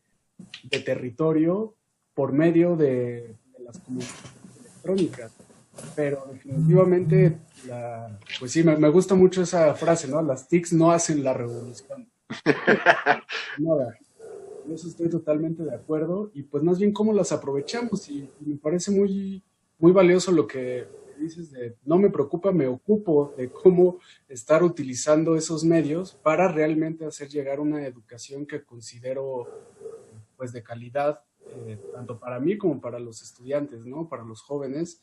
territorio 0.84 1.76
por 2.16 2.32
medio 2.32 2.76
de, 2.76 3.36
las 3.60 3.78
comunidades 3.78 4.16
electrónicas. 4.60 5.32
Pero 5.96 6.26
definitivamente, 6.32 7.38
pues 8.40 8.52
sí, 8.52 8.64
me, 8.64 8.90
gusta 8.90 9.14
mucho 9.14 9.44
esa 9.44 9.76
frase, 9.76 10.08
¿no? 10.08 10.20
Las 10.24 10.48
TICs 10.48 10.74
no 10.74 10.92
hacen 10.92 11.24
la 11.24 11.34
revolución. 11.34 12.10
Nada. 13.58 13.98
En 14.66 14.74
eso 14.74 14.88
estoy 14.88 15.10
totalmente 15.10 15.64
de 15.64 15.74
acuerdo. 15.74 16.32
Y 16.34 16.44
pues 16.44 16.64
más 16.64 16.80
bien 16.80 16.92
cómo 16.92 17.14
las 17.14 17.32
aprovechamos. 17.32 18.10
Y, 18.10 18.30
me 18.40 18.58
parece 18.58 18.92
muy, 18.92 19.44
muy 19.80 19.92
valioso 19.92 20.32
lo 20.32 20.48
que 20.48 20.88
dices 21.20 21.52
de 21.52 21.76
no 21.84 21.98
me 21.98 22.12
preocupa, 22.12 22.52
me 22.52 22.68
ocupo 22.68 23.34
de 23.36 23.50
cómo 23.50 23.98
estar 24.28 24.62
utilizando 24.64 25.36
esos 25.36 25.64
medios 25.64 26.14
para 26.14 26.48
realmente 26.48 27.06
hacer 27.06 27.28
llegar 27.28 27.60
una 27.60 27.88
educación 27.88 28.46
que 28.46 28.64
considero 28.64 29.48
pues 30.36 30.54
de 30.54 30.62
calidad, 30.62 31.22
eh, 31.66 31.80
tanto 31.92 32.20
para 32.20 32.40
mí 32.40 32.56
como 32.58 32.80
para 32.80 33.00
los 33.00 33.24
estudiantes, 33.24 33.86
¿no? 33.86 34.08
Para 34.08 34.24
los 34.24 34.42
jóvenes. 34.42 35.02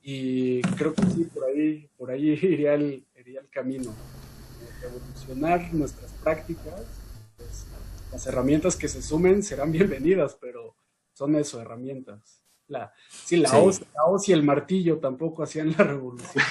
Y 0.00 0.62
creo 0.76 0.94
que 0.94 1.02
sí, 1.06 1.24
por 1.24 1.44
ahí, 1.44 1.90
por 1.96 2.10
ahí 2.10 2.30
iría 2.42 2.74
el, 2.74 3.04
iría 3.16 3.40
el 3.40 3.48
camino. 3.48 3.92
Evolucionar 4.82 5.72
nuestras 5.74 6.12
prácticas, 6.12 6.82
pues, 7.36 7.66
las 8.12 8.26
herramientas 8.26 8.76
que 8.76 8.88
se 8.88 9.02
sumen 9.02 9.42
serán 9.42 9.72
bienvenidas, 9.72 10.36
pero 10.40 10.76
son 11.12 11.36
eso, 11.36 11.60
herramientas. 11.60 12.42
La, 12.68 12.92
sí, 13.08 13.38
la, 13.38 13.50
Hoz, 13.58 14.28
y 14.28 14.32
el 14.32 14.42
martillo 14.42 14.98
tampoco 14.98 15.42
hacían 15.42 15.74
la 15.76 15.84
revolución. 15.84 16.44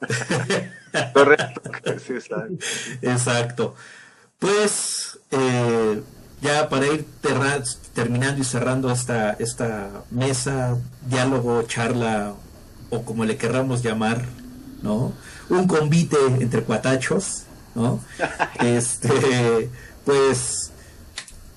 Correcto. 1.12 1.60
Exacto. 3.02 3.74
Pues 4.38 5.18
eh, 5.32 6.02
ya 6.40 6.68
para 6.68 6.86
ir 6.86 7.04
terminando 7.94 8.40
y 8.40 8.44
cerrando 8.44 8.90
esta, 8.90 9.32
esta 9.32 10.04
mesa, 10.10 10.78
diálogo, 11.06 11.62
charla 11.62 12.34
o 12.90 13.02
como 13.02 13.24
le 13.24 13.36
querramos 13.36 13.82
llamar, 13.82 14.24
¿no? 14.82 15.12
Un 15.48 15.66
convite 15.66 16.16
entre 16.40 16.62
cuatachos, 16.62 17.45
¿no? 17.76 18.00
Este, 18.60 19.70
pues 20.04 20.72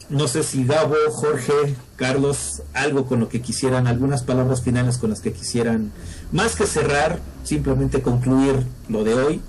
no 0.09 0.27
sé 0.27 0.43
si 0.43 0.65
Gabo, 0.65 0.95
Jorge, 1.11 1.75
Carlos, 1.95 2.61
algo 2.73 3.05
con 3.05 3.19
lo 3.19 3.29
que 3.29 3.41
quisieran, 3.41 3.87
algunas 3.87 4.23
palabras 4.23 4.61
finales 4.61 4.97
con 4.97 5.09
las 5.09 5.21
que 5.21 5.33
quisieran, 5.33 5.91
más 6.31 6.55
que 6.55 6.67
cerrar, 6.67 7.19
simplemente 7.43 8.01
concluir 8.01 8.65
lo 8.89 9.03
de 9.03 9.13
hoy 9.13 9.41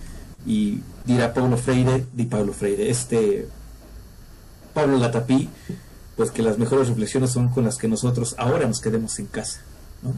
y 0.46 0.80
dirá 1.04 1.34
Pablo 1.34 1.56
Freire, 1.56 2.06
di 2.12 2.24
Pablo 2.24 2.52
Freire, 2.52 2.88
este 2.88 3.48
Pablo 4.72 4.96
Latapí, 4.96 5.50
pues 6.16 6.30
que 6.30 6.42
las 6.42 6.58
mejores 6.58 6.88
reflexiones 6.88 7.30
son 7.30 7.48
con 7.48 7.64
las 7.64 7.76
que 7.76 7.88
nosotros 7.88 8.36
ahora 8.38 8.66
nos 8.66 8.80
quedemos 8.80 9.18
en 9.18 9.26
casa, 9.26 9.60
¿no? 10.02 10.12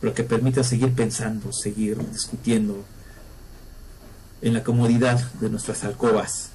pero 0.00 0.14
que 0.14 0.24
permita 0.24 0.62
seguir 0.64 0.92
pensando, 0.92 1.52
seguir 1.52 1.98
discutiendo 2.10 2.84
en 4.42 4.54
la 4.54 4.62
comodidad 4.62 5.18
de 5.40 5.48
nuestras 5.48 5.84
alcobas 5.84 6.52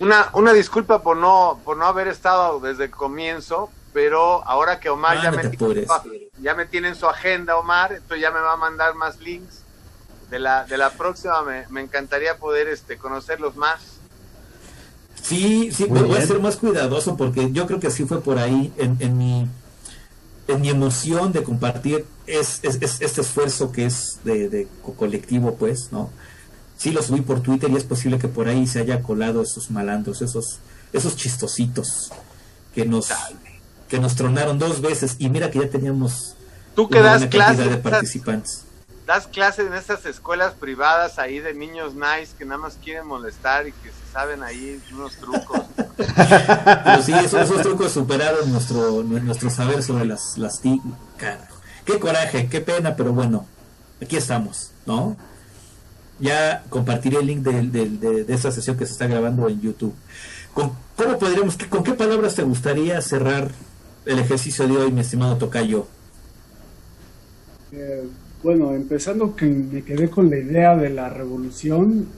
una, 0.00 0.30
una 0.32 0.52
disculpa 0.52 1.02
por 1.02 1.16
no, 1.16 1.60
por 1.64 1.76
no 1.76 1.84
haber 1.84 2.08
estado 2.08 2.58
desde 2.58 2.84
el 2.84 2.90
comienzo, 2.90 3.70
pero 3.92 4.42
ahora 4.46 4.80
que 4.80 4.88
Omar 4.88 5.18
ah, 5.18 5.22
ya, 5.24 5.30
me 5.30 5.48
tiene, 5.48 5.86
ya 6.40 6.54
me 6.54 6.66
tiene 6.66 6.88
en 6.88 6.94
su 6.94 7.06
agenda, 7.06 7.58
Omar, 7.58 7.92
entonces 7.92 8.20
ya 8.20 8.30
me 8.30 8.40
va 8.40 8.54
a 8.54 8.56
mandar 8.56 8.94
más 8.94 9.20
links. 9.20 9.60
De 10.30 10.38
la, 10.38 10.64
de 10.64 10.78
la 10.78 10.90
próxima 10.90 11.42
me, 11.42 11.66
me 11.70 11.80
encantaría 11.80 12.38
poder 12.38 12.68
este, 12.68 12.96
conocerlos 12.96 13.56
más. 13.56 13.80
Sí, 15.20 15.72
sí, 15.72 15.86
voy 15.86 16.16
a 16.16 16.24
ser 16.24 16.38
más 16.38 16.56
cuidadoso 16.56 17.16
porque 17.16 17.50
yo 17.50 17.66
creo 17.66 17.80
que 17.80 17.88
así 17.88 18.04
fue 18.04 18.20
por 18.20 18.38
ahí 18.38 18.72
en, 18.76 18.96
en 19.00 19.18
mi 19.18 19.48
mi 20.58 20.70
emoción 20.70 21.32
de 21.32 21.42
compartir 21.42 22.04
es, 22.26 22.60
es, 22.62 23.00
este 23.00 23.20
esfuerzo 23.20 23.72
que 23.72 23.86
es 23.86 24.20
de, 24.24 24.48
de 24.48 24.68
colectivo, 24.96 25.56
pues, 25.56 25.90
¿no? 25.92 26.10
sí 26.80 26.92
lo 26.92 27.02
subí 27.02 27.20
por 27.20 27.42
Twitter 27.42 27.70
y 27.70 27.76
es 27.76 27.84
posible 27.84 28.18
que 28.18 28.26
por 28.26 28.48
ahí 28.48 28.66
se 28.66 28.80
haya 28.80 29.02
colado 29.02 29.42
esos 29.42 29.70
malandros, 29.70 30.22
esos, 30.22 30.60
esos 30.94 31.14
chistositos 31.14 32.10
que 32.74 32.86
nos, 32.86 33.08
que 33.86 34.00
nos 34.00 34.14
tronaron 34.14 34.58
dos 34.58 34.80
veces 34.80 35.16
y 35.18 35.28
mira 35.28 35.50
que 35.50 35.58
ya 35.58 35.68
teníamos 35.68 36.36
¿Tú 36.74 36.88
que 36.88 37.00
das 37.00 37.26
clases 37.26 37.68
de 37.68 37.76
participantes. 37.76 38.62
Das 39.10 39.26
clases 39.26 39.66
en 39.66 39.74
esas 39.74 40.06
escuelas 40.06 40.54
privadas 40.54 41.18
ahí 41.18 41.40
de 41.40 41.52
niños 41.52 41.94
nice 41.96 42.32
que 42.38 42.44
nada 42.44 42.58
más 42.58 42.78
quieren 42.80 43.08
molestar 43.08 43.66
y 43.66 43.72
que 43.72 43.88
se 43.88 44.12
saben 44.12 44.40
ahí 44.44 44.80
unos 44.92 45.16
trucos. 45.16 45.62
Pero 45.96 47.02
sí, 47.02 47.12
esos, 47.12 47.60
trucos 47.60 47.90
superaron 47.90 48.52
nuestro, 48.52 49.02
nuestro 49.02 49.50
saber 49.50 49.82
sobre 49.82 50.04
las, 50.04 50.38
las 50.38 50.60
Qué 50.60 51.98
coraje, 51.98 52.48
qué 52.48 52.60
pena, 52.60 52.94
pero 52.94 53.12
bueno, 53.12 53.46
aquí 54.00 54.14
estamos, 54.14 54.70
¿no? 54.86 55.16
ya 56.20 56.62
compartiré 56.68 57.18
el 57.18 57.26
link 57.26 57.42
de, 57.42 57.62
de, 57.62 58.22
de, 58.22 58.32
esa 58.32 58.52
sesión 58.52 58.76
que 58.76 58.86
se 58.86 58.92
está 58.92 59.08
grabando 59.08 59.48
en 59.48 59.60
YouTube. 59.60 59.94
¿Con, 60.54 60.70
¿Cómo 60.94 61.18
podríamos, 61.18 61.56
con 61.68 61.82
qué 61.82 61.94
palabras 61.94 62.36
te 62.36 62.44
gustaría 62.44 63.02
cerrar 63.02 63.50
el 64.06 64.20
ejercicio 64.20 64.68
de 64.68 64.76
hoy, 64.76 64.92
mi 64.92 65.00
estimado 65.00 65.36
Tocayo? 65.36 65.88
Eh, 67.72 68.08
Bueno, 68.42 68.74
empezando 68.74 69.36
que 69.36 69.44
me 69.46 69.82
quedé 69.82 70.08
con 70.08 70.30
la 70.30 70.38
idea 70.38 70.76
de 70.76 70.90
la 70.90 71.10
revolución. 71.10 72.08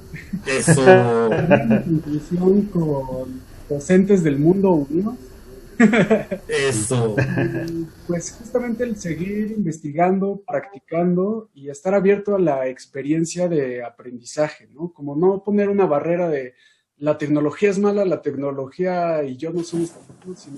Eso. 0.46 0.84
con 2.72 3.40
docentes 3.68 4.22
del 4.22 4.38
mundo 4.38 4.72
unidos. 4.72 5.14
Eso. 6.48 7.16
Pues 8.06 8.32
justamente 8.32 8.84
el 8.84 8.96
seguir 8.96 9.52
investigando, 9.56 10.42
practicando 10.46 11.48
y 11.54 11.70
estar 11.70 11.94
abierto 11.94 12.34
a 12.36 12.38
la 12.38 12.68
experiencia 12.68 13.48
de 13.48 13.82
aprendizaje, 13.82 14.68
¿no? 14.74 14.92
Como 14.92 15.16
no 15.16 15.42
poner 15.42 15.68
una 15.70 15.86
barrera 15.86 16.28
de 16.28 16.54
la 16.98 17.16
tecnología 17.16 17.70
es 17.70 17.78
mala, 17.78 18.04
la 18.04 18.20
tecnología 18.20 19.24
y 19.24 19.36
yo 19.36 19.50
no 19.52 19.64
soy 19.64 19.88
sino 20.36 20.56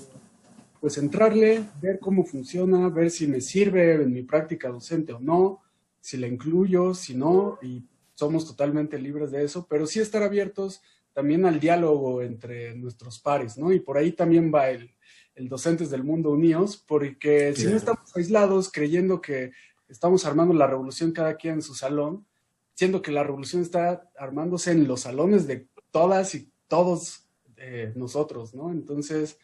pues 0.79 0.97
entrarle, 0.97 1.63
ver 1.81 1.99
cómo 1.99 2.23
funciona, 2.23 2.89
ver 2.89 3.09
si 3.11 3.27
me 3.27 3.41
sirve 3.41 3.93
en 3.93 4.13
mi 4.13 4.23
práctica 4.23 4.69
docente 4.69 5.13
o 5.13 5.19
no, 5.19 5.61
si 5.99 6.17
la 6.17 6.27
incluyo, 6.27 6.93
si 6.93 7.15
no, 7.15 7.57
y 7.61 7.83
somos 8.13 8.45
totalmente 8.45 8.99
libres 8.99 9.31
de 9.31 9.43
eso, 9.43 9.67
pero 9.69 9.87
sí 9.87 9.99
estar 9.99 10.23
abiertos 10.23 10.81
también 11.13 11.45
al 11.45 11.59
diálogo 11.59 12.21
entre 12.21 12.75
nuestros 12.75 13.19
pares, 13.19 13.57
¿no? 13.57 13.71
Y 13.71 13.79
por 13.79 13.97
ahí 13.97 14.11
también 14.11 14.51
va 14.53 14.69
el, 14.69 14.91
el 15.35 15.49
Docentes 15.49 15.89
del 15.89 16.03
Mundo 16.03 16.31
Unidos, 16.31 16.83
porque 16.87 17.53
si 17.55 17.65
no 17.67 17.75
estamos 17.75 18.15
aislados 18.15 18.71
creyendo 18.71 19.21
que 19.21 19.51
estamos 19.87 20.25
armando 20.25 20.53
la 20.53 20.67
revolución 20.67 21.11
cada 21.11 21.35
quien 21.35 21.55
en 21.55 21.61
su 21.61 21.73
salón, 21.73 22.25
siendo 22.73 23.01
que 23.01 23.11
la 23.11 23.23
revolución 23.23 23.61
está 23.61 24.09
armándose 24.17 24.71
en 24.71 24.87
los 24.87 25.01
salones 25.01 25.47
de 25.47 25.67
todas 25.91 26.35
y 26.35 26.51
todos 26.67 27.27
eh, 27.57 27.93
nosotros, 27.95 28.53
¿no? 28.53 28.71
Entonces, 28.71 29.37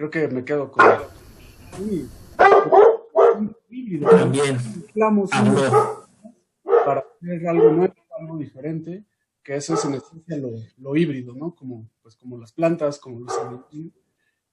creo 0.00 0.10
que 0.10 0.28
me 0.28 0.44
quedo 0.44 0.72
con... 0.72 0.82
También. 4.08 4.58
Para 6.86 7.04
hacer 7.20 7.48
algo 7.48 7.70
nuevo, 7.70 7.94
algo 8.18 8.38
diferente, 8.38 9.04
que 9.42 9.56
eso 9.56 9.74
es 9.74 9.84
en 9.84 9.94
esencia 9.94 10.38
lo, 10.38 10.52
lo 10.78 10.96
híbrido, 10.96 11.34
¿no? 11.34 11.54
Como, 11.54 11.90
pues, 12.02 12.16
como 12.16 12.38
las 12.38 12.52
plantas, 12.52 12.98
como 12.98 13.20
los 13.20 13.36
alimentos 13.36 13.92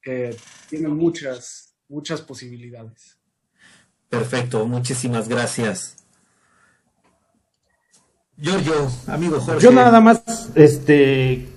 que 0.02 0.36
tienen 0.70 0.98
muchas, 0.98 1.78
muchas 1.88 2.22
posibilidades. 2.22 3.18
Perfecto, 4.10 4.66
muchísimas 4.66 5.30
gracias. 5.30 5.96
Giorgio, 8.36 8.90
amigo 9.08 9.40
Jorge. 9.40 9.62
Yo 9.62 9.72
nada 9.72 10.02
más, 10.02 10.52
este, 10.56 11.48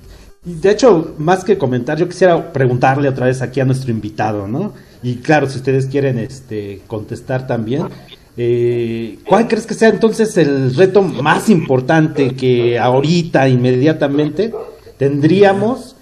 de 0.43 0.71
hecho, 0.71 1.15
más 1.19 1.45
que 1.45 1.59
comentar, 1.59 1.99
yo 1.99 2.09
quisiera 2.09 2.53
preguntarle 2.53 3.09
otra 3.09 3.27
vez 3.27 3.43
aquí 3.43 3.61
a 3.61 3.65
nuestro 3.65 3.91
invitado, 3.91 4.49
¿no? 4.49 4.73
Y 5.03 5.17
claro, 5.17 5.49
si 5.49 5.59
ustedes 5.59 5.87
quieren 5.87 6.19
este, 6.19 6.81
contestar 6.87 7.47
también, 7.47 7.89
eh, 8.37 9.19
¿cuál 9.27 9.49
crees 9.49 9.67
que 9.67 9.75
sea 9.75 9.91
entonces 9.91 10.37
el 10.39 10.75
reto 10.75 11.03
más 11.03 11.51
importante 11.51 12.35
que 12.35 12.79
ahorita, 12.79 13.49
inmediatamente, 13.49 14.53
tendríamos 14.97 15.97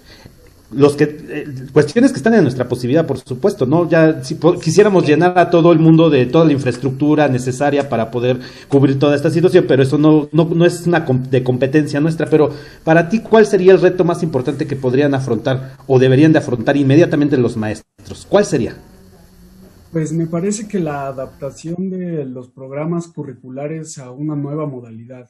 los 0.71 0.95
que 0.95 1.03
eh, 1.03 1.45
cuestiones 1.73 2.11
que 2.11 2.17
están 2.17 2.35
en 2.35 2.43
nuestra 2.43 2.67
posibilidad, 2.67 3.05
por 3.05 3.17
supuesto, 3.17 3.65
¿no? 3.65 3.89
Ya 3.89 4.23
si 4.23 4.37
quisiéramos 4.61 5.07
llenar 5.07 5.37
a 5.39 5.49
todo 5.49 5.71
el 5.71 5.79
mundo 5.79 6.09
de 6.09 6.25
toda 6.27 6.45
la 6.45 6.53
infraestructura 6.53 7.27
necesaria 7.27 7.89
para 7.89 8.11
poder 8.11 8.39
cubrir 8.67 8.99
toda 8.99 9.15
esta 9.15 9.31
situación, 9.31 9.65
pero 9.67 9.81
eso 9.81 9.97
no, 9.97 10.29
no, 10.31 10.45
no 10.45 10.65
es 10.65 10.85
una 10.85 10.99
de 10.99 11.43
competencia 11.43 11.99
nuestra, 11.99 12.27
pero 12.27 12.51
para 12.83 13.09
ti, 13.09 13.19
¿cuál 13.19 13.45
sería 13.45 13.73
el 13.73 13.81
reto 13.81 14.03
más 14.03 14.21
importante 14.21 14.67
que 14.67 14.75
podrían 14.75 15.13
afrontar 15.15 15.75
o 15.87 15.97
deberían 15.97 16.33
de 16.33 16.39
afrontar 16.39 16.77
inmediatamente 16.77 17.37
los 17.37 17.57
maestros? 17.57 18.27
¿Cuál 18.29 18.45
sería? 18.45 18.75
Pues 19.91 20.11
me 20.11 20.27
parece 20.27 20.67
que 20.67 20.79
la 20.79 21.07
adaptación 21.07 21.89
de 21.89 22.23
los 22.25 22.49
programas 22.49 23.07
curriculares 23.07 23.97
a 23.97 24.11
una 24.11 24.35
nueva 24.35 24.67
modalidad. 24.67 25.27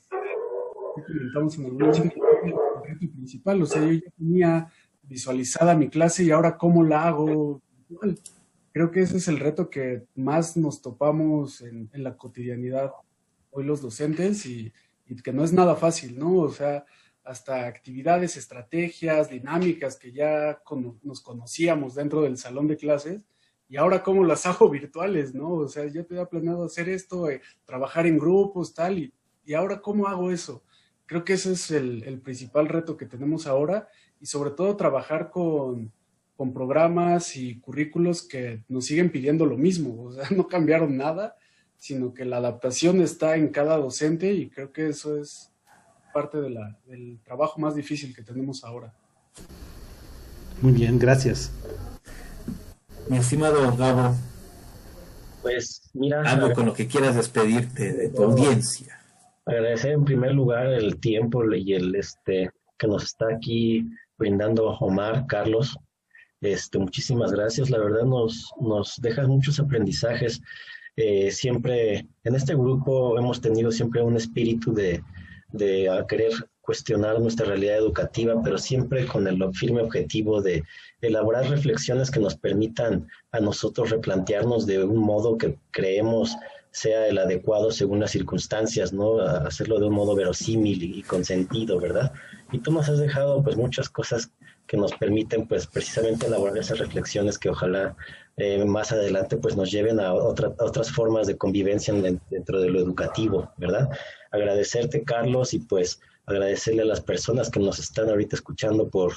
Comentamos 1.07 1.57
en 1.57 1.65
el 1.65 1.79
reto 1.79 3.13
principal, 3.13 3.61
o 3.61 3.65
sea, 3.65 3.81
yo 3.81 3.93
ya 3.93 4.11
tenía 4.17 4.67
visualizada 5.09 5.75
mi 5.75 5.89
clase 5.89 6.23
y 6.23 6.31
ahora 6.31 6.57
cómo 6.57 6.83
la 6.83 7.07
hago. 7.07 7.61
Creo 8.71 8.91
que 8.91 9.01
ese 9.01 9.17
es 9.17 9.27
el 9.27 9.39
reto 9.39 9.69
que 9.69 10.03
más 10.15 10.55
nos 10.55 10.81
topamos 10.81 11.61
en, 11.61 11.89
la 11.91 12.15
cotidianidad 12.15 12.91
hoy 13.49 13.65
los 13.65 13.81
docentes 13.81 14.45
y, 14.45 14.71
que 15.23 15.33
no 15.33 15.43
es 15.43 15.51
nada 15.51 15.75
fácil, 15.75 16.19
¿no? 16.19 16.35
O 16.35 16.51
sea, 16.51 16.85
hasta 17.23 17.65
actividades, 17.65 18.37
estrategias, 18.37 19.31
dinámicas 19.31 19.97
que 19.97 20.11
ya 20.11 20.61
nos 21.01 21.21
conocíamos 21.21 21.95
dentro 21.95 22.21
del 22.21 22.37
salón 22.37 22.67
de 22.67 22.77
clases 22.77 23.25
y 23.67 23.77
ahora 23.77 24.03
cómo 24.03 24.23
las 24.23 24.45
hago 24.45 24.69
virtuales, 24.69 25.33
¿no? 25.33 25.53
O 25.53 25.67
sea, 25.67 25.87
yo 25.87 26.05
te 26.05 26.13
había 26.13 26.29
planeado 26.29 26.63
hacer 26.63 26.89
esto, 26.89 27.27
eh, 27.27 27.41
trabajar 27.65 28.05
en 28.05 28.19
grupos, 28.19 28.75
tal, 28.75 28.99
y, 28.99 29.13
y, 29.43 29.55
ahora 29.55 29.81
cómo 29.81 30.07
hago 30.07 30.29
eso. 30.29 30.63
Creo 31.07 31.23
que 31.23 31.33
ese 31.33 31.53
es 31.53 31.71
el 31.71 32.21
principal 32.21 32.67
reto 32.67 32.95
que 32.95 33.07
tenemos 33.07 33.47
ahora 33.47 33.87
y 34.19 34.25
sobre 34.25 34.51
todo 34.51 34.75
trabajar 34.75 35.29
con, 35.29 35.91
programas 36.53 37.35
y 37.35 37.59
currículos 37.59 38.21
que 38.21 38.63
nos 38.69 38.85
siguen 38.85 39.11
pidiendo 39.11 39.45
lo 39.45 39.57
mismo, 39.57 40.03
o 40.03 40.13
sea, 40.13 40.23
no 40.35 40.47
cambiaron 40.47 40.95
nada, 40.95 41.35
sino 41.75 42.13
que 42.13 42.23
la 42.23 42.37
adaptación 42.37 43.01
está 43.01 43.35
en 43.35 43.49
cada 43.49 43.75
docente 43.75 44.31
y 44.33 44.49
creo 44.49 44.71
que 44.71 44.87
eso 44.87 45.17
es 45.17 45.51
parte 46.13 46.39
de 46.39 46.49
la, 46.49 46.79
del 46.85 47.19
trabajo 47.25 47.59
más 47.59 47.75
difícil 47.75 48.15
que 48.15 48.21
tenemos 48.21 48.63
ahora. 48.63 48.93
Muy 50.61 50.71
bien, 50.71 50.97
gracias. 50.97 51.51
Mi 53.09 53.17
estimado 53.17 53.75
Gabo. 53.75 54.15
Pues 55.41 55.89
mira. 55.93 56.21
Algo 56.21 56.53
con 56.53 56.65
lo 56.65 56.73
que 56.73 56.87
quieras 56.87 57.15
despedirte 57.15 57.93
de 57.93 58.09
tu 58.09 58.23
audiencia. 58.23 58.99
Agradecer 59.45 59.91
en 59.91 60.05
primer 60.05 60.33
lugar 60.33 60.67
el 60.67 60.99
tiempo 60.99 61.43
y 61.53 61.73
el 61.73 61.95
este 61.95 62.51
que 62.77 62.87
nos 62.87 63.03
está 63.03 63.25
aquí 63.33 63.89
brindando 64.19 64.77
Omar, 64.79 65.25
Carlos. 65.27 65.77
Este, 66.41 66.77
muchísimas 66.77 67.31
gracias. 67.31 67.69
La 67.69 67.79
verdad 67.79 68.03
nos, 68.03 68.51
nos 68.61 68.97
deja 69.01 69.25
muchos 69.25 69.59
aprendizajes. 69.59 70.41
Eh, 70.95 71.31
siempre 71.31 72.07
en 72.23 72.35
este 72.35 72.53
grupo 72.53 73.17
hemos 73.17 73.41
tenido 73.41 73.71
siempre 73.71 74.03
un 74.03 74.17
espíritu 74.17 74.73
de, 74.73 75.01
de 75.53 75.89
querer 76.07 76.31
cuestionar 76.61 77.19
nuestra 77.19 77.47
realidad 77.47 77.77
educativa, 77.77 78.39
pero 78.43 78.57
siempre 78.57 79.07
con 79.07 79.25
el 79.27 79.41
firme 79.53 79.81
objetivo 79.81 80.41
de 80.41 80.63
elaborar 81.01 81.49
reflexiones 81.49 82.11
que 82.11 82.19
nos 82.19 82.35
permitan 82.35 83.07
a 83.31 83.39
nosotros 83.39 83.89
replantearnos 83.89 84.67
de 84.67 84.83
un 84.83 84.97
modo 84.97 85.37
que 85.37 85.57
creemos 85.71 86.35
sea 86.71 87.07
el 87.07 87.17
adecuado 87.17 87.71
según 87.71 87.99
las 87.99 88.11
circunstancias, 88.11 88.93
¿no? 88.93 89.19
hacerlo 89.19 89.79
de 89.79 89.87
un 89.87 89.93
modo 89.93 90.15
verosímil 90.15 90.83
y, 90.83 91.01
con 91.01 91.25
sentido, 91.25 91.79
¿verdad? 91.79 92.13
Y 92.51 92.59
tú 92.59 92.71
nos 92.71 92.89
has 92.89 92.99
dejado 92.99 93.43
pues 93.43 93.55
muchas 93.55 93.89
cosas 93.89 94.31
que 94.67 94.77
nos 94.77 94.93
permiten 94.93 95.47
pues 95.47 95.67
precisamente 95.67 96.27
elaborar 96.27 96.57
esas 96.57 96.79
reflexiones 96.79 97.37
que 97.37 97.49
ojalá 97.49 97.95
eh, 98.37 98.63
más 98.65 98.91
adelante 98.91 99.35
pues 99.37 99.55
nos 99.55 99.71
lleven 99.71 99.99
a, 99.99 100.13
otras 100.13 100.91
formas 100.91 101.27
de 101.27 101.37
convivencia 101.37 101.93
dentro 101.93 102.61
de 102.61 102.69
lo 102.69 102.79
educativo, 102.79 103.51
¿verdad? 103.57 103.89
Agradecerte 104.31 105.03
Carlos 105.03 105.53
y 105.53 105.59
pues 105.59 105.99
agradecerle 106.25 106.83
a 106.83 106.85
las 106.85 107.01
personas 107.01 107.49
que 107.49 107.59
nos 107.59 107.79
están 107.79 108.09
ahorita 108.09 108.35
escuchando 108.35 108.87
por, 108.89 109.13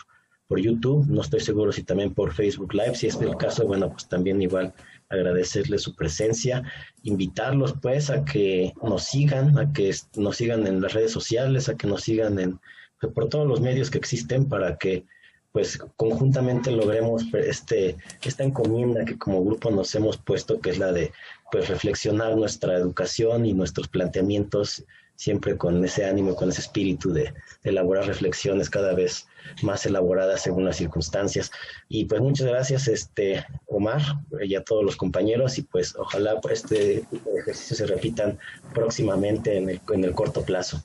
por 0.48 0.58
YouTube, 0.58 1.06
no 1.06 1.20
estoy 1.20 1.40
seguro 1.40 1.70
si 1.70 1.82
también 1.82 2.14
por 2.14 2.32
Facebook 2.32 2.72
Live, 2.72 2.94
si 2.94 3.08
es 3.08 3.20
el 3.20 3.36
caso, 3.36 3.66
bueno, 3.66 3.90
pues 3.90 4.08
también 4.08 4.40
igual 4.40 4.72
agradecerle 5.10 5.78
su 5.78 5.94
presencia, 5.94 6.62
invitarlos 7.02 7.74
pues 7.80 8.10
a 8.10 8.24
que 8.24 8.72
nos 8.82 9.04
sigan, 9.04 9.58
a 9.58 9.72
que 9.72 9.94
nos 10.16 10.36
sigan 10.36 10.66
en 10.66 10.80
las 10.80 10.94
redes 10.94 11.12
sociales, 11.12 11.68
a 11.68 11.76
que 11.76 11.86
nos 11.86 12.02
sigan 12.02 12.38
en 12.38 12.58
por 13.08 13.28
todos 13.28 13.46
los 13.46 13.60
medios 13.60 13.90
que 13.90 13.98
existen 13.98 14.48
para 14.48 14.76
que 14.76 15.04
pues 15.52 15.78
conjuntamente 15.96 16.70
logremos 16.70 17.24
este 17.34 17.96
esta 18.22 18.42
encomienda 18.42 19.04
que 19.04 19.18
como 19.18 19.44
grupo 19.44 19.70
nos 19.70 19.94
hemos 19.94 20.16
puesto 20.16 20.60
que 20.60 20.70
es 20.70 20.78
la 20.78 20.92
de 20.92 21.12
pues 21.50 21.68
reflexionar 21.68 22.36
nuestra 22.36 22.74
educación 22.74 23.44
y 23.44 23.52
nuestros 23.52 23.88
planteamientos 23.88 24.84
siempre 25.22 25.56
con 25.56 25.84
ese 25.84 26.04
ánimo, 26.04 26.34
con 26.34 26.48
ese 26.48 26.62
espíritu 26.62 27.12
de, 27.12 27.32
elaborar 27.62 28.06
reflexiones 28.06 28.68
cada 28.68 28.92
vez 28.92 29.28
más 29.62 29.86
elaboradas 29.86 30.42
según 30.42 30.64
las 30.64 30.76
circunstancias. 30.76 31.52
Y 31.88 32.06
pues 32.06 32.20
muchas 32.20 32.48
gracias, 32.48 32.88
este 32.88 33.46
Omar, 33.66 34.02
y 34.42 34.56
a 34.56 34.64
todos 34.64 34.84
los 34.84 34.96
compañeros, 34.96 35.58
y 35.58 35.62
pues 35.62 35.94
ojalá 35.96 36.40
pues, 36.40 36.64
este 36.64 37.04
ejercicio 37.38 37.76
se 37.76 37.86
repitan 37.86 38.38
próximamente 38.74 39.56
en 39.56 39.70
el, 39.70 39.80
en 39.92 40.02
el 40.02 40.12
corto 40.12 40.42
plazo. 40.42 40.82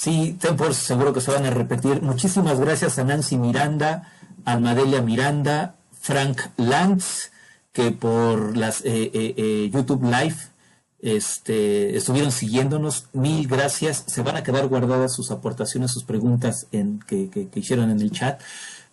Sí, 0.00 0.36
ten 0.40 0.56
por 0.56 0.74
seguro 0.74 1.12
que 1.12 1.20
se 1.20 1.32
van 1.32 1.44
a 1.44 1.50
repetir. 1.50 2.02
Muchísimas 2.02 2.60
gracias 2.60 3.00
a 3.00 3.04
Nancy 3.04 3.36
Miranda, 3.36 4.12
a 4.44 4.56
Madelia 4.60 5.02
Miranda, 5.02 5.74
Frank 5.90 6.40
Lantz, 6.56 7.32
que 7.72 7.90
por 7.90 8.56
las 8.56 8.82
eh, 8.82 9.10
eh, 9.12 9.34
eh, 9.36 9.70
YouTube 9.74 10.04
Live 10.04 10.36
este, 11.00 11.96
estuvieron 11.96 12.30
siguiéndonos. 12.30 13.06
Mil 13.12 13.48
gracias. 13.48 14.04
Se 14.06 14.22
van 14.22 14.36
a 14.36 14.44
quedar 14.44 14.68
guardadas 14.68 15.12
sus 15.12 15.32
aportaciones, 15.32 15.90
sus 15.90 16.04
preguntas 16.04 16.68
en, 16.70 17.00
que, 17.00 17.28
que, 17.28 17.50
hicieron 17.58 17.90
en 17.90 18.00
el 18.00 18.12
chat. 18.12 18.40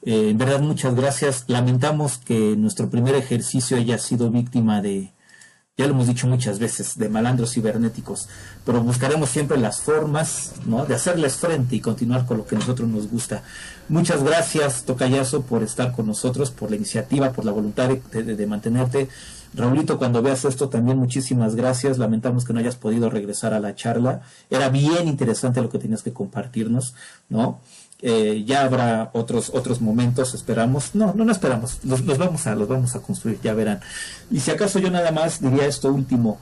Eh, 0.02 0.30
en 0.32 0.40
verdad, 0.40 0.62
muchas 0.62 0.96
gracias. 0.96 1.44
Lamentamos 1.46 2.18
que 2.18 2.56
nuestro 2.58 2.90
primer 2.90 3.14
ejercicio 3.14 3.78
haya 3.78 4.00
sido 4.00 4.32
víctima 4.32 4.82
de, 4.82 5.12
ya 5.78 5.88
lo 5.88 5.92
hemos 5.92 6.08
dicho 6.08 6.26
muchas 6.28 6.58
veces, 6.58 6.98
de 6.98 7.10
malandros 7.10 7.54
cibernéticos, 7.54 8.30
pero 8.66 8.82
buscaremos 8.82 9.30
siempre 9.30 9.58
las 9.58 9.82
formas 9.82 10.54
¿no? 10.66 10.86
de 10.86 10.96
hacerles 10.96 11.36
frente 11.36 11.76
y 11.76 11.82
continuar 11.82 12.26
con 12.26 12.38
lo 12.38 12.46
que 12.46 12.56
a 12.56 12.60
nosotros 12.60 12.88
nos 12.88 13.10
gusta. 13.10 13.44
Muchas 13.90 14.24
gracias, 14.24 14.86
Tocayazo, 14.86 15.42
por 15.42 15.64
estar 15.64 15.92
con 15.92 16.08
nosotros, 16.08 16.52
por 16.52 16.70
la 16.70 16.78
iniciativa, 16.78 17.34
por 17.34 17.44
la 17.44 17.52
voluntad 17.52 17.90
de, 17.90 18.24
de 18.24 18.48
mantenerte. 18.48 19.10
Raulito, 19.54 19.98
cuando 19.98 20.22
veas 20.22 20.46
esto 20.46 20.70
también 20.70 20.98
muchísimas 20.98 21.56
gracias. 21.56 21.98
Lamentamos 21.98 22.46
que 22.46 22.54
no 22.54 22.60
hayas 22.60 22.76
podido 22.76 23.10
regresar 23.10 23.54
a 23.54 23.60
la 23.60 23.76
charla. 23.76 24.22
Era 24.50 24.70
bien 24.70 25.08
interesante 25.08 25.62
lo 25.62 25.70
que 25.70 25.80
tenías 25.80 26.04
que 26.04 26.14
compartirnos, 26.14 26.94
¿no? 27.30 27.60
Eh, 28.08 28.44
ya 28.46 28.62
habrá 28.62 29.10
otros 29.14 29.50
otros 29.52 29.82
momentos, 29.82 30.36
esperamos. 30.36 30.94
No, 30.94 31.16
no, 31.16 31.26
no 31.26 31.32
esperamos. 31.32 31.80
Los, 31.84 32.06
vamos 32.06 32.46
a 32.46 32.54
los 32.54 32.68
vamos 32.68 32.96
a 32.96 33.00
construir, 33.00 33.40
ya 33.42 33.56
verán. 33.56 33.80
Y 34.30 34.42
si 34.42 34.52
acaso 34.52 34.78
yo 34.78 34.92
nada 34.92 35.12
más 35.12 35.42
diría 35.42 35.66
esto 35.66 35.92
último. 35.92 36.38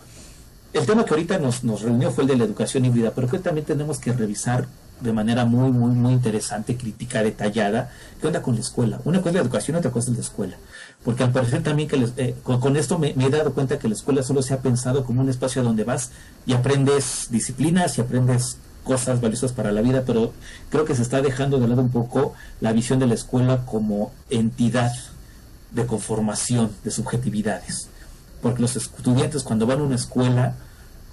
El 0.74 0.86
tema 0.86 1.06
que 1.06 1.14
ahorita 1.14 1.40
nos, 1.40 1.64
nos 1.64 1.82
reunió 1.82 2.12
fue 2.12 2.26
el 2.26 2.32
de 2.32 2.36
la 2.36 2.44
educación 2.44 2.84
híbrida, 2.84 3.12
pero 3.16 3.30
que 3.30 3.40
también 3.40 3.66
tenemos 3.66 4.00
que 4.00 4.12
revisar 4.12 4.68
de 5.00 5.14
manera 5.14 5.46
muy, 5.46 5.72
muy, 5.72 5.92
muy 5.92 6.12
interesante, 6.12 6.76
crítica, 6.76 7.24
detallada, 7.24 7.92
qué 8.20 8.28
onda 8.28 8.42
con 8.42 8.56
la 8.56 8.62
escuela. 8.62 9.00
Una 9.06 9.20
cosa 9.20 9.30
es 9.30 9.36
la 9.36 9.42
educación, 9.44 9.78
otra 9.78 9.92
cosa 9.92 10.12
es 10.12 10.18
la 10.18 10.24
escuela. 10.24 10.58
Porque 11.06 11.24
al 11.24 11.32
parecer 11.32 11.64
también 11.64 11.88
que 11.88 12.06
eh, 12.18 12.36
con, 12.44 12.76
esto 12.76 13.00
me, 13.00 13.16
he 13.18 13.30
dado 13.30 13.54
cuenta 13.54 13.80
que 13.80 13.88
la 13.88 13.94
escuela 13.94 14.22
solo 14.22 14.42
se 14.42 14.54
ha 14.54 14.58
pensado 14.58 15.06
como 15.06 15.22
un 15.22 15.30
espacio 15.30 15.64
donde 15.64 15.86
vas 15.86 16.12
y 16.46 16.52
aprendes 16.52 17.28
disciplinas 17.30 17.98
y 17.98 18.02
aprendes 18.02 18.58
cosas 18.84 19.22
valiosas 19.22 19.54
para 19.54 19.72
la 19.72 19.82
vida, 19.82 20.04
pero 20.06 20.34
creo 20.70 20.86
que 20.86 20.96
se 20.96 21.02
está 21.02 21.22
dejando 21.22 21.60
de 21.60 21.68
lado 21.68 21.82
un 21.82 21.90
poco 21.92 22.34
la 22.60 22.74
visión 22.74 23.00
de 23.00 23.08
la 23.08 23.14
escuela 23.14 23.66
como 23.66 24.12
entidad 24.30 24.92
de 25.72 25.86
conformación 25.86 26.72
de 26.84 26.92
subjetividades. 26.92 27.88
Porque 28.42 28.62
los 28.62 28.76
estudiantes 28.76 29.44
cuando 29.44 29.66
van 29.66 29.80
a 29.80 29.84
una 29.84 29.96
escuela, 29.96 30.56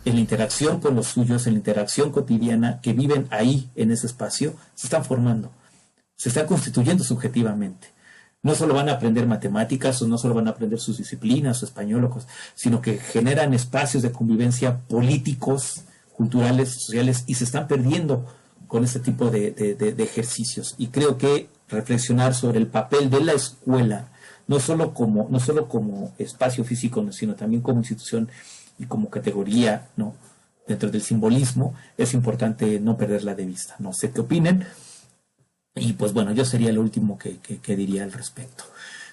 en 0.04 0.14
la 0.14 0.20
interacción 0.20 0.80
con 0.80 0.94
los 0.94 1.08
suyos, 1.08 1.46
en 1.46 1.54
la 1.54 1.58
interacción 1.58 2.10
cotidiana, 2.10 2.80
que 2.80 2.92
viven 2.92 3.26
ahí, 3.30 3.70
en 3.74 3.90
ese 3.90 4.06
espacio, 4.06 4.54
se 4.74 4.86
están 4.86 5.04
formando, 5.04 5.50
se 6.16 6.30
están 6.30 6.46
constituyendo 6.46 7.04
subjetivamente. 7.04 7.88
No 8.42 8.54
solo 8.54 8.72
van 8.72 8.88
a 8.88 8.92
aprender 8.92 9.26
matemáticas 9.26 10.00
o 10.00 10.08
no 10.08 10.16
solo 10.16 10.34
van 10.34 10.48
a 10.48 10.52
aprender 10.52 10.80
sus 10.80 10.96
disciplinas 10.96 11.62
o 11.62 11.66
español, 11.66 12.10
sino 12.54 12.80
que 12.80 12.96
generan 12.98 13.52
espacios 13.52 14.02
de 14.02 14.12
convivencia 14.12 14.78
políticos, 14.78 15.82
culturales, 16.20 16.74
sociales, 16.74 17.24
y 17.26 17.34
se 17.34 17.44
están 17.44 17.66
perdiendo 17.66 18.26
con 18.66 18.84
este 18.84 19.00
tipo 19.00 19.30
de, 19.30 19.54
ejercicios. 19.98 20.74
Y 20.76 20.88
creo 20.88 21.16
que 21.16 21.48
reflexionar 21.66 22.34
sobre 22.34 22.58
el 22.58 22.66
papel 22.66 23.08
de 23.08 23.24
la 23.24 23.32
escuela, 23.32 24.10
no 24.46 24.60
solo 24.60 24.92
como, 24.92 25.28
no 25.30 25.40
solo 25.40 25.66
como 25.66 26.12
espacio 26.18 26.62
físico, 26.62 27.10
sino 27.10 27.36
también 27.36 27.62
como 27.62 27.78
institución 27.78 28.28
y 28.78 28.84
como 28.84 29.08
categoría, 29.08 29.88
¿no? 29.96 30.14
dentro 30.68 30.90
del 30.90 31.00
simbolismo, 31.00 31.74
es 31.96 32.12
importante 32.12 32.78
no 32.80 32.98
perderla 32.98 33.34
de 33.34 33.46
vista. 33.46 33.76
No 33.78 33.94
sé 33.94 34.10
qué 34.10 34.20
opinen. 34.20 34.66
Y 35.74 35.94
pues 35.94 36.12
bueno, 36.12 36.32
yo 36.32 36.44
sería 36.44 36.68
el 36.68 36.78
último 36.78 37.18
que, 37.18 37.40
diría 37.74 38.04
al 38.04 38.12
respecto. 38.12 38.64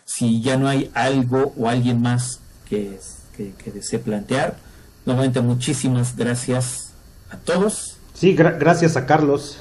Si 0.03 0.41
ya 0.41 0.57
no 0.57 0.67
hay 0.67 0.91
algo 0.93 1.53
o 1.57 1.69
alguien 1.69 2.01
más 2.01 2.41
que, 2.67 2.99
que 3.37 3.71
desee 3.71 3.99
plantear, 3.99 4.57
nuevamente 5.05 5.39
muchísimas 5.39 6.17
gracias 6.17 6.86
a 7.29 7.37
todos. 7.37 7.97
Sí, 8.13 8.33
gracias 8.33 8.97
a 8.97 9.05
Carlos. 9.05 9.59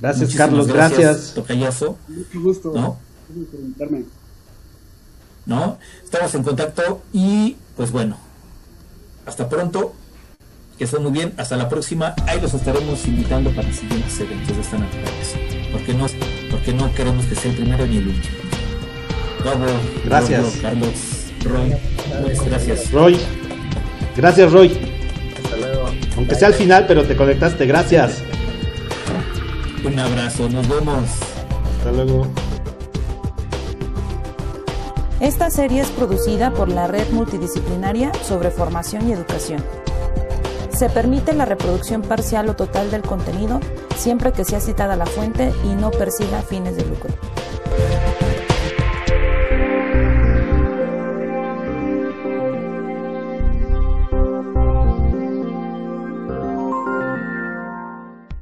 Gracias, 0.00 0.34
Carlos, 0.34 0.66
gracias. 0.66 1.32
Tocayazo. 1.34 1.96
Mucho 2.08 2.40
gusto. 2.40 2.72
¿No? 2.74 2.98
¿No? 5.46 5.78
Estamos 6.02 6.34
en 6.34 6.42
contacto 6.42 7.02
y 7.12 7.56
pues 7.76 7.90
bueno, 7.90 8.18
hasta 9.26 9.48
pronto. 9.48 9.94
Que 10.78 10.84
estén 10.84 11.04
muy 11.04 11.12
bien. 11.12 11.32
Hasta 11.36 11.56
la 11.56 11.68
próxima. 11.68 12.14
Ahí 12.26 12.40
los 12.40 12.52
estaremos 12.52 13.06
invitando 13.06 13.50
para 13.54 13.68
los 13.68 13.76
siguientes 13.76 14.18
eventos 14.18 14.56
de 14.56 14.62
esta 14.62 14.76
naturaleza. 14.76 15.38
Porque 15.70 15.94
no, 15.94 16.06
porque 16.50 16.72
no 16.72 16.92
queremos 16.94 17.24
que 17.26 17.36
sea 17.36 17.52
el 17.52 17.56
primero 17.56 17.86
ni 17.86 17.98
el 17.98 18.08
último. 18.08 18.36
gracias. 20.04 20.56
Carlos, 20.60 20.94
Roy. 21.44 21.74
gracias. 22.44 22.90
Roy. 22.90 23.20
Gracias, 24.16 24.52
Roy. 24.52 24.93
Aunque 26.16 26.34
sea 26.34 26.48
al 26.48 26.54
final, 26.54 26.86
pero 26.86 27.04
te 27.04 27.16
conectaste. 27.16 27.66
Gracias. 27.66 28.22
Un 29.84 29.98
abrazo, 29.98 30.48
nos 30.48 30.68
vemos. 30.68 31.10
Hasta 31.78 31.92
luego. 31.92 32.26
Esta 35.20 35.50
serie 35.50 35.80
es 35.80 35.88
producida 35.88 36.52
por 36.52 36.68
la 36.68 36.86
Red 36.86 37.10
Multidisciplinaria 37.10 38.12
sobre 38.22 38.50
Formación 38.50 39.08
y 39.08 39.12
Educación. 39.12 39.64
Se 40.76 40.88
permite 40.88 41.32
la 41.34 41.44
reproducción 41.44 42.02
parcial 42.02 42.48
o 42.48 42.56
total 42.56 42.90
del 42.90 43.02
contenido 43.02 43.60
siempre 43.96 44.32
que 44.32 44.44
sea 44.44 44.60
citada 44.60 44.96
la 44.96 45.06
fuente 45.06 45.52
y 45.64 45.68
no 45.74 45.90
persiga 45.90 46.42
fines 46.42 46.76
de 46.76 46.84
lucro. 46.84 47.10